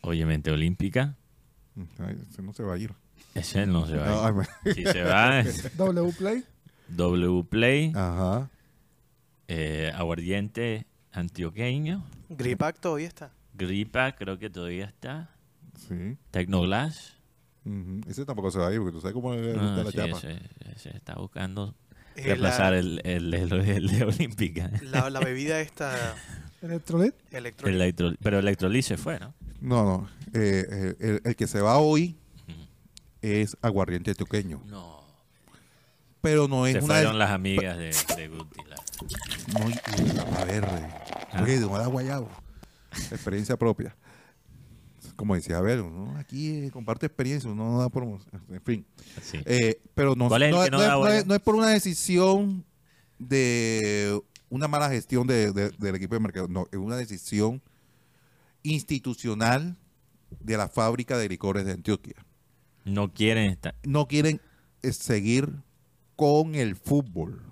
obviamente 0.00 0.50
Olímpica. 0.50 1.16
Ay, 1.98 2.16
ese 2.30 2.42
no 2.42 2.52
se 2.52 2.62
va 2.62 2.74
a 2.74 2.78
ir. 2.78 2.92
Ese 3.34 3.66
no 3.66 3.86
se 3.86 3.96
va. 3.96 4.26
a 4.26 4.28
ir. 4.30 4.34
me- 4.34 4.74
Si 4.74 4.84
se 4.84 5.02
va, 5.02 5.40
es 5.40 5.76
W 5.76 6.12
Play. 6.18 6.44
W 6.88 7.44
Play, 7.44 7.92
Ajá. 7.94 8.50
eh, 9.48 9.92
Aguardiente 9.94 10.86
Antioqueño, 11.12 12.04
Gripac 12.28 12.78
todavía 12.80 13.08
está. 13.08 13.32
Gripa, 13.54 14.12
creo 14.16 14.38
que 14.38 14.48
todavía 14.50 14.86
está. 14.86 15.30
Sí. 15.88 16.16
Tecnoglass. 16.30 17.16
Ese 18.08 18.24
tampoco 18.24 18.50
se 18.50 18.58
va 18.58 18.68
a 18.68 18.72
ir 18.72 18.78
porque 18.78 18.92
tú 18.92 19.00
sabes 19.00 19.14
cómo 19.14 19.34
le 19.34 19.52
gusta 19.52 19.84
la 19.84 19.90
sí, 19.90 19.96
chapa. 19.96 20.16
ese, 20.18 20.38
ese 20.74 20.96
está 20.96 21.14
buscando. 21.16 21.74
Eh, 22.16 22.24
reemplazar 22.24 22.72
la, 22.72 22.78
el, 22.78 23.00
el, 23.04 23.34
el- 23.34 23.52
el 23.52 23.86
de 23.88 24.04
Olímpica. 24.04 24.70
la, 24.82 25.10
la 25.10 25.20
bebida 25.20 25.60
esta 25.60 26.16
Electrolit. 26.62 27.14
electrónica. 27.30 27.84
Electro- 27.84 28.16
pero 28.22 28.38
Electrolit 28.40 28.82
se 28.84 28.96
fue, 28.96 29.20
¿no? 29.20 29.34
No, 29.60 29.84
no. 29.84 30.08
Eh, 30.34 30.66
eh, 30.70 30.96
el, 31.00 31.20
el 31.24 31.36
que 31.36 31.46
se 31.46 31.60
va 31.60 31.78
hoy 31.78 32.16
es 33.22 33.56
aguardiente 33.62 34.10
antioqueño. 34.10 34.62
No. 34.66 35.00
Pero 36.22 36.48
no 36.48 36.66
es 36.66 36.74
Se 36.74 36.78
una. 36.80 36.94
fueron 36.94 37.18
las 37.18 37.30
amigas 37.30 37.76
de, 37.78 37.94
de 38.16 38.28
Guti. 38.28 38.60
la- 38.66 38.76
No, 39.58 39.68
la 40.38 40.44
verde. 40.44 40.86
Ah. 41.32 41.42
Oye, 41.42 41.58
de 41.58 41.64
un 41.64 41.88
guayabo. 41.90 42.28
Experiencia 43.10 43.56
propia. 43.56 43.96
Como 45.16 45.34
decía, 45.34 45.58
a 45.58 45.60
ver, 45.60 45.80
uno 45.82 46.16
aquí 46.18 46.64
eh, 46.64 46.70
comparte 46.70 47.06
experiencia, 47.06 47.50
uno 47.50 47.72
no 47.72 47.78
da 47.80 47.88
promoción. 47.90 48.42
En 48.50 48.60
fin. 48.62 48.86
sí. 49.22 49.38
Eh, 49.44 49.80
pero 49.94 50.14
no, 50.14 50.28
¿Cuál 50.28 50.42
es 50.44 50.48
el 50.50 50.54
no, 50.56 50.64
que 50.64 50.70
no 50.70 50.76
no 50.78 50.82
es- 50.82 50.88
da 50.88 50.92
no 50.94 50.98
bola? 50.98 51.16
es, 51.18 51.26
no 51.26 51.34
es 51.34 51.40
por 51.40 51.54
una 51.54 51.68
decisión 51.70 52.64
de 53.18 54.18
una 54.48 54.66
mala 54.68 54.88
gestión 54.90 55.26
de- 55.26 55.52
de- 55.52 55.70
del 55.70 55.94
equipo 55.94 56.14
de 56.14 56.20
mercado, 56.20 56.48
no, 56.48 56.66
es 56.72 56.78
una 56.78 56.96
decisión 56.96 57.62
institucional 58.62 59.76
de 60.38 60.56
la 60.56 60.68
fábrica 60.68 61.18
de 61.18 61.28
licores 61.28 61.64
de 61.64 61.72
Antioquia. 61.72 62.14
No 62.84 63.12
quieren 63.12 63.50
estar 63.50 63.74
No 63.84 64.08
quieren 64.08 64.40
eh, 64.82 64.92
seguir 64.92 65.62
con 66.16 66.54
el 66.54 66.76
fútbol. 66.76 67.42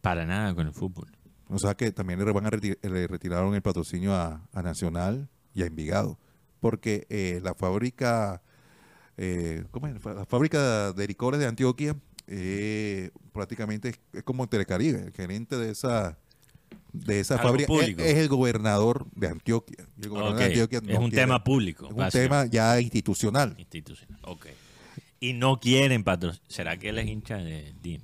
para 0.00 0.26
nada 0.26 0.54
con 0.54 0.66
el 0.66 0.72
fútbol. 0.72 1.08
O 1.48 1.58
sea 1.58 1.74
que 1.74 1.92
también 1.92 2.18
le, 2.24 2.32
van 2.32 2.46
a 2.46 2.50
le 2.50 3.06
retiraron 3.06 3.54
el 3.54 3.62
patrocinio 3.62 4.14
a, 4.14 4.48
a 4.52 4.62
Nacional 4.62 5.28
y 5.54 5.62
a 5.62 5.66
Envigado. 5.66 6.18
Porque 6.60 7.06
eh, 7.10 7.40
la 7.42 7.54
fábrica, 7.54 8.42
eh, 9.18 9.64
¿cómo 9.70 9.88
es? 9.88 10.02
La 10.04 10.24
fábrica 10.24 10.92
de 10.92 11.06
licores 11.06 11.38
de 11.40 11.46
Antioquia 11.46 11.96
eh, 12.26 13.10
prácticamente 13.32 13.90
es, 13.90 14.00
es 14.12 14.22
como 14.22 14.48
Telecaribe. 14.48 15.00
El 15.06 15.12
gerente 15.12 15.58
de 15.58 15.70
esa 15.70 16.18
de 16.92 17.20
esa 17.20 17.34
Algo 17.36 17.48
fábrica 17.48 17.72
es, 17.72 17.78
público. 17.80 18.02
es 18.02 18.16
el 18.16 18.28
gobernador 18.28 19.06
de 19.14 19.28
Antioquia. 19.28 19.86
El 20.00 20.08
gobernador 20.10 20.38
de 20.38 20.52
Es 20.52 20.98
un 20.98 21.10
quiere- 21.10 21.10
tema 21.10 21.42
público. 21.44 21.86
Es 21.88 21.92
un 21.96 22.08
tema 22.10 22.46
ya 22.46 22.80
institucional. 22.80 23.54
institucional. 23.58 24.18
Ok. 24.22 24.46
Y 25.20 25.32
no 25.34 25.58
quieren 25.60 26.04
patrocinar. 26.04 26.44
¿Será 26.48 26.76
que 26.76 26.88
él 26.90 26.98
es 26.98 27.06
hincha 27.06 27.36
de 27.36 27.72
DIM? 27.80 28.00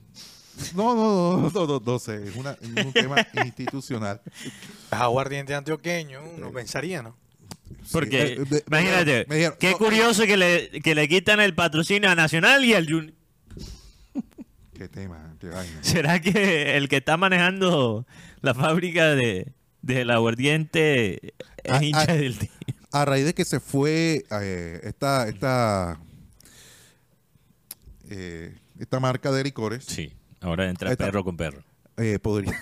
No, 0.75 0.95
no, 0.95 1.41
no, 1.41 1.51
no, 1.51 1.67
no, 1.67 1.83
no 1.85 1.99
sé. 1.99 2.29
Es, 2.29 2.37
una- 2.37 2.53
es 2.61 2.85
un 2.85 2.93
tema 2.93 3.17
institucional. 3.45 4.21
Aguardiente 4.91 5.55
antioqueño, 5.55 6.21
uno 6.37 6.51
pensaría, 6.53 7.03
¿no? 7.03 7.17
Porque, 7.93 8.27
Sí, 8.29 8.33
eh, 8.43 8.45
me- 8.51 8.63
imagínate, 8.79 9.27
me 9.29 9.37
dijeron, 9.37 9.57
qué 9.61 9.71
no, 9.73 9.79
curioso 9.79 10.25
que 10.27 10.37
le, 10.37 10.71
que 10.81 10.95
le 10.95 11.09
quitan 11.09 11.41
el 11.41 11.55
patrocinio 11.55 12.09
a 12.11 12.15
Nacional 12.15 12.65
y 12.65 12.75
al 12.75 12.87
Junior. 12.91 13.15
¿Qué 14.75 14.89
tema? 14.89 15.35
¿Qué 15.41 15.49
vaina? 15.49 15.79
¿Será 15.83 16.21
que 16.21 16.77
el 16.77 16.89
que 16.89 16.99
está 16.99 17.17
manejando 17.17 18.07
la 18.43 18.55
fábrica 18.55 19.15
de 19.15 19.53
del 19.83 20.11
aguardiente 20.11 21.35
es 21.65 21.73
Ah, 21.73 21.83
hincha 21.85 22.15
del 22.15 22.39
DIM? 22.39 22.49
a 22.93 23.05
raíz 23.05 23.25
de 23.27 23.35
que 23.35 23.45
se 23.45 23.61
fue 23.61 24.25
eh, 24.31 24.81
esta 24.83 25.29
esta 25.29 26.01
eh, 28.11 28.57
esta 28.79 29.01
marca 29.01 29.31
de 29.33 29.45
licores 29.45 29.85
Sí, 29.85 30.13
ahora 30.41 30.69
entra 30.69 30.91
está. 30.91 31.07
perro 31.07 31.25
con 31.25 31.37
perro. 31.37 31.63
eh, 31.97 32.19
podría 32.19 32.59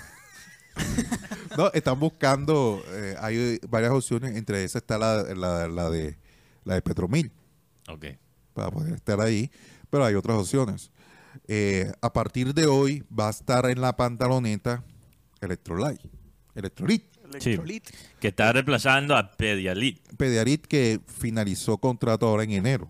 no 1.57 1.71
están 1.73 1.99
buscando 1.99 2.83
eh, 2.89 3.15
hay 3.21 3.59
varias 3.69 3.93
opciones 3.93 4.37
entre 4.37 4.63
esas 4.65 4.83
está 4.83 4.99
la, 4.99 5.23
la, 5.35 5.69
la 5.69 5.91
de 5.91 6.17
la 6.65 6.75
de 6.75 6.83
Petromil 6.83 7.31
Ok. 7.89 8.07
para 8.53 8.71
poder 8.71 8.95
estar 8.95 9.21
ahí 9.21 9.51
pero 9.91 10.05
hay 10.05 10.15
otras 10.15 10.37
opciones 10.39 10.91
a 12.03 12.13
partir 12.13 12.53
de 12.55 12.67
hoy 12.67 13.05
va 13.17 13.29
a 13.29 13.31
estar 13.31 13.67
en 13.67 13.81
la 13.81 13.95
pantaloneta 13.97 14.83
Electrolyte 15.41 16.09
Electrolit 16.55 17.05
Electrolit. 17.27 17.91
Que 18.21 18.29
está 18.29 18.53
reemplazando 18.53 19.17
a 19.17 19.33
Pedialit. 19.33 20.01
Pediarit 20.17 20.67
que 20.67 21.01
finalizó 21.07 21.77
contrato 21.79 22.27
ahora 22.29 22.45
en 22.45 22.53
enero 22.53 22.89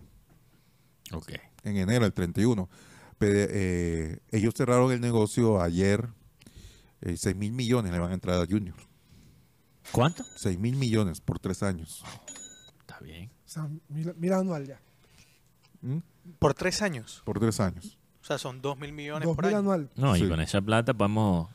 Ok. 1.11 1.31
en 1.63 1.77
enero, 1.77 2.05
el 2.05 2.13
31. 2.13 2.69
Pede- 3.17 3.47
eh, 3.51 4.19
ellos 4.31 4.53
cerraron 4.55 4.91
el 4.91 5.01
negocio 5.01 5.59
ayer. 5.61 6.07
Eh, 7.01 7.17
6 7.17 7.35
mil 7.35 7.51
millones 7.51 7.91
le 7.91 7.99
van 7.99 8.11
a 8.11 8.13
entrar 8.13 8.39
a 8.41 8.45
Junior. 8.45 8.75
¿Cuánto? 9.91 10.23
6 10.35 10.59
mil 10.59 10.75
millones 10.75 11.19
por 11.21 11.39
tres 11.39 11.63
años. 11.63 12.03
Está 12.81 12.99
bien. 12.99 13.31
O 13.45 13.49
sea, 13.49 13.67
mira, 13.89 14.13
mira 14.17 14.37
anual 14.39 14.67
ya. 14.67 14.79
¿Mm? 15.81 15.97
Por 16.39 16.53
tres 16.53 16.81
años. 16.81 17.21
Por 17.25 17.39
tres 17.39 17.59
años. 17.59 17.97
O 18.21 18.25
sea, 18.25 18.37
son 18.37 18.61
dos 18.61 18.77
mil 18.77 18.91
millones 18.91 19.25
Dos 19.25 19.35
por 19.35 19.45
mil 19.45 19.55
año. 19.55 19.59
anual. 19.59 19.89
No, 19.95 20.15
y 20.15 20.19
Sí. 20.19 20.27
con 20.29 20.41
esa 20.41 20.61
plata 20.61 20.93
podemos 20.93 21.49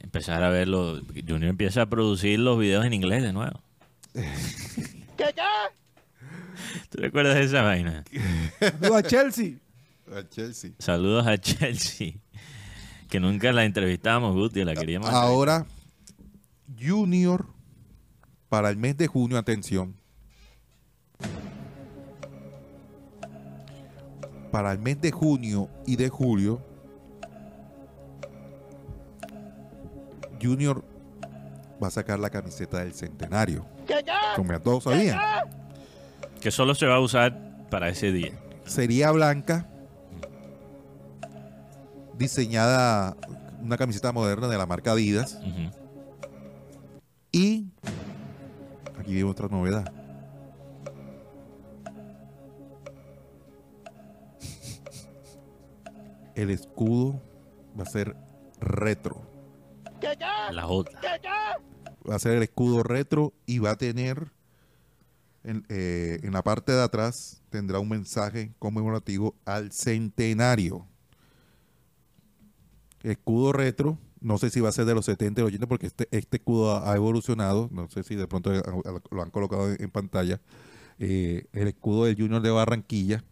empezar 0.00 0.42
a 0.42 0.50
verlo. 0.50 1.00
Junior 1.14 1.44
empieza 1.50 1.82
a 1.82 1.86
producir 1.86 2.38
los 2.38 2.58
videos 2.58 2.84
en 2.84 2.92
inglés 2.92 3.22
de 3.22 3.32
nuevo. 3.32 3.62
¿Tú 6.90 6.98
recuerdas 6.98 7.36
de 7.36 7.44
esa 7.44 7.62
vaina? 7.62 8.04
Saludos 8.58 8.96
a 8.96 9.02
Chelsea. 9.02 9.54
Chelsea. 10.30 10.72
Saludos 10.78 11.26
a 11.26 11.38
Chelsea. 11.38 12.14
Que 13.08 13.20
nunca 13.20 13.52
la 13.52 13.64
entrevistamos, 13.64 14.34
Guti, 14.34 14.64
la 14.64 14.74
queríamos. 14.74 15.10
Ahora, 15.10 15.66
Junior, 16.80 17.46
para 18.48 18.70
el 18.70 18.76
mes 18.76 18.96
de 18.96 19.06
junio, 19.06 19.38
atención. 19.38 19.96
Para 24.50 24.72
el 24.72 24.78
mes 24.78 25.00
de 25.00 25.12
junio 25.12 25.68
y 25.86 25.96
de 25.96 26.08
julio, 26.08 26.60
Junior 30.40 30.84
va 31.82 31.88
a 31.88 31.90
sacar 31.90 32.18
la 32.18 32.30
camiseta 32.30 32.78
del 32.78 32.92
centenario. 32.92 33.66
Como 34.36 34.52
ya 34.52 34.60
todos 34.60 34.84
sabían. 34.84 35.18
Que 36.40 36.50
solo 36.50 36.74
se 36.74 36.86
va 36.86 36.96
a 36.96 37.00
usar 37.00 37.66
para 37.70 37.88
ese 37.88 38.12
día. 38.12 38.32
Sería 38.64 39.10
blanca, 39.10 39.66
diseñada 42.18 43.16
una 43.62 43.76
camiseta 43.76 44.12
moderna 44.12 44.48
de 44.48 44.58
la 44.58 44.66
marca 44.66 44.92
Adidas. 44.92 45.38
Y 47.32 47.68
aquí 48.98 49.14
viene 49.14 49.30
otra 49.30 49.48
novedad. 49.48 49.92
El 56.34 56.50
escudo 56.50 57.20
va 57.78 57.84
a 57.84 57.86
ser 57.86 58.16
retro. 58.60 59.29
La 60.52 60.62
J. 60.62 60.90
Va 62.08 62.14
a 62.14 62.18
ser 62.18 62.36
el 62.36 62.42
escudo 62.42 62.82
retro 62.82 63.32
y 63.46 63.58
va 63.58 63.72
a 63.72 63.76
tener 63.76 64.32
en, 65.44 65.64
eh, 65.68 66.20
en 66.22 66.32
la 66.32 66.42
parte 66.42 66.72
de 66.72 66.82
atrás 66.82 67.42
tendrá 67.50 67.78
un 67.78 67.88
mensaje 67.88 68.52
conmemorativo 68.58 69.34
al 69.44 69.72
centenario. 69.72 70.86
Escudo 73.02 73.52
retro, 73.52 73.98
no 74.20 74.36
sé 74.38 74.50
si 74.50 74.60
va 74.60 74.68
a 74.68 74.72
ser 74.72 74.84
de 74.84 74.94
los 74.94 75.06
70 75.06 75.40
y 75.40 75.44
los 75.44 75.48
80 75.48 75.66
porque 75.66 75.86
este, 75.86 76.08
este 76.10 76.36
escudo 76.36 76.72
ha, 76.72 76.92
ha 76.92 76.96
evolucionado, 76.96 77.68
no 77.72 77.88
sé 77.88 78.02
si 78.02 78.14
de 78.14 78.26
pronto 78.26 78.52
lo 79.10 79.22
han 79.22 79.30
colocado 79.30 79.70
en, 79.70 79.82
en 79.82 79.90
pantalla. 79.90 80.40
Eh, 80.98 81.46
el 81.52 81.68
escudo 81.68 82.04
del 82.04 82.16
Junior 82.16 82.42
de 82.42 82.50
Barranquilla. 82.50 83.24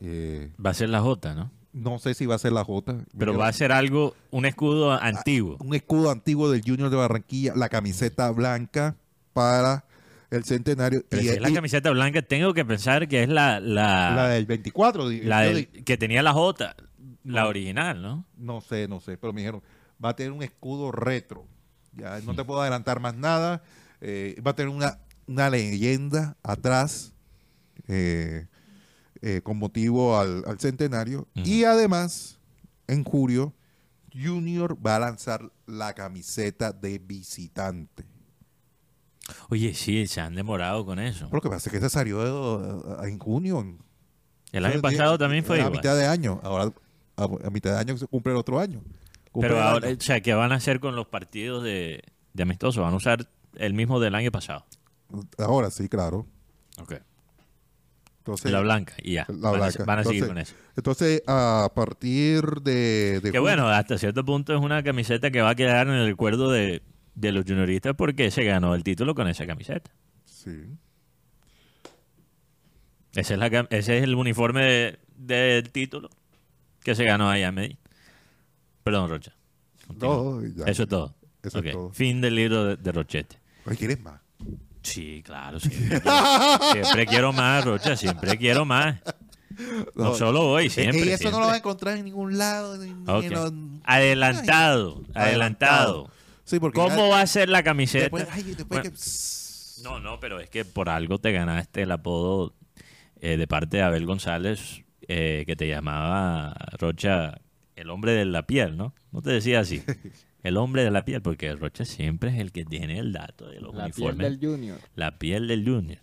Eh, 0.00 0.52
Va 0.64 0.70
a 0.70 0.74
ser 0.74 0.88
la 0.88 1.00
J, 1.00 1.34
¿no? 1.34 1.52
No 1.72 1.98
sé 1.98 2.14
si 2.14 2.26
va 2.26 2.34
a 2.34 2.38
ser 2.38 2.52
la 2.52 2.64
J. 2.64 3.04
Pero 3.18 3.36
va 3.38 3.48
a 3.48 3.52
ser 3.52 3.72
algo, 3.72 4.14
un 4.30 4.46
escudo 4.46 4.92
antiguo. 4.92 5.56
un 5.60 5.74
escudo 5.74 6.10
antiguo 6.10 6.50
del 6.50 6.62
Junior 6.64 6.90
de 6.90 6.96
Barranquilla, 6.96 7.52
la 7.56 7.68
camiseta 7.68 8.30
blanca 8.30 8.96
para 9.32 9.84
el 10.30 10.44
centenario. 10.44 11.04
Pero 11.08 11.22
y- 11.22 11.26
si 11.26 11.30
es 11.32 11.40
la 11.40 11.52
camiseta 11.52 11.90
blanca, 11.90 12.22
tengo 12.22 12.52
que 12.54 12.64
pensar 12.64 13.06
que 13.08 13.22
es 13.22 13.28
la, 13.28 13.60
la, 13.60 14.10
la 14.14 14.28
del 14.28 14.46
24. 14.46 15.08
di- 15.08 15.20
la 15.22 15.42
del- 15.42 15.68
que 15.68 15.96
tenía 15.96 16.22
la 16.22 16.32
J, 16.32 16.74
la 17.24 17.46
original, 17.46 18.00
¿no? 18.02 18.24
no 18.36 18.60
sé, 18.60 18.88
no 18.88 19.00
sé, 19.00 19.16
pero 19.18 19.32
me 19.32 19.40
dijeron, 19.42 19.62
va 20.02 20.10
a 20.10 20.16
tener 20.16 20.32
un 20.32 20.42
escudo 20.42 20.90
retro. 20.92 21.46
Ya 21.94 22.20
no 22.20 22.34
te 22.34 22.44
puedo 22.44 22.60
adelantar 22.62 23.00
más 23.00 23.14
nada. 23.14 23.62
eh, 24.00 24.40
va 24.46 24.52
a 24.52 24.54
tener 24.54 24.68
una, 24.74 24.98
una 25.26 25.50
leyenda 25.50 26.36
atrás 26.42 27.12
eh, 27.88 28.46
eh, 29.22 29.40
con 29.42 29.58
motivo 29.58 30.18
al, 30.18 30.44
al 30.46 30.58
centenario. 30.60 31.28
Y 31.34 31.64
además, 31.64 32.38
en 32.86 33.04
julio, 33.04 33.54
Junior 34.12 34.76
va 34.84 34.96
a 34.96 35.00
lanzar 35.00 35.52
la 35.66 35.94
camiseta 35.94 36.72
de 36.72 36.98
visitante. 36.98 38.04
Oye, 39.50 39.74
sí, 39.74 40.06
se 40.06 40.20
han 40.20 40.34
demorado 40.34 40.84
con 40.86 40.98
eso. 40.98 41.28
Lo 41.30 41.40
que 41.40 41.50
pasa 41.50 41.68
es 41.68 41.72
que 41.72 41.80
se 41.80 41.90
salió 41.90 43.02
eh, 43.02 43.08
en 43.08 43.18
junio. 43.18 43.60
en- 43.60 43.78
El 44.52 44.64
año 44.64 44.80
pasado 44.80 45.18
también 45.18 45.44
fue 45.44 45.56
a 45.56 45.60
igual. 45.60 45.72
mitad 45.74 45.96
de 45.96 46.06
año. 46.06 46.40
Ahora, 46.42 46.72
a, 47.16 47.24
a 47.24 47.50
mitad 47.50 47.72
de 47.72 47.78
año 47.78 47.96
se 47.98 48.06
cumple 48.06 48.32
el 48.32 48.38
otro 48.38 48.58
año. 48.58 48.80
Cumple 49.30 49.50
Pero 49.50 49.60
ahora, 49.62 49.88
año. 49.88 49.96
o 49.98 50.00
sea, 50.00 50.22
¿qué 50.22 50.32
van 50.32 50.52
a 50.52 50.54
hacer 50.54 50.80
con 50.80 50.96
los 50.96 51.06
partidos 51.08 51.62
de, 51.62 52.02
de 52.32 52.42
amistosos? 52.42 52.82
Van 52.82 52.94
a 52.94 52.96
usar 52.96 53.28
el 53.56 53.74
mismo 53.74 54.00
del 54.00 54.14
año 54.14 54.30
pasado. 54.32 54.64
Ahora 55.36 55.70
sí, 55.70 55.88
claro. 55.90 56.26
Ok. 56.80 56.94
Entonces, 58.34 58.52
la 58.52 58.60
blanca, 58.60 58.94
y 59.02 59.12
ya. 59.14 59.26
La 59.28 59.50
van, 59.50 59.62
a, 59.62 59.64
blanca. 59.66 59.84
van 59.84 59.98
a 60.00 60.04
seguir 60.04 60.24
Entonces, 60.24 60.52
con 60.52 60.56
eso. 60.60 60.72
Entonces, 60.76 61.22
a 61.26 61.70
partir 61.74 62.42
de... 62.62 63.20
de 63.22 63.32
Que 63.32 63.38
bueno, 63.38 63.68
hasta 63.68 63.98
cierto 63.98 64.24
punto 64.24 64.54
es 64.54 64.60
una 64.60 64.82
camiseta 64.82 65.30
que 65.30 65.40
va 65.40 65.50
a 65.50 65.54
quedar 65.54 65.86
en 65.88 65.94
el 65.94 66.06
recuerdo 66.06 66.50
de, 66.50 66.82
de 67.14 67.32
los 67.32 67.44
junioristas 67.44 67.94
porque 67.96 68.30
se 68.30 68.44
ganó 68.44 68.74
el 68.74 68.84
título 68.84 69.14
con 69.14 69.28
esa 69.28 69.46
camiseta. 69.46 69.90
Sí. 70.24 70.52
Ese 73.14 73.34
es, 73.34 73.38
la, 73.40 73.46
ese 73.70 73.98
es 73.98 74.04
el 74.04 74.14
uniforme 74.14 74.62
de- 74.64 74.98
del 75.16 75.70
título 75.70 76.10
que 76.84 76.94
se 76.94 77.04
ganó 77.04 77.28
allá 77.30 77.48
en 77.48 77.54
Medellín. 77.54 77.78
Perdón, 78.84 79.10
Rocha. 79.10 79.32
No, 80.00 80.44
ya. 80.44 80.64
Eso 80.66 80.84
es 80.84 80.88
todo. 80.88 81.14
Eso 81.42 81.58
es 81.60 81.72
todo. 81.72 81.90
Fin 81.92 82.20
del 82.20 82.34
libro 82.36 82.64
de, 82.64 82.76
de 82.76 82.92
Rochete. 82.92 83.36
Oye, 83.66 83.76
¿quieres 83.76 84.00
más? 84.00 84.20
Sí, 84.82 85.22
claro, 85.24 85.60
siempre 85.60 86.00
quiero, 86.00 86.72
siempre 86.72 87.06
quiero 87.06 87.32
más, 87.32 87.64
Rocha, 87.64 87.96
siempre 87.96 88.38
quiero 88.38 88.64
más. 88.64 88.96
No, 89.96 90.14
solo 90.14 90.48
hoy, 90.50 90.70
siempre. 90.70 91.04
y 91.04 91.08
eso 91.10 91.30
no 91.30 91.40
lo 91.40 91.46
vas 91.46 91.54
a 91.54 91.58
encontrar 91.58 91.96
en 91.98 92.04
ningún 92.04 92.38
lado. 92.38 92.76
ni- 92.78 92.92
ni 92.94 93.04
Ok. 93.10 93.24
en 93.24 93.32
los- 93.32 93.52
Adelantado, 93.84 95.02
Ay, 95.14 95.30
adelantado. 95.30 96.10
Sí, 96.44 96.58
porque 96.60 96.78
¿Cómo 96.80 97.08
va 97.08 97.20
a 97.20 97.26
ser 97.26 97.48
la 97.48 97.62
camiseta? 97.62 98.04
Después, 98.04 98.26
ay, 98.30 98.42
después 98.44 98.68
Bueno, 98.68 98.82
que... 98.84 98.90
pss, 98.90 99.80
No, 99.82 100.00
no, 100.00 100.18
pero 100.20 100.40
es 100.40 100.48
que 100.48 100.64
por 100.64 100.88
algo 100.88 101.18
te 101.18 101.32
ganaste 101.32 101.82
el 101.82 101.90
apodo 101.92 102.54
eh, 103.20 103.36
de 103.36 103.46
parte 103.46 103.78
de 103.78 103.82
Abel 103.82 104.06
González, 104.06 104.84
eh, 105.08 105.44
que 105.46 105.56
te 105.56 105.66
llamaba 105.68 106.54
Rocha 106.78 107.40
el 107.76 107.90
hombre 107.90 108.12
de 108.12 108.24
la 108.24 108.46
piel, 108.46 108.76
¿no? 108.76 108.94
No 109.12 109.22
te 109.22 109.30
decía 109.30 109.60
así. 109.60 109.82
El 110.42 110.56
hombre 110.56 110.84
de 110.84 110.90
la 110.90 111.04
piel, 111.04 111.20
porque 111.20 111.52
Rocha 111.54 111.84
siempre 111.84 112.30
es 112.30 112.38
el 112.38 112.52
que 112.52 112.64
tiene 112.64 112.98
el 112.98 113.12
dato 113.12 113.48
de 113.48 113.60
los 113.60 113.74
La 113.74 113.88
piel 113.88 113.94
uniformes. 114.10 114.40
del 114.40 114.50
Junior. 114.50 114.78
La 114.94 115.18
piel 115.18 115.48
del 115.48 115.64
Junior. 115.64 115.98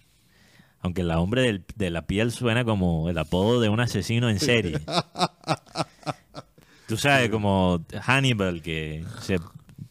Aunque 0.81 1.01
el 1.01 1.11
hombre 1.11 1.41
del- 1.43 1.63
de 1.75 1.89
la 1.89 2.05
piel 2.05 2.31
suena 2.31 2.63
como 2.65 3.09
el 3.09 3.17
apodo 3.17 3.59
de 3.61 3.69
un 3.69 3.79
asesino 3.79 4.29
en 4.29 4.39
serie. 4.39 4.79
Tú 6.87 6.97
sabes, 6.97 7.29
como 7.29 7.83
Hannibal, 8.01 8.61
que 8.61 9.03
se... 9.21 9.39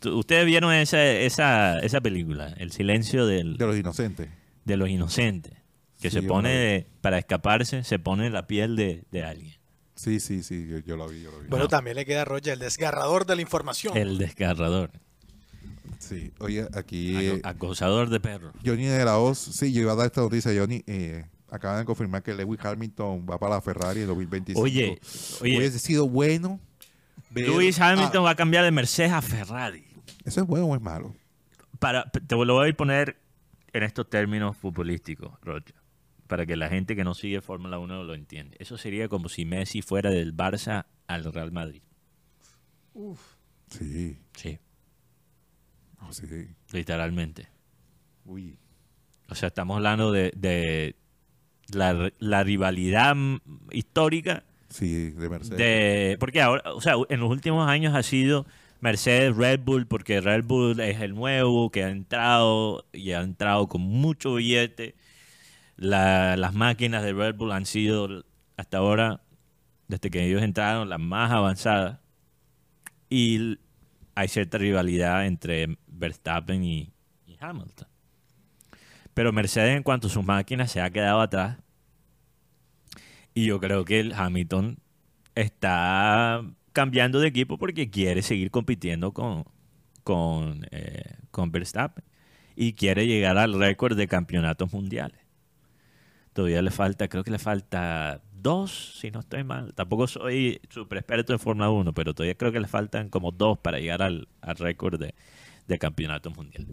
Ustedes 0.09 0.45
vieron 0.47 0.73
esa, 0.73 1.03
esa, 1.05 1.81
esa 1.81 2.01
película, 2.01 2.49
El 2.59 2.71
silencio 2.71 3.27
del, 3.27 3.57
De 3.57 3.67
los 3.67 3.77
inocentes. 3.77 4.29
de 4.65 4.77
los 4.77 4.89
inocentes, 4.91 5.55
que 6.01 6.11
Sí, 6.11 6.21
se 6.21 6.23
pone, 6.23 6.49
la 6.51 6.55
de- 6.55 6.87
para 7.01 7.19
escaparse, 7.19 7.83
se 7.85 7.99
pone 7.99 8.29
la 8.31 8.47
piel 8.47 8.77
de, 8.77 9.05
de 9.11 9.25
alguien. 9.25 9.55
Sí, 9.95 10.19
sí, 10.21 10.43
sí, 10.43 10.67
yo, 10.67 10.79
yo 10.79 10.97
lo 10.97 11.09
vi, 11.09 11.23
yo 11.23 11.31
lo 11.31 11.39
vi. 11.41 11.49
Bueno, 11.49 11.69
también 11.69 11.97
le 11.97 12.05
queda 12.05 12.23
a 12.23 12.25
Roger 12.25 12.55
el 12.55 12.59
desgarrador 12.59 13.27
de 13.27 13.37
la 13.37 13.43
información. 13.43 13.97
El 13.97 14.19
desgarrador, 14.19 14.91
Sí, 15.99 16.33
oye, 16.39 16.67
aquí 16.75 17.17
eh, 17.17 17.41
acosador 17.45 18.11
de 18.11 18.21
perros. 18.21 18.53
Johnny 18.65 18.85
de 18.85 19.05
la 19.07 19.17
Hoz, 19.19 19.39
sí, 19.39 19.73
yo 19.73 19.81
iba 19.83 19.93
a 19.93 19.95
dar 19.95 20.07
esta 20.07 20.21
noticia, 20.21 20.53
Johnny, 20.55 20.83
eh, 20.87 21.25
acaban 21.51 21.79
de 21.79 21.85
confirmar 21.87 22.23
que 22.23 22.35
Lewis 22.35 22.61
Hamilton 22.63 23.25
va 23.31 23.39
para 23.39 23.55
la 23.55 23.61
Ferrari 23.63 24.01
en 24.03 24.09
2025. 24.09 24.61
Oye, 24.61 25.01
oye, 25.41 25.57
Hubiese 25.57 25.79
sido 25.79 26.07
bueno 26.09 26.61
ver- 27.31 27.49
Lewis 27.49 27.81
Hamilton 27.81 28.19
Ah, 28.19 28.25
va 28.25 28.31
a 28.31 28.35
cambiar 28.35 28.65
de 28.65 28.71
Mercedes 28.71 29.13
a 29.13 29.23
Ferrari. 29.23 29.85
¿Eso 30.25 30.41
es 30.43 30.47
bueno 30.47 30.67
o 30.67 30.75
es 30.75 30.83
malo? 30.83 31.15
Para, 31.79 32.05
te 32.11 32.35
lo 32.37 32.53
voy 32.55 32.71
a 32.71 32.75
poner 32.75 33.17
en 33.73 33.83
estos 33.83 34.09
términos 34.11 34.57
futbolísticos, 34.59 35.33
Roger, 35.43 35.75
para 36.35 36.47
que 36.47 36.57
la 36.57 36.69
gente 36.69 36.97
que 36.97 37.05
no 37.05 37.15
sigue 37.15 37.41
Fórmula 37.41 37.79
1 37.79 38.03
lo 38.03 38.13
entienda. 38.15 38.57
Eso 38.59 38.77
sería 38.77 39.07
como 39.09 39.29
si 39.29 39.45
Messi 39.45 39.83
fuera 39.83 40.11
del 40.11 40.37
Barça 40.37 40.87
al 41.07 41.23
Real 41.33 41.53
Madrid. 41.53 41.81
Sí, 43.71 44.19
Sí, 44.37 44.59
sí. 46.11 46.49
literalmente. 46.73 47.47
Uy. 48.25 48.59
O 49.29 49.37
sea, 49.37 49.47
estamos 49.47 49.77
hablando 49.77 50.11
de, 50.11 50.33
de 50.35 50.97
la, 51.73 52.11
la 52.19 52.43
rivalidad 52.43 53.15
histórica 53.71 54.43
Sí, 54.69 55.11
de 55.11 55.29
Mercedes. 55.29 55.57
de 55.59 56.17
porque 56.19 56.41
ahora, 56.43 56.65
o 56.75 56.81
sea, 56.81 56.95
en 57.09 57.21
los 57.21 57.31
últimos 57.31 57.69
años 57.69 57.95
ha 57.95 58.03
sido 58.03 58.45
Mercedes, 58.81 59.37
Red 59.37 59.61
Bull, 59.61 59.87
porque 59.87 60.21
Red 60.21 60.45
Bull 60.47 60.81
es 60.81 61.01
el 61.01 61.15
nuevo 61.15 61.71
que 61.71 61.85
ha 61.85 61.91
entrado 61.91 62.85
y 62.93 63.13
ha 63.13 63.21
entrado 63.21 63.69
con 63.69 63.83
mucho 63.83 64.35
billete. 64.35 64.97
La- 65.77 66.37
las 66.37 66.55
máquinas 66.55 67.03
de 67.03 67.13
Red 67.13 67.35
Bull 67.37 67.53
han 67.53 67.67
sido 67.67 68.25
hasta 68.57 68.79
ahora, 68.79 69.23
desde 69.89 70.11
que 70.11 70.25
ellos 70.27 70.43
entraron, 70.43 70.89
las 70.89 71.01
más 71.01 71.31
avanzadas. 71.33 71.99
Y 73.11 73.59
hay 74.15 74.29
cierta 74.29 74.59
rivalidad 74.59 75.27
entre 75.27 75.79
Verstappen 75.87 76.65
y, 76.65 76.93
y 77.27 77.37
Hamilton. 77.41 77.89
Pero 79.15 79.33
Mercedes, 79.33 79.77
en 79.77 79.83
cuanto 79.83 80.09
a 80.09 80.11
sus 80.11 80.25
máquinas, 80.25 80.71
se 80.73 80.81
ha 80.81 80.91
quedado 80.91 81.21
atrás. 81.21 81.59
Y 83.35 83.47
yo 83.47 83.61
creo 83.61 83.85
que 83.85 84.01
el 84.01 84.13
Hamilton 84.13 84.79
está 85.35 86.43
cambiando 86.73 87.21
de 87.21 87.29
equipo 87.29 87.59
porque 87.59 87.91
quiere 87.91 88.23
seguir 88.23 88.51
compitiendo 88.51 89.13
con, 89.13 89.45
con, 90.05 90.67
eh, 90.71 91.17
con 91.31 91.51
Verstappen 91.53 92.05
y 92.57 92.75
quiere 92.75 93.07
llegar 93.07 93.39
al 93.39 93.59
récord 93.59 93.97
de 93.97 94.07
campeonatos 94.09 94.73
mundiales. 94.73 95.21
Todavía 96.35 96.63
le 96.63 96.73
falta, 96.73 97.07
creo 97.09 97.23
que 97.23 97.31
le 97.31 97.39
falta 97.39 98.21
dos, 98.33 98.99
si 99.01 99.13
no 99.13 99.21
estoy 99.21 99.45
mal. 99.45 99.73
Tampoco 99.75 100.09
soy 100.09 100.61
súper 100.69 100.99
experto 100.99 101.33
en 101.33 101.39
Fórmula 101.39 101.71
1, 101.71 101.95
pero 101.95 102.13
todavía 102.13 102.35
creo 102.35 102.51
que 102.51 102.59
le 102.59 102.67
faltan 102.67 103.09
como 103.09 103.31
dos 103.31 103.57
para 103.59 103.79
llegar 103.79 104.03
al, 104.03 104.29
récord 104.43 105.01
de, 105.01 105.79
campeonatos 105.79 106.37
mundiales. 106.37 106.69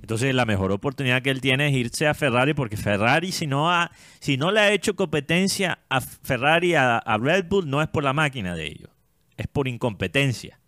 Entonces 0.00 0.34
la 0.34 0.46
mejor 0.46 0.72
oportunidad 0.72 1.20
que 1.20 1.28
él 1.30 1.42
tiene 1.42 1.68
es 1.68 1.74
irse 1.74 2.06
a 2.06 2.14
Ferrari 2.14 2.54
porque 2.54 2.78
Ferrari 2.78 3.30
si 3.30 3.46
no 3.46 3.70
si 4.18 4.38
no 4.38 4.50
le 4.50 4.60
ha 4.60 4.72
hecho 4.72 4.96
competencia 4.96 5.80
a 5.90 6.00
Ferrari 6.00 6.74
a, 6.74 6.96
a 6.96 7.18
Red 7.18 7.46
Bull 7.48 7.68
no 7.68 7.82
es 7.82 7.88
por 7.88 8.02
la 8.02 8.14
máquina 8.14 8.56
de 8.56 8.66
ellos, 8.66 8.90
es 9.36 9.46
por 9.46 9.68
incompetencia, 9.68 10.58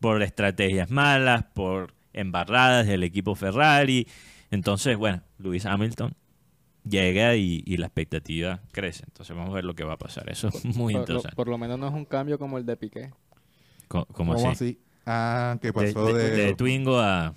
por 0.00 0.22
estrategias 0.22 0.90
malas, 0.90 1.44
por 1.54 1.94
embarradas 2.14 2.86
del 2.86 3.04
equipo 3.04 3.34
Ferrari. 3.34 4.08
Entonces, 4.50 4.96
bueno, 4.96 5.22
Lewis 5.38 5.66
Hamilton 5.66 6.14
llega 6.88 7.36
y, 7.36 7.62
y 7.66 7.76
la 7.76 7.86
expectativa 7.86 8.60
crece. 8.72 9.04
Entonces 9.06 9.34
vamos 9.36 9.50
a 9.52 9.54
ver 9.56 9.64
lo 9.64 9.74
que 9.74 9.84
va 9.84 9.94
a 9.94 9.98
pasar. 9.98 10.28
Eso 10.30 10.48
es 10.48 10.64
muy 10.64 10.92
Por, 10.94 11.00
lo, 11.00 11.00
interesante. 11.00 11.36
por 11.36 11.48
lo 11.48 11.58
menos 11.58 11.78
no 11.78 11.88
es 11.88 11.94
un 11.94 12.04
cambio 12.04 12.38
como 12.38 12.58
el 12.58 12.66
de 12.66 12.76
Piqué. 12.76 13.10
Co- 13.88 14.06
¿Cómo, 14.12 14.34
¿Cómo 14.34 14.50
así? 14.50 14.64
así? 14.64 14.80
Ah, 15.06 15.58
que 15.60 15.68
De, 15.68 15.72
pasó 15.72 16.12
de- 16.12 16.30
de, 16.30 16.30
de 16.30 16.54
Twingo 16.54 16.98
a... 17.00 17.34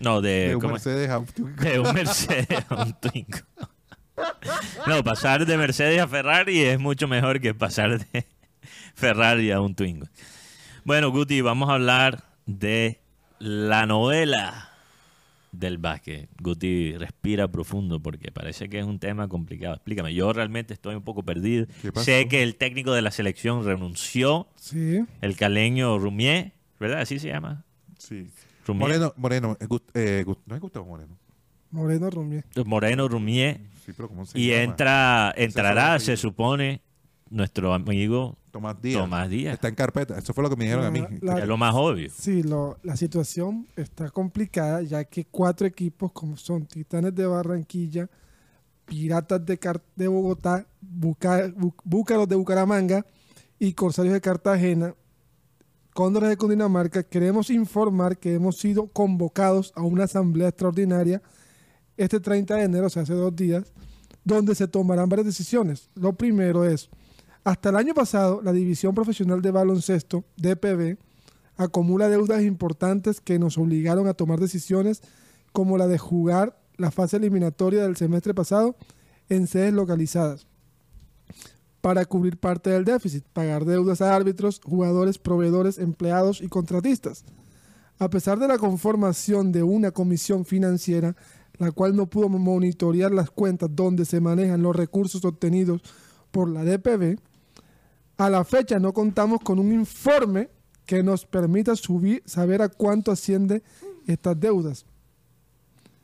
No, 0.00 0.20
de... 0.20 0.48
de 0.48 0.56
un. 0.56 0.66
Mercedes 0.66 1.10
a 1.10 1.18
un 1.18 1.26
De 1.56 1.78
un 1.80 1.92
Mercedes 1.94 2.64
a 2.68 2.82
un 2.82 2.92
Twingo. 3.00 3.38
No, 4.86 5.02
pasar 5.04 5.46
de 5.46 5.56
Mercedes 5.56 6.00
a 6.00 6.08
Ferrari 6.08 6.60
es 6.62 6.78
mucho 6.78 7.08
mejor 7.08 7.40
que 7.40 7.54
pasar 7.54 7.98
de 7.98 8.26
Ferrari 8.94 9.50
a 9.50 9.60
un 9.60 9.74
Twingo. 9.74 10.06
Bueno, 10.84 11.10
Guti, 11.10 11.40
vamos 11.40 11.70
a 11.70 11.74
hablar 11.74 12.24
de 12.46 13.00
la 13.38 13.86
novela 13.86 14.70
del 15.52 15.78
básquet. 15.78 16.28
Guti 16.40 16.96
respira 16.96 17.46
profundo 17.46 18.00
porque 18.00 18.32
parece 18.32 18.68
que 18.68 18.78
es 18.78 18.84
un 18.84 18.98
tema 18.98 19.28
complicado. 19.28 19.74
Explícame, 19.74 20.12
yo 20.14 20.32
realmente 20.32 20.74
estoy 20.74 20.94
un 20.94 21.02
poco 21.02 21.22
perdido. 21.22 21.66
Sé 21.96 22.26
que 22.28 22.42
el 22.42 22.56
técnico 22.56 22.92
de 22.92 23.02
la 23.02 23.10
selección 23.10 23.64
renunció, 23.64 24.48
Sí. 24.56 25.04
el 25.20 25.36
caleño 25.36 25.98
Rumier, 25.98 26.52
¿verdad? 26.80 27.00
Así 27.02 27.18
se 27.18 27.28
llama. 27.28 27.64
Sí. 27.98 28.26
Rumier. 28.66 28.80
Moreno, 28.88 29.14
Moreno, 29.16 29.56
eh, 29.60 29.66
eh, 29.94 30.24
no 30.46 30.54
es 30.54 30.60
Gustavo 30.60 30.86
Moreno. 30.86 31.18
Moreno 31.70 32.10
Rumier. 32.10 32.44
Moreno 32.64 33.08
Rumier. 33.08 33.60
Sí, 33.84 33.92
pero 33.96 34.08
¿cómo 34.08 34.24
se 34.24 34.38
Y 34.38 34.48
llama? 34.50 34.62
entra, 34.62 35.34
entrará, 35.36 35.98
se 35.98 36.16
supone, 36.16 36.80
nuestro 37.32 37.72
amigo 37.74 38.36
Tomás 38.50 38.80
Díaz. 38.80 39.00
Tomás 39.02 39.28
Díaz. 39.30 39.54
Está 39.54 39.68
en 39.68 39.74
carpeta. 39.74 40.18
Eso 40.18 40.32
fue 40.34 40.44
lo 40.44 40.50
que 40.50 40.56
me 40.56 40.64
dijeron 40.64 40.84
a 40.84 40.90
mí. 40.90 41.02
La- 41.20 41.38
Es 41.38 41.46
lo 41.48 41.56
más 41.56 41.74
obvio. 41.74 42.10
Sí, 42.14 42.42
lo- 42.42 42.78
la 42.82 42.96
situación 42.96 43.66
está 43.76 44.10
complicada 44.10 44.82
ya 44.82 45.04
que 45.04 45.24
cuatro 45.24 45.66
equipos 45.66 46.12
como 46.12 46.36
son 46.36 46.66
Titanes 46.66 47.14
de 47.14 47.26
Barranquilla, 47.26 48.08
Piratas 48.84 49.44
de, 49.46 49.58
Car- 49.58 49.82
de 49.96 50.08
Bogotá, 50.08 50.66
Buca- 50.80 51.48
Bu- 51.54 51.74
Búcaros 51.84 52.28
de 52.28 52.36
Bucaramanga 52.36 53.06
y 53.58 53.72
Corsarios 53.72 54.12
de 54.14 54.20
Cartagena, 54.20 54.94
Cóndores 55.94 56.30
de 56.30 56.36
Cundinamarca, 56.38 57.02
queremos 57.02 57.50
informar 57.50 58.16
que 58.18 58.34
hemos 58.34 58.56
sido 58.56 58.86
convocados 58.88 59.72
a 59.76 59.82
una 59.82 60.04
asamblea 60.04 60.48
extraordinaria 60.48 61.20
este 61.98 62.18
30 62.18 62.56
de 62.56 62.62
enero, 62.62 62.86
o 62.86 62.90
sea, 62.90 63.02
hace 63.02 63.12
dos 63.12 63.36
días, 63.36 63.72
donde 64.24 64.54
se 64.54 64.66
tomarán 64.68 65.08
varias 65.10 65.26
decisiones. 65.26 65.90
Lo 65.94 66.14
primero 66.14 66.64
es, 66.64 66.88
hasta 67.44 67.70
el 67.70 67.76
año 67.76 67.94
pasado, 67.94 68.40
la 68.42 68.52
División 68.52 68.94
Profesional 68.94 69.42
de 69.42 69.50
Baloncesto, 69.50 70.24
DPB, 70.36 70.96
acumula 71.56 72.08
deudas 72.08 72.42
importantes 72.42 73.20
que 73.20 73.38
nos 73.38 73.58
obligaron 73.58 74.06
a 74.06 74.14
tomar 74.14 74.38
decisiones 74.38 75.02
como 75.52 75.76
la 75.76 75.86
de 75.86 75.98
jugar 75.98 76.58
la 76.76 76.90
fase 76.90 77.16
eliminatoria 77.16 77.82
del 77.82 77.96
semestre 77.96 78.32
pasado 78.32 78.76
en 79.28 79.46
sedes 79.46 79.72
localizadas 79.72 80.46
para 81.80 82.04
cubrir 82.04 82.38
parte 82.38 82.70
del 82.70 82.84
déficit, 82.84 83.24
pagar 83.32 83.64
deudas 83.64 84.00
a 84.00 84.14
árbitros, 84.14 84.60
jugadores, 84.64 85.18
proveedores, 85.18 85.78
empleados 85.78 86.40
y 86.40 86.48
contratistas. 86.48 87.24
A 87.98 88.08
pesar 88.08 88.38
de 88.38 88.46
la 88.46 88.56
conformación 88.56 89.50
de 89.50 89.64
una 89.64 89.90
comisión 89.90 90.44
financiera, 90.44 91.16
la 91.58 91.72
cual 91.72 91.96
no 91.96 92.06
pudo 92.06 92.28
monitorear 92.28 93.10
las 93.10 93.30
cuentas 93.30 93.68
donde 93.72 94.04
se 94.04 94.20
manejan 94.20 94.62
los 94.62 94.76
recursos 94.76 95.24
obtenidos 95.24 95.82
por 96.30 96.48
la 96.48 96.64
DPB, 96.64 97.18
a 98.26 98.30
la 98.30 98.44
fecha 98.44 98.78
no 98.78 98.92
contamos 98.92 99.40
con 99.40 99.58
un 99.58 99.72
informe 99.72 100.48
que 100.86 101.02
nos 101.02 101.24
permita 101.26 101.74
subir, 101.76 102.22
saber 102.26 102.60
a 102.62 102.68
cuánto 102.68 103.10
asciende 103.12 103.62
estas 104.06 104.38
deudas. 104.38 104.84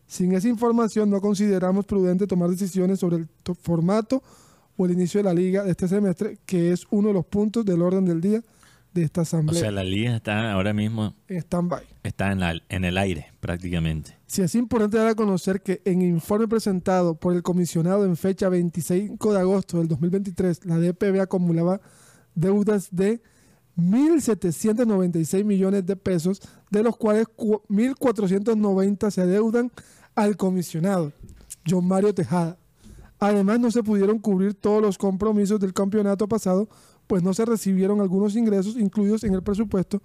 Sin 0.07 0.33
esa 0.33 0.49
información 0.49 1.11
no 1.11 1.21
consideramos 1.21 1.85
prudente 1.85 2.27
tomar 2.27 2.49
decisiones 2.51 3.01
sobre 3.01 3.17
el 3.17 3.29
to- 3.43 3.55
formato 3.55 4.23
o 4.77 4.87
el 4.87 4.93
inicio 4.93 5.19
de 5.19 5.25
la 5.25 5.35
liga 5.35 5.65
de 5.65 5.73
este 5.73 5.89
semestre, 5.89 6.39
que 6.47 6.73
es 6.73 6.87
uno 6.91 7.09
de 7.09 7.15
los 7.15 7.27
puntos 7.27 7.65
del 7.65 7.83
orden 7.83 8.05
del 8.07 8.21
día 8.21 8.43
de 8.95 9.03
esta 9.03 9.21
O 9.21 9.23
asamblea 9.23 9.61
sea, 9.61 9.71
la 9.71 9.85
liga 9.85 10.17
está 10.17 10.53
ahora 10.53 10.73
mismo 10.73 11.15
en 11.29 11.37
stand-by. 11.43 11.83
está 12.05 12.33
en, 12.33 12.41
la- 12.41 12.63
en 12.71 12.85
el 12.85 12.97
aire 12.97 13.27
prácticamente. 13.41 14.17
Sí, 14.27 14.41
es 14.41 14.55
importante 14.55 14.97
dar 14.97 15.09
a 15.09 15.15
conocer 15.15 15.61
que 15.63 15.83
en 15.85 16.01
informe 16.01 16.49
presentado 16.49 17.15
por 17.17 17.35
el 17.35 17.43
comisionado 17.43 18.05
en 18.07 18.17
fecha 18.17 18.49
25 18.49 19.33
de 19.35 19.41
agosto 19.41 19.79
del 19.79 19.89
2023, 19.89 20.65
la 20.65 20.79
DPB 20.79 21.21
acumulaba 21.21 21.81
deudas 22.41 22.89
de 22.91 23.21
1.796 23.77 25.45
millones 25.45 25.87
de 25.87 25.97
pesos, 25.97 26.41
de 26.71 26.83
los 26.83 26.97
cuales 26.97 27.27
cu- 27.29 27.63
1.490 27.69 29.11
se 29.11 29.21
adeudan 29.23 29.71
al 30.15 30.37
comisionado, 30.37 31.13
John 31.69 31.87
Mario 31.87 32.15
Tejada. 32.15 32.59
Además, 33.21 33.61
no 33.61 33.71
se 33.71 33.83
pudieron 33.83 34.19
cubrir 34.19 34.55
todos 34.55 34.81
los 34.83 34.99
compromisos 34.99 35.59
del 35.61 35.73
campeonato 35.73 36.29
pasado, 36.29 36.69
pues 37.07 37.23
no 37.23 37.35
se 37.35 37.45
recibieron 37.45 38.01
algunos 38.01 38.37
ingresos 38.37 38.77
incluidos 38.77 39.25
en 39.25 39.35
el 39.35 39.43
presupuesto. 39.43 40.03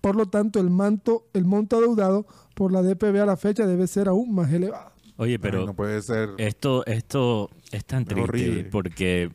Por 0.00 0.16
lo 0.16 0.26
tanto, 0.26 0.58
el, 0.60 0.68
manto, 0.70 1.26
el 1.32 1.44
monto 1.44 1.76
adeudado 1.76 2.26
por 2.54 2.72
la 2.72 2.82
DPB 2.82 3.20
a 3.22 3.26
la 3.26 3.36
fecha 3.36 3.66
debe 3.66 3.86
ser 3.86 4.08
aún 4.08 4.34
más 4.34 4.52
elevado. 4.52 4.90
Oye, 5.16 5.32
Ay, 5.34 5.38
pero 5.38 5.64
no 5.66 5.74
puede 5.74 6.02
ser. 6.02 6.30
esto, 6.38 6.84
esto 6.86 7.50
es 7.70 7.84
tan 7.84 8.02
Es 8.02 8.08
triste 8.08 8.22
horrible. 8.24 8.64
porque, 8.64 9.30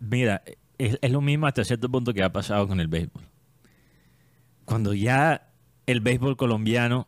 mira, 0.00 0.42
es, 0.78 0.98
es 1.00 1.10
lo 1.10 1.20
mismo 1.20 1.46
hasta 1.46 1.64
cierto 1.64 1.88
punto 1.88 2.12
que 2.14 2.22
ha 2.22 2.32
pasado 2.32 2.66
con 2.68 2.80
el 2.80 2.88
béisbol. 2.88 3.22
Cuando 4.64 4.94
ya 4.94 5.48
el 5.86 6.00
béisbol 6.00 6.36
colombiano 6.36 7.06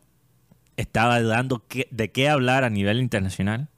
estaba 0.77 1.21
dando 1.21 1.65
que- 1.67 1.87
de 1.91 2.11
qué 2.11 2.29
hablar 2.29 2.63
a 2.63 2.69
nivel 2.69 2.99
internacional, 2.99 3.69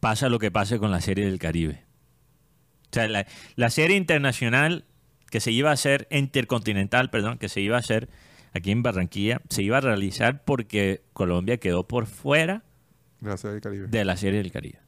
pasa 0.00 0.28
lo 0.28 0.38
que 0.38 0.50
pasa 0.50 0.78
con 0.78 0.90
la 0.90 1.00
Serie 1.00 1.26
del 1.26 1.38
Caribe. 1.38 1.84
O 2.90 2.94
sea, 2.94 3.08
la, 3.08 3.26
la 3.56 3.70
serie 3.70 3.96
internacional 3.96 4.84
que 5.30 5.40
se 5.40 5.50
iba 5.50 5.70
a 5.70 5.74
hacer, 5.74 6.06
intercontinental, 6.10 7.10
perdón, 7.10 7.38
que 7.38 7.48
se 7.48 7.60
iba 7.60 7.76
a 7.76 7.80
hacer 7.80 8.08
aquí 8.54 8.70
en 8.70 8.82
Barranquilla, 8.82 9.42
se 9.50 9.62
iba 9.62 9.76
a 9.76 9.80
realizar 9.80 10.42
porque 10.44 11.02
Colombia 11.12 11.58
quedó 11.58 11.86
por 11.86 12.06
fuera 12.06 12.62
Caribe. 13.60 13.88
de 13.88 14.04
la 14.04 14.16
Serie 14.16 14.38
del 14.42 14.52
Caribe. 14.52 14.78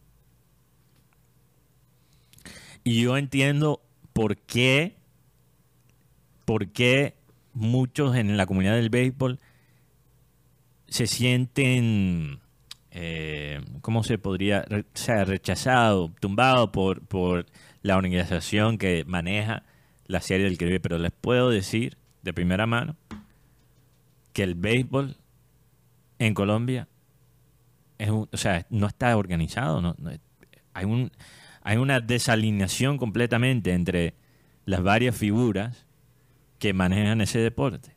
Y 2.85 3.03
yo 3.03 3.17
entiendo 3.17 3.81
por 4.13 4.37
qué, 4.39 4.97
por 6.45 6.69
qué 6.69 7.15
muchos 7.53 8.17
en 8.17 8.37
la 8.37 8.47
comunidad 8.47 8.75
del 8.77 8.91
béisbol 8.91 9.39
se 10.89 11.07
sienten, 11.07 12.41
eh, 12.91 13.61
¿cómo 13.81 14.03
se 14.03 14.19
podría? 14.19 14.65
O 14.71 14.83
sea, 14.95 15.25
rechazados, 15.25 16.11
tumbados 16.21 16.71
por, 16.71 17.03
por 17.07 17.47
la 17.83 17.97
organización 17.97 18.77
que 18.79 19.05
maneja 19.07 19.63
la 20.07 20.21
Serie 20.21 20.47
del 20.47 20.59
Caribe. 20.59 20.81
Pero 20.81 20.99
les 20.99 21.13
puedo 21.13 21.51
decir 21.51 21.97
de 22.23 22.33
primera 22.33 22.67
mano 22.67 22.97
que 24.33 24.43
el 24.43 24.55
béisbol 24.55 25.17
en 26.19 26.35
Colombia 26.35 26.89
es 27.99 28.11
un- 28.11 28.29
o 28.33 28.37
sea, 28.37 28.67
no 28.71 28.87
está 28.87 29.17
organizado. 29.17 29.81
No, 29.81 29.95
no- 29.99 30.11
hay, 30.75 30.85
un, 30.85 31.11
hay 31.63 31.77
una 31.77 32.01
desalineación 32.01 32.99
completamente 32.99 33.73
entre 33.73 34.15
las 34.65 34.83
varias 34.83 35.17
figuras 35.17 35.87
que 36.59 36.73
manejan 36.73 37.21
ese 37.21 37.39
deporte. 37.39 37.97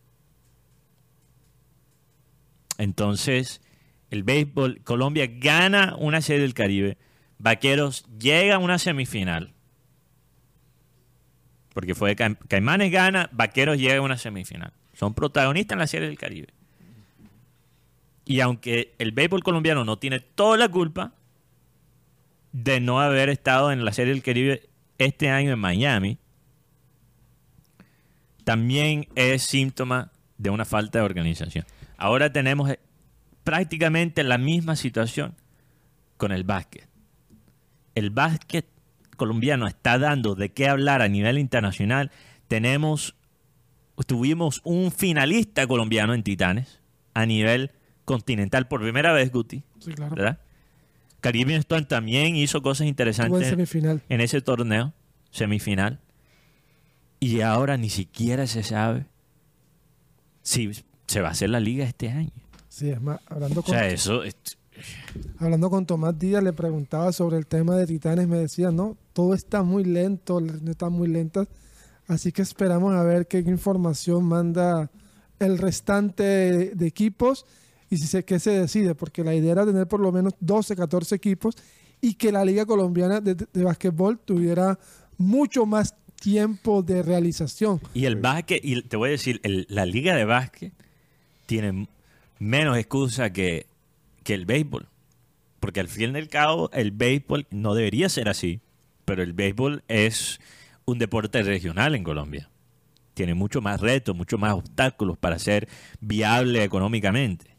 Entonces, 2.77 3.61
el 4.09 4.23
béisbol, 4.23 4.81
Colombia 4.83 5.27
gana 5.29 5.95
una 5.97 6.21
serie 6.21 6.41
del 6.41 6.53
Caribe, 6.53 6.97
Vaqueros 7.37 8.05
llega 8.19 8.55
a 8.55 8.59
una 8.59 8.79
semifinal. 8.79 9.53
Porque 11.73 11.95
fue 11.95 12.15
Ca- 12.15 12.35
Caimanes 12.47 12.91
gana, 12.91 13.29
Vaqueros 13.31 13.77
llega 13.77 13.97
a 13.97 14.01
una 14.01 14.17
semifinal. 14.17 14.73
Son 14.93 15.13
protagonistas 15.13 15.75
en 15.75 15.79
la 15.79 15.87
serie 15.87 16.07
del 16.07 16.17
Caribe. 16.17 16.49
Y 18.25 18.39
aunque 18.39 18.93
el 18.99 19.11
béisbol 19.11 19.43
colombiano 19.43 19.83
no 19.83 19.97
tiene 19.99 20.19
toda 20.19 20.57
la 20.57 20.69
culpa 20.69 21.13
de 22.53 22.79
no 22.79 23.01
haber 23.01 23.29
estado 23.29 23.71
en 23.71 23.83
la 23.83 23.91
Serie 23.91 24.13
del 24.13 24.23
Caribe 24.23 24.69
este 24.97 25.29
año 25.29 25.51
en 25.51 25.59
Miami, 25.59 26.17
también 28.43 29.07
es 29.15 29.43
síntoma 29.43 30.11
de 30.37 30.49
una 30.49 30.65
falta 30.65 30.99
de 30.99 31.05
organización. 31.05 31.65
Ahora 31.97 32.31
tenemos 32.31 32.69
eh, 32.69 32.79
prácticamente 33.43 34.23
la 34.23 34.37
misma 34.37 34.75
situación 34.75 35.35
con 36.17 36.31
el 36.31 36.43
básquet. 36.43 36.87
El 37.95 38.09
básquet 38.09 38.67
colombiano 39.17 39.67
está 39.67 39.97
dando 39.97 40.35
de 40.35 40.51
qué 40.51 40.67
hablar 40.67 41.01
a 41.01 41.07
nivel 41.07 41.37
internacional. 41.37 42.11
Tenemos, 42.47 43.15
tuvimos 44.05 44.61
un 44.63 44.91
finalista 44.91 45.65
colombiano 45.67 46.13
en 46.13 46.23
Titanes 46.23 46.81
a 47.13 47.25
nivel 47.25 47.71
continental 48.05 48.67
por 48.67 48.81
primera 48.81 49.13
vez, 49.13 49.31
Guti, 49.31 49.63
Sí, 49.79 49.93
claro. 49.93 50.15
¿verdad? 50.15 50.39
Caribbean 51.23 51.59
Storm 51.61 51.85
también 51.87 52.35
hizo 52.35 52.61
cosas 52.61 52.81
en 52.81 52.89
interesantes 52.89 53.47
semifinal. 53.47 54.01
en 54.09 54.21
ese 54.21 54.41
torneo, 54.41 54.93
semifinal, 55.31 55.99
y 57.19 57.39
ahora 57.41 57.77
ni 57.77 57.89
siquiera 57.89 58.45
se 58.45 58.61
sabe 58.61 59.05
si 60.41 60.71
se 61.07 61.21
va 61.21 61.29
a 61.29 61.31
hacer 61.31 61.49
la 61.49 61.59
liga 61.59 61.85
este 61.85 62.09
año. 62.09 62.31
Sí, 62.67 62.89
es 62.89 63.01
más, 63.01 63.19
hablando 63.27 63.61
O 63.61 63.63
con, 63.63 63.73
sea, 63.73 63.87
eso 63.87 64.23
es- 64.23 64.35
hablando 65.37 65.69
con 65.69 65.85
Tomás 65.85 66.17
Díaz, 66.19 66.43
le 66.43 66.51
preguntaba 66.53 67.11
sobre 67.13 67.37
el 67.37 67.45
tema 67.45 67.75
de 67.77 67.85
Titanes, 67.87 68.27
me 68.27 68.37
decía, 68.37 68.71
no, 68.71 68.97
todo 69.13 69.33
está 69.33 69.63
muy 69.63 69.83
lento, 69.85 70.39
están 70.67 70.91
muy 70.93 71.07
lentas, 71.07 71.47
así 72.07 72.31
que 72.31 72.41
esperamos 72.41 72.93
a 72.95 73.03
ver 73.03 73.27
qué 73.27 73.39
información 73.39 74.25
manda 74.25 74.89
el 75.39 75.57
restante 75.57 76.23
de, 76.23 76.71
de 76.75 76.87
equipos 76.87 77.45
y 77.93 77.97
si 77.97 78.07
se, 78.07 78.25
qué 78.25 78.39
se 78.39 78.51
decide, 78.51 78.95
porque 78.95 79.23
la 79.23 79.33
idea 79.33 79.53
era 79.53 79.65
tener 79.65 79.87
por 79.87 79.99
lo 79.99 80.11
menos 80.11 80.33
12, 80.39 80.75
14 80.75 81.15
equipos 81.15 81.55
y 82.01 82.15
que 82.15 82.31
la 82.31 82.43
Liga 82.43 82.65
Colombiana 82.65 83.21
de, 83.21 83.35
de 83.35 83.63
Básquetbol 83.63 84.19
tuviera 84.19 84.77
mucho 85.17 85.65
más 85.65 85.95
tiempo 86.23 86.81
de 86.83 87.03
realización. 87.03 87.81
y 87.93 88.05
el 88.05 88.15
básquet, 88.15 88.63
y 88.63 88.81
te 88.83 88.95
voy 88.95 89.09
a 89.09 89.11
decir, 89.11 89.41
la 89.43 89.85
liga 89.85 90.15
de 90.15 90.23
básquet 90.23 90.71
tiene 91.45 91.89
menos 92.39 92.77
excusa 92.77 93.33
que, 93.33 93.67
que 94.23 94.33
el 94.33 94.45
béisbol. 94.45 94.87
Porque 95.59 95.81
al 95.81 95.89
fin 95.89 96.15
y 96.15 96.17
al 96.17 96.29
cabo, 96.29 96.69
el 96.71 96.91
béisbol 96.91 97.47
no 97.51 97.75
debería 97.75 98.07
ser 98.07 98.29
así, 98.29 98.61
pero 99.03 99.21
el 99.21 99.33
béisbol 99.33 99.83
es 99.89 100.39
un 100.85 100.97
deporte 100.97 101.43
regional 101.43 101.93
en 101.93 102.05
Colombia. 102.05 102.49
Tiene 103.13 103.33
mucho 103.33 103.61
más 103.61 103.81
retos, 103.81 104.15
mucho 104.15 104.37
más 104.37 104.53
obstáculos 104.53 105.17
para 105.17 105.39
ser 105.39 105.67
viable 105.99 106.63
económicamente. 106.63 107.52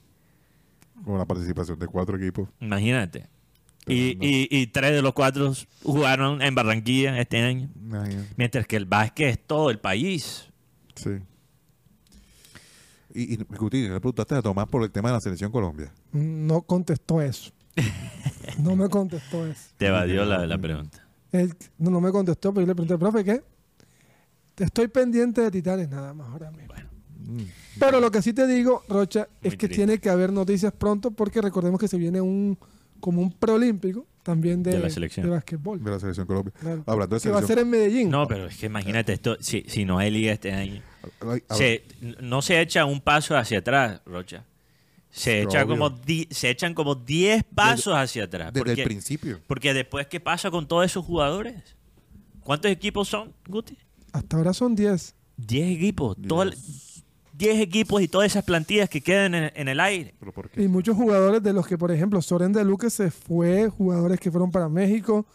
Con 1.04 1.18
la 1.18 1.24
participación 1.24 1.78
de 1.78 1.86
cuatro 1.86 2.16
equipos. 2.16 2.48
Imagínate. 2.60 3.26
Y, 3.86 4.16
y- 4.26 4.48
y 4.50 4.66
tres 4.68 4.92
de 4.92 5.02
los 5.02 5.12
cuatro 5.12 5.52
jugaron 5.82 6.40
en 6.40 6.54
Barranquilla 6.54 7.18
este 7.20 7.40
año. 7.42 7.68
Imagínate. 7.76 8.28
Mientras 8.36 8.66
que 8.66 8.76
el 8.76 8.86
básquet 8.86 9.28
es 9.28 9.38
todo 9.46 9.70
el 9.70 9.78
país. 9.78 10.48
Sí. 10.94 11.10
Y, 13.12 13.34
y 13.34 13.36
Guti, 13.36 13.82
le 13.82 14.00
preguntaste 14.00 14.34
a 14.34 14.42
Tomás 14.42 14.66
por 14.68 14.82
el 14.82 14.90
tema 14.90 15.10
de 15.10 15.14
la 15.14 15.20
selección 15.20 15.52
Colombia. 15.52 15.92
No 16.12 16.62
contestó 16.62 17.20
eso. 17.22 17.52
No 18.58 18.74
me 18.76 18.88
contestó 18.88 19.46
eso. 19.46 19.70
Te 19.76 19.86
evadió 19.86 20.24
la, 20.24 20.46
la 20.46 20.58
pregunta. 20.58 21.06
Él 21.32 21.54
no, 21.78 21.90
no 21.90 22.00
me 22.00 22.10
contestó, 22.12 22.52
pero 22.54 22.62
yo 22.62 22.68
le 22.68 22.74
pregunté, 22.74 22.96
profe, 22.98 23.24
¿qué? 23.24 23.42
Estoy 24.56 24.88
pendiente 24.88 25.40
de 25.40 25.50
Titanes 25.50 25.88
nada 25.88 26.14
más 26.14 26.28
ahora 26.28 26.50
mismo. 26.52 26.73
Pero 27.78 28.00
lo 28.00 28.10
que 28.10 28.22
sí 28.22 28.32
te 28.32 28.46
digo, 28.46 28.82
Rocha, 28.88 29.28
es 29.42 29.52
que 29.52 29.66
triste. 29.66 29.76
tiene 29.76 29.98
que 29.98 30.10
haber 30.10 30.32
noticias 30.32 30.72
pronto 30.72 31.10
porque 31.10 31.40
recordemos 31.40 31.80
que 31.80 31.88
se 31.88 31.96
viene 31.98 32.20
un 32.20 32.58
como 33.00 33.20
un 33.20 33.32
preolímpico 33.32 34.06
también 34.22 34.62
de, 34.62 34.70
De 34.72 34.78
la 34.78 34.88
selección. 34.90 35.26
de 35.26 35.30
básquetbol. 35.32 35.82
De 35.84 35.90
la 35.90 36.00
selección 36.00 36.26
Colombia. 36.26 36.52
Claro. 36.58 36.82
Hablando 36.86 37.16
de 37.16 37.20
Que 37.22 37.28
va 37.28 37.38
a 37.38 37.40
ser 37.40 37.48
selección. 37.48 37.58
en 37.58 37.70
Medellín. 37.70 38.10
No, 38.10 38.26
pero 38.26 38.46
es 38.46 38.56
que 38.56 38.66
imagínate 38.66 39.12
esto, 39.12 39.36
si, 39.40 39.64
si 39.68 39.84
no 39.84 39.98
hay 39.98 40.10
liga 40.10 40.32
este 40.32 40.52
año. 40.52 40.80
Se, 41.50 41.84
no 42.22 42.40
se 42.40 42.60
echa 42.60 42.84
un 42.86 43.00
paso 43.00 43.36
hacia 43.36 43.58
atrás, 43.58 44.00
Rocha. 44.06 44.44
Se, 45.10 45.42
echa 45.42 45.64
obvio. 45.64 45.74
como 45.76 45.90
di- 45.90 46.26
se 46.30 46.50
echan 46.50 46.72
como 46.74 46.94
10 46.94 47.44
pasos 47.54 47.94
hacia 47.94 48.24
atrás. 48.24 48.52
desde 48.52 48.64
porque, 48.64 48.82
el 48.82 48.88
principio. 48.88 49.40
porque 49.46 49.74
después, 49.74 50.06
¿qué 50.08 50.18
pasa 50.20 50.50
con 50.50 50.66
todos 50.66 50.86
esos 50.86 51.04
jugadores? 51.04 51.54
¿Cuántos 52.40 52.70
equipos 52.70 53.08
son, 53.08 53.32
Guti? 53.46 53.76
Hasta 54.12 54.36
ahora 54.38 54.52
son 54.54 54.74
10. 54.74 55.14
10 55.36 55.76
equipos. 55.76 56.16
Todo 56.26 56.42
el- 56.44 56.56
10 57.36 57.60
equipos 57.60 58.00
y 58.00 58.08
todas 58.08 58.26
esas 58.26 58.44
plantillas 58.44 58.88
que 58.88 59.00
quedan 59.00 59.34
en, 59.34 59.52
en 59.54 59.68
el 59.68 59.80
aire. 59.80 60.14
¿Pero 60.20 60.32
por 60.32 60.48
qué? 60.50 60.62
Y 60.62 60.68
muchos 60.68 60.96
jugadores 60.96 61.42
de 61.42 61.52
los 61.52 61.66
que, 61.66 61.76
por 61.76 61.90
ejemplo, 61.90 62.22
Soren 62.22 62.52
de 62.52 62.64
Luque 62.64 62.90
se 62.90 63.10
fue, 63.10 63.68
jugadores 63.68 64.20
que 64.20 64.30
fueron 64.30 64.50
para 64.52 64.68
México, 64.68 65.26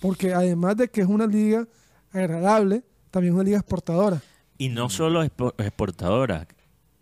porque 0.00 0.32
además 0.32 0.76
de 0.76 0.88
que 0.88 1.00
es 1.00 1.06
una 1.08 1.26
liga 1.26 1.66
agradable, 2.12 2.82
también 3.10 3.32
es 3.32 3.34
una 3.34 3.44
liga 3.44 3.58
exportadora. 3.58 4.22
Y 4.56 4.68
no 4.68 4.88
solo 4.88 5.24
expo- 5.24 5.54
exportadora, 5.58 6.46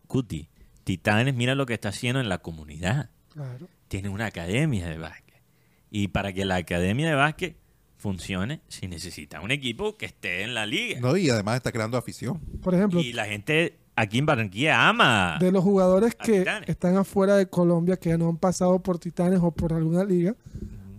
Cuti. 0.06 0.48
Titanes, 0.84 1.34
mira 1.34 1.54
lo 1.54 1.66
que 1.66 1.74
está 1.74 1.88
haciendo 1.88 2.20
en 2.20 2.28
la 2.28 2.38
comunidad. 2.38 3.10
Claro. 3.32 3.66
Tiene 3.88 4.08
una 4.08 4.26
academia 4.26 4.86
de 4.88 4.98
básquet. 4.98 5.42
Y 5.90 6.08
para 6.08 6.32
que 6.32 6.44
la 6.44 6.56
academia 6.56 7.08
de 7.08 7.14
básquet 7.14 7.56
funcione, 7.96 8.60
se 8.68 8.86
necesita 8.88 9.40
un 9.40 9.50
equipo 9.50 9.96
que 9.96 10.06
esté 10.06 10.42
en 10.42 10.54
la 10.54 10.64
liga. 10.66 11.00
No, 11.00 11.16
y 11.16 11.28
además 11.28 11.56
está 11.56 11.72
creando 11.72 11.96
afición. 11.98 12.38
Por 12.62 12.74
ejemplo, 12.74 13.00
Y 13.00 13.12
la 13.12 13.24
gente 13.26 13.78
aquí 13.96 14.18
en 14.18 14.26
Barranquilla 14.26 14.88
ama. 14.88 15.38
de 15.40 15.50
los 15.50 15.64
jugadores 15.64 16.14
que 16.14 16.40
Titanes. 16.40 16.68
están 16.68 16.96
afuera 16.96 17.36
de 17.36 17.48
Colombia, 17.48 17.96
que 17.96 18.16
no 18.16 18.28
han 18.28 18.36
pasado 18.36 18.78
por 18.80 18.98
Titanes 18.98 19.40
o 19.42 19.50
por 19.50 19.72
alguna 19.72 20.04
liga, 20.04 20.36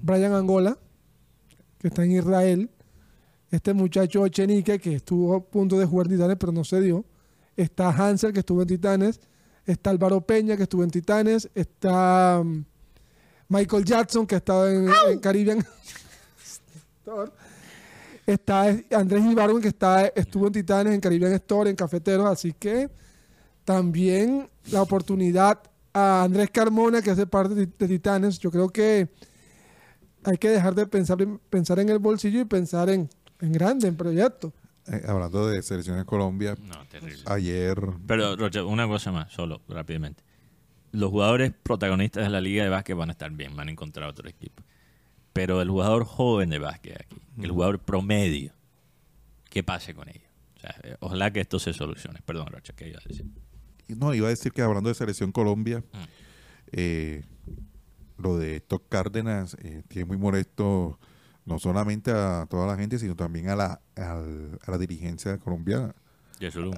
Brian 0.01 0.33
Angola, 0.33 0.77
que 1.79 1.87
está 1.87 2.03
en 2.03 2.11
Israel, 2.11 2.69
este 3.51 3.73
muchacho 3.73 4.21
Ochenique, 4.21 4.79
que 4.79 4.95
estuvo 4.95 5.35
a 5.35 5.39
punto 5.43 5.79
de 5.79 5.85
jugar 5.85 6.07
en 6.07 6.13
Titanes, 6.13 6.37
pero 6.37 6.51
no 6.51 6.63
se 6.63 6.81
dio, 6.81 7.05
está 7.55 7.89
Hansel, 7.89 8.33
que 8.33 8.39
estuvo 8.39 8.63
en 8.63 8.67
Titanes, 8.67 9.21
está 9.65 9.91
Álvaro 9.91 10.21
Peña, 10.21 10.57
que 10.57 10.63
estuvo 10.63 10.83
en 10.83 10.89
Titanes, 10.89 11.49
está 11.53 12.39
um, 12.41 12.65
Michael 13.47 13.85
Jackson, 13.85 14.25
que 14.25 14.35
ha 14.35 14.39
estado 14.39 14.67
en, 14.67 14.89
en 15.09 15.19
Caribbean. 15.19 15.65
Está 18.27 18.65
Andrés 18.91 19.23
Ibargüen, 19.25 19.61
que 19.61 19.69
está, 19.69 20.05
estuvo 20.07 20.47
en 20.47 20.53
Titanes, 20.53 20.93
en 20.93 20.99
Caribbean 21.01 21.31
Store, 21.33 21.69
en 21.69 21.75
Cafeteros, 21.77 22.25
así 22.27 22.51
que 22.53 22.89
también 23.63 24.49
la 24.71 24.81
oportunidad 24.81 25.59
a 25.93 26.23
Andrés 26.23 26.49
Carmona, 26.51 27.01
que 27.01 27.09
hace 27.11 27.25
parte 27.25 27.55
de, 27.55 27.65
de 27.67 27.87
Titanes. 27.87 28.37
Yo 28.39 28.51
creo 28.51 28.69
que 28.69 29.07
hay 30.25 30.37
que 30.37 30.49
dejar 30.49 30.75
de 30.75 30.85
pensar, 30.87 31.21
en- 31.21 31.39
pensar 31.49 31.79
en 31.79 31.89
el 31.89 31.99
bolsillo 31.99 32.41
y 32.41 32.45
pensar 32.45 32.89
en, 32.89 33.09
en 33.39 33.51
grande, 33.53 33.87
en 33.87 33.95
proyectos. 33.95 34.51
Eh, 34.87 35.01
hablando 35.07 35.47
de 35.47 35.61
selecciones 35.61 36.05
Colombia, 36.05 36.55
No, 36.61 36.85
terrible. 36.89 37.23
ayer 37.25 37.77
Pero, 38.05 38.35
Rocha, 38.35 38.63
una 38.65 38.87
cosa 38.87 39.11
más, 39.11 39.31
solo, 39.31 39.61
rápidamente. 39.69 40.23
Los 40.91 41.11
jugadores 41.11 41.53
protagonistas 41.63 42.23
de 42.23 42.29
la 42.29 42.39
liga 42.41 42.63
de 42.63 42.69
básquet 42.69 42.95
van 42.95 43.09
a 43.09 43.11
estar 43.13 43.31
bien, 43.31 43.55
van 43.55 43.67
a 43.69 43.71
encontrar 43.71 44.09
otro 44.09 44.27
equipo. 44.29 44.63
Pero 45.37 45.61
el 45.61 45.69
jugador 45.69 46.03
joven 46.05 46.49
de 46.49 46.59
básquet 46.59 47.01
aquí, 47.01 47.15
el 47.41 47.51
jugador 47.51 47.79
promedio, 47.79 48.51
¿qué 49.49 49.63
pase 49.63 49.93
con 49.93 50.09
ellos? 50.09 50.23
O 50.57 50.59
sea, 50.59 50.75
eh, 50.83 50.97
ojalá 50.99 51.31
que 51.31 51.39
esto 51.41 51.59
se 51.59 51.73
solucione. 51.73 52.19
Perdón, 52.25 52.47
Rocha, 52.47 52.73
¿qué 52.75 52.89
ibas 52.89 53.05
a 53.05 53.09
decir? 53.09 53.25
No, 53.87 54.13
iba 54.13 54.27
a 54.27 54.31
decir 54.31 54.51
que 54.51 54.61
hablando 54.61 54.89
de 54.89 54.95
selección 54.95 55.31
Colombia, 55.31 55.79
Mm. 55.93 55.97
eh, 56.73 57.23
lo 58.17 58.37
de 58.37 58.59
Top 58.59 58.83
Cárdenas 58.89 59.55
eh, 59.61 59.83
tiene 59.87 60.05
muy 60.05 60.17
molesto 60.17 60.99
no 61.45 61.59
solamente 61.59 62.11
a 62.11 62.45
toda 62.49 62.67
la 62.67 62.75
gente, 62.75 62.99
sino 62.99 63.15
también 63.15 63.47
a 63.49 63.55
la, 63.55 63.81
al- 63.95 64.59
a 64.65 64.71
la 64.71 64.77
dirigencia 64.77 65.37
colombiana. 65.37 65.95
Yesulum. 66.39 66.73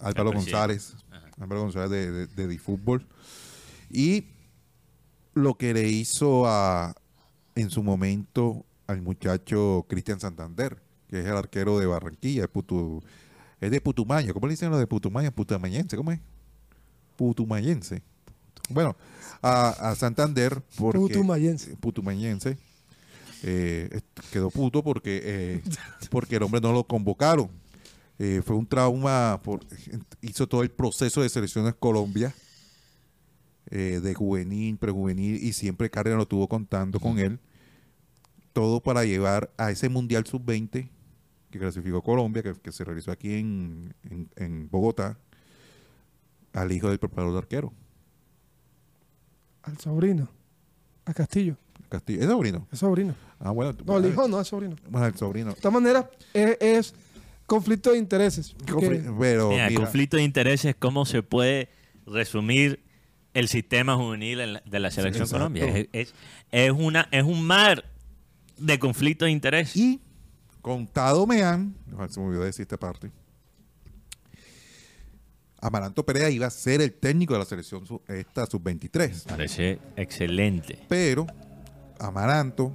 Álvaro. 0.00 0.32
González, 0.32 0.96
Ajá. 1.12 1.30
Álvaro 1.40 1.60
González 1.62 1.90
de, 1.90 2.10
de, 2.10 2.26
de 2.26 2.48
Difútbol. 2.48 3.06
Y 3.90 4.26
lo 5.34 5.54
que 5.54 5.72
le 5.74 5.88
hizo 5.88 6.46
a, 6.46 6.94
en 7.54 7.70
su 7.70 7.82
momento 7.82 8.64
al 8.86 9.00
muchacho 9.02 9.86
Cristian 9.88 10.20
Santander, 10.20 10.82
que 11.08 11.20
es 11.20 11.26
el 11.26 11.36
arquero 11.36 11.78
de 11.78 11.86
Barranquilla, 11.86 12.50
Putu- 12.52 13.02
es 13.60 13.70
de 13.70 13.80
Putumayo. 13.80 14.34
¿Cómo 14.34 14.46
le 14.46 14.52
dicen 14.54 14.70
lo 14.70 14.78
de 14.78 14.86
Putumayo? 14.86 15.30
Putumayense, 15.32 15.96
¿cómo 15.96 16.12
es? 16.12 16.20
Putumayense. 17.16 18.02
Bueno, 18.70 18.96
a, 19.42 19.90
a 19.90 19.94
Santander 19.94 20.62
porque 20.76 20.98
Putumayense. 20.98 21.76
putumayense 21.76 22.56
eh, 23.42 24.00
quedó 24.32 24.50
puto 24.50 24.82
porque 24.82 25.20
eh, 25.22 25.62
porque 26.10 26.36
el 26.36 26.42
hombre 26.44 26.60
no 26.60 26.72
lo 26.72 26.84
convocaron 26.84 27.50
Eh, 28.18 28.42
fue 28.46 28.54
un 28.54 28.64
trauma 28.66 29.40
por, 29.42 29.60
hizo 30.22 30.46
todo 30.46 30.62
el 30.62 30.70
proceso 30.70 31.20
de 31.20 31.28
selecciones 31.28 31.74
Colombia 31.74 32.32
eh, 33.70 34.00
de 34.02 34.14
juvenil 34.14 34.76
prejuvenil 34.76 35.42
y 35.42 35.52
siempre 35.52 35.90
Cárdenas 35.90 36.18
lo 36.18 36.26
tuvo 36.28 36.48
contando 36.48 37.00
con 37.00 37.18
él 37.18 37.38
todo 38.52 38.80
para 38.80 39.04
llevar 39.04 39.50
a 39.56 39.70
ese 39.70 39.88
mundial 39.88 40.26
sub 40.26 40.44
20 40.44 40.88
que 41.50 41.58
clasificó 41.58 42.02
Colombia 42.02 42.42
que, 42.42 42.52
que 42.54 42.72
se 42.72 42.84
realizó 42.84 43.10
aquí 43.10 43.34
en, 43.34 43.94
en, 44.10 44.28
en 44.36 44.68
Bogotá 44.70 45.18
al 46.52 46.70
hijo 46.72 46.88
del 46.88 46.98
preparador 46.98 47.32
de 47.32 47.38
arquero 47.38 47.72
Al 49.62 49.78
sobrino, 49.78 50.28
a 51.04 51.14
Castillo. 51.14 51.56
Castillo 51.88 52.20
es 52.22 52.26
sobrino 52.28 52.66
Es 52.72 52.78
sobrino. 52.80 53.14
ah 53.40 53.50
bueno 53.50 53.74
No, 53.84 53.98
el 53.98 54.06
hijo 54.06 54.28
no 54.28 54.40
es 54.40 54.48
sobrino. 54.48 54.76
bueno, 54.88 55.06
el 55.06 55.14
sobrino 55.16 55.50
De 55.54 55.60
todas 55.60 55.74
maneras, 55.74 56.06
es, 56.32 56.56
es 56.60 56.94
conflicto 57.46 57.92
de 57.92 57.98
intereses. 57.98 58.54
Pero 59.18 59.50
Mira, 59.50 59.68
mira, 59.68 59.80
conflicto 59.80 60.16
de 60.16 60.22
intereses, 60.22 60.74
¿cómo 60.78 61.04
se 61.06 61.22
puede 61.22 61.68
resumir 62.06 62.83
el 63.34 63.48
sistema 63.48 63.96
juvenil 63.96 64.60
de 64.64 64.80
la 64.80 64.90
selección 64.90 65.24
exacto. 65.24 65.44
Colombia? 65.44 65.66
Es, 65.66 65.88
es, 65.92 66.14
es 66.52 66.70
una, 66.70 67.08
es 67.10 67.24
un 67.24 67.44
mar 67.44 67.84
de 68.56 68.78
conflicto 68.78 69.24
de 69.24 69.32
intereses. 69.32 69.76
y 69.76 70.00
contado 70.62 71.26
me 71.26 71.42
han, 71.42 71.76
se 72.08 72.20
me 72.20 72.26
olvidó 72.26 72.44
decir 72.44 72.62
esta 72.62 72.78
parte, 72.78 73.10
Amaranto 75.60 76.04
Perea 76.04 76.30
iba 76.30 76.46
a 76.46 76.50
ser 76.50 76.80
el 76.80 76.92
técnico 76.92 77.32
de 77.32 77.38
la 77.38 77.44
selección 77.44 77.84
esta 78.08 78.46
sub-23. 78.46 79.24
Parece 79.24 79.78
excelente. 79.96 80.78
Pero 80.88 81.26
Amaranto, 81.98 82.72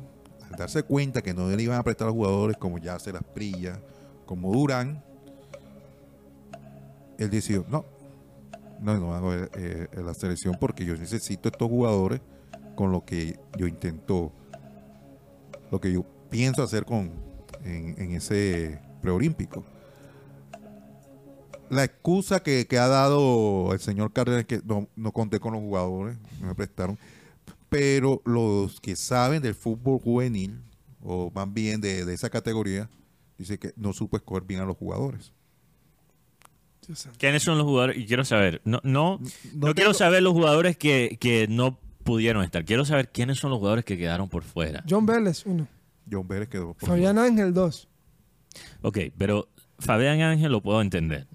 al 0.49 0.57
darse 0.57 0.83
cuenta 0.83 1.21
que 1.21 1.33
no 1.33 1.47
le 1.49 1.61
iban 1.61 1.77
a 1.77 1.83
prestar 1.83 2.05
a 2.05 2.07
los 2.09 2.15
jugadores 2.15 2.57
como 2.57 2.79
ya 2.79 2.97
se 2.99 3.13
las 3.13 3.23
Prilla, 3.23 3.79
como 4.25 4.51
Durán, 4.51 5.03
él 7.19 7.29
decidió, 7.29 7.65
no, 7.69 7.85
no, 8.81 8.97
no 8.97 9.13
hago 9.13 9.33
eh, 9.33 9.49
eh, 9.53 9.87
la 9.95 10.13
selección 10.13 10.57
porque 10.59 10.85
yo 10.85 10.95
necesito 10.95 11.49
estos 11.49 11.67
jugadores 11.67 12.21
con 12.75 12.91
lo 12.91 13.05
que 13.05 13.39
yo 13.57 13.67
intento, 13.67 14.31
lo 15.71 15.79
que 15.81 15.91
yo 15.91 16.05
pienso 16.29 16.63
hacer 16.63 16.85
con 16.85 17.11
en, 17.63 18.11
ese 18.13 18.79
preolímpico. 19.01 19.63
La 21.69 21.83
excusa 21.83 22.41
que, 22.41 22.65
que 22.67 22.79
ha 22.79 22.87
dado 22.87 23.73
el 23.73 23.79
señor 23.79 24.11
Cárdenas 24.11 24.41
es 24.41 24.47
que 24.47 24.61
no, 24.65 24.87
no 24.95 25.11
conté 25.11 25.39
con 25.39 25.53
los 25.53 25.61
jugadores, 25.61 26.17
me 26.41 26.55
prestaron 26.55 26.97
pero 27.69 28.21
los 28.25 28.81
que 28.81 28.95
saben 28.95 29.41
del 29.41 29.53
fútbol 29.53 29.99
juvenil, 29.99 30.61
o 31.01 31.31
más 31.33 31.51
bien 31.53 31.79
de, 31.79 32.03
de 32.03 32.13
esa 32.13 32.29
categoría, 32.29 32.89
dice 33.37 33.57
que 33.59 33.73
no 33.77 33.93
supo 33.93 34.17
escoger 34.17 34.43
bien 34.43 34.59
a 34.59 34.65
los 34.65 34.75
jugadores. 34.75 35.31
¿Quiénes 37.17 37.43
son 37.43 37.57
los 37.57 37.65
jugadores? 37.67 37.97
Y 37.97 38.05
quiero 38.05 38.25
saber, 38.25 38.61
no, 38.65 38.79
no, 38.83 39.19
no, 39.53 39.67
No 39.67 39.75
quiero 39.75 39.93
saber 39.93 40.23
los 40.23 40.33
jugadores 40.33 40.75
que, 40.77 41.17
que 41.19 41.47
no 41.47 41.77
pudieron 42.03 42.43
estar. 42.43 42.65
Quiero 42.65 42.85
saber 42.85 43.09
quiénes 43.09 43.37
son 43.37 43.51
los 43.51 43.59
jugadores 43.59 43.85
que 43.85 43.97
quedaron 43.97 44.27
por 44.29 44.43
fuera. 44.43 44.83
John 44.89 45.05
Vélez, 45.05 45.45
uno. 45.45 45.67
John 46.11 46.27
Vélez 46.27 46.49
quedó 46.49 46.73
por 46.73 46.89
Fabián 46.89 47.17
Ángel, 47.19 47.53
dos. 47.53 47.87
Ok, 48.81 48.97
pero 49.17 49.47
Fabián 49.77 50.19
Ángel 50.21 50.51
lo 50.51 50.61
puedo 50.61 50.81
entender. 50.81 51.27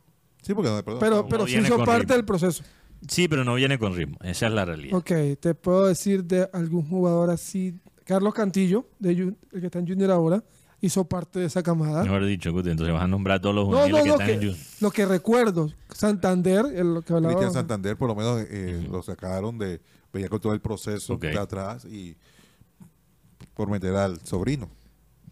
Sí, 0.42 0.52
porque 0.54 0.70
perdón, 0.84 1.00
Pero, 1.00 1.16
no, 1.16 1.28
pero 1.28 1.46
sí 1.46 1.56
hizo 1.58 1.78
parte 1.84 2.00
ritmo. 2.02 2.14
del 2.16 2.24
proceso. 2.24 2.64
Sí, 3.08 3.28
pero 3.28 3.44
no 3.44 3.54
viene 3.54 3.78
con 3.78 3.94
ritmo. 3.94 4.18
Esa 4.22 4.46
es 4.48 4.52
la 4.52 4.64
realidad. 4.64 4.96
Ok, 4.96 5.12
te 5.40 5.54
puedo 5.54 5.86
decir 5.86 6.24
de 6.24 6.48
algún 6.52 6.88
jugador 6.88 7.30
así. 7.30 7.74
Carlos 8.04 8.34
Cantillo, 8.34 8.88
de 8.98 9.14
Jun- 9.16 9.36
el 9.52 9.60
que 9.60 9.66
está 9.66 9.78
en 9.78 9.86
Junior 9.86 10.10
ahora, 10.10 10.42
hizo 10.85 11.05
parte 11.05 11.39
de 11.40 11.47
esa 11.47 11.62
camada. 11.62 12.02
Mejor 12.02 12.24
dicho, 12.27 12.52
Guti, 12.52 12.70
entonces 12.70 12.93
vas 12.93 13.02
a 13.02 13.06
nombrar 13.06 13.39
a 13.39 13.40
todos 13.40 13.55
los 13.55 13.69
No, 13.69 13.85
que 13.85 13.90
no, 13.90 13.98
están 13.98 14.20
en 14.20 14.27
que, 14.27 14.35
Junior. 14.47 14.56
lo 14.81 14.90
que 14.90 15.06
recuerdo. 15.06 15.73
Santander, 15.94 16.66
el, 16.74 16.94
lo 16.94 17.02
que 17.02 17.12
hablaba. 17.12 17.35
Cristian 17.35 17.52
Santander 17.55 17.97
por 17.97 18.09
lo 18.09 18.15
menos 18.15 18.43
eh, 18.51 18.86
lo 18.90 19.02
sacaron 19.02 19.59
de 19.59 19.81
venía 20.12 20.28
con 20.28 20.40
todo 20.40 20.52
el 20.52 20.61
proceso 20.61 21.15
Ok. 21.15 21.23
de 21.23 21.39
atrás 21.39 21.85
y 21.85 22.16
por 23.55 23.69
meter 23.70 23.94
al 23.94 24.20
sobrino 24.24 24.69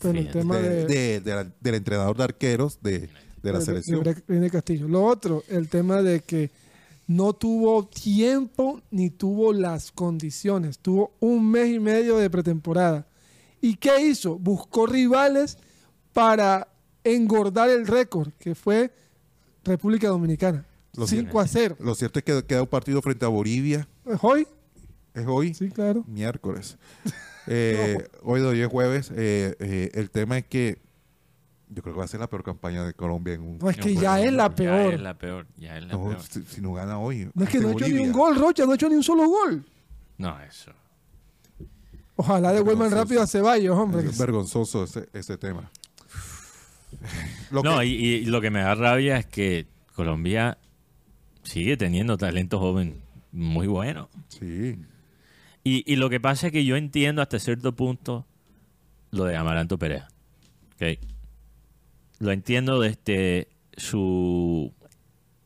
pero 0.00 0.18
el 0.18 0.30
tema 0.30 0.56
de- 0.58 0.68
de, 0.68 0.86
de- 0.86 1.20
de 1.20 1.34
la- 1.34 1.52
del 1.60 1.74
entrenador 1.76 2.16
de 2.16 2.24
arqueros 2.24 2.78
de, 2.82 2.98
de 3.00 3.08
la 3.44 3.52
de- 3.52 3.58
de 3.58 3.64
selección. 3.64 4.02
René 4.26 4.50
Castillo. 4.50 4.88
Lo 4.88 5.04
otro, 5.04 5.44
el 5.48 5.68
tema 5.68 6.02
de 6.02 6.20
que 6.20 6.50
no 7.06 7.32
tuvo 7.34 7.86
tiempo 7.86 8.80
ni 8.90 9.10
tuvo 9.10 9.52
las 9.52 9.92
condiciones. 9.92 10.78
Tuvo 10.80 11.12
un 11.20 11.48
mes 11.50 11.68
y 11.68 11.78
medio 11.78 12.16
de 12.16 12.28
pretemporada. 12.30 13.06
¿Y 13.62 13.76
qué 13.76 13.98
hizo? 14.02 14.38
Buscó 14.38 14.86
rivales 14.86 15.56
para 16.12 16.68
engordar 17.04 17.70
el 17.70 17.86
récord, 17.86 18.28
que 18.38 18.54
fue 18.54 18.92
República 19.64 20.08
Dominicana. 20.08 20.66
Lo 20.94 21.06
5 21.06 21.40
a 21.40 21.46
0. 21.46 21.76
Lo 21.80 21.94
cierto 21.94 22.18
es 22.18 22.24
que 22.26 22.44
queda 22.44 22.60
un 22.62 22.68
partido 22.68 23.00
frente 23.00 23.24
a 23.24 23.28
Bolivia, 23.28 23.88
¿Es 24.04 24.18
hoy? 24.20 24.46
es 25.14 25.24
hoy, 25.26 25.54
Sí, 25.54 25.70
claro. 25.70 26.04
miércoles. 26.06 26.76
Eh, 27.48 27.98
Hoy 28.22 28.40
de 28.40 28.46
hoy 28.46 28.60
es 28.60 28.68
jueves. 28.68 29.10
eh, 29.16 29.56
eh, 29.58 29.90
el 29.94 30.10
tema 30.12 30.38
es 30.38 30.46
que 30.46 30.78
Yo 31.70 31.82
creo 31.82 31.92
que 31.94 31.98
va 31.98 32.04
a 32.04 32.08
ser 32.08 32.20
la 32.20 32.30
peor 32.30 32.44
campaña 32.44 32.84
de 32.84 32.94
Colombia 32.94 33.34
en 33.34 33.40
un. 33.40 33.58
No, 33.58 33.68
es 33.68 33.76
que 33.78 33.96
ya 33.96 34.20
es 34.20 34.32
la 34.32 34.48
Ya 34.48 34.54
peor. 34.54 34.94
es 34.94 35.00
la 35.00 35.18
peor. 35.18 35.46
Ya 35.56 35.76
es 35.76 35.84
la 35.86 35.92
No, 35.94 36.04
peor. 36.04 36.20
si, 36.22 36.42
si 36.44 36.60
no 36.60 36.72
gana 36.74 37.00
hoy. 37.00 37.28
No 37.34 37.42
es 37.42 37.50
que 37.50 37.58
no 37.58 37.70
ha 37.70 37.72
hecho 37.72 37.88
ni 37.88 37.98
un 37.98 38.12
gol, 38.12 38.36
Rocha, 38.36 38.64
no 38.64 38.70
ha 38.70 38.74
hecho 38.76 38.88
ni 38.88 38.94
un 38.94 39.02
solo 39.02 39.26
gol. 39.28 39.64
No, 40.18 40.38
eso. 40.42 40.70
Ojalá 42.16 42.52
devuelvan 42.52 42.90
rápido 42.90 43.22
a 43.22 43.26
Ceballos, 43.26 43.76
hombre. 43.76 44.06
Es 44.08 44.18
vergonzoso 44.18 44.84
ese, 44.84 45.08
ese 45.12 45.38
tema. 45.38 45.70
Lo 47.50 47.62
No, 47.62 47.78
que- 47.80 47.86
y, 47.86 47.92
y 48.14 48.24
lo 48.26 48.40
que 48.40 48.50
me 48.50 48.60
da 48.60 48.74
rabia 48.74 49.16
es 49.18 49.26
que 49.26 49.66
Colombia 49.94 50.58
sigue 51.42 51.76
teniendo 51.76 52.16
talento 52.16 52.58
joven 52.58 53.00
muy 53.32 53.66
bueno. 53.66 54.08
Sí. 54.28 54.78
Y, 55.64 55.90
y 55.90 55.96
lo 55.96 56.10
que 56.10 56.20
pasa 56.20 56.46
es 56.48 56.52
que 56.52 56.64
yo 56.64 56.76
entiendo 56.76 57.22
hasta 57.22 57.38
cierto 57.38 57.74
punto 57.74 58.26
lo 59.10 59.24
de 59.24 59.36
Amaranto 59.36 59.78
Perea. 59.78 60.08
¿ok? 60.74 60.98
Lo 62.18 62.30
entiendo 62.30 62.78
desde 62.80 63.48
su. 63.76 64.72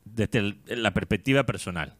desde 0.05 0.39
el- 0.39 0.59
la 0.67 0.93
perspectiva 0.93 1.45
personal. 1.45 1.95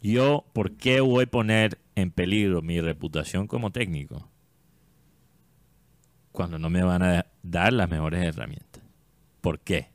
Yo, 0.00 0.44
¿por 0.52 0.72
qué 0.72 1.00
voy 1.00 1.24
a 1.24 1.30
poner 1.30 1.78
en 1.94 2.10
peligro 2.10 2.62
mi 2.62 2.80
reputación 2.80 3.46
como 3.46 3.70
técnico? 3.70 4.30
Cuando 6.32 6.58
no 6.58 6.68
me 6.70 6.82
van 6.82 7.02
a 7.02 7.26
dar 7.42 7.72
las 7.72 7.88
mejores 7.88 8.24
herramientas. 8.24 8.82
¿Por 9.40 9.60
qué? 9.60 9.88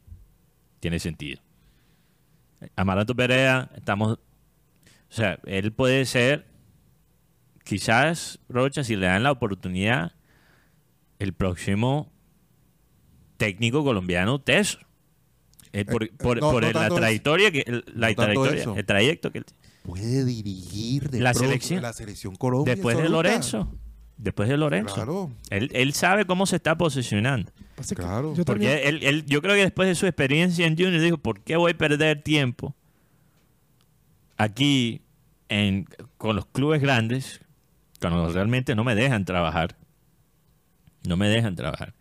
Tiene 0.80 1.00
sentido. 1.00 1.42
Amaranto 2.76 3.16
Perea, 3.16 3.70
estamos. 3.76 4.14
O 4.14 5.12
sea, 5.14 5.40
él 5.46 5.72
puede 5.74 6.06
ser 6.06 6.48
quizás 7.64 8.40
Rocha, 8.48 8.84
si 8.84 8.96
le 8.96 9.08
dan 9.08 9.24
la 9.24 9.32
oportunidad, 9.32 10.14
el 11.20 11.34
próximo 11.34 12.12
técnico 13.38 13.84
colombiano 13.84 14.40
teso. 14.40 14.80
Eh, 15.72 15.86
por, 15.86 16.04
Eh, 16.06 16.12
por- 16.18 16.40
no, 16.40 16.52
por 16.52 16.62
no 16.64 16.70
el- 16.70 16.74
la 16.76 16.90
trayectoria 16.90 17.52
que 17.52 17.64
el- 17.68 17.84
la 17.94 18.10
No 18.10 18.16
trayectoria, 18.16 18.64
el 18.76 18.86
trayecto 18.86 19.32
que 19.32 19.40
él- 19.40 19.46
Puede 19.90 20.26
dirigir 20.26 21.10
de 21.10 21.20
La 21.20 21.32
pronto 21.32 21.48
selección. 21.48 21.82
la 21.82 21.94
selección 21.94 22.36
Colombia. 22.36 22.74
después 22.76 22.98
de. 22.98 23.10
Lorenzo, 23.10 23.74
después 24.18 24.50
de 24.50 24.58
Lorenzo, 24.58 24.94
Claro, 24.96 25.32
él, 25.50 25.70
él 25.74 25.94
sabe 25.94 26.26
cómo 26.26 26.46
se 26.46 26.56
está 26.58 26.78
posicionando. 26.78 27.52
Claro. 27.96 28.34
yo 28.36 28.44
también- 28.46 28.72
Porque 28.74 28.90
él, 28.90 29.00
él- 29.04 29.26
yo 29.26 29.42
creo 29.42 29.56
que 29.56 29.62
después 29.62 29.88
de 29.88 29.96
su 29.96 30.06
experiencia 30.06 30.66
en 30.68 30.76
Junior 30.78 31.02
dijo, 31.02 31.18
¿por 31.18 31.40
qué 31.42 31.56
voy 31.56 31.72
a 31.72 31.78
perder 31.78 32.22
tiempo 32.24 32.76
aquí 34.38 35.02
en, 35.50 35.86
con 36.18 36.36
los 36.36 36.46
clubes 36.46 36.82
grandes 36.82 37.42
cuando 38.00 38.32
realmente 38.32 38.76
no 38.76 38.84
me 38.84 38.96
dejan 38.96 39.26
trabajar? 39.26 39.78
No 41.08 41.16
me 41.18 41.28
dejan 41.30 41.56
trabajar. 41.56 41.94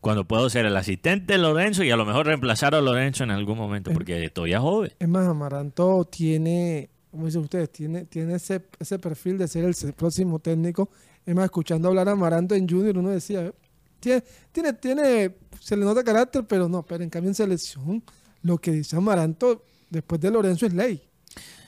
Cuando 0.00 0.24
puedo 0.26 0.48
ser 0.48 0.64
el 0.64 0.76
asistente 0.76 1.34
de 1.34 1.38
Lorenzo 1.40 1.82
y 1.84 1.90
a 1.90 1.96
lo 1.96 2.06
mejor 2.06 2.26
reemplazar 2.26 2.74
a 2.74 2.80
Lorenzo 2.80 3.24
en 3.24 3.30
algún 3.32 3.58
momento, 3.58 3.90
porque 3.92 4.30
todavía 4.30 4.56
es 4.56 4.62
joven. 4.62 4.92
Es 4.98 5.08
más, 5.08 5.26
Amaranto 5.28 6.04
tiene, 6.06 6.88
como 7.10 7.26
dicen 7.26 7.42
ustedes, 7.42 7.70
tiene, 7.70 8.04
tiene 8.04 8.34
ese, 8.34 8.62
ese 8.78 8.98
perfil 8.98 9.36
de 9.38 9.48
ser 9.48 9.64
el 9.64 9.92
próximo 9.94 10.38
técnico. 10.38 10.90
Es 11.26 11.34
más, 11.34 11.46
escuchando 11.46 11.88
hablar 11.88 12.08
a 12.08 12.12
Amaranto 12.12 12.54
en 12.54 12.68
Junior, 12.68 12.96
uno 12.98 13.10
decía, 13.10 13.52
tiene, 13.98 14.22
tiene, 14.52 14.72
tiene, 14.74 15.34
se 15.60 15.76
le 15.76 15.84
nota 15.84 16.04
carácter, 16.04 16.44
pero 16.46 16.68
no, 16.68 16.82
pero 16.84 17.02
en 17.02 17.10
cambio 17.10 17.30
en 17.30 17.34
selección, 17.34 18.02
lo 18.42 18.58
que 18.58 18.72
dice 18.72 18.96
Amaranto 18.96 19.64
después 19.90 20.20
de 20.20 20.30
Lorenzo 20.30 20.66
es 20.66 20.72
ley. 20.72 21.02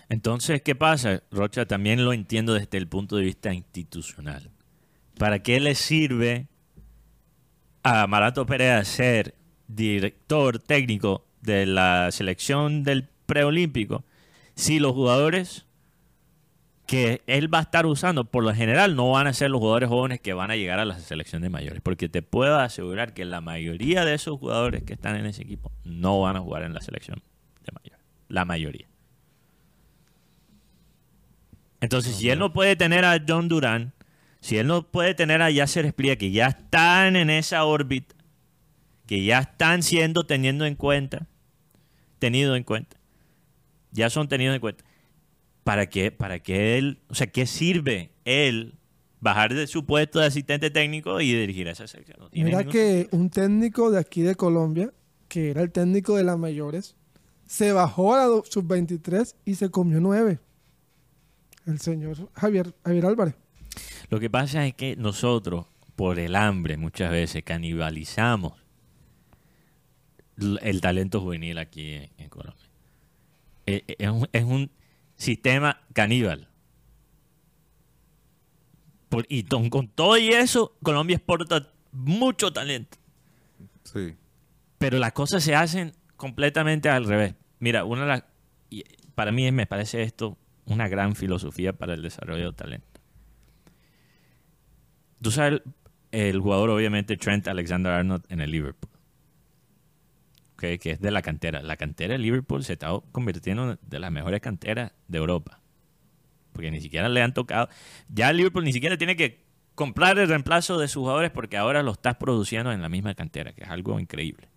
Entonces, 0.09 0.62
¿qué 0.62 0.74
pasa? 0.74 1.23
Rocha, 1.31 1.66
también 1.66 2.05
lo 2.05 2.12
entiendo 2.12 2.55
desde 2.55 2.78
el 2.78 2.86
punto 2.86 3.16
de 3.16 3.24
vista 3.24 3.52
institucional. 3.52 4.51
¿Para 5.19 5.43
qué 5.43 5.59
le 5.59 5.74
sirve 5.74 6.48
a 7.82 8.06
Marato 8.06 8.47
Perea 8.47 8.85
ser 8.85 9.35
director 9.69 10.59
técnico 10.59 11.24
de 11.40 11.66
la 11.66 12.10
selección 12.12 12.85
del 12.85 13.09
preolímpico 13.27 14.05
si 14.55 14.79
los 14.79 14.93
jugadores 14.93 15.66
que 16.87 17.23
él 17.27 17.53
va 17.53 17.59
a 17.59 17.62
estar 17.62 17.87
usando 17.87 18.24
por 18.24 18.45
lo 18.45 18.55
general 18.55 18.97
no 18.97 19.12
van 19.12 19.27
a 19.27 19.33
ser 19.33 19.51
los 19.51 19.61
jugadores 19.61 19.89
jóvenes 19.89 20.20
que 20.20 20.35
van 20.35 20.51
a 20.51 20.57
llegar 20.57 20.79
a 20.79 20.85
la 20.85 20.99
selección 20.99 21.43
de 21.43 21.49
mayores? 21.49 21.81
Porque 21.83 22.09
te 22.09 22.23
puedo 22.23 22.59
asegurar 22.59 23.15
que 23.15 23.24
la 23.24 23.41
mayoría 23.41 24.05
de 24.05 24.15
esos 24.15 24.39
jugadores 24.39 24.83
que 24.83 24.93
están 24.93 25.16
en 25.16 25.27
ese 25.27 25.43
equipo 25.43 25.73
no 25.85 26.20
van 26.20 26.37
a 26.37 26.41
jugar 26.41 26.65
en 26.65 26.74
la 26.74 26.81
selección 26.81 27.23
de 27.65 27.73
mayores. 27.73 28.05
La 28.29 28.45
mayoría. 28.45 28.87
Entonces, 31.81 32.15
si 32.15 32.31
él 32.31 32.39
no 32.39 32.53
puede 32.53 32.77
tener 32.77 33.05
a 33.05 33.20
John 33.27 33.49
Durán, 33.49 33.93
si 34.41 34.57
él 34.59 34.66
no 34.66 34.83
puede 34.83 35.15
tener 35.15 35.43
a 35.43 35.51
Yasser 35.51 35.85
Espría, 35.85 36.16
que 36.16 36.31
ya 36.31 36.47
están 36.47 37.16
en 37.16 37.31
esa 37.31 37.65
órbita, 37.65 38.15
que 39.07 39.24
ya 39.24 39.41
están 39.41 39.83
siendo 39.83 40.24
teniendo 40.24 40.65
en 40.65 40.74
cuenta, 40.74 41.27
tenido 42.19 42.55
en 42.55 42.65
cuenta, 42.65 42.97
ya 43.93 44.10
son 44.10 44.28
tenidos 44.28 44.55
en 44.55 44.60
cuenta, 44.60 44.85
¿para 45.64 45.89
qué, 45.89 46.10
para 46.10 46.40
qué 46.40 46.77
él, 46.78 46.98
o 47.09 47.14
sea, 47.14 47.27
qué 47.28 47.47
sirve 47.47 48.10
él 48.24 48.74
bajar 49.20 49.55
de 49.55 49.66
su 49.69 49.86
puesto 49.86 50.19
de 50.19 50.27
asistente 50.27 50.70
técnico 50.70 51.20
y 51.20 51.32
dirigir 51.32 51.69
a 51.69 51.73
esa 51.73 51.86
sección? 51.86 52.19
No 52.20 52.28
Mira 52.32 52.64
que 52.64 53.09
un 53.12 53.31
técnico 53.31 53.90
de 53.90 53.98
aquí 54.01 54.23
de 54.23 54.35
Colombia, 54.35 54.93
que 55.28 55.51
era 55.51 55.62
el 55.62 55.70
técnico 55.70 56.16
de 56.16 56.24
las 56.24 56.36
mayores, 56.39 56.97
se 57.47 57.73
bajó 57.73 58.14
a 58.14 58.19
la 58.19 58.24
do- 58.24 58.44
sub-23 58.48 59.35
y 59.44 59.55
se 59.55 59.70
comió 59.70 60.01
nueve. 60.01 60.40
El 61.66 61.78
señor 61.78 62.16
Javier, 62.35 62.74
Javier 62.85 63.06
Álvarez. 63.06 63.35
Lo 64.10 64.19
que 64.19 64.28
pasa 64.28 64.66
es 64.66 64.74
que 64.74 64.97
nosotros, 64.97 65.66
por 65.97 66.19
el 66.19 66.35
hambre, 66.35 66.77
muchas 66.77 67.10
veces 67.12 67.43
canibalizamos 67.44 68.55
el 70.62 70.81
talento 70.81 71.20
juvenil 71.20 71.59
aquí 71.59 71.93
en, 71.93 72.10
en 72.19 72.28
Colombia. 72.28 72.64
Eh, 73.66 73.84
eh, 73.86 73.97
Es 73.98 74.09
un, 74.10 74.28
es 74.32 74.44
un 74.44 74.70
sistema 75.16 75.80
caníbal. 75.93 76.48
Por- 79.09 79.26
y 79.28 79.43
ton- 79.44 79.68
con 79.70 79.89
todo 79.89 80.16
y 80.16 80.28
eso, 80.28 80.76
Colombia 80.82 81.16
exporta 81.16 81.70
mucho 81.93 82.52
talento. 82.52 82.97
Sí. 83.84 84.14
Pero 84.78 84.98
las 84.98 85.12
cosas 85.12 85.43
se 85.44 85.55
hacen 85.55 85.93
completamente 86.16 86.89
al 86.89 87.05
revés. 87.05 87.34
Mira, 87.59 87.84
una 87.84 88.02
de 88.02 88.06
las, 88.09 88.24
para 89.14 89.30
mí 89.32 89.51
me 89.52 89.66
parece 89.66 90.02
esto 90.02 90.39
una 90.64 90.89
gran 90.89 91.14
filosofía 91.14 91.72
para 91.72 91.94
el 91.94 92.02
desarrollo 92.02 92.51
de 92.52 92.56
talento. 92.56 93.01
Tú 95.20 95.30
sabes, 95.30 95.60
el, 96.10 96.20
el 96.28 96.40
jugador 96.40 96.70
obviamente 96.70 97.16
Trent 97.16 97.47
Alexander-Arnold 97.48 98.24
en 98.28 98.40
el 98.40 98.51
Liverpool, 98.51 98.90
que 100.78 100.90
es 100.90 101.01
de 101.01 101.10
la 101.10 101.22
cantera. 101.22 101.62
La 101.62 101.76
cantera 101.76 102.12
de 102.12 102.18
Liverpool 102.18 102.64
se 102.64 102.74
está 102.74 102.90
convirtiendo 103.12 103.72
en 103.72 103.78
de 103.82 103.98
las 103.98 104.12
mejores 104.12 104.40
canteras 104.40 104.93
de 105.09 105.18
Europa. 105.18 105.60
Porque 106.52 106.70
ni 106.70 106.80
siquiera 106.80 107.09
le 107.09 107.22
han 107.22 107.34
tocado. 107.34 107.68
Ya 108.09 108.32
Liverpool 108.32 108.64
ni 108.64 108.72
siquiera 108.72 108.97
tiene 108.97 109.16
que 109.16 109.44
comprar 109.74 110.18
el 110.18 110.28
reemplazo 110.28 110.78
de 110.78 110.89
sus 110.89 111.01
jugadores 111.01 111.30
porque 111.30 111.56
ahora 111.56 111.82
lo 111.82 111.93
estás 111.93 112.16
produciendo 112.16 112.72
en 112.72 112.82
la 112.82 112.89
misma 112.89 113.14
cantera, 113.14 113.52
que 113.52 113.64
es 113.64 113.70
algo 113.70 113.98
increíble. 113.98 114.48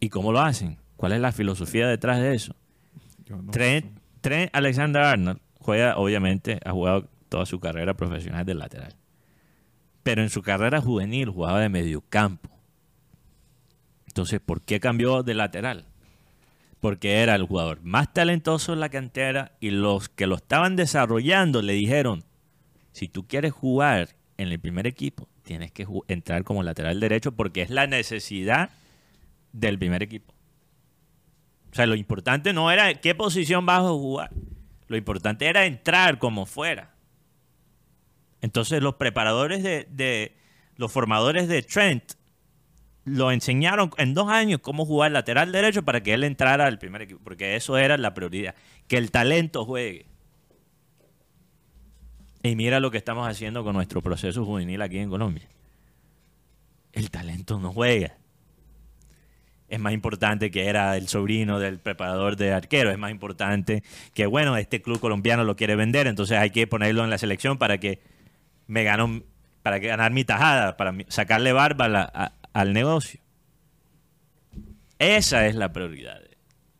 ¿Y 0.00 0.08
cómo 0.08 0.32
lo 0.32 0.40
hacen? 0.40 0.78
¿Cuál 0.96 1.12
es 1.12 1.20
la 1.20 1.32
filosofía 1.32 1.88
detrás 1.88 2.20
de 2.20 2.34
eso? 2.34 2.54
No. 3.28 3.50
Trent 3.50 4.50
Alexander 4.52 5.02
Arnold 5.02 5.40
juega, 5.58 5.96
obviamente, 5.96 6.58
ha 6.64 6.72
jugado 6.72 7.08
toda 7.28 7.46
su 7.46 7.60
carrera 7.60 7.94
profesional 7.94 8.44
de 8.44 8.54
lateral. 8.54 8.96
Pero 10.02 10.22
en 10.22 10.30
su 10.30 10.42
carrera 10.42 10.80
juvenil 10.80 11.30
jugaba 11.30 11.60
de 11.60 11.68
mediocampo. 11.68 12.49
Entonces, 14.10 14.40
¿por 14.40 14.60
qué 14.60 14.80
cambió 14.80 15.22
de 15.22 15.34
lateral? 15.34 15.84
Porque 16.80 17.18
era 17.18 17.36
el 17.36 17.44
jugador 17.44 17.80
más 17.82 18.12
talentoso 18.12 18.72
en 18.72 18.80
la 18.80 18.88
cantera 18.88 19.52
y 19.60 19.70
los 19.70 20.08
que 20.08 20.26
lo 20.26 20.34
estaban 20.34 20.74
desarrollando 20.74 21.62
le 21.62 21.74
dijeron, 21.74 22.24
si 22.92 23.06
tú 23.06 23.28
quieres 23.28 23.52
jugar 23.52 24.08
en 24.36 24.48
el 24.48 24.58
primer 24.58 24.88
equipo, 24.88 25.28
tienes 25.44 25.70
que 25.70 25.86
entrar 26.08 26.42
como 26.42 26.62
lateral 26.64 26.98
derecho 26.98 27.32
porque 27.32 27.62
es 27.62 27.70
la 27.70 27.86
necesidad 27.86 28.70
del 29.52 29.78
primer 29.78 30.02
equipo. 30.02 30.34
O 31.70 31.74
sea, 31.76 31.86
lo 31.86 31.94
importante 31.94 32.52
no 32.52 32.72
era 32.72 32.92
qué 32.94 33.14
posición 33.14 33.64
vas 33.64 33.80
a 33.84 33.90
jugar. 33.90 34.30
Lo 34.88 34.96
importante 34.96 35.46
era 35.46 35.66
entrar 35.66 36.18
como 36.18 36.46
fuera. 36.46 36.94
Entonces 38.40 38.82
los 38.82 38.96
preparadores 38.96 39.62
de, 39.62 39.86
de- 39.90 40.36
los 40.76 40.90
formadores 40.90 41.46
de 41.46 41.62
Trent 41.62 42.14
lo 43.04 43.32
enseñaron 43.32 43.90
en 43.96 44.14
dos 44.14 44.28
años 44.28 44.60
cómo 44.60 44.84
jugar 44.84 45.12
lateral 45.12 45.52
derecho 45.52 45.82
para 45.84 46.02
que 46.02 46.14
él 46.14 46.24
entrara 46.24 46.66
al 46.66 46.78
primer 46.78 47.02
equipo, 47.02 47.20
porque 47.22 47.56
eso 47.56 47.78
era 47.78 47.96
la 47.96 48.14
prioridad, 48.14 48.54
que 48.88 48.96
el 48.96 49.10
talento 49.10 49.64
juegue. 49.64 50.06
Y 52.42 52.56
mira 52.56 52.80
lo 52.80 52.90
que 52.90 52.98
estamos 52.98 53.28
haciendo 53.28 53.64
con 53.64 53.74
nuestro 53.74 54.00
proceso 54.00 54.44
juvenil 54.44 54.80
aquí 54.82 54.98
en 54.98 55.10
Colombia. 55.10 55.48
El 56.92 57.10
talento 57.10 57.58
no 57.58 57.72
juega 57.72 58.16
es 59.70 59.78
más 59.78 59.92
importante 59.92 60.50
que 60.50 60.66
era 60.66 60.96
el 60.96 61.08
sobrino 61.08 61.60
del 61.60 61.78
preparador 61.78 62.36
de 62.36 62.52
arquero, 62.52 62.90
es 62.90 62.98
más 62.98 63.12
importante 63.12 63.84
que, 64.12 64.26
bueno, 64.26 64.56
este 64.56 64.82
club 64.82 64.98
colombiano 64.98 65.44
lo 65.44 65.56
quiere 65.56 65.76
vender, 65.76 66.08
entonces 66.08 66.36
hay 66.36 66.50
que 66.50 66.66
ponerlo 66.66 67.04
en 67.04 67.10
la 67.10 67.18
selección 67.18 67.56
para 67.56 67.78
que 67.78 68.00
me 68.66 68.82
gano, 68.82 69.22
para 69.62 69.78
que 69.78 69.86
ganar 69.86 70.10
mi 70.10 70.24
tajada, 70.24 70.76
para 70.76 70.92
sacarle 71.06 71.52
barba 71.52 71.84
a 71.84 71.88
la, 71.88 72.32
al 72.52 72.72
negocio. 72.72 73.20
Esa 74.98 75.46
es 75.46 75.54
la 75.54 75.72
prioridad 75.72 76.20
de, 76.20 76.36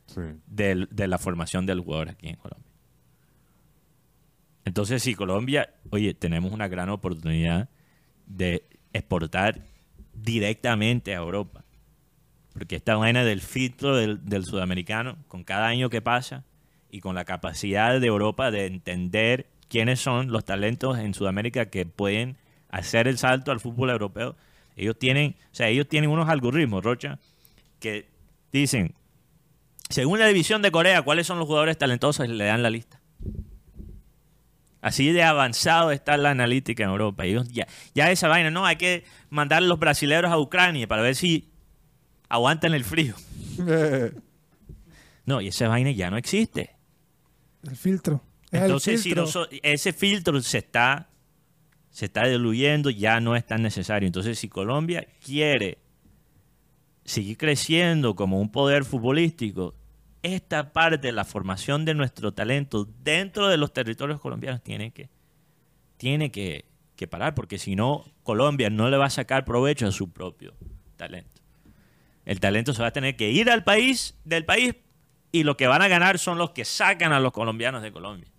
Sí. 0.06 0.20
del- 0.46 0.88
de 0.90 1.06
la 1.08 1.18
formación 1.18 1.66
del 1.66 1.80
jugador 1.80 2.10
aquí 2.10 2.28
en 2.28 2.36
Colombia. 2.36 2.66
Entonces, 4.64 5.02
si 5.02 5.14
Colombia, 5.14 5.74
oye, 5.90 6.14
tenemos 6.14 6.52
una 6.52 6.68
gran 6.68 6.88
oportunidad 6.90 7.68
de 8.26 8.64
exportar 8.92 9.62
directamente 10.12 11.14
a 11.14 11.18
Europa. 11.18 11.64
Porque 12.52 12.76
esta 12.76 12.96
vaina 12.96 13.24
del 13.24 13.40
filtro 13.40 13.96
del, 13.96 14.24
del 14.28 14.44
sudamericano, 14.44 15.16
con 15.28 15.44
cada 15.44 15.66
año 15.68 15.88
que 15.88 16.02
pasa 16.02 16.44
y 16.90 17.00
con 17.00 17.14
la 17.14 17.24
capacidad 17.24 17.98
de 18.00 18.06
Europa 18.06 18.50
de 18.50 18.66
entender 18.66 19.48
quiénes 19.68 20.00
son 20.00 20.30
los 20.32 20.44
talentos 20.44 20.98
en 20.98 21.14
Sudamérica 21.14 21.66
que 21.70 21.86
pueden 21.86 22.36
hacer 22.68 23.06
el 23.08 23.18
salto 23.18 23.52
al 23.52 23.60
fútbol 23.60 23.90
europeo, 23.90 24.36
ellos 24.82 24.98
tienen, 24.98 25.36
o 25.52 25.54
sea, 25.54 25.68
ellos 25.68 25.88
tienen 25.88 26.10
unos 26.10 26.28
algoritmos, 26.28 26.82
Rocha, 26.84 27.18
que 27.78 28.08
dicen, 28.52 28.94
según 29.88 30.18
la 30.18 30.26
división 30.26 30.62
de 30.62 30.70
Corea, 30.70 31.02
cuáles 31.02 31.26
son 31.26 31.38
los 31.38 31.46
jugadores 31.46 31.76
talentosos 31.78 32.26
y 32.26 32.32
le 32.32 32.44
dan 32.44 32.62
la 32.62 32.70
lista. 32.70 33.00
Así 34.82 35.12
de 35.12 35.22
avanzado 35.22 35.90
está 35.90 36.16
la 36.16 36.30
analítica 36.30 36.84
en 36.84 36.90
Europa. 36.90 37.24
Ellos 37.26 37.48
ya, 37.48 37.66
ya 37.94 38.10
esa 38.10 38.28
vaina, 38.28 38.50
no, 38.50 38.64
hay 38.64 38.76
que 38.76 39.04
mandar 39.28 39.58
a 39.62 39.66
los 39.66 39.78
brasileños 39.78 40.30
a 40.32 40.38
Ucrania 40.38 40.88
para 40.88 41.02
ver 41.02 41.14
si 41.16 41.50
aguantan 42.28 42.74
el 42.74 42.84
frío. 42.84 43.14
No, 45.26 45.40
y 45.40 45.48
esa 45.48 45.68
vaina 45.68 45.92
ya 45.92 46.10
no 46.10 46.16
existe. 46.16 46.74
El 47.62 47.76
filtro. 47.76 48.24
Es 48.50 48.52
el 48.58 48.62
Entonces, 48.64 49.02
si 49.02 49.12
noso- 49.14 49.46
ese 49.62 49.92
filtro 49.92 50.40
se 50.42 50.58
está, 50.58 51.09
se 51.90 52.06
está 52.06 52.26
diluyendo, 52.26 52.90
ya 52.90 53.20
no 53.20 53.36
es 53.36 53.44
tan 53.44 53.62
necesario. 53.62 54.06
Entonces, 54.06 54.38
si 54.38 54.48
Colombia 54.48 55.06
quiere 55.24 55.78
seguir 57.04 57.36
creciendo 57.36 58.14
como 58.14 58.40
un 58.40 58.50
poder 58.50 58.84
futbolístico, 58.84 59.74
esta 60.22 60.72
parte 60.72 60.98
de 60.98 61.12
la 61.12 61.24
formación 61.24 61.84
de 61.84 61.94
nuestro 61.94 62.32
talento 62.32 62.86
dentro 63.02 63.48
de 63.48 63.56
los 63.56 63.72
territorios 63.72 64.20
colombianos 64.20 64.62
tiene 64.62 64.92
que, 64.92 65.08
tiene 65.96 66.30
que, 66.30 66.66
que 66.94 67.08
parar, 67.08 67.34
porque 67.34 67.58
si 67.58 67.74
no, 67.74 68.04
Colombia 68.22 68.70
no 68.70 68.88
le 68.90 68.96
va 68.96 69.06
a 69.06 69.10
sacar 69.10 69.44
provecho 69.44 69.86
a 69.86 69.92
su 69.92 70.12
propio 70.12 70.54
talento. 70.96 71.40
El 72.24 72.38
talento 72.38 72.74
se 72.74 72.82
va 72.82 72.88
a 72.88 72.92
tener 72.92 73.16
que 73.16 73.30
ir 73.30 73.50
al 73.50 73.64
país, 73.64 74.18
del 74.24 74.44
país, 74.44 74.76
y 75.32 75.42
lo 75.42 75.56
que 75.56 75.66
van 75.66 75.82
a 75.82 75.88
ganar 75.88 76.18
son 76.18 76.38
los 76.38 76.50
que 76.50 76.64
sacan 76.64 77.12
a 77.12 77.20
los 77.20 77.32
colombianos 77.32 77.82
de 77.82 77.92
Colombia. 77.92 78.30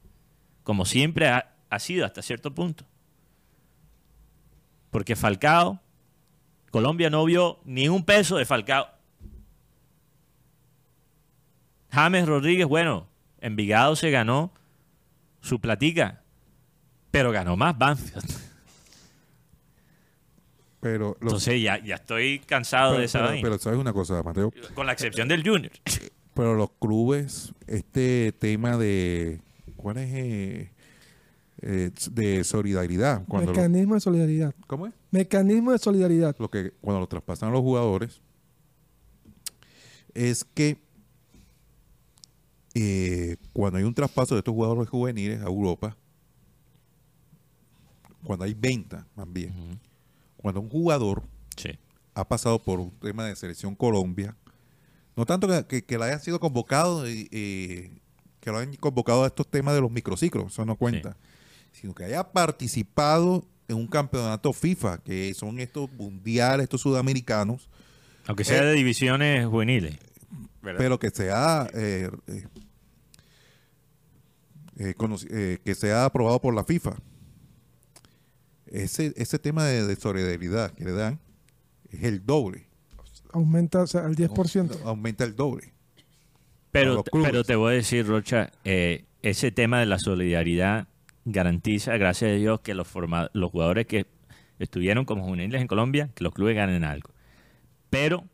Como 0.63 0.85
siempre 0.85 1.27
ha, 1.27 1.55
ha 1.69 1.79
sido 1.79 2.05
hasta 2.05 2.21
cierto 2.21 2.53
punto. 2.53 2.85
Porque 4.91 5.15
Falcao, 5.15 5.79
Colombia 6.69 7.09
no 7.09 7.25
vio 7.25 7.59
ni 7.65 7.87
un 7.89 8.03
peso 8.05 8.37
de 8.37 8.45
Falcao. 8.45 8.87
James 11.91 12.27
Rodríguez, 12.27 12.67
bueno, 12.67 13.07
Envigado 13.39 13.95
se 13.95 14.11
ganó 14.11 14.53
su 15.41 15.59
platica, 15.59 16.21
pero 17.09 17.31
ganó 17.31 17.57
más 17.57 17.77
Banfield. 17.77 18.23
Pero, 20.79 21.09
los- 21.19 21.33
Entonces 21.33 21.61
ya, 21.61 21.83
ya 21.83 21.95
estoy 21.95 22.39
cansado 22.39 22.91
pero, 22.91 22.99
de 22.99 23.05
esa 23.05 23.19
pero- 23.19 23.29
vaina. 23.29 23.43
pero 23.43 23.59
sabes 23.59 23.79
una 23.79 23.93
cosa, 23.93 24.23
Mateo. 24.23 24.51
Con 24.73 24.85
la 24.87 24.93
excepción 24.93 25.27
del 25.27 25.47
Junior. 25.47 25.71
Pero 26.33 26.53
los 26.55 26.71
clubes, 26.79 27.53
este 27.67 28.31
tema 28.39 28.77
de. 28.77 29.41
¿Cuál 29.75 29.97
es? 29.97 30.09
eh, 30.13 30.70
eh, 31.61 31.91
de 32.11 32.43
solidaridad. 32.43 33.23
Cuando 33.27 33.51
lo- 33.51 33.57
Mecanismo 33.57 33.93
de 33.95 33.99
solidaridad. 34.01 34.55
¿Cómo 34.67 34.87
es? 34.87 34.93
Mecanismo 35.11 35.71
de 35.71 35.77
solidaridad. 35.79 36.35
Lo 36.39 36.49
que, 36.49 36.71
cuando 36.81 36.99
lo 36.99 37.07
traspasan 37.07 37.49
a 37.49 37.51
los 37.51 37.61
jugadores, 37.61 38.21
es 40.13 40.43
que 40.43 40.77
eh, 42.73 43.37
cuando 43.53 43.77
hay 43.77 43.83
un 43.83 43.93
traspaso 43.93 44.35
de 44.35 44.39
estos 44.39 44.53
jugadores 44.53 44.89
juveniles 44.89 45.41
a 45.41 45.45
Europa, 45.45 45.95
cuando 48.23 48.45
hay 48.45 48.53
venta, 48.53 49.05
más 49.15 49.31
bien, 49.31 49.79
cuando 50.37 50.61
un 50.61 50.69
jugador 50.69 51.23
Sí. 51.57 51.69
ha 52.13 52.27
pasado 52.27 52.59
por 52.63 52.79
un 52.79 52.91
tema 52.91 53.25
de 53.25 53.35
selección 53.35 53.75
Colombia, 53.75 54.35
no 55.15 55.25
tanto 55.25 55.47
que, 55.47 55.65
que, 55.65 55.83
que 55.83 55.97
le 55.97 56.05
haya 56.05 56.19
sido 56.19 56.39
convocado, 56.39 57.09
y, 57.09 57.27
y 57.31 57.99
que 58.39 58.51
lo 58.51 58.57
hayan 58.57 58.73
convocado 58.75 59.23
a 59.23 59.27
estos 59.27 59.47
temas 59.47 59.73
de 59.75 59.81
los 59.81 59.91
microciclos, 59.91 60.53
eso 60.53 60.65
no 60.65 60.75
cuenta, 60.75 61.17
sino 61.71 61.93
que 61.93 62.03
haya 62.05 62.23
participado 62.31 63.45
en 63.67 63.77
un 63.77 63.87
campeonato 63.87 64.51
FIFA, 64.53 64.97
que 64.99 65.33
son 65.33 65.59
estos 65.59 65.91
mundiales, 65.93 66.63
estos 66.65 66.81
sudamericanos, 66.81 67.69
Aunque 68.27 68.43
sea 68.43 68.61
Eh, 68.61 68.65
de 68.65 68.73
divisiones 68.73 69.45
juveniles. 69.47 69.97
¿verdad? 70.61 70.77
pero 70.79 70.99
que 70.99 71.09
sea 71.09 71.67
eh, 71.73 72.09
eh, 72.27 72.45
eh, 74.77 74.93
eh, 75.29 75.57
que 75.65 75.75
sea 75.75 76.05
aprobado 76.05 76.39
por 76.39 76.53
la 76.53 76.63
FIFA. 76.63 76.95
Ese, 78.67 79.13
ese 79.17 79.37
tema 79.39 79.65
de, 79.65 79.85
de 79.85 79.95
solidaridad 79.95 80.71
que 80.71 80.85
le 80.85 80.91
dan 80.93 81.19
es 81.89 82.03
el 82.03 82.25
doble, 82.25 82.67
Aumenta 83.33 83.81
o 83.81 83.87
sea, 83.87 84.05
al 84.05 84.15
10%. 84.15 84.81
aumenta 84.83 85.23
el 85.23 85.35
doble. 85.35 85.73
Pero, 86.71 87.03
pero 87.11 87.43
te 87.43 87.55
voy 87.55 87.73
a 87.73 87.75
decir, 87.77 88.05
Rocha, 88.07 88.51
eh, 88.65 89.05
ese 89.21 89.51
tema 89.51 89.79
de 89.79 89.85
la 89.85 89.99
solidaridad 89.99 90.87
garantiza, 91.25 91.97
gracias 91.97 92.31
a 92.31 92.33
Dios, 92.35 92.61
que 92.61 92.73
los, 92.73 92.87
forma- 92.87 93.29
los 93.33 93.51
jugadores 93.51 93.85
que 93.87 94.07
estuvieron 94.59 95.05
como 95.05 95.23
juveniles 95.23 95.61
en 95.61 95.67
Colombia, 95.67 96.09
que 96.15 96.23
los 96.23 96.33
clubes 96.33 96.55
ganen 96.55 96.83
algo. 96.83 97.09
Pero 97.89 98.25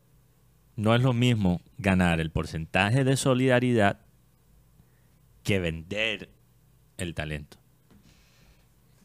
no 0.75 0.93
es 0.95 1.01
lo 1.01 1.13
mismo 1.13 1.61
ganar 1.77 2.19
el 2.19 2.31
porcentaje 2.31 3.03
de 3.03 3.17
solidaridad 3.17 3.99
que 5.43 5.59
vender 5.59 6.29
el 6.97 7.13
talento. 7.13 7.57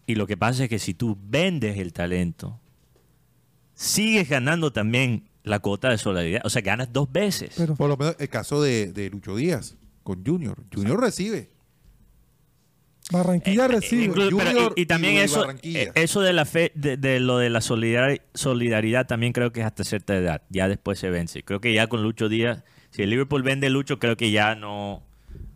Y 0.07 0.17
lo 0.17 0.27
que 0.27 0.37
pasa 0.37 0.65
es 0.65 0.69
que 0.69 0.79
si 0.79 0.95
tú 0.95 1.17
vendes 1.23 1.79
el 1.79 1.93
talento, 1.93 2.59
sigues 3.75 4.29
ganando 4.29 4.73
también 4.73 5.29
la 5.45 5.61
cuota 5.61 5.89
de 5.91 5.99
solidaridad. 5.99 6.43
O 6.45 6.51
sea, 6.51 6.61
ganas 6.63 6.93
dos 6.93 7.11
veces. 7.11 7.55
Pero 7.57 7.75
Por 7.77 7.89
lo 7.89 7.97
menos 7.97 8.17
el 8.19 8.29
caso 8.29 8.61
de, 8.61 8.93
de 8.93 9.11
Lucho 9.11 9.37
Díaz 9.37 9.77
con 10.03 10.25
Junior. 10.27 10.59
Junior 10.75 11.01
recibe. 11.01 11.51
Barranquilla 13.12 13.68
recibe. 13.68 14.05
Incluso- 14.05 14.36
pero- 14.39 14.51
Junior 14.51 14.72
y, 14.76 14.82
y 14.82 14.86
también 14.86 15.14
y 15.14 15.18
eso, 15.18 15.40
Barranquilla. 15.40 15.82
eh, 15.82 15.93
eso 15.94 16.20
de 16.20 16.32
la 16.32 16.44
fe, 16.44 16.72
de, 16.74 16.97
de 16.97 17.20
lo 17.20 17.39
de 17.39 17.51
la 17.51 17.60
solidar- 17.60 18.22
solidaridad 18.34 19.06
también 19.06 19.32
creo 19.32 19.52
que 19.52 19.60
es 19.60 19.66
hasta 19.66 19.84
cierta 19.84 20.16
edad. 20.16 20.43
Ya 20.48 20.68
después 20.68 20.98
se 20.98 21.10
vence. 21.10 21.43
Creo 21.43 21.60
que 21.60 21.72
ya 21.74 21.86
con 21.86 22.02
Lucho 22.02 22.28
Díaz, 22.28 22.64
si 22.90 23.02
el 23.02 23.10
Liverpool 23.10 23.43
vende 23.43 23.70
Lucho, 23.70 23.98
creo 23.98 24.16
que 24.16 24.30
ya 24.30 24.55
no 24.55 25.02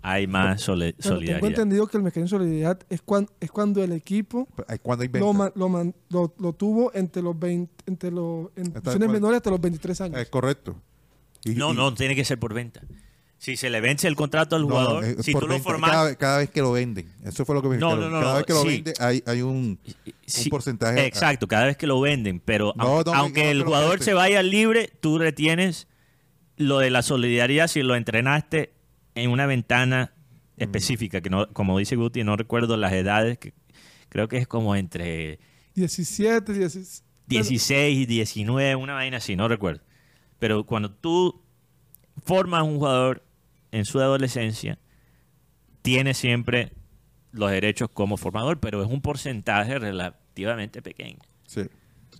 hay 0.03 0.27
más 0.29 0.61
sole- 0.63 0.93
Pero 0.93 1.03
tengo 1.03 1.15
solidaridad. 1.17 1.49
entendido 1.51 1.87
que 1.89 1.97
el 1.97 2.03
mecanismo 2.05 2.39
de 2.39 2.45
solidaridad 2.45 2.81
es, 2.89 3.03
cuan- 3.03 3.29
es 3.41 3.51
cuando 3.51 3.83
el 3.83 3.91
equipo 3.93 4.47
Cuando 4.83 5.03
hay 5.03 5.09
lo, 5.13 5.53
lo, 5.57 5.69
man- 5.69 5.95
lo- 6.11 6.33
lo 6.39 6.53
tuvo 6.53 6.93
entre 6.95 7.23
los 7.23 7.37
20, 7.39 7.73
entre 7.87 8.11
los 8.13 8.49
en 8.57 8.73
menores 9.11 9.39
hasta 9.39 9.51
los 9.51 9.61
23 9.61 10.01
años. 10.03 10.21
Es 10.21 10.29
correcto. 10.29 10.81
Y- 11.45 11.55
No, 11.57 11.73
y- 11.73 11.77
no, 11.77 11.93
tiene 11.95 12.15
que 12.15 12.25
ser 12.25 12.39
por 12.39 12.55
venta. 12.55 12.83
Si 13.39 13.57
se 13.57 13.69
le 13.71 13.81
vence 13.81 14.09
el 14.09 14.17
contrato 14.17 14.57
al 14.57 14.63
no, 14.63 14.69
jugador, 14.69 15.23
si 15.23 15.33
tú 15.35 15.47
lo 15.47 15.59
formas... 15.59 15.91
cada, 15.91 16.05
vez- 16.07 16.17
cada 16.17 16.39
vez 16.39 16.51
que 16.51 16.61
lo 16.63 16.73
venden. 16.73 17.13
Eso 17.25 17.45
fue 17.45 17.55
lo 17.55 17.63
que 17.63 17.69
me 17.69 17.77
No, 17.77 17.95
no, 17.95 18.09
no, 18.09 18.21
Cada 18.21 18.31
no, 18.33 18.37
vez 18.39 18.47
que 18.47 18.53
lo 18.55 18.63
sí. 18.63 18.69
venden 18.69 18.95
hay, 18.99 19.23
hay 19.27 19.43
un, 19.43 19.79
Sí, 20.27 20.45
un 20.45 20.51
porcentaje. 20.51 21.05
Exacto, 21.07 21.47
cada 21.47 21.67
vez 21.67 21.77
que 21.77 21.87
lo 21.87 22.01
venden, 22.01 22.41
pero 22.41 22.73
No, 22.77 22.85
aun- 23.01 23.05
no, 23.07 23.15
aunque 23.15 23.51
el 23.51 23.63
jugador 23.63 24.03
se 24.03 24.15
vaya 24.15 24.43
libre, 24.43 24.91
tú 25.01 25.19
retienes 25.19 25.87
lo 26.57 26.79
de 26.79 26.89
la 26.91 27.03
solidaridad 27.03 27.69
si 27.69 27.83
lo 27.83 27.95
entrenaste 27.95 28.73
en 29.15 29.31
una 29.31 29.47
ventana 29.47 30.13
Mm. 30.59 30.63
específica, 30.63 31.21
que 31.21 31.29
no, 31.29 31.47
como 31.53 31.79
dice 31.79 31.97
Guti, 31.97 32.25
no 32.25 32.35
recuerdo 32.39 32.79
las 32.79 32.95
edades, 32.95 33.37
que 33.37 33.53
creo 34.09 34.27
que 34.29 34.39
es 34.39 34.49
como 34.49 34.75
entre 34.75 35.39
17, 35.75 36.55
16. 36.55 37.05
16 37.27 37.99
y 37.99 38.07
19, 38.07 38.75
una 38.77 38.95
vaina 38.95 39.19
así, 39.19 39.37
no 39.37 39.47
recuerdo. 39.49 39.83
Pero 40.39 40.65
cuando 40.65 40.91
tú 40.91 41.43
formas 42.25 42.63
un 42.63 42.79
jugador 42.79 43.23
en 43.73 43.85
su 43.85 44.01
adolescencia, 44.01 44.79
tiene 45.83 46.15
siempre 46.15 46.73
los 47.33 47.51
derechos 47.51 47.89
como 47.93 48.17
formador, 48.17 48.59
pero 48.61 48.83
es 48.83 48.91
un 48.91 49.01
porcentaje 49.01 49.79
relativamente 49.79 50.83
pequeño. 50.83 51.19
Sí. 51.47 51.63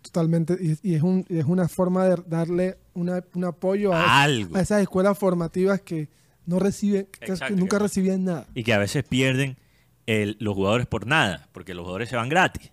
Totalmente. 0.03 0.57
Y, 0.61 0.91
y 0.91 0.95
es, 0.95 1.03
un, 1.03 1.25
y 1.29 1.39
es 1.39 1.47
una 1.47 1.69
forma 1.69 2.05
de 2.07 2.23
darle 2.27 2.79
una- 2.95 3.25
un 3.35 3.45
apoyo 3.45 3.93
a, 3.93 4.23
Algo. 4.23 4.57
a 4.57 4.61
esas 4.61 4.83
escuelas 4.83 5.19
formativas 5.19 5.81
que 5.81 6.09
no 6.45 6.59
reciben, 6.61 7.09
que- 7.21 7.33
nunca 7.57 7.79
recibían 7.79 8.25
nada. 8.25 8.47
y 8.55 8.63
que 8.63 8.73
a 8.73 8.79
veces 8.79 9.03
pierden 9.05 9.57
el- 10.07 10.37
los 10.39 10.55
jugadores 10.55 10.87
por 10.87 11.07
nada, 11.07 11.49
porque 11.53 11.75
los 11.75 11.83
jugadores 11.83 12.09
se 12.09 12.15
van 12.17 12.29
gratis. 12.29 12.71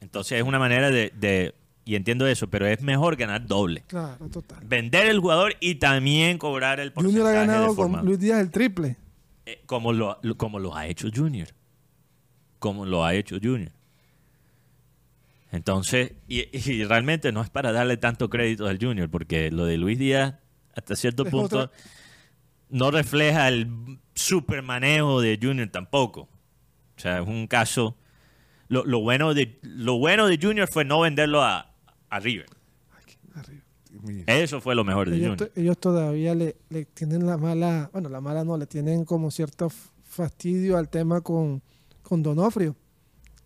Entonces 0.00 0.38
es 0.40 0.44
una 0.44 0.58
manera 0.58 0.90
de, 0.90 1.12
de- 1.16 1.54
y 1.84 1.96
entiendo 1.96 2.26
eso, 2.26 2.48
pero 2.48 2.66
es 2.66 2.80
mejor 2.82 3.16
ganar 3.16 3.46
doble. 3.46 3.82
Claro, 3.86 4.28
total. 4.28 4.58
Vender 4.64 5.06
el 5.06 5.18
jugador 5.20 5.54
y 5.60 5.76
también 5.76 6.38
cobrar 6.38 6.78
el 6.80 6.92
porcentaje 6.92 7.20
Junior 7.22 7.36
ha 7.36 7.40
de 7.40 7.46
ganado 7.46 7.74
con. 7.76 8.04
Luis 8.04 8.18
Díaz 8.20 8.40
el 8.40 8.50
triple. 8.50 8.96
Eh, 9.46 9.60
como, 9.66 9.92
lo, 9.92 10.20
como 10.36 10.58
lo 10.60 10.76
ha 10.76 10.86
hecho 10.86 11.08
Junior. 11.12 11.48
Como 12.60 12.86
lo 12.86 13.04
ha 13.04 13.14
hecho 13.14 13.38
Junior. 13.42 13.72
Entonces, 15.50 16.12
y, 16.28 16.46
y 16.56 16.84
realmente 16.84 17.30
no 17.32 17.42
es 17.42 17.50
para 17.50 17.72
darle 17.72 17.96
tanto 17.98 18.30
crédito 18.30 18.66
al 18.66 18.78
Junior, 18.78 19.10
porque 19.10 19.50
lo 19.50 19.66
de 19.66 19.76
Luis 19.76 19.98
Díaz, 19.98 20.34
hasta 20.74 20.96
cierto 20.96 21.24
Es 21.24 21.30
punto, 21.30 21.58
otra- 21.60 21.76
no 22.70 22.90
refleja 22.90 23.48
el 23.48 23.68
super 24.14 24.62
manejo 24.62 25.20
de 25.20 25.38
Junior 25.40 25.68
tampoco. 25.68 26.22
O 26.96 27.00
sea, 27.00 27.18
es 27.20 27.26
un 27.28 27.46
caso. 27.46 27.96
Lo, 28.68 28.86
lo 28.86 29.00
bueno 29.00 29.34
de 29.34 29.58
lo 29.62 29.98
bueno 29.98 30.26
de 30.26 30.38
Junior 30.40 30.66
fue 30.68 30.84
no 30.86 31.00
venderlo 31.00 31.42
a, 31.42 31.71
a 32.12 32.20
River. 32.20 32.46
Arriba. 33.34 33.62
Eso 34.26 34.60
fue 34.60 34.74
lo 34.74 34.84
mejor 34.84 35.08
de 35.10 35.16
Ellos, 35.16 35.30
Junior. 35.30 35.52
ellos 35.54 35.78
todavía 35.78 36.34
le, 36.34 36.56
le 36.70 36.84
tienen 36.86 37.26
la 37.26 37.36
mala, 37.36 37.90
bueno, 37.92 38.08
la 38.08 38.20
mala 38.20 38.44
no, 38.44 38.56
le 38.56 38.66
tienen 38.66 39.04
como 39.04 39.30
cierto 39.30 39.70
fastidio 40.04 40.76
al 40.78 40.88
tema 40.88 41.20
con, 41.20 41.62
con 42.02 42.22
Donofrio. 42.22 42.74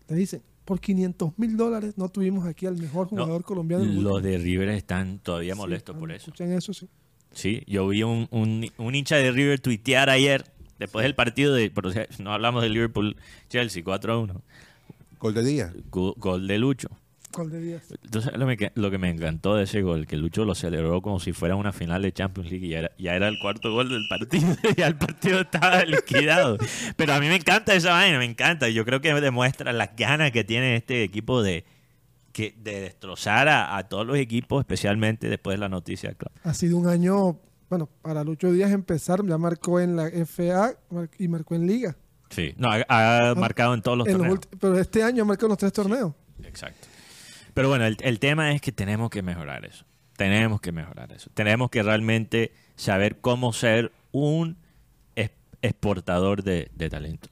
Le 0.07 0.15
dicen, 0.15 0.41
por 0.65 0.79
500 0.79 1.37
mil 1.37 1.55
dólares 1.57 1.97
no 1.97 2.09
tuvimos 2.09 2.45
aquí 2.45 2.65
al 2.65 2.77
mejor 2.77 3.11
No, 3.11 3.23
jugador 3.23 3.43
colombiano 3.43 3.83
del 3.83 3.93
mundo. 3.93 4.09
Los 4.11 4.23
de 4.23 4.37
River 4.37 4.69
están 4.69 5.19
todavía 5.19 5.53
Sí, 5.53 5.59
molestos 5.59 5.95
por 5.97 6.11
eso. 6.11 6.31
Escuchan 6.31 6.51
eso, 6.53 6.73
sí. 6.73 6.87
Sí, 7.31 7.63
yo 7.67 7.87
vi 7.89 8.03
un, 8.03 8.27
un, 8.31 8.69
un 8.77 8.95
hincha 8.95 9.17
de 9.17 9.31
River 9.31 9.59
tuitear 9.59 10.09
ayer, 10.09 10.45
después 10.79 11.03
del 11.03 11.13
partido 11.15 11.53
de. 11.53 11.69
Pero, 11.71 11.89
o 11.89 11.91
sea, 11.91 12.07
no 12.19 12.31
hablamos 12.33 12.63
de 12.63 12.69
Liverpool-Chelsea, 12.69 13.83
4-1. 13.83 14.41
Gol 15.19 15.33
de 15.33 15.43
día. 15.43 15.73
Go- 15.91 16.15
Gol 16.17 16.47
de 16.47 16.57
Lucho. 16.57 16.87
Gol 17.33 17.51
de 17.51 17.59
Díaz. 17.61 17.83
Entonces, 18.03 18.31
lo, 18.35 18.45
me- 18.45 18.57
lo 18.75 18.89
que 18.91 18.97
me 18.97 19.09
encantó 19.09 19.55
de 19.55 19.63
ese 19.65 19.81
gol, 19.81 20.07
que 20.07 20.15
Lucho 20.17 20.45
lo 20.45 20.55
celebró 20.55 21.01
como 21.01 21.19
si 21.19 21.33
fuera 21.33 21.55
una 21.55 21.71
final 21.73 22.01
de 22.01 22.11
Champions 22.11 22.49
League 22.49 22.65
y 22.65 22.69
ya 22.69 22.79
era, 22.79 22.91
ya 22.97 23.15
era 23.15 23.27
el 23.27 23.37
cuarto 23.39 23.71
gol 23.71 23.89
del 23.89 24.03
partido. 24.09 24.47
ya 24.77 24.87
el 24.87 24.95
partido 24.97 25.41
estaba 25.41 25.83
liquidado. 25.83 26.57
Pero 26.95 27.13
a 27.13 27.19
mí 27.19 27.27
me 27.27 27.35
encanta 27.35 27.73
esa 27.75 27.91
vaina, 27.91 28.17
me 28.17 28.25
encanta. 28.25 28.69
Yo 28.69 28.85
creo 28.85 29.01
que 29.01 29.13
demuestra 29.13 29.71
las 29.73 29.95
ganas 29.95 30.31
que 30.31 30.43
tiene 30.43 30.75
este 30.77 31.03
equipo 31.03 31.43
de, 31.43 31.65
que, 32.31 32.55
de 32.57 32.81
destrozar 32.81 33.49
a, 33.49 33.77
a 33.77 33.87
todos 33.87 34.07
los 34.07 34.17
equipos, 34.17 34.61
especialmente 34.61 35.27
después 35.29 35.55
de 35.55 35.59
la 35.59 35.69
noticia. 35.69 36.13
claro. 36.13 36.33
Ha 36.43 36.53
sido 36.53 36.77
un 36.77 36.87
año, 36.87 37.39
bueno, 37.69 37.89
para 38.01 38.23
Lucho 38.23 38.51
Díaz 38.51 38.71
empezar, 38.71 39.23
ya 39.27 39.37
marcó 39.37 39.79
en 39.79 39.95
la 39.95 40.09
FA 40.25 40.75
y 41.19 41.27
marcó 41.27 41.55
en 41.55 41.67
Liga. 41.67 41.95
Sí, 42.29 42.53
no, 42.57 42.69
ha, 42.71 43.29
ha 43.31 43.35
marcado 43.35 43.73
en 43.73 43.81
todos 43.81 43.97
los 43.97 44.07
En 44.07 44.17
torneos. 44.17 44.39
pero 44.59 44.77
este 44.79 45.03
año 45.03 45.23
ha 45.23 45.25
marcado 45.25 45.47
en 45.47 45.51
los 45.51 45.57
tres 45.59 45.71
torneos. 45.73 46.13
Exacto. 46.43 46.87
Pero 47.57 47.69
bueno, 47.69 47.85
el, 47.87 48.19
tema 48.19 48.51
es 48.51 48.61
que 48.61 48.71
tenemos 48.71 49.09
que 49.09 49.23
mejorar 49.23 49.65
eso. 49.65 49.83
Tenemos 50.15 50.61
que 50.61 50.71
mejorar 50.71 51.11
eso. 51.11 51.31
Tenemos 51.33 51.71
que 51.71 51.81
realmente 51.81 52.51
saber 52.75 53.19
cómo 53.19 53.51
ser 53.51 53.91
un 54.11 54.57
exportador 55.63 56.43
de, 56.43 56.69
talento. 56.91 57.29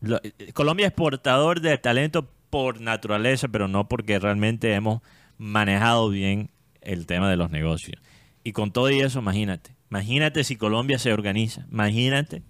Lo- 0.00 0.20
eh, 0.22 0.52
Colombia 0.52 0.86
es 0.86 0.90
exportador 0.90 1.60
de 1.60 1.76
talento 1.78 2.30
por 2.48 2.80
naturaleza, 2.80 3.48
pero 3.48 3.66
no 3.66 3.88
porque 3.88 4.20
realmente 4.20 4.72
hemos 4.74 5.02
manejado 5.36 6.10
bien 6.10 6.52
el 6.80 7.06
tema 7.06 7.28
de 7.28 7.36
los 7.36 7.50
negocios. 7.50 8.00
Y 8.44 8.52
con 8.52 8.70
todo 8.70 8.88
eso, 8.88 9.18
imagínate. 9.18 9.74
Imagínate 9.90 10.44
si 10.44 10.54
Colombia 10.54 11.00
se 11.00 11.12
organiza. 11.12 11.66
Imagínate 11.72 12.44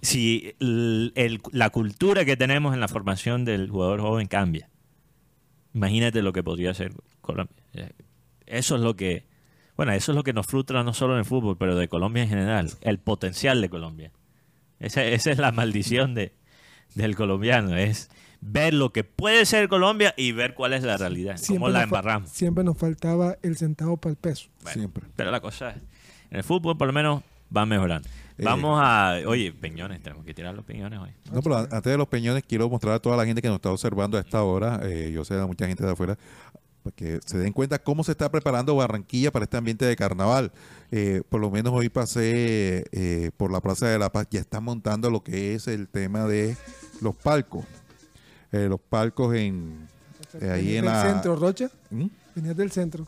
si 0.00 0.54
la 0.58 1.68
cultura 1.68 2.24
que 2.24 2.38
tenemos 2.38 2.72
en 2.72 2.80
la 2.80 2.88
formación 2.88 3.44
del 3.44 3.68
jugador 3.68 4.00
joven 4.00 4.26
cambia. 4.26 4.70
Imagínate 5.74 6.22
lo 6.22 6.32
que 6.32 6.42
podría 6.42 6.74
ser 6.74 6.92
Colombia. 7.20 7.56
Eso 8.46 8.76
es 8.76 8.80
lo 8.80 8.96
que, 8.96 9.26
bueno, 9.76 9.92
eso 9.92 10.12
es 10.12 10.16
lo 10.16 10.24
que 10.24 10.32
nos 10.32 10.46
frustra 10.46 10.82
no 10.82 10.92
solo 10.92 11.14
en 11.14 11.20
el 11.20 11.24
fútbol, 11.24 11.56
pero 11.56 11.76
de 11.76 11.88
Colombia 11.88 12.22
en 12.22 12.28
general, 12.28 12.70
el 12.80 12.98
potencial 12.98 13.60
de 13.60 13.68
Colombia. 13.68 14.12
Esa, 14.80 15.04
esa 15.04 15.30
es 15.30 15.38
la 15.38 15.52
maldición 15.52 16.14
de, 16.14 16.32
del 16.94 17.14
colombiano, 17.14 17.76
es 17.76 18.10
ver 18.40 18.74
lo 18.74 18.92
que 18.92 19.04
puede 19.04 19.44
ser 19.46 19.68
Colombia 19.68 20.14
y 20.16 20.32
ver 20.32 20.54
cuál 20.54 20.72
es 20.72 20.82
la 20.82 20.96
realidad, 20.96 21.38
cómo 21.46 21.68
la 21.68 21.82
embarramos. 21.82 22.30
siempre 22.30 22.64
nos 22.64 22.78
faltaba 22.78 23.36
el 23.42 23.56
centavo 23.56 23.98
para 23.98 24.12
el 24.12 24.16
peso. 24.16 24.48
Bueno, 24.62 24.80
Siempre. 24.80 25.04
Pero 25.14 25.30
la 25.30 25.40
cosa 25.40 25.70
es, 25.70 25.76
en 26.30 26.38
el 26.38 26.44
fútbol 26.44 26.76
por 26.76 26.86
lo 26.86 26.92
menos 26.92 27.22
va 27.54 27.66
mejorando. 27.66 28.08
Eh, 28.40 28.44
Vamos 28.44 28.80
a, 28.82 29.16
oye, 29.26 29.52
peñones, 29.52 30.02
tenemos 30.02 30.24
que 30.24 30.32
tirar 30.32 30.54
los 30.54 30.64
peñones 30.64 30.98
hoy. 30.98 31.10
No, 31.30 31.42
pero 31.42 31.58
antes 31.58 31.84
de 31.84 31.96
los 31.98 32.08
peñones, 32.08 32.42
quiero 32.48 32.68
mostrar 32.70 32.94
a 32.94 32.98
toda 32.98 33.16
la 33.16 33.26
gente 33.26 33.42
que 33.42 33.48
nos 33.48 33.56
está 33.56 33.70
observando 33.70 34.16
a 34.16 34.20
esta 34.20 34.42
hora, 34.42 34.80
eh, 34.84 35.10
yo 35.12 35.24
sé 35.24 35.38
a 35.38 35.46
mucha 35.46 35.66
gente 35.66 35.84
de 35.84 35.92
afuera, 35.92 36.16
para 36.82 36.96
que 36.96 37.20
se 37.26 37.36
den 37.36 37.52
cuenta 37.52 37.78
cómo 37.78 38.02
se 38.02 38.12
está 38.12 38.30
preparando 38.30 38.74
Barranquilla 38.76 39.30
para 39.30 39.44
este 39.44 39.58
ambiente 39.58 39.84
de 39.84 39.94
carnaval. 39.94 40.52
Eh, 40.90 41.22
por 41.28 41.38
lo 41.40 41.50
menos 41.50 41.74
hoy 41.74 41.90
pasé 41.90 42.86
eh, 42.92 43.30
por 43.36 43.52
la 43.52 43.60
Plaza 43.60 43.88
de 43.88 43.98
la 43.98 44.10
Paz, 44.10 44.26
ya 44.30 44.40
están 44.40 44.64
montando 44.64 45.10
lo 45.10 45.22
que 45.22 45.54
es 45.54 45.68
el 45.68 45.88
tema 45.88 46.24
de 46.24 46.56
los 47.02 47.14
palcos. 47.14 47.66
Eh, 48.52 48.68
los 48.70 48.80
palcos 48.80 49.34
en... 49.36 49.86
eh, 50.40 50.50
ahí 50.50 50.64
Venías 50.64 50.76
en 50.78 50.84
del 50.84 50.84
la... 50.86 51.02
centro, 51.02 51.36
Rocha. 51.36 51.70
¿Mm? 51.90 52.06
Venías 52.34 52.56
del 52.56 52.70
centro. 52.72 53.06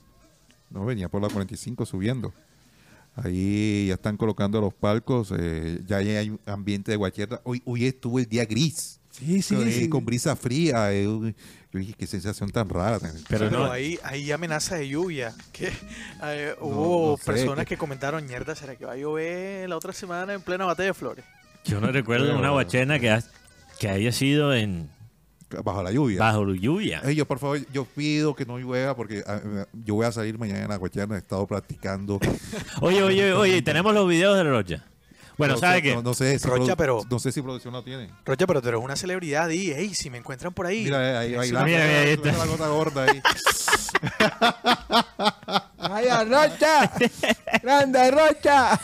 No, 0.68 0.84
venía 0.84 1.08
por 1.08 1.22
la 1.22 1.28
45 1.28 1.86
subiendo. 1.86 2.32
Ahí 3.14 3.86
ya 3.88 3.94
están 3.94 4.16
colocando 4.16 4.60
los 4.60 4.72
palcos, 4.72 5.32
eh, 5.38 5.80
ya 5.86 5.98
hay 5.98 6.34
ambiente 6.46 6.90
de 6.92 6.96
guacheta. 6.96 7.40
Hoy, 7.44 7.62
hoy 7.66 7.84
estuvo 7.86 8.18
el 8.18 8.26
día 8.26 8.44
gris. 8.46 8.98
Sí, 9.10 9.42
sí, 9.42 9.54
Eh, 9.56 9.70
sí. 9.72 9.88
con 9.90 10.04
brisa 10.06 10.34
fría. 10.34 10.90
eh, 10.94 11.06
uy, 11.06 11.34
uy, 11.74 11.94
qué 11.98 12.06
sensación 12.06 12.50
tan 12.50 12.68
rara. 12.70 12.98
Pero 13.00 13.22
Pero 13.28 13.50
no- 13.50 13.70
ahí 13.70 13.98
hay 14.02 14.32
amenaza 14.32 14.76
de 14.76 14.88
lluvia. 14.88 15.34
Que 15.52 15.70
eh, 16.24 16.54
hubo 16.60 17.10
no 17.12 17.16
sé, 17.18 17.24
personas 17.24 17.66
que- 17.66 17.74
que 17.74 17.78
comentaron, 17.78 18.26
mierda, 18.26 18.54
¿será 18.54 18.76
que 18.76 18.86
va 18.86 18.92
a 18.92 18.96
llover 18.96 19.68
la 19.68 19.76
otra 19.76 19.92
semana 19.92 20.32
en 20.32 20.40
plena 20.40 20.64
batalla 20.64 20.86
de 20.88 20.94
flores? 20.94 21.24
Yo 21.66 21.80
no 21.80 21.92
recuerdo 21.92 22.34
una 22.38 22.50
guachena 22.50 22.98
que, 22.98 23.10
ha- 23.10 23.22
que 23.78 23.88
haya 23.90 24.10
sido 24.12 24.54
en 24.54 24.88
Bajo 25.64 25.82
la 25.82 25.90
lluvia. 25.92 26.18
bajo 26.20 26.44
lluvia. 26.54 27.00
Ey, 27.04 27.14
yo, 27.14 27.26
por 27.26 27.38
favor, 27.38 27.58
yo 27.72 27.84
pido 27.84 28.34
que 28.34 28.44
no 28.46 28.58
llueva 28.58 28.94
porque 28.96 29.22
ah, 29.26 29.40
eh, 29.44 29.64
yo 29.84 29.94
voy 29.94 30.06
a 30.06 30.12
salir 30.12 30.38
mañana 30.38 30.62
en 30.62 30.68
la 30.68 30.76
guachana. 30.76 31.14
He 31.16 31.18
estado 31.18 31.46
practicando. 31.46 32.18
Oye, 32.80 33.02
oye, 33.02 33.32
oye, 33.32 33.62
tenemos 33.62 33.92
los 33.94 34.08
videos 34.08 34.36
de 34.36 34.44
Rocha. 34.44 34.84
Bueno, 35.38 35.54
no, 35.54 35.60
¿sabe 35.60 35.76
sé, 35.76 35.82
qué? 35.82 35.94
No, 35.94 36.02
no 36.02 36.14
sé 36.14 36.38
si 36.38 36.46
Rocha, 36.46 36.76
pero- 36.76 37.00
No 37.10 37.18
sé 37.18 37.32
si 37.32 37.40
producción 37.42 37.72
lo 37.72 37.82
tiene. 37.82 38.10
Rocha, 38.24 38.46
pero 38.46 38.60
tú 38.60 38.68
eres 38.68 38.80
una 38.80 38.96
celebridad 38.96 39.48
y, 39.48 39.72
hey, 39.72 39.92
si 39.94 40.10
me 40.10 40.18
encuentran 40.18 40.52
por 40.52 40.66
ahí. 40.66 40.84
Mira, 40.84 41.24
eh, 41.24 41.36
ahí, 41.38 41.50
la, 41.50 41.64
mira, 41.64 41.78
mira, 41.84 42.00
ahí 42.00 42.10
está. 42.10 42.32
la 42.32 42.46
gota 42.46 42.68
gorda 42.68 43.04
ahí. 43.04 43.22
¡Ay, 45.78 46.08
a 46.08 46.24
Rocha! 46.24 46.90
¡Grande 47.62 48.10
Rocha! 48.10 48.78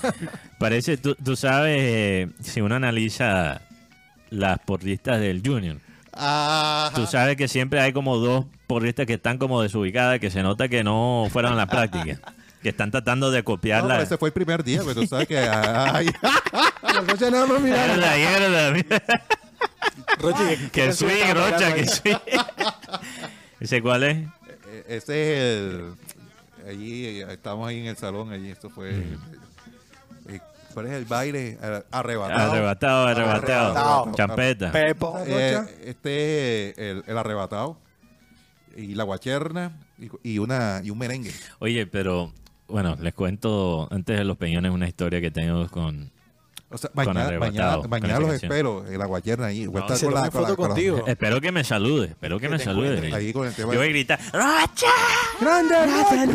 Parece, 0.59 0.97
tú, 0.97 1.15
tú 1.15 1.37
sabes, 1.37 1.79
eh, 1.81 2.29
si 2.43 2.61
uno 2.61 2.75
analiza 2.75 3.61
las 4.31 4.59
porristas 4.61 5.21
del 5.21 5.43
Junior, 5.45 5.79
Ajá. 6.19 6.93
tú 6.95 7.07
sabes 7.07 7.37
que 7.37 7.49
siempre 7.49 7.81
hay 7.81 7.93
como 7.93 8.17
dos 8.19 8.45
porristas 8.67 9.07
que 9.07 9.15
están 9.15 9.39
como 9.39 9.63
desubicadas, 9.63 10.19
que 10.19 10.31
se 10.31 10.43
nota 10.43 10.69
que 10.69 10.83
no 10.85 11.27
fueron 11.33 11.53
a 11.53 11.57
la 11.57 11.67
práctica, 11.67 12.19
que 12.63 12.69
están 12.71 12.91
tratando 12.91 13.31
de 13.31 13.39
No, 13.39 13.45
copiarla. 13.45 13.95
pero 13.95 14.03
ese 14.03 14.19
fue 14.19 14.29
el 14.31 14.33
primer 14.33 14.65
día, 14.65 14.81
pero 14.81 14.95
tú 15.01 15.07
sabes 15.07 15.29
que 15.29 15.39
ay, 15.39 16.11
Rocha 17.09 17.31
nada 17.31 17.47
más 17.47 17.61
miraba. 17.61 17.87
Mierda, 17.87 18.17
mierda, 18.17 18.71
mierda. 18.73 19.03
Rocha, 20.21 20.49
¿qué- 20.49 20.57
qué 20.57 20.69
Que 20.71 20.93
swing, 20.93 21.35
Rocha, 21.35 21.75
que 21.75 21.87
swing. 21.87 22.17
¿Ese 23.61 23.83
cuál 23.83 24.03
es? 24.05 24.17
Eh, 24.67 24.85
Ese 24.89 25.33
es 25.33 25.39
el. 25.39 25.95
Allí 26.69 27.21
estamos 27.21 27.69
ahí 27.69 27.81
en 27.81 27.87
el 27.87 27.97
salón. 27.97 28.33
Allí 28.33 28.51
esto 28.51 28.69
fue. 28.71 28.91
eh, 28.91 29.17
¿Cuál 30.79 30.87
es 30.87 30.93
el 30.93 31.05
baile? 31.07 31.59
Eh, 31.61 31.83
Arrebatado. 31.91 32.53
Arrebatado, 32.53 33.07
arrebatado. 33.09 33.67
Arrebatado. 33.73 34.13
Champeta. 34.15 34.71
Pepo. 34.71 35.19
Eh, 35.27 35.59
este 35.87 36.71
es 36.71 36.79
el, 36.79 37.03
el 37.05 37.19
arrebatado. 37.19 37.79
Y 38.77 38.95
la 38.95 39.03
guacherna. 39.03 39.73
Y, 39.99 40.35
y 40.35 40.39
una, 40.39 40.81
y 40.85 40.91
un 40.91 40.99
merengue. 40.99 41.33
Oye, 41.59 41.89
pero 41.89 42.33
bueno, 42.69 42.97
les 43.01 43.13
cuento 43.13 43.89
antes 43.91 44.17
de 44.19 44.23
los 44.23 44.37
peñones 44.37 44.71
una 44.71 44.87
historia 44.87 45.21
que 45.21 45.33
tengo 45.33 45.67
con... 45.69 46.13
O 46.71 46.77
sea, 46.79 46.91
mañana, 46.95 47.39
mañana, 47.89 48.21
los 48.21 48.35
espero 48.35 48.87
en 48.87 48.99
la 48.99 49.07
guacherna 49.07 49.47
ahí. 49.47 49.67
Voy 49.67 49.83
a 49.83 49.87
estar 49.87 49.99
con 50.01 50.15
la- 50.15 50.21
con 50.31 50.43
foto 50.43 50.55
con 50.55 50.63
la- 50.65 50.69
contigo. 50.75 51.03
Espero 51.09 51.41
que 51.41 51.51
me 51.51 51.65
salude, 51.65 52.09
espero 52.09 52.39
que, 52.39 52.47
Que 52.47 52.53
me 52.53 52.59
salude. 52.61 53.13
Ahí 53.13 53.33
con 53.33 53.49
el 53.49 53.55
tema. 53.55 53.73
Yo 53.73 53.79
voy 53.81 53.89
a 53.89 53.91
gritar, 53.91 54.21
¡Rocha! 54.33 54.87
¡Grande 55.41 55.75
Rocha! 55.87 56.27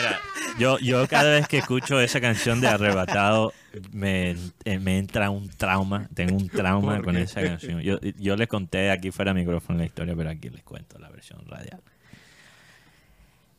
Mira, 0.00 0.20
yo, 0.58 0.78
yo 0.78 1.06
cada 1.08 1.30
vez 1.30 1.46
que 1.48 1.58
escucho 1.58 2.00
esa 2.00 2.20
canción 2.20 2.60
de 2.60 2.68
Arrebatado 2.68 3.52
me, 3.92 4.36
eh, 4.64 4.78
me 4.78 4.98
entra 4.98 5.30
un 5.30 5.48
trauma, 5.48 6.08
tengo 6.14 6.36
un 6.36 6.48
trauma 6.48 6.96
¿Por 6.96 7.04
con 7.04 7.16
esa 7.16 7.42
canción. 7.42 7.80
Yo, 7.80 7.98
yo 8.18 8.36
les 8.36 8.48
conté 8.48 8.90
aquí 8.90 9.10
fuera 9.10 9.32
de 9.32 9.40
micrófono 9.40 9.78
la 9.78 9.84
historia, 9.86 10.14
pero 10.16 10.30
aquí 10.30 10.48
les 10.50 10.62
cuento 10.62 10.98
la 10.98 11.08
versión 11.08 11.40
radial. 11.46 11.80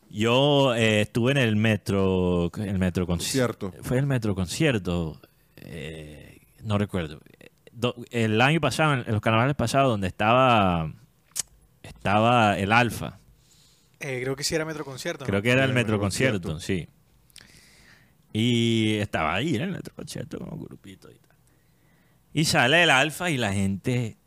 Yo 0.10 0.76
eh, 0.76 1.02
estuve 1.02 1.32
en 1.32 1.38
el 1.38 1.56
metro, 1.56 2.52
el 2.58 2.78
metro 2.80 3.08
concierto. 3.08 3.68
Concierto. 3.68 3.88
Fue 3.88 3.98
el 3.98 4.06
metro 4.06 4.36
concierto, 4.36 5.22
eh, 5.56 6.40
no 6.64 6.78
recuerdo. 6.78 7.22
Do- 7.72 7.96
el 8.12 8.42
año 8.42 8.60
pasado, 8.60 8.94
en 8.94 9.06
los 9.08 9.22
carnavales 9.22 9.56
pasados, 9.56 9.90
donde 9.90 10.08
estaba, 10.08 10.92
estaba 11.82 12.58
el 12.60 12.74
Alfa. 12.74 13.20
Eh, 14.02 14.20
creo 14.24 14.36
que 14.36 14.44
sí 14.44 14.56
era 14.56 14.66
Metro 14.66 14.84
Concierto. 14.84 15.24
¿no? 15.24 15.28
Creo 15.30 15.42
que 15.42 15.52
era 15.52 15.64
el 15.64 15.74
Metro 15.74 16.00
Concierto, 16.00 16.60
sí. 16.60 16.88
Y 18.34 18.96
estaba 18.98 19.36
ahí 19.36 19.56
en 19.56 19.62
el 19.64 19.72
Metro 19.72 19.94
Concierto 19.94 20.40
con 20.40 20.54
un 20.54 20.64
grupito 20.64 21.10
y 21.12 21.16
tal. 21.16 21.36
Y 22.34 22.46
sale 22.46 22.84
el 22.84 22.90
alfa 22.90 23.30
y 23.30 23.38
la 23.38 23.52
gente 23.52 24.18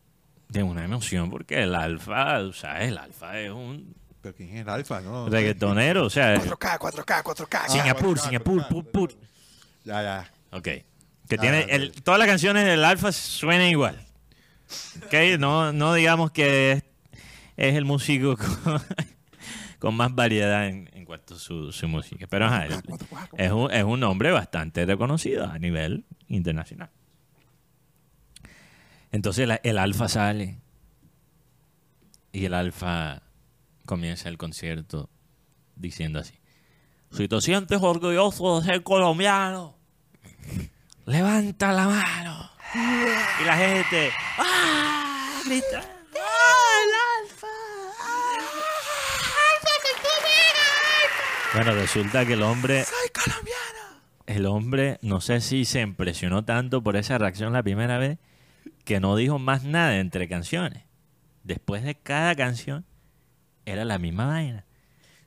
de 0.48 0.62
una 0.62 0.84
emoción 0.84 1.30
porque 1.30 1.62
el 1.62 1.74
alfa, 1.74 2.52
¿sabes? 2.52 2.88
El 2.88 2.98
alfa 2.98 3.40
es 3.40 3.50
un 3.50 3.94
Pero 4.20 4.34
¿quién 4.36 4.50
es 4.50 4.62
el 4.62 4.68
alfa? 4.68 5.00
No, 5.00 5.28
reggaetonero, 5.28 6.04
o 6.04 6.10
sea, 6.10 6.36
4K, 6.36 6.78
4K, 6.78 7.22
4K. 7.22 7.68
Singapur, 7.68 8.18
Singapur, 8.18 8.68
pur, 8.68 8.84
pur. 8.90 9.14
Ya, 9.84 10.02
ya. 10.02 10.32
Ok. 10.52 10.68
Que 11.28 11.38
tiene 11.38 11.62
el- 11.70 11.92
todas 12.02 12.18
las 12.18 12.28
canciones 12.28 12.66
del 12.66 12.84
Alfa 12.84 13.10
suenan 13.10 13.68
igual. 13.68 13.98
Ok, 15.06 15.14
no, 15.38 15.72
no 15.72 15.94
digamos 15.94 16.30
que 16.30 16.72
es, 16.72 16.82
es 17.56 17.74
el 17.74 17.86
músico 17.86 18.36
con, 18.64 18.82
con 19.84 19.96
más 19.96 20.14
variedad 20.14 20.66
en, 20.66 20.88
en 20.94 21.04
cuanto 21.04 21.34
a 21.34 21.38
su, 21.38 21.70
su 21.70 21.86
música. 21.88 22.26
Pero 22.26 22.46
ajá, 22.46 22.64
él- 22.64 22.72
es, 23.36 23.52
un, 23.52 23.70
es 23.70 23.84
un 23.84 24.02
hombre 24.02 24.30
bastante 24.30 24.86
reconocido 24.86 25.44
a 25.44 25.58
nivel 25.58 26.06
internacional. 26.26 26.88
Entonces 29.12 29.46
el 29.62 29.76
Alfa 29.76 30.08
sale 30.08 30.58
y 32.32 32.46
el 32.46 32.54
Alfa 32.54 33.20
comienza 33.84 34.30
el 34.30 34.38
concierto 34.38 35.10
diciendo 35.76 36.18
así. 36.18 36.40
Si 37.12 37.28
te 37.28 37.38
sientes 37.42 37.78
orgulloso 37.82 38.60
de 38.60 38.66
ser 38.66 38.82
colombiano, 38.82 39.76
levanta 41.04 41.72
la 41.72 41.88
mano. 41.88 42.50
Y 42.74 43.44
la 43.44 43.56
gente, 43.58 44.10
¡ah! 44.38 45.42
grita, 45.44 45.80
¡ah, 45.80 46.64
el 46.82 47.26
alfa! 47.28 47.46
Bueno, 51.54 51.72
resulta 51.72 52.26
que 52.26 52.32
el 52.32 52.42
hombre... 52.42 52.84
¡Soy 52.84 53.08
colombiano! 53.10 54.02
El 54.26 54.46
hombre, 54.46 54.98
no 55.02 55.20
sé 55.20 55.40
si 55.40 55.64
se 55.64 55.82
impresionó 55.82 56.44
tanto 56.44 56.82
por 56.82 56.96
esa 56.96 57.16
reacción 57.16 57.52
la 57.52 57.62
primera 57.62 57.98
vez, 57.98 58.18
que 58.84 58.98
no 58.98 59.14
dijo 59.14 59.38
más 59.38 59.62
nada 59.62 59.98
entre 59.98 60.28
canciones. 60.28 60.82
Después 61.44 61.84
de 61.84 61.94
cada 61.94 62.34
canción, 62.34 62.84
era 63.66 63.84
la 63.84 63.98
misma 63.98 64.26
vaina. 64.26 64.64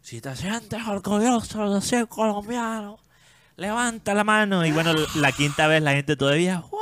Si 0.02 0.20
te 0.20 0.36
sientes 0.36 0.86
orgulloso 0.86 1.74
de 1.74 1.82
ser 1.82 2.08
colombiano, 2.08 3.00
levanta 3.56 4.14
la 4.14 4.24
mano. 4.24 4.66
Y 4.66 4.72
bueno, 4.72 4.94
la 5.16 5.32
quinta 5.32 5.68
vez 5.68 5.82
la 5.82 5.94
gente 5.94 6.18
todavía. 6.18 6.60
"¡Wow! 6.60 6.80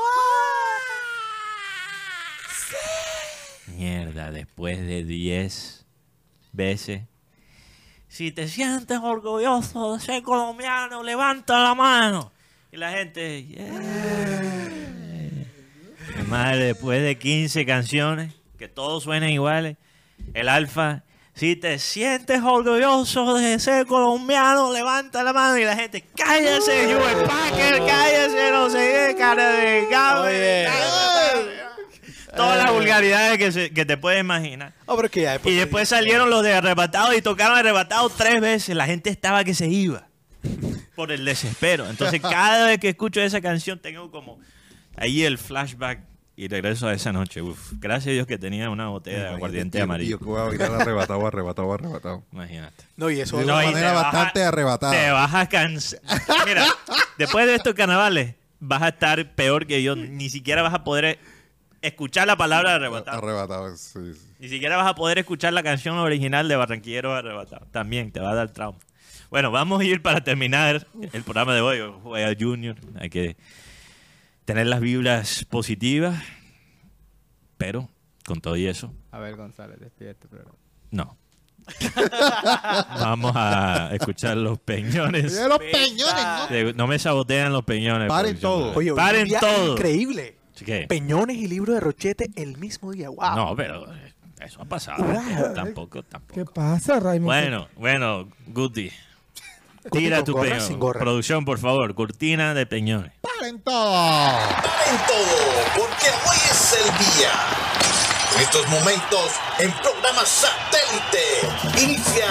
Mierda, 3.68 4.32
después 4.32 4.80
de 4.80 5.04
10 5.04 5.86
veces. 6.52 7.04
Si 8.16 8.32
te 8.32 8.48
sientes 8.48 8.98
orgulloso 9.04 9.96
de 9.96 10.00
ser 10.00 10.24
colombiano, 10.24 11.04
levanta 11.04 11.62
la 11.62 11.76
mano. 11.76 12.32
Y 12.72 12.78
la 12.78 12.92
gente. 12.92 13.46
"Yeah". 13.46 13.74
Madre, 16.30 16.68
después 16.68 17.04
de 17.04 17.18
15 17.18 17.66
canciones, 17.66 18.32
que 18.58 18.70
todos 18.70 19.04
suenan 19.04 19.32
iguales, 19.32 19.76
el 20.34 20.48
alfa. 20.48 21.04
Si 21.34 21.58
te 21.58 21.78
sientes 21.78 22.42
orgulloso 22.42 23.36
de 23.36 23.60
ser 23.60 23.86
colombiano, 23.86 24.72
levanta 24.72 25.22
la 25.22 25.34
mano 25.34 25.58
y 25.58 25.66
la 25.66 25.76
gente, 25.76 26.06
cállese, 26.16 26.86
Joe 26.86 27.28
Packer, 27.28 27.86
cállese, 27.86 28.50
no 28.50 28.70
sé 28.70 29.10
qué, 29.10 29.16
cara 29.18 29.50
de 29.50 29.88
Oye. 30.22 31.65
Todas 32.36 32.64
las 32.64 32.72
vulgaridades 32.74 33.38
que, 33.38 33.52
se- 33.52 33.72
que 33.72 33.86
te 33.86 33.98
puedes 33.98 34.20
imaginar. 34.22 34.74
Oh, 34.86 34.96
pero 34.96 35.06
es 35.08 35.12
que 35.12 35.22
ya 35.22 35.32
después 35.34 35.54
Y 35.54 35.58
después 35.58 35.90
salieron 35.90 36.30
los 36.30 36.44
de 36.44 36.54
arrebatados 36.54 37.16
y 37.16 37.22
tocaron 37.22 37.58
arrebatados 37.58 38.14
tres 38.16 38.42
veces. 38.42 38.76
La 38.76 38.86
gente 38.86 39.10
estaba 39.10 39.44
que 39.44 39.54
se 39.54 39.68
iba 39.68 40.08
por 40.96 41.12
el 41.12 41.26
desespero. 41.26 41.90
Entonces, 41.90 42.22
cada 42.22 42.68
vez 42.68 42.80
que 42.80 42.90
escucho 42.90 43.22
esa 43.22 43.42
canción, 43.42 43.80
tengo 43.80 44.12
como 44.12 44.40
ahí 44.98 45.24
el 45.24 45.38
flashback 45.38 46.00
y 46.38 46.50
regreso 46.50 46.88
a 46.90 46.94
esa 46.94 47.14
noche. 47.14 47.42
Uf, 47.42 47.72
gracias 47.80 48.08
a 48.12 48.14
Dios 48.14 48.28
que 48.28 48.38
tenía 48.38 48.70
una 48.70 48.90
botella 48.90 49.20
de 49.20 49.28
aguardiente 49.30 49.82
amarillo. 49.82 50.20
Voy 50.20 50.40
a 50.40 50.44
bailar 50.44 50.82
arrebatado, 50.82 51.26
arrebatado, 51.26 51.74
arrebatado. 51.74 52.24
Imagínate. 52.34 52.84
No, 52.98 53.10
y 53.10 53.22
eso 53.22 53.38
De 53.38 53.46
No, 53.46 53.56
una 53.56 53.66
manera 53.66 53.94
bastante 53.94 54.44
arrebatada. 54.44 54.92
Te 54.94 55.12
vas 55.12 55.34
a 55.34 55.48
cansar. 55.48 56.02
Mira, 56.46 56.66
después 57.18 57.48
de 57.48 57.56
estos 57.56 57.74
carnavales, 57.74 58.36
vas 58.60 58.82
a 58.82 58.90
estar 58.90 59.34
peor 59.36 59.66
que 59.66 59.82
yo. 59.82 59.96
Ni 59.96 60.30
siquiera 60.30 60.62
vas 60.62 60.74
a 60.74 60.84
poder 60.84 61.20
escuchar 61.88 62.28
la 62.28 62.36
palabra 62.36 62.76
arrebatado. 62.76 63.18
Arrebatado, 63.18 63.76
sí, 63.78 64.14
sí. 64.14 64.28
Ni 64.40 64.50
siquiera 64.50 64.78
vas 64.78 64.88
a 64.88 64.96
poder 64.96 65.18
escuchar 65.20 65.54
la 65.54 65.64
canción 65.64 65.98
original 65.98 66.48
de 66.48 66.56
Barranquilleros 66.56 67.18
Arrebatados. 67.18 67.72
También 67.72 68.12
te 68.12 68.20
va 68.20 68.32
a 68.32 68.36
dar 68.36 68.50
trauma. 68.52 68.78
Bueno, 69.30 69.52
vamos 69.52 69.82
a 69.82 69.84
ir 69.84 70.02
para 70.02 70.24
terminar 70.24 70.88
el 71.14 71.24
programa 71.24 71.54
de 71.56 71.62
hoy. 71.62 71.80
Juega 72.04 72.36
Junior. 72.40 72.76
Hay 73.00 73.10
que 73.10 73.36
tener 74.46 74.68
las 74.68 74.80
vibras 74.82 75.46
positivas. 75.50 76.22
Pero, 77.58 77.90
con 78.26 78.42
todo 78.42 78.56
y 78.58 78.68
eso, 78.68 78.94
A 79.12 79.20
ver, 79.20 79.36
González, 79.36 79.80
despídete. 79.80 80.28
Pero... 80.30 80.56
no. 80.92 81.18
vamos 83.00 83.32
a 83.36 83.90
escuchar 83.94 84.38
los 84.38 84.60
peñones. 84.60 85.34
Los 85.48 85.58
peñones, 85.58 86.16
¿no? 86.16 86.48
De- 86.48 86.74
No 86.76 86.86
me 86.86 87.00
sabotean 87.00 87.52
los 87.54 87.64
peñones. 87.64 88.08
Paren 88.08 88.38
producción. 88.38 88.72
todo. 88.72 88.74
Oye, 88.78 88.94
Paren 88.94 89.28
día 89.28 89.40
todo. 89.40 89.72
Increíble. 89.74 90.35
¿Qué? 90.64 90.86
Peñones 90.88 91.38
y 91.38 91.48
libro 91.48 91.74
de 91.74 91.80
Rochete 91.80 92.30
el 92.36 92.58
mismo 92.58 92.92
día. 92.92 93.10
Wow. 93.10 93.36
No, 93.36 93.56
pero 93.56 93.92
eh, 93.94 94.14
eso 94.42 94.62
ha 94.62 94.66
pasado. 94.66 95.04
Wow. 95.04 95.54
Tampoco, 95.54 96.04
tampoco. 96.04 96.34
¿Qué 96.34 96.46
pasa, 96.46 97.00
Raymond? 97.00 97.26
Bueno, 97.26 97.68
bueno, 97.76 98.30
Guti. 98.48 98.92
Tira 99.92 100.24
tu 100.24 100.40
peñón. 100.40 100.80
Producción, 100.80 101.46
por 101.46 101.60
favor. 101.60 101.94
Cortina 101.94 102.54
de 102.54 102.66
peñones. 102.66 103.12
¡Paren 103.22 103.62
todo! 103.62 104.40
en 104.90 104.98
todo, 105.08 105.38
porque 105.76 106.08
hoy 106.08 106.38
es 106.50 106.74
el 106.74 106.88
día. 106.98 107.32
En 108.36 108.42
estos 108.42 108.68
momentos, 108.68 109.32
en 109.60 109.72
programa 109.72 110.26
satélite, 110.26 111.24
inicia 111.82 112.28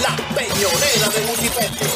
la 0.00 0.16
peñonera 0.34 1.08
de 1.08 1.20
Multipepe. 1.26 1.86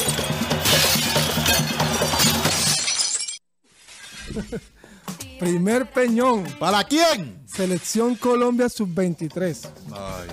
Primer 5.39 5.91
peñón, 5.91 6.45
¿Para 6.59 6.85
quién? 6.85 7.43
Selección 7.47 8.15
Colombia 8.15 8.69
Sub-23. 8.69 9.69
Ay, 9.93 10.29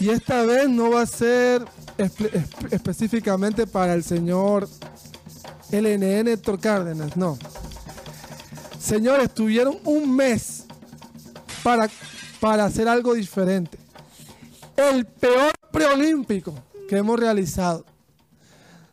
Y 0.00 0.08
esta 0.10 0.42
vez 0.44 0.68
no 0.68 0.90
va 0.90 1.02
a 1.02 1.06
ser 1.06 1.62
espe- 1.98 2.30
espe- 2.32 2.72
específicamente 2.72 3.66
para 3.66 3.94
el 3.94 4.02
señor 4.02 4.68
LNN 5.70 6.28
Héctor 6.28 6.58
Cárdenas, 6.58 7.16
no. 7.16 7.38
Señores, 8.80 9.32
tuvieron 9.34 9.78
un 9.84 10.14
mes 10.16 10.64
para, 11.62 11.88
para 12.40 12.64
hacer 12.64 12.88
algo 12.88 13.14
diferente. 13.14 13.78
El 14.76 15.04
peor 15.06 15.52
preolímpico 15.70 16.54
que 16.88 16.96
hemos 16.96 17.20
realizado. 17.20 17.84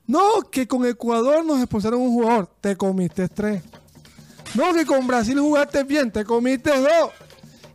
No, 0.05 0.41
que 0.51 0.67
con 0.67 0.85
Ecuador 0.85 1.43
nos 1.45 1.59
expulsaron 1.59 2.01
un 2.01 2.13
jugador, 2.13 2.49
te 2.61 2.75
comiste 2.77 3.27
tres. 3.29 3.63
No, 4.55 4.73
que 4.73 4.85
con 4.85 5.05
Brasil 5.05 5.39
jugaste 5.39 5.83
bien, 5.83 6.11
te 6.11 6.25
comiste 6.25 6.71
dos. 6.79 7.11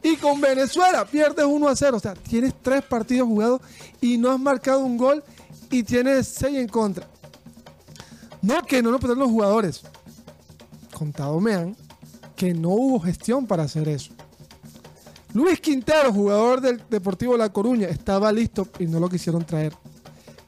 Y 0.02 0.16
con 0.16 0.40
Venezuela 0.40 1.04
pierdes 1.04 1.44
1 1.44 1.68
a 1.68 1.76
0. 1.76 1.96
O 1.96 2.00
sea, 2.00 2.14
tienes 2.14 2.54
tres 2.60 2.82
partidos 2.82 3.28
jugados 3.28 3.60
y 4.00 4.18
no 4.18 4.30
has 4.30 4.40
marcado 4.40 4.80
un 4.80 4.96
gol 4.96 5.22
y 5.70 5.82
tienes 5.84 6.26
seis 6.26 6.58
en 6.58 6.68
contra. 6.68 7.06
No, 8.40 8.62
que 8.62 8.82
no 8.82 8.90
nos 8.90 9.00
perdieron 9.00 9.20
los 9.20 9.30
jugadores. 9.30 9.82
Contado 10.92 11.38
me 11.38 11.54
han 11.54 11.76
que 12.34 12.52
no 12.52 12.70
hubo 12.70 12.98
gestión 12.98 13.46
para 13.46 13.62
hacer 13.62 13.88
eso. 13.88 14.12
Luis 15.32 15.60
Quintero, 15.60 16.12
jugador 16.12 16.60
del 16.60 16.82
Deportivo 16.90 17.36
La 17.36 17.52
Coruña, 17.52 17.88
estaba 17.88 18.32
listo 18.32 18.66
y 18.80 18.86
no 18.86 18.98
lo 18.98 19.08
quisieron 19.08 19.44
traer. 19.44 19.72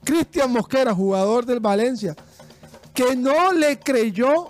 Cristian 0.03 0.53
Mosquera, 0.53 0.93
jugador 0.93 1.47
del 1.47 1.61
Valencia, 1.61 2.17
que 2.93 3.15
no 3.15 3.53
le 3.53 3.79
creyó 3.79 4.49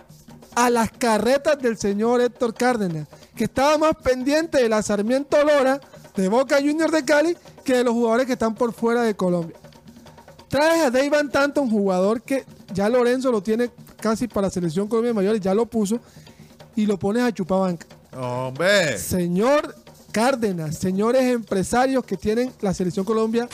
a 0.54 0.70
las 0.70 0.90
carretas 0.90 1.58
del 1.58 1.76
señor 1.76 2.20
Héctor 2.20 2.54
Cárdenas, 2.54 3.08
que 3.36 3.44
estaba 3.44 3.78
más 3.78 3.96
pendiente 3.96 4.62
de 4.62 4.68
la 4.68 4.82
Sarmiento 4.82 5.36
Lora 5.44 5.80
de 6.16 6.28
Boca 6.28 6.58
Juniors 6.58 6.92
de 6.92 7.04
Cali 7.04 7.36
que 7.64 7.74
de 7.74 7.84
los 7.84 7.94
jugadores 7.94 8.26
que 8.26 8.34
están 8.34 8.54
por 8.54 8.72
fuera 8.72 9.02
de 9.02 9.14
Colombia. 9.14 9.56
Traes 10.48 10.84
a 10.84 10.90
Deivan 10.90 11.30
Tanton, 11.30 11.68
jugador 11.68 12.22
que 12.22 12.44
ya 12.72 12.88
Lorenzo 12.88 13.32
lo 13.32 13.42
tiene 13.42 13.70
casi 14.00 14.28
para 14.28 14.46
la 14.46 14.50
selección 14.50 14.86
Colombia 14.86 15.14
Mayores, 15.14 15.40
ya 15.40 15.54
lo 15.54 15.66
puso, 15.66 15.98
y 16.76 16.86
lo 16.86 16.98
pones 16.98 17.22
a 17.22 17.32
chupabanca. 17.32 17.86
¡Hombre! 18.16 18.98
Señor 18.98 19.74
Cárdenas, 20.12 20.78
señores 20.78 21.22
empresarios 21.22 22.04
que 22.04 22.16
tienen 22.16 22.52
la 22.60 22.72
selección 22.72 23.04
Colombia 23.04 23.48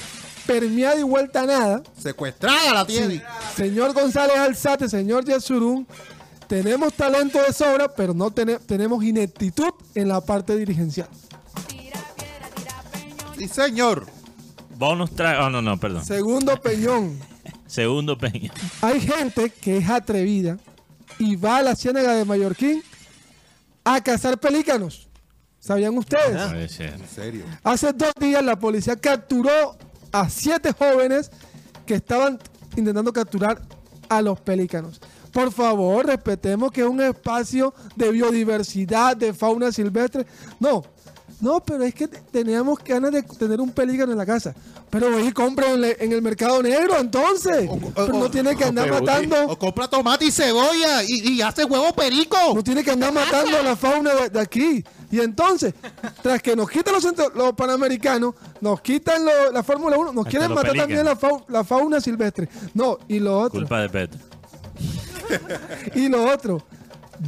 permeada 0.47 0.99
y 0.99 1.03
vuelta 1.03 1.43
a 1.43 1.47
nada. 1.47 1.83
Secuestrada 1.99 2.75
la 2.75 2.85
tiene. 2.85 3.23
Señor 3.57 3.95
González 3.95 4.37
Alzate, 4.37 4.89
señor 4.89 5.25
Yesurún, 5.25 5.87
tenemos 6.51 6.93
talento 6.95 7.41
de 7.41 7.53
sobra, 7.53 7.87
pero 7.95 8.13
no 8.13 8.33
tene- 8.33 8.59
tenemos 8.59 9.05
ineptitud 9.05 9.71
en 9.95 10.09
la 10.09 10.21
parte 10.21 10.57
dirigencial. 10.57 11.09
Sí, 13.39 13.47
señor. 13.49 14.07
Bonus 14.77 15.13
track. 15.15 15.39
Oh, 15.43 15.49
no, 15.51 15.63
no, 15.63 15.79
perdón. 15.79 16.05
Segundo 16.05 16.61
Peñón, 16.61 17.19
Segundo 17.67 18.19
peñón. 18.19 18.51
hay 18.83 19.01
gente 19.01 19.51
que 19.51 19.79
es 19.79 19.89
atrevida 19.89 20.59
y 21.21 21.37
va 21.37 21.59
a 21.59 21.63
la 21.63 21.77
ciénaga 21.77 22.15
de 22.15 22.25
Mallorquín 22.25 22.83
a 23.85 24.01
cazar 24.03 24.39
pelícanos. 24.41 25.07
¿Sabían 25.61 25.97
ustedes? 25.97 26.73
Ser. 26.73 26.95
En 26.95 27.09
serio. 27.09 27.45
Hace 27.63 27.93
dos 27.93 28.13
días 28.19 28.43
la 28.43 28.59
policía 28.59 28.97
capturó 28.97 29.77
a 30.11 30.29
siete 30.29 30.73
jóvenes 30.73 31.31
que 31.87 31.95
estaban 31.95 32.39
intentando 32.77 33.13
capturar 33.13 33.63
a 34.09 34.21
los 34.23 34.41
pelícanos. 34.41 35.01
Por 35.33 35.53
favor, 35.53 36.07
respetemos 36.07 36.71
que 36.73 36.81
es 36.83 36.87
un 36.87 37.01
espacio 37.01 37.73
de 37.97 38.11
biodiversidad, 38.11 39.17
de 39.17 39.33
fauna 39.33 39.71
silvestre. 39.73 40.27
No, 40.59 40.83
no, 41.41 41.61
pero 41.65 41.85
es 41.85 41.95
que 41.95 42.09
te- 42.09 42.21
teníamos 42.31 42.79
ganas 42.85 43.13
de 43.13 43.23
tener 43.23 43.61
un 43.61 43.71
pelícano 43.71 44.13
en 44.13 44.19
la 44.19 44.27
casa. 44.27 44.55
Pero 44.91 45.09
voy 45.11 45.29
y 45.29 45.33
compra 45.33 45.69
en, 45.73 46.13
el 46.13 46.21
mercado 46.21 46.61
negro, 46.63 46.99
entonces. 46.99 47.71
Pero 47.95 48.13
no 48.19 48.29
tiene 48.29 48.57
que 48.57 48.65
andar 48.65 48.89
matando. 49.07 49.37
O 49.53 49.57
compra 49.57 49.87
tomate 49.89 50.25
y 50.25 50.33
cebolla 50.33 51.05
y, 51.07 51.35
y 51.35 51.43
hace 51.43 51.65
huevo 51.65 51.93
perico. 51.95 52.37
No 52.55 52.65
tiene 52.65 52.83
que 52.83 52.91
andar 52.91 53.13
matando 53.13 53.57
a 53.57 53.63
la 53.63 53.77
fauna 53.77 54.13
de, 54.15 54.29
de 54.31 54.41
aquí. 54.41 54.85
Y 55.13 55.21
entonces, 55.21 55.75
tras 56.23 56.43
que 56.43 56.57
nos 56.57 56.69
quitan 56.69 56.95
los, 56.95 57.05
los 57.37 57.53
panamericanos, 57.53 58.35
nos 58.61 58.81
quitan 58.81 59.25
lo- 59.25 59.53
la 59.53 59.63
Fórmula 59.63 59.97
1, 59.97 60.13
nos 60.13 60.27
Hasta 60.27 60.31
quieren 60.31 60.49
matar 60.55 60.75
también 60.77 61.05
la, 61.05 61.17
fau- 61.17 61.45
la 61.49 61.63
fauna 61.63 62.01
silvestre. 62.01 62.49
No, 62.75 62.99
y 63.07 63.21
lo 63.21 63.39
otro, 63.39 63.61
Culpa 63.61 63.81
de 63.83 63.89
Petro. 63.91 64.19
Y 65.95 66.09
lo 66.09 66.25
otro. 66.33 66.63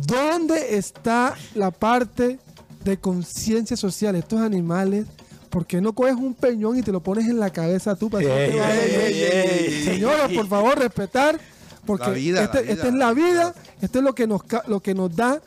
¿Dónde 0.07 0.77
está 0.77 1.35
la 1.55 1.70
parte 1.70 2.39
de 2.85 2.97
conciencia 2.99 3.77
social? 3.77 4.15
Estos 4.16 4.41
animales, 4.41 5.07
¿por 5.51 5.66
qué 5.66 5.81
no 5.81 5.93
coges 5.95 6.15
un 6.15 6.35
peñón 6.35 6.79
y 6.79 6.83
te 6.83 6.93
lo 6.93 7.03
pones 7.03 7.29
en 7.29 7.39
la 7.39 7.51
cabeza 7.51 7.95
tú? 7.95 8.09
Para 8.09 8.24
que 8.24 8.29
no 8.29 8.35
te 8.53 8.59
vaya- 8.59 9.85
Señores, 9.85 10.37
por 10.37 10.49
favor, 10.49 10.79
respetar. 10.79 11.39
Porque 11.85 12.11
vida, 12.12 12.45
este- 12.45 12.73
esta 12.73 12.89
es 12.89 12.95
la 12.95 13.12
vida, 13.12 13.55
esto 13.81 13.99
es 13.99 14.05
lo 14.05 14.15
que 14.15 14.27
nos, 14.27 14.43
lo 14.69 14.81
que 14.81 14.95
nos 14.95 15.15
da 15.15 15.41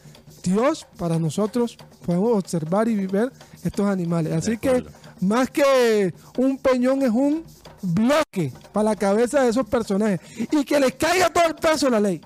Dios 0.44 0.86
para 0.98 1.18
nosotros. 1.18 1.77
Podemos 2.06 2.38
observar 2.38 2.88
y 2.88 2.95
vivir 2.95 3.32
estos 3.64 3.88
animales. 3.88 4.34
Así 4.34 4.57
que 4.57 4.86
más 5.22 5.49
que 5.49 6.14
un 6.38 6.57
peñón 6.57 7.02
es 7.02 7.10
un 7.10 7.44
bloque 7.82 8.52
para 8.73 8.90
la 8.91 8.95
cabeza 8.95 9.41
de 9.44 9.49
esos 9.49 9.65
personajes. 9.68 10.19
Y 10.52 10.64
que 10.65 10.80
les 10.80 10.94
caiga 10.95 11.32
todo 11.32 11.45
el 11.48 11.56
peso 11.56 11.90
la 11.90 11.99
ley. 12.02 12.22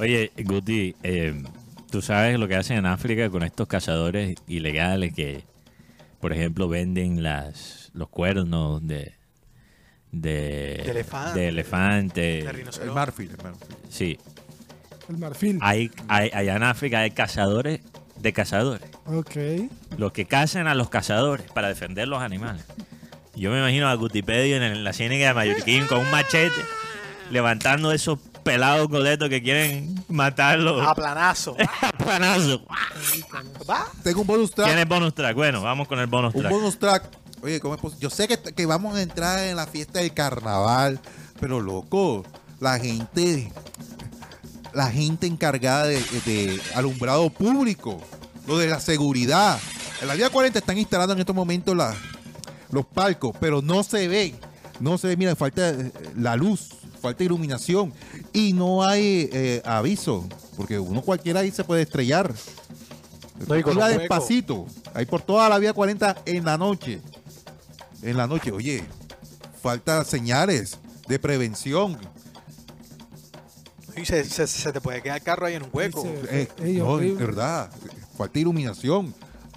Oye, 0.00 0.32
Guti, 0.44 0.94
eh, 1.02 1.42
tú 1.90 2.00
sabes 2.02 2.38
lo 2.38 2.48
que 2.48 2.56
hacen 2.56 2.78
en 2.78 2.86
África 2.86 3.28
con 3.30 3.42
estos 3.42 3.68
cazadores 3.68 4.34
ilegales 4.48 5.12
que, 5.14 5.44
por 6.20 6.32
ejemplo, 6.32 6.68
venden 6.68 7.22
las 7.22 7.90
los 7.92 8.08
cuernos 8.08 8.86
de 8.86 9.14
de, 10.12 10.80
De 10.84 10.90
elefante. 10.90 11.38
de 11.40 11.48
elefante. 11.48 12.20
De 12.20 12.38
El 12.82 12.90
marfil, 12.92 13.30
el 13.30 13.42
marfil. 13.44 13.68
Sí, 13.88 14.18
El 15.08 15.18
marfil. 15.18 15.58
hay, 15.60 15.90
hay- 16.08 16.30
allá 16.32 16.56
en 16.56 16.62
África 16.64 17.00
hay 17.00 17.10
cazadores 17.12 17.80
de 18.18 18.32
cazadores. 18.32 18.88
Ok. 19.06 19.36
Los 19.98 20.12
que 20.12 20.24
cazan 20.26 20.66
a 20.66 20.74
los 20.74 20.88
cazadores 20.90 21.50
para 21.52 21.68
defender 21.68 22.08
los 22.08 22.22
animales. 22.22 22.64
Yo 23.36 23.50
me 23.52 23.58
imagino 23.58 23.88
a 23.88 23.94
Gutipedio 23.94 24.56
en, 24.56 24.82
la 24.84 24.92
ciénaga 24.92 25.28
de 25.28 25.34
Mallorquín 25.34 25.86
con 25.86 25.98
un 25.98 26.10
machete 26.10 26.60
levantando 27.30 27.92
esos 27.92 28.18
pelados 28.42 28.88
coletos 28.88 29.28
que 29.28 29.42
quieren 29.42 30.02
matarlos. 30.08 30.86
A 30.86 30.94
planazo. 30.94 31.56
Planazo. 31.98 32.62
Tengo 34.02 34.22
un 34.22 34.26
bonus 34.26 34.50
track. 34.52 34.66
¿Quién 34.68 34.78
es 34.78 34.88
bonus 34.88 35.14
track? 35.14 35.34
Bueno, 35.34 35.62
vamos 35.62 35.86
con 35.88 35.98
el 35.98 36.06
bonus 36.06 36.34
Un 36.34 36.40
track. 36.42 36.52
bonus 36.52 36.78
track. 36.78 37.04
Oye, 37.42 37.60
¿cómo 37.60 37.74
es 37.74 37.80
posible? 37.80 38.02
Yo 38.02 38.10
sé 38.10 38.28
que, 38.28 38.38
que 38.38 38.66
vamos 38.66 38.96
a 38.96 39.02
entrar 39.02 39.38
en 39.40 39.56
la 39.56 39.66
fiesta 39.66 40.00
del 40.00 40.12
carnaval, 40.12 41.00
pero 41.40 41.60
loco, 41.60 42.24
la 42.60 42.78
gente, 42.78 43.50
la 44.74 44.90
gente 44.90 45.26
encargada 45.26 45.86
de, 45.86 46.00
de 46.26 46.60
alumbrado 46.74 47.30
público, 47.30 48.00
lo 48.46 48.58
de 48.58 48.66
la 48.68 48.80
seguridad. 48.80 49.58
En 50.02 50.08
la 50.08 50.14
vía 50.14 50.28
40 50.30 50.58
están 50.58 50.78
instalando 50.78 51.14
en 51.14 51.20
estos 51.20 51.34
momentos 51.36 51.74
la- 51.76 51.94
los 52.70 52.84
palcos, 52.86 53.34
pero 53.40 53.62
no 53.62 53.82
se 53.82 54.06
ve, 54.06 54.34
no 54.78 54.96
se 54.98 55.08
ve, 55.08 55.16
mira, 55.16 55.34
falta 55.34 55.72
la 56.16 56.36
luz, 56.36 56.68
falta 57.00 57.24
iluminación 57.24 57.92
y 58.32 58.52
no 58.52 58.82
hay 58.84 59.28
eh, 59.32 59.62
aviso, 59.64 60.26
porque 60.56 60.78
uno 60.78 61.02
cualquiera 61.02 61.40
ahí 61.40 61.50
se 61.50 61.64
puede 61.64 61.82
estrellar. 61.82 62.32
No, 63.48 63.56
y 63.56 63.62
con 63.62 63.74
Iba 63.74 63.88
despacito, 63.88 64.66
ahí 64.94 65.06
por 65.06 65.22
toda 65.22 65.48
la 65.48 65.58
vía 65.58 65.72
40 65.72 66.22
en 66.26 66.44
la 66.44 66.58
noche. 66.58 67.00
En 68.02 68.16
la 68.16 68.26
noche, 68.26 68.52
oye, 68.52 68.84
falta 69.62 70.04
señales 70.04 70.78
de 71.08 71.18
prevención. 71.18 71.98
Y 73.96 74.04
se, 74.04 74.24
se- 74.24 74.46
se 74.46 74.72
te 74.72 74.80
puede 74.80 75.02
quedar 75.02 75.16
el 75.18 75.22
carro 75.22 75.46
ahí 75.46 75.54
en 75.54 75.64
un 75.64 75.70
hueco. 75.72 76.04
Eh, 76.30 76.48
no, 76.78 77.00
es 77.00 77.16
verdad, 77.18 77.70
falta 78.16 78.38
iluminación 78.38 79.14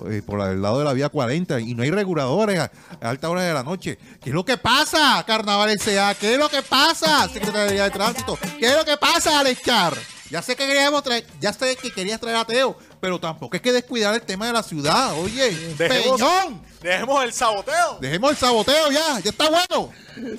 eh, 0.09 0.21
por 0.25 0.41
el 0.41 0.61
lado 0.61 0.79
de 0.79 0.85
la 0.85 0.93
vía 0.93 1.09
40 1.09 1.59
y 1.61 1.75
no 1.75 1.83
hay 1.83 1.91
reguladores 1.91 2.59
a, 2.59 2.71
a 3.01 3.09
alta 3.09 3.29
hora 3.29 3.41
de 3.43 3.53
la 3.53 3.63
noche. 3.63 3.97
¿Qué 4.21 4.29
es 4.29 4.35
lo 4.35 4.43
que 4.45 4.57
pasa, 4.57 5.23
Carnaval 5.25 5.69
S.A.? 5.71 6.15
¿Qué 6.15 6.33
es 6.33 6.39
lo 6.39 6.49
que 6.49 6.61
pasa, 6.61 7.27
Secretaría 7.29 7.83
de 7.85 7.91
Tránsito? 7.91 8.37
¿Qué 8.59 8.67
es 8.67 8.75
lo 8.75 8.85
que 8.85 8.97
pasa, 8.97 9.39
Alex 9.39 9.61
Char? 9.61 9.93
Ya 10.29 10.41
sé 10.41 10.55
que 10.55 10.65
queríamos 10.65 11.03
traer, 11.03 11.25
ya 11.39 11.53
sé 11.53 11.75
que 11.75 11.91
querías 11.91 12.19
traer 12.19 12.37
a 12.37 12.45
Teo, 12.45 12.75
pero 12.99 13.19
tampoco 13.19 13.55
hay 13.55 13.59
que 13.59 13.71
descuidar 13.71 14.15
el 14.15 14.21
tema 14.23 14.47
de 14.47 14.53
la 14.53 14.63
ciudad. 14.63 15.13
Oye, 15.19 15.51
Dejemos- 15.77 16.17
Peñón, 16.17 16.61
Dejemos 16.81 17.23
el 17.23 17.33
saboteo. 17.33 17.97
dejemos 18.01 18.31
el 18.31 18.37
saboteo 18.37 18.89
ya, 18.91 19.19
ya 19.19 19.29
está 19.29 19.47
bueno. 19.49 19.91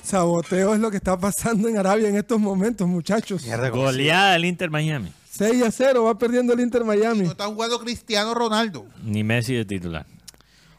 Saboteo 0.03 0.73
es 0.73 0.79
lo 0.81 0.91
que 0.91 0.97
está 0.97 1.17
pasando 1.17 1.69
en 1.69 1.77
Arabia 1.77 2.09
en 2.09 2.17
estos 2.17 2.39
momentos, 2.39 2.87
muchachos. 2.87 3.43
Goleada 3.71 4.33
del 4.33 4.45
Inter 4.45 4.69
Miami. 4.69 5.13
6 5.37 5.61
a 5.63 5.71
0 5.71 6.03
va 6.03 6.17
perdiendo 6.17 6.53
el 6.53 6.59
Inter 6.61 6.83
Miami. 6.83 7.23
No 7.23 7.31
está 7.31 7.45
jugando 7.47 7.79
Cristiano 7.79 8.33
Ronaldo. 8.33 8.85
Ni 9.03 9.23
Messi 9.23 9.53
de 9.55 9.65
titular. 9.65 10.05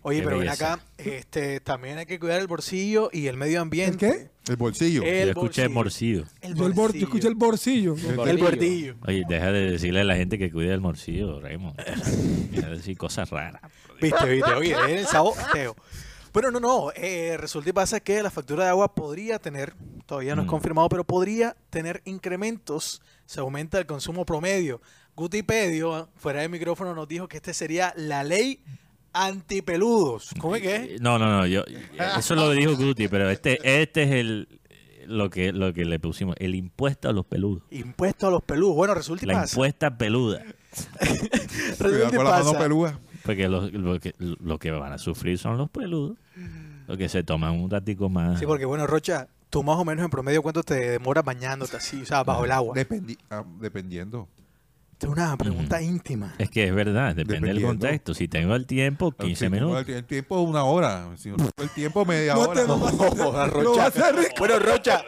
Oye, 0.03 0.19
Qué 0.21 0.25
pero 0.25 0.39
ven 0.39 0.47
belleza. 0.47 0.75
acá, 0.75 0.85
este, 0.99 1.59
también 1.59 1.99
hay 1.99 2.07
que 2.07 2.21
cuidar 2.21 2.41
el 2.41 2.47
bolsillo 2.47 3.11
y 3.13 3.27
el 3.27 3.37
medio 3.37 3.61
ambiente. 3.61 4.07
¿El 4.09 4.15
qué? 4.15 4.31
El 4.53 4.57
bolsillo. 4.57 5.03
El 5.03 5.25
Yo 5.25 5.31
escuché 5.31 5.69
morcillo. 5.69 6.25
El 6.41 6.55
Yo, 6.55 6.67
el 6.69 6.73
bor- 6.75 6.93
yo 6.95 7.07
escuché 7.07 7.27
el 7.27 7.35
bolsillo. 7.35 7.97
El 8.25 8.39
bordillo. 8.39 8.95
Oye, 9.05 9.25
deja 9.29 9.51
de 9.51 9.73
decirle 9.73 10.03
a 10.03 10.05
la 10.05 10.15
gente 10.15 10.39
que 10.39 10.53
cuide 10.53 10.73
el 10.73 10.81
morcillo, 10.81 11.41
Remo. 11.41 11.75
Deja 12.53 12.69
de 12.69 12.77
decir 12.77 12.97
cosas 12.97 13.31
raras. 13.31 13.61
Viste, 14.01 14.25
viste, 14.29 14.53
oye, 14.55 14.77
el 15.01 15.07
saboteo. 15.07 15.75
Bueno, 16.37 16.51
no, 16.51 16.61
no. 16.61 16.93
eh, 16.95 17.39
resulta 17.39 17.71
y 17.71 17.73
pasa 17.73 17.99
que 18.01 18.23
la 18.23 18.31
factura 18.31 18.65
de 18.65 18.69
agua 18.69 18.95
podría 18.95 19.39
tener, 19.39 19.73
todavía 20.05 20.35
no 20.37 20.43
es 20.43 20.47
Mm. 20.47 20.51
confirmado, 20.51 20.87
pero 20.91 21.03
podría 21.03 21.57
tener 21.71 22.03
incrementos. 22.05 23.01
Se 23.25 23.41
aumenta 23.41 23.79
el 23.79 23.87
consumo 23.87 24.27
promedio. 24.27 24.83
Gutipedio, 25.17 26.11
fuera 26.15 26.43
de 26.43 26.51
micrófono, 26.51 26.95
nos 26.95 27.09
dijo 27.09 27.27
que 27.27 27.39
este 27.39 27.55
sería 27.55 27.95
la 27.97 28.23
ley 28.23 28.61
antipeludos. 29.15 30.35
¿Cómo 30.39 30.57
es 30.57 30.63
que 30.63 30.75
es? 30.97 31.01
No, 31.01 31.19
no, 31.19 31.27
no. 31.31 31.47
Yo, 31.47 31.63
eso 32.19 32.35
lo 32.35 32.51
dijo 32.51 32.77
Guti, 32.77 33.09
pero 33.09 33.31
este, 33.31 33.59
este 33.83 34.03
es 34.03 34.11
el 34.11 34.61
lo 35.07 35.31
que, 35.31 35.53
lo 35.55 35.73
que 35.73 35.87
le 35.87 35.99
pusimos. 35.99 36.37
El 36.39 36.55
impuesto 36.55 37.09
a 37.09 37.15
los 37.15 37.25
peludos. 37.25 37.63
Impuesto 37.71 38.27
a 38.27 38.31
los 38.31 38.43
peludos. 38.43 38.77
Bueno, 38.77 38.93
resulta 38.93 39.25
y 39.25 39.29
La 39.29 39.35
pasa. 39.41 39.55
impuesta 39.55 39.97
peluda. 39.97 40.43
Resulta 41.01 42.09
y 42.13 42.15
con 42.15 42.25
la 42.27 42.31
mano 42.33 42.53
pasa. 42.53 42.59
Porque 43.27 43.49
lo, 43.49 43.69
lo 43.71 43.99
que, 44.01 44.15
lo 44.19 44.59
que 44.59 44.71
van 44.71 44.93
a 44.93 44.99
sufrir 44.99 45.39
son 45.39 45.59
los 45.59 45.69
peludos. 45.71 46.17
Los 46.87 46.97
que 46.97 47.09
se 47.09 47.23
toman 47.25 47.53
un 47.53 47.69
ratico 47.71 48.09
más. 48.09 48.39
Sí, 48.39 48.47
porque 48.47 48.65
bueno, 48.65 48.87
Rocha, 48.87 49.27
tú 49.51 49.63
más 49.63 49.77
o 49.77 49.85
menos 49.85 50.05
en 50.05 50.11
promedio, 50.11 50.43
¿cuánto 50.43 50.63
te 50.63 50.75
demoras 50.93 51.25
bañándote 51.25 51.77
así, 51.77 52.03
o 52.03 52.07
sea, 52.07 52.23
bajo 52.23 52.45
el 52.45 52.53
agua? 52.53 52.75
Dependi- 52.77 53.19
ah, 53.31 53.45
dependiendo. 53.61 54.29
Esta 54.97 55.09
es 55.09 55.13
una 55.13 55.37
pregunta 55.37 55.83
íntima. 55.83 56.35
Es 56.39 56.49
que 56.49 56.67
es 56.69 56.75
verdad, 56.75 57.15
depende 57.15 57.49
del 57.53 57.61
contexto. 57.63 58.15
Si 58.15 58.29
tengo 58.29 58.55
el 58.55 58.67
tiempo, 58.67 59.13
15 59.13 59.45
El 59.45 59.51
tiempo- 59.53 59.67
minutos. 59.69 59.89
El 59.95 60.05
tiempo 60.07 60.43
es 60.43 60.49
una 60.49 60.65
hora. 60.65 61.11
Si 61.19 61.29
no 61.29 61.37
tengo 61.37 61.51
el 61.59 61.69
tiempo, 61.69 62.07
media 62.07 62.33
No 62.33 62.41
hora. 62.41 62.63
te 62.63 62.67
Joda, 62.67 63.47
lo 63.47 63.53
Rocha. 63.75 63.93
Bueno, 64.39 64.59
Rocha, 64.59 65.05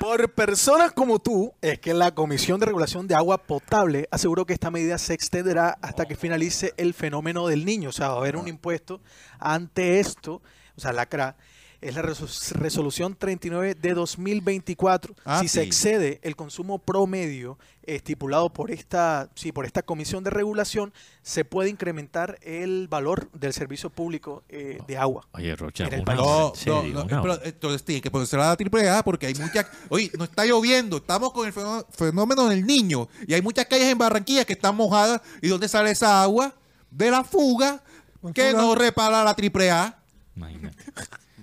por 0.00 0.30
personas 0.32 0.92
como 0.92 1.18
tú, 1.18 1.52
es 1.60 1.78
que 1.80 1.92
la 1.92 2.14
Comisión 2.14 2.58
de 2.60 2.64
Regulación 2.66 3.06
de 3.06 3.14
Agua 3.14 3.36
Potable 3.36 4.08
aseguró 4.10 4.46
que 4.46 4.54
esta 4.54 4.70
medida 4.70 4.96
se 4.96 5.12
extenderá 5.12 5.76
hasta 5.82 6.06
que 6.06 6.16
finalice 6.16 6.72
el 6.78 6.94
fenómeno 6.94 7.46
del 7.46 7.66
niño. 7.66 7.90
O 7.90 7.92
sea, 7.92 8.08
va 8.08 8.14
a 8.14 8.18
haber 8.20 8.36
un 8.36 8.48
impuesto 8.48 9.02
ante 9.38 10.00
esto. 10.00 10.40
O 10.76 10.80
sea, 10.80 10.94
la 10.94 11.04
CRA 11.06 11.36
es 11.80 11.94
la 11.94 12.02
reso- 12.02 12.52
resolución 12.54 13.14
39 13.16 13.74
de 13.74 13.94
2024. 13.94 15.14
Ah, 15.24 15.40
si 15.40 15.48
se 15.48 15.62
sí. 15.62 15.66
excede 15.66 16.20
el 16.22 16.36
consumo 16.36 16.78
promedio 16.78 17.58
estipulado 17.82 18.52
por 18.52 18.70
esta, 18.72 19.28
sí, 19.36 19.52
por 19.52 19.64
esta 19.64 19.82
comisión 19.82 20.24
de 20.24 20.30
regulación, 20.30 20.92
se 21.22 21.44
puede 21.44 21.68
incrementar 21.70 22.38
el 22.42 22.88
valor 22.88 23.30
del 23.32 23.52
servicio 23.52 23.90
público 23.90 24.42
eh, 24.48 24.78
de 24.88 24.96
agua. 24.98 25.28
Oye, 25.32 25.54
Rocha, 25.54 25.84
En 25.84 26.02
No, 26.04 26.52
no, 26.66 27.04
no, 27.04 27.22
pero 27.22 27.44
entonces 27.44 27.84
tiene 27.84 28.00
que 28.00 28.10
ponerse 28.10 28.36
la 28.36 28.56
triple 28.56 28.88
A 28.90 29.02
porque 29.04 29.26
hay 29.26 29.34
muchas. 29.34 29.66
Oye, 29.88 30.10
no 30.18 30.24
está 30.24 30.44
lloviendo, 30.44 30.96
estamos 30.96 31.32
con 31.32 31.46
el 31.46 31.52
fenó- 31.52 31.86
fenómeno 31.90 32.48
del 32.48 32.66
niño 32.66 33.08
y 33.26 33.34
hay 33.34 33.42
muchas 33.42 33.66
calles 33.66 33.86
en 33.86 33.98
Barranquilla 33.98 34.44
que 34.44 34.54
están 34.54 34.74
mojadas. 34.74 35.20
¿Y 35.40 35.48
dónde 35.48 35.68
sale 35.68 35.90
esa 35.92 36.22
agua? 36.22 36.54
De 36.90 37.10
la 37.10 37.22
fuga 37.22 37.82
¿Cuál 38.20 38.32
que 38.34 38.52
no 38.52 38.74
repara 38.74 39.22
la 39.22 39.34
triple 39.34 39.70
A. 39.70 40.02
Imagínate. 40.34 40.82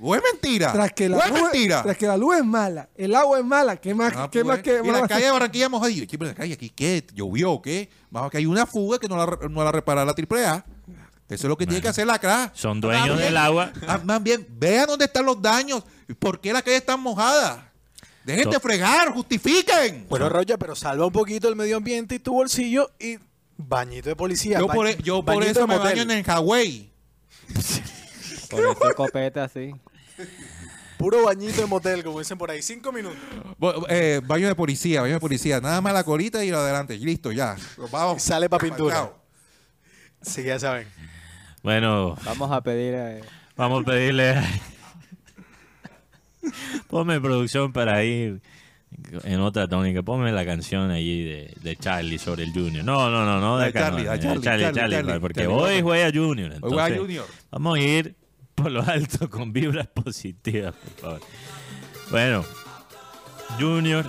O 0.01 0.15
es 0.15 0.21
mentira. 0.31 0.73
Tras 0.73 0.91
que, 0.91 1.07
la 1.07 1.17
o 1.17 1.21
es 1.21 1.29
luz, 1.29 1.41
mentira. 1.43 1.83
tras 1.83 1.97
que 1.97 2.07
la 2.07 2.17
luz 2.17 2.37
es 2.37 2.43
mala, 2.43 2.89
el 2.95 3.13
agua 3.15 3.39
es 3.39 3.45
mala, 3.45 3.77
¿qué 3.77 3.93
más, 3.93 4.13
Ah, 4.15 4.27
qué 4.31 4.43
pues, 4.43 4.57
más 4.57 4.63
que 4.63 4.79
y 4.83 4.87
la 4.87 4.99
más- 5.01 5.07
calle 5.07 5.25
de 5.25 5.31
Barranquilla 5.31 5.69
mojadilla. 5.69 6.05
¿Qué, 6.07 6.17
la 6.17 6.33
calle 6.33 6.53
aquí 6.53 6.69
qué? 6.69 7.05
¿Llovió 7.13 7.51
o 7.51 7.61
qué? 7.61 7.89
Bajo 8.09 8.29
que 8.29 8.37
hay 8.37 8.45
una 8.45 8.65
fuga 8.65 8.97
que 8.99 9.07
no 9.07 9.15
la, 9.17 9.37
no 9.49 9.63
la 9.63 9.71
repara 9.71 10.03
la 10.03 10.13
AAA. 10.13 10.65
Eso 11.29 11.47
es 11.47 11.49
lo 11.49 11.57
que 11.57 11.65
tiene 11.65 11.81
que 11.81 11.87
hacer 11.87 12.05
la 12.05 12.19
CRA. 12.19 12.51
Son 12.53 12.79
dueños 12.81 13.05
bien- 13.17 13.19
del 13.19 13.37
agua. 13.37 13.71
Más 14.03 14.21
bien, 14.21 14.45
vean 14.49 14.87
dónde 14.87 15.05
están 15.05 15.25
los 15.25 15.41
daños. 15.41 15.83
¿Por 16.19 16.39
qué 16.41 16.51
la 16.53 16.61
calle 16.61 16.77
está 16.77 16.97
mojada? 16.97 17.71
Dejen 18.25 18.49
de 18.49 18.55
To- 18.55 18.59
fregar, 18.59 19.11
justifiquen. 19.13 20.05
Bueno, 20.09 20.29
Roger, 20.29 20.57
pero 20.59 20.75
salva 20.75 21.05
un 21.05 21.11
poquito 21.13 21.47
el 21.49 21.55
medio 21.55 21.77
ambiente 21.77 22.15
y 22.15 22.19
tu 22.19 22.33
bolsillo 22.33 22.89
y 22.99 23.17
bañito 23.57 24.09
de 24.09 24.15
policía. 24.15 24.59
yo 24.59 24.67
ba- 24.67 24.73
por, 24.73 24.87
e- 24.87 24.97
yo 25.03 25.23
por 25.23 25.35
bañito 25.35 25.59
eso 25.59 25.67
me 25.67 25.77
baño 25.77 26.01
en 26.03 26.11
el 26.11 26.23
Hawái. 26.23 26.91
Por 28.55 28.65
ese 28.85 28.93
copete 28.95 29.39
así. 29.39 29.73
Puro 30.97 31.23
bañito 31.25 31.59
de 31.61 31.67
motel, 31.67 32.03
como 32.03 32.19
dicen 32.19 32.37
por 32.37 32.49
ahí. 32.51 32.61
Cinco 32.61 32.91
minutos. 32.93 33.17
Bo- 33.57 33.85
eh, 33.89 34.21
baño 34.25 34.47
de 34.47 34.55
policía, 34.55 35.01
baño 35.01 35.15
de 35.15 35.19
policía. 35.19 35.59
Nada 35.59 35.81
más 35.81 35.93
la 35.93 36.03
colita 36.03 36.45
y 36.45 36.49
lo 36.51 36.59
adelante. 36.59 36.97
Listo, 36.97 37.31
ya. 37.31 37.55
Vamos. 37.91 38.21
Sale 38.21 38.47
pa' 38.47 38.57
pintura. 38.59 38.95
Marcado. 38.95 39.19
Sí, 40.21 40.43
ya 40.43 40.57
saben. 40.59 40.87
Bueno, 41.61 42.15
Vamos 42.25 42.51
a 42.51 42.61
pedir. 42.61 42.93
eh, 42.95 43.21
vamos 43.57 43.81
a 43.81 43.85
pedirle. 43.85 44.35
Ponme 46.89 47.19
producción 47.21 47.71
para 47.73 48.03
ir 48.03 48.41
en 49.23 49.39
otra 49.41 49.67
tónica. 49.67 50.03
Ponme 50.03 50.31
la 50.31 50.45
canción 50.45 50.91
allí 50.91 51.23
de, 51.23 51.53
de 51.61 51.75
Charlie 51.77 52.17
sobre 52.19 52.43
el 52.43 52.51
Junior. 52.53 52.83
No, 52.85 53.09
no, 53.09 53.25
no, 53.25 53.39
no. 53.39 53.57
De 53.57 53.63
de 53.65 53.69
acá, 53.69 53.79
Charlie, 53.89 54.03
no, 54.03 54.09
la 54.09 54.17
de 54.17 54.19
Charlie, 54.21 54.41
Charlie, 54.43 54.73
Charlie, 54.95 55.19
porque 55.19 55.41
Charlie 55.41 55.55
hoy 55.55 55.81
juega 55.81 56.11
Junior. 56.13 56.51
Hoy 56.51 56.59
juega 56.61 56.87
entonces 56.87 56.99
Junior. 56.99 57.25
Vamos 57.51 57.77
a 57.77 57.81
ir 57.81 58.15
por 58.55 58.71
lo 58.71 58.81
alto 58.81 59.29
con 59.31 59.51
vibras 59.53 59.87
positivas, 59.87 60.73
por 60.75 61.01
favor. 61.01 61.21
Bueno, 62.11 62.45
Junior, 63.59 64.05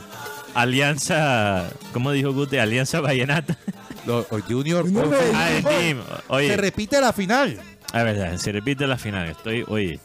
Alianza, 0.55 1.69
¿cómo 1.93 2.13
dijo 2.13 2.33
Gute? 2.33 2.61
Alianza 2.61 3.01
Vallenata. 3.01 3.57
Lo- 4.07 4.27
o 4.31 4.41
Junior. 4.47 4.85
No 4.91 5.11
Ah, 5.35 5.51
el 5.51 5.65
team. 5.65 6.01
Oye, 6.29 6.49
Se 6.49 6.57
repite 6.57 7.01
la 7.01 7.13
final. 7.13 7.59
a 7.93 8.03
verdad, 8.03 8.37
se 8.37 8.53
repite 8.53 8.87
la 8.87 8.99
final. 8.99 9.29
Estoy, 9.31 9.65
oye, 9.69 9.99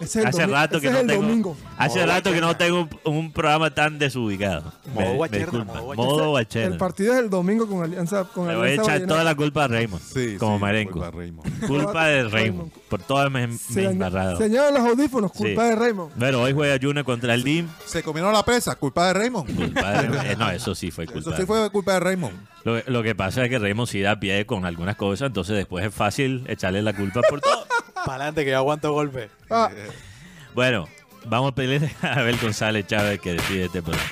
Ese 0.00 0.18
es 0.20 0.24
el 0.24 0.26
hace 0.26 0.46
rato 0.46 0.76
ese 0.76 0.82
que 0.82 0.86
es 0.88 0.92
no 0.92 1.00
el 1.00 1.06
tengo, 1.06 1.22
domingo. 1.22 1.56
hace 1.76 1.98
Modo 2.00 2.08
rato 2.12 2.32
que 2.32 2.40
no 2.40 2.56
tengo 2.56 2.88
un, 3.04 3.14
un 3.16 3.32
programa 3.32 3.74
tan 3.74 3.98
desubicado. 3.98 4.72
Modo 4.94 5.00
Me- 5.00 5.04
me 5.10 5.14
guacherna, 5.16 5.44
disculpa. 5.44 5.72
modo 5.80 5.94
Modo 5.94 6.38
El 6.38 6.76
partido 6.76 7.14
es 7.14 7.18
el 7.20 7.30
domingo 7.30 7.66
con 7.68 7.82
Alianza. 7.82 8.24
Con 8.24 8.48
Le 8.48 8.54
voy 8.54 8.62
a 8.62 8.64
Alianza 8.70 8.82
echar 8.82 8.92
Vallenata. 8.94 9.12
toda 9.14 9.24
la 9.24 9.34
culpa 9.34 9.64
a 9.64 9.68
Raymond, 9.68 10.02
Sí, 10.02 10.36
como 10.38 10.56
sí, 10.56 10.60
Marenco. 10.62 10.92
culpa 10.92 11.10
Raymond. 11.10 11.48
De 12.08 12.28
Raymond, 12.28 12.72
por 12.88 13.00
todas 13.02 13.30
mis, 13.30 13.60
Se 13.60 13.68
mis 13.68 13.76
dañó- 13.76 13.90
embarradas. 13.90 14.38
se 14.38 14.48
dañaron 14.48 14.74
los 14.74 14.82
audífonos, 14.92 15.32
culpa 15.32 15.62
Sí. 15.62 15.68
de 15.68 15.76
Raymond. 15.76 16.12
Bueno, 16.16 16.42
hoy 16.42 16.52
juega 16.52 16.78
Junior 16.80 17.04
contra 17.04 17.34
el 17.34 17.42
DIM. 17.42 17.68
Se 17.86 18.02
comieron 18.02 18.32
la 18.32 18.42
presa, 18.44 18.74
culpa 18.76 19.08
de 19.08 19.14
Raymond. 19.14 19.54
Culpa 19.56 20.02
de- 20.02 20.08
eh, 20.32 20.36
no, 20.38 20.50
eso 20.50 20.74
sí 20.74 20.90
fue 20.90 21.06
culpa. 21.06 21.20
Eso 21.20 21.36
sí 21.36 21.44
fue 21.46 21.68
culpa 21.70 21.94
de 21.94 22.00
Raymond. 22.00 22.34
Lo, 22.64 22.80
lo 22.86 23.02
que 23.02 23.14
pasa 23.14 23.44
es 23.44 23.50
que 23.50 23.58
Raymond 23.58 23.88
sí 23.88 24.00
da 24.00 24.18
pie 24.18 24.44
con 24.44 24.64
algunas 24.66 24.96
cosas, 24.96 25.28
entonces 25.28 25.56
después 25.56 25.84
es 25.86 25.94
fácil 25.94 26.44
echarle 26.48 26.82
la 26.82 26.92
culpa 26.92 27.20
por 27.28 27.40
todo. 27.40 27.66
Para 28.08 28.24
adelante, 28.24 28.46
que 28.46 28.52
yo 28.52 28.56
aguanto 28.56 28.90
golpe. 28.90 29.28
Ah, 29.50 29.70
Bueno, 30.54 30.88
vamos 31.26 31.52
a 31.52 31.54
pedirle 31.54 31.90
a 32.02 32.14
Abel 32.14 32.38
González 32.40 32.86
Chávez 32.86 33.20
que 33.20 33.34
decide 33.34 33.66
este 33.66 33.82
programa. 33.82 34.10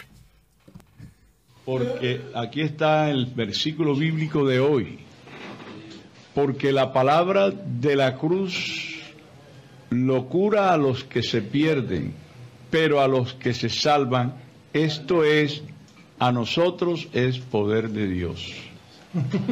Porque 1.65 2.21
aquí 2.35 2.61
está 2.61 3.09
el 3.09 3.25
versículo 3.25 3.95
bíblico 3.95 4.47
de 4.47 4.61
hoy. 4.61 4.99
Porque 6.35 6.73
la 6.73 6.93
palabra 6.93 7.51
de 7.51 7.97
la 7.97 8.17
cruz 8.17 8.97
locura 9.89 10.75
a 10.75 10.77
los 10.77 11.05
que 11.05 11.23
se 11.23 11.41
pierden, 11.41 12.13
pero 12.69 13.01
a 13.01 13.09
los 13.09 13.33
que 13.33 13.55
se 13.55 13.71
salvan, 13.71 14.35
esto 14.75 15.25
es, 15.25 15.63
a 16.19 16.33
nosotros 16.33 17.09
es 17.15 17.39
poder 17.39 17.89
de 17.89 18.09
Dios. 18.09 18.53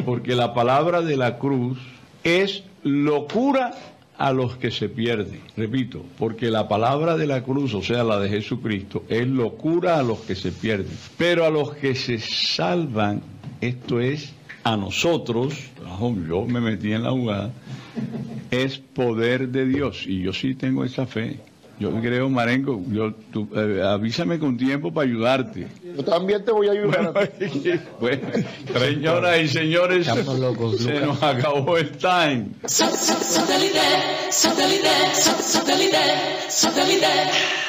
Porque 0.05 0.35
la 0.35 0.53
palabra 0.53 1.01
de 1.01 1.17
la 1.17 1.39
cruz 1.39 1.79
es 2.23 2.63
locura 2.83 3.73
a 4.17 4.33
los 4.33 4.57
que 4.57 4.71
se 4.71 4.89
pierden. 4.89 5.41
Repito, 5.57 6.05
porque 6.19 6.51
la 6.51 6.69
palabra 6.69 7.17
de 7.17 7.27
la 7.27 7.43
cruz, 7.43 7.75
o 7.75 7.83
sea, 7.83 8.05
la 8.05 8.19
de 8.19 8.29
Jesucristo, 8.29 9.05
es 9.09 9.27
locura 9.27 9.99
a 9.99 10.03
los 10.03 10.21
que 10.21 10.35
se 10.35 10.53
pierden. 10.53 10.97
Pero 11.19 11.45
a 11.45 11.51
los 11.51 11.75
que 11.75 11.95
se 11.95 12.19
salvan, 12.19 13.23
esto 13.61 14.01
es 14.01 14.33
a 14.63 14.77
nosotros, 14.77 15.55
yo 16.29 16.47
me 16.47 16.61
metí 16.61 16.93
en 16.93 17.03
la 17.03 17.11
jugada, 17.11 17.53
es 18.51 18.79
poder 18.79 19.49
de 19.49 19.67
Dios. 19.67 20.07
Y 20.07 20.23
yo 20.23 20.33
sí 20.33 20.55
tengo 20.55 20.85
esa 20.85 21.07
fe. 21.07 21.39
Yo 21.79 21.91
creo, 22.01 22.29
Marenco, 22.29 22.81
yo, 22.89 23.13
tú, 23.33 23.49
eh, 23.55 23.83
avísame 23.85 24.39
con 24.39 24.57
tiempo 24.57 24.93
para 24.93 25.09
ayudarte. 25.09 25.67
Yo 25.97 26.05
también 26.05 26.45
te 26.45 26.53
voy 26.53 26.69
a 26.69 26.73
ayudar. 26.73 27.13
Bueno, 28.01 28.29
señoras 28.79 29.41
y 29.41 29.49
señores, 29.49 30.07
se 30.79 31.01
nos 31.01 31.23
acabó 31.23 31.77
el 31.77 31.91
time. 31.93 32.47
Satellite, 32.65 33.81
satellite, 34.31 34.89
satellite, 35.15 35.99
satellite. 36.49 37.64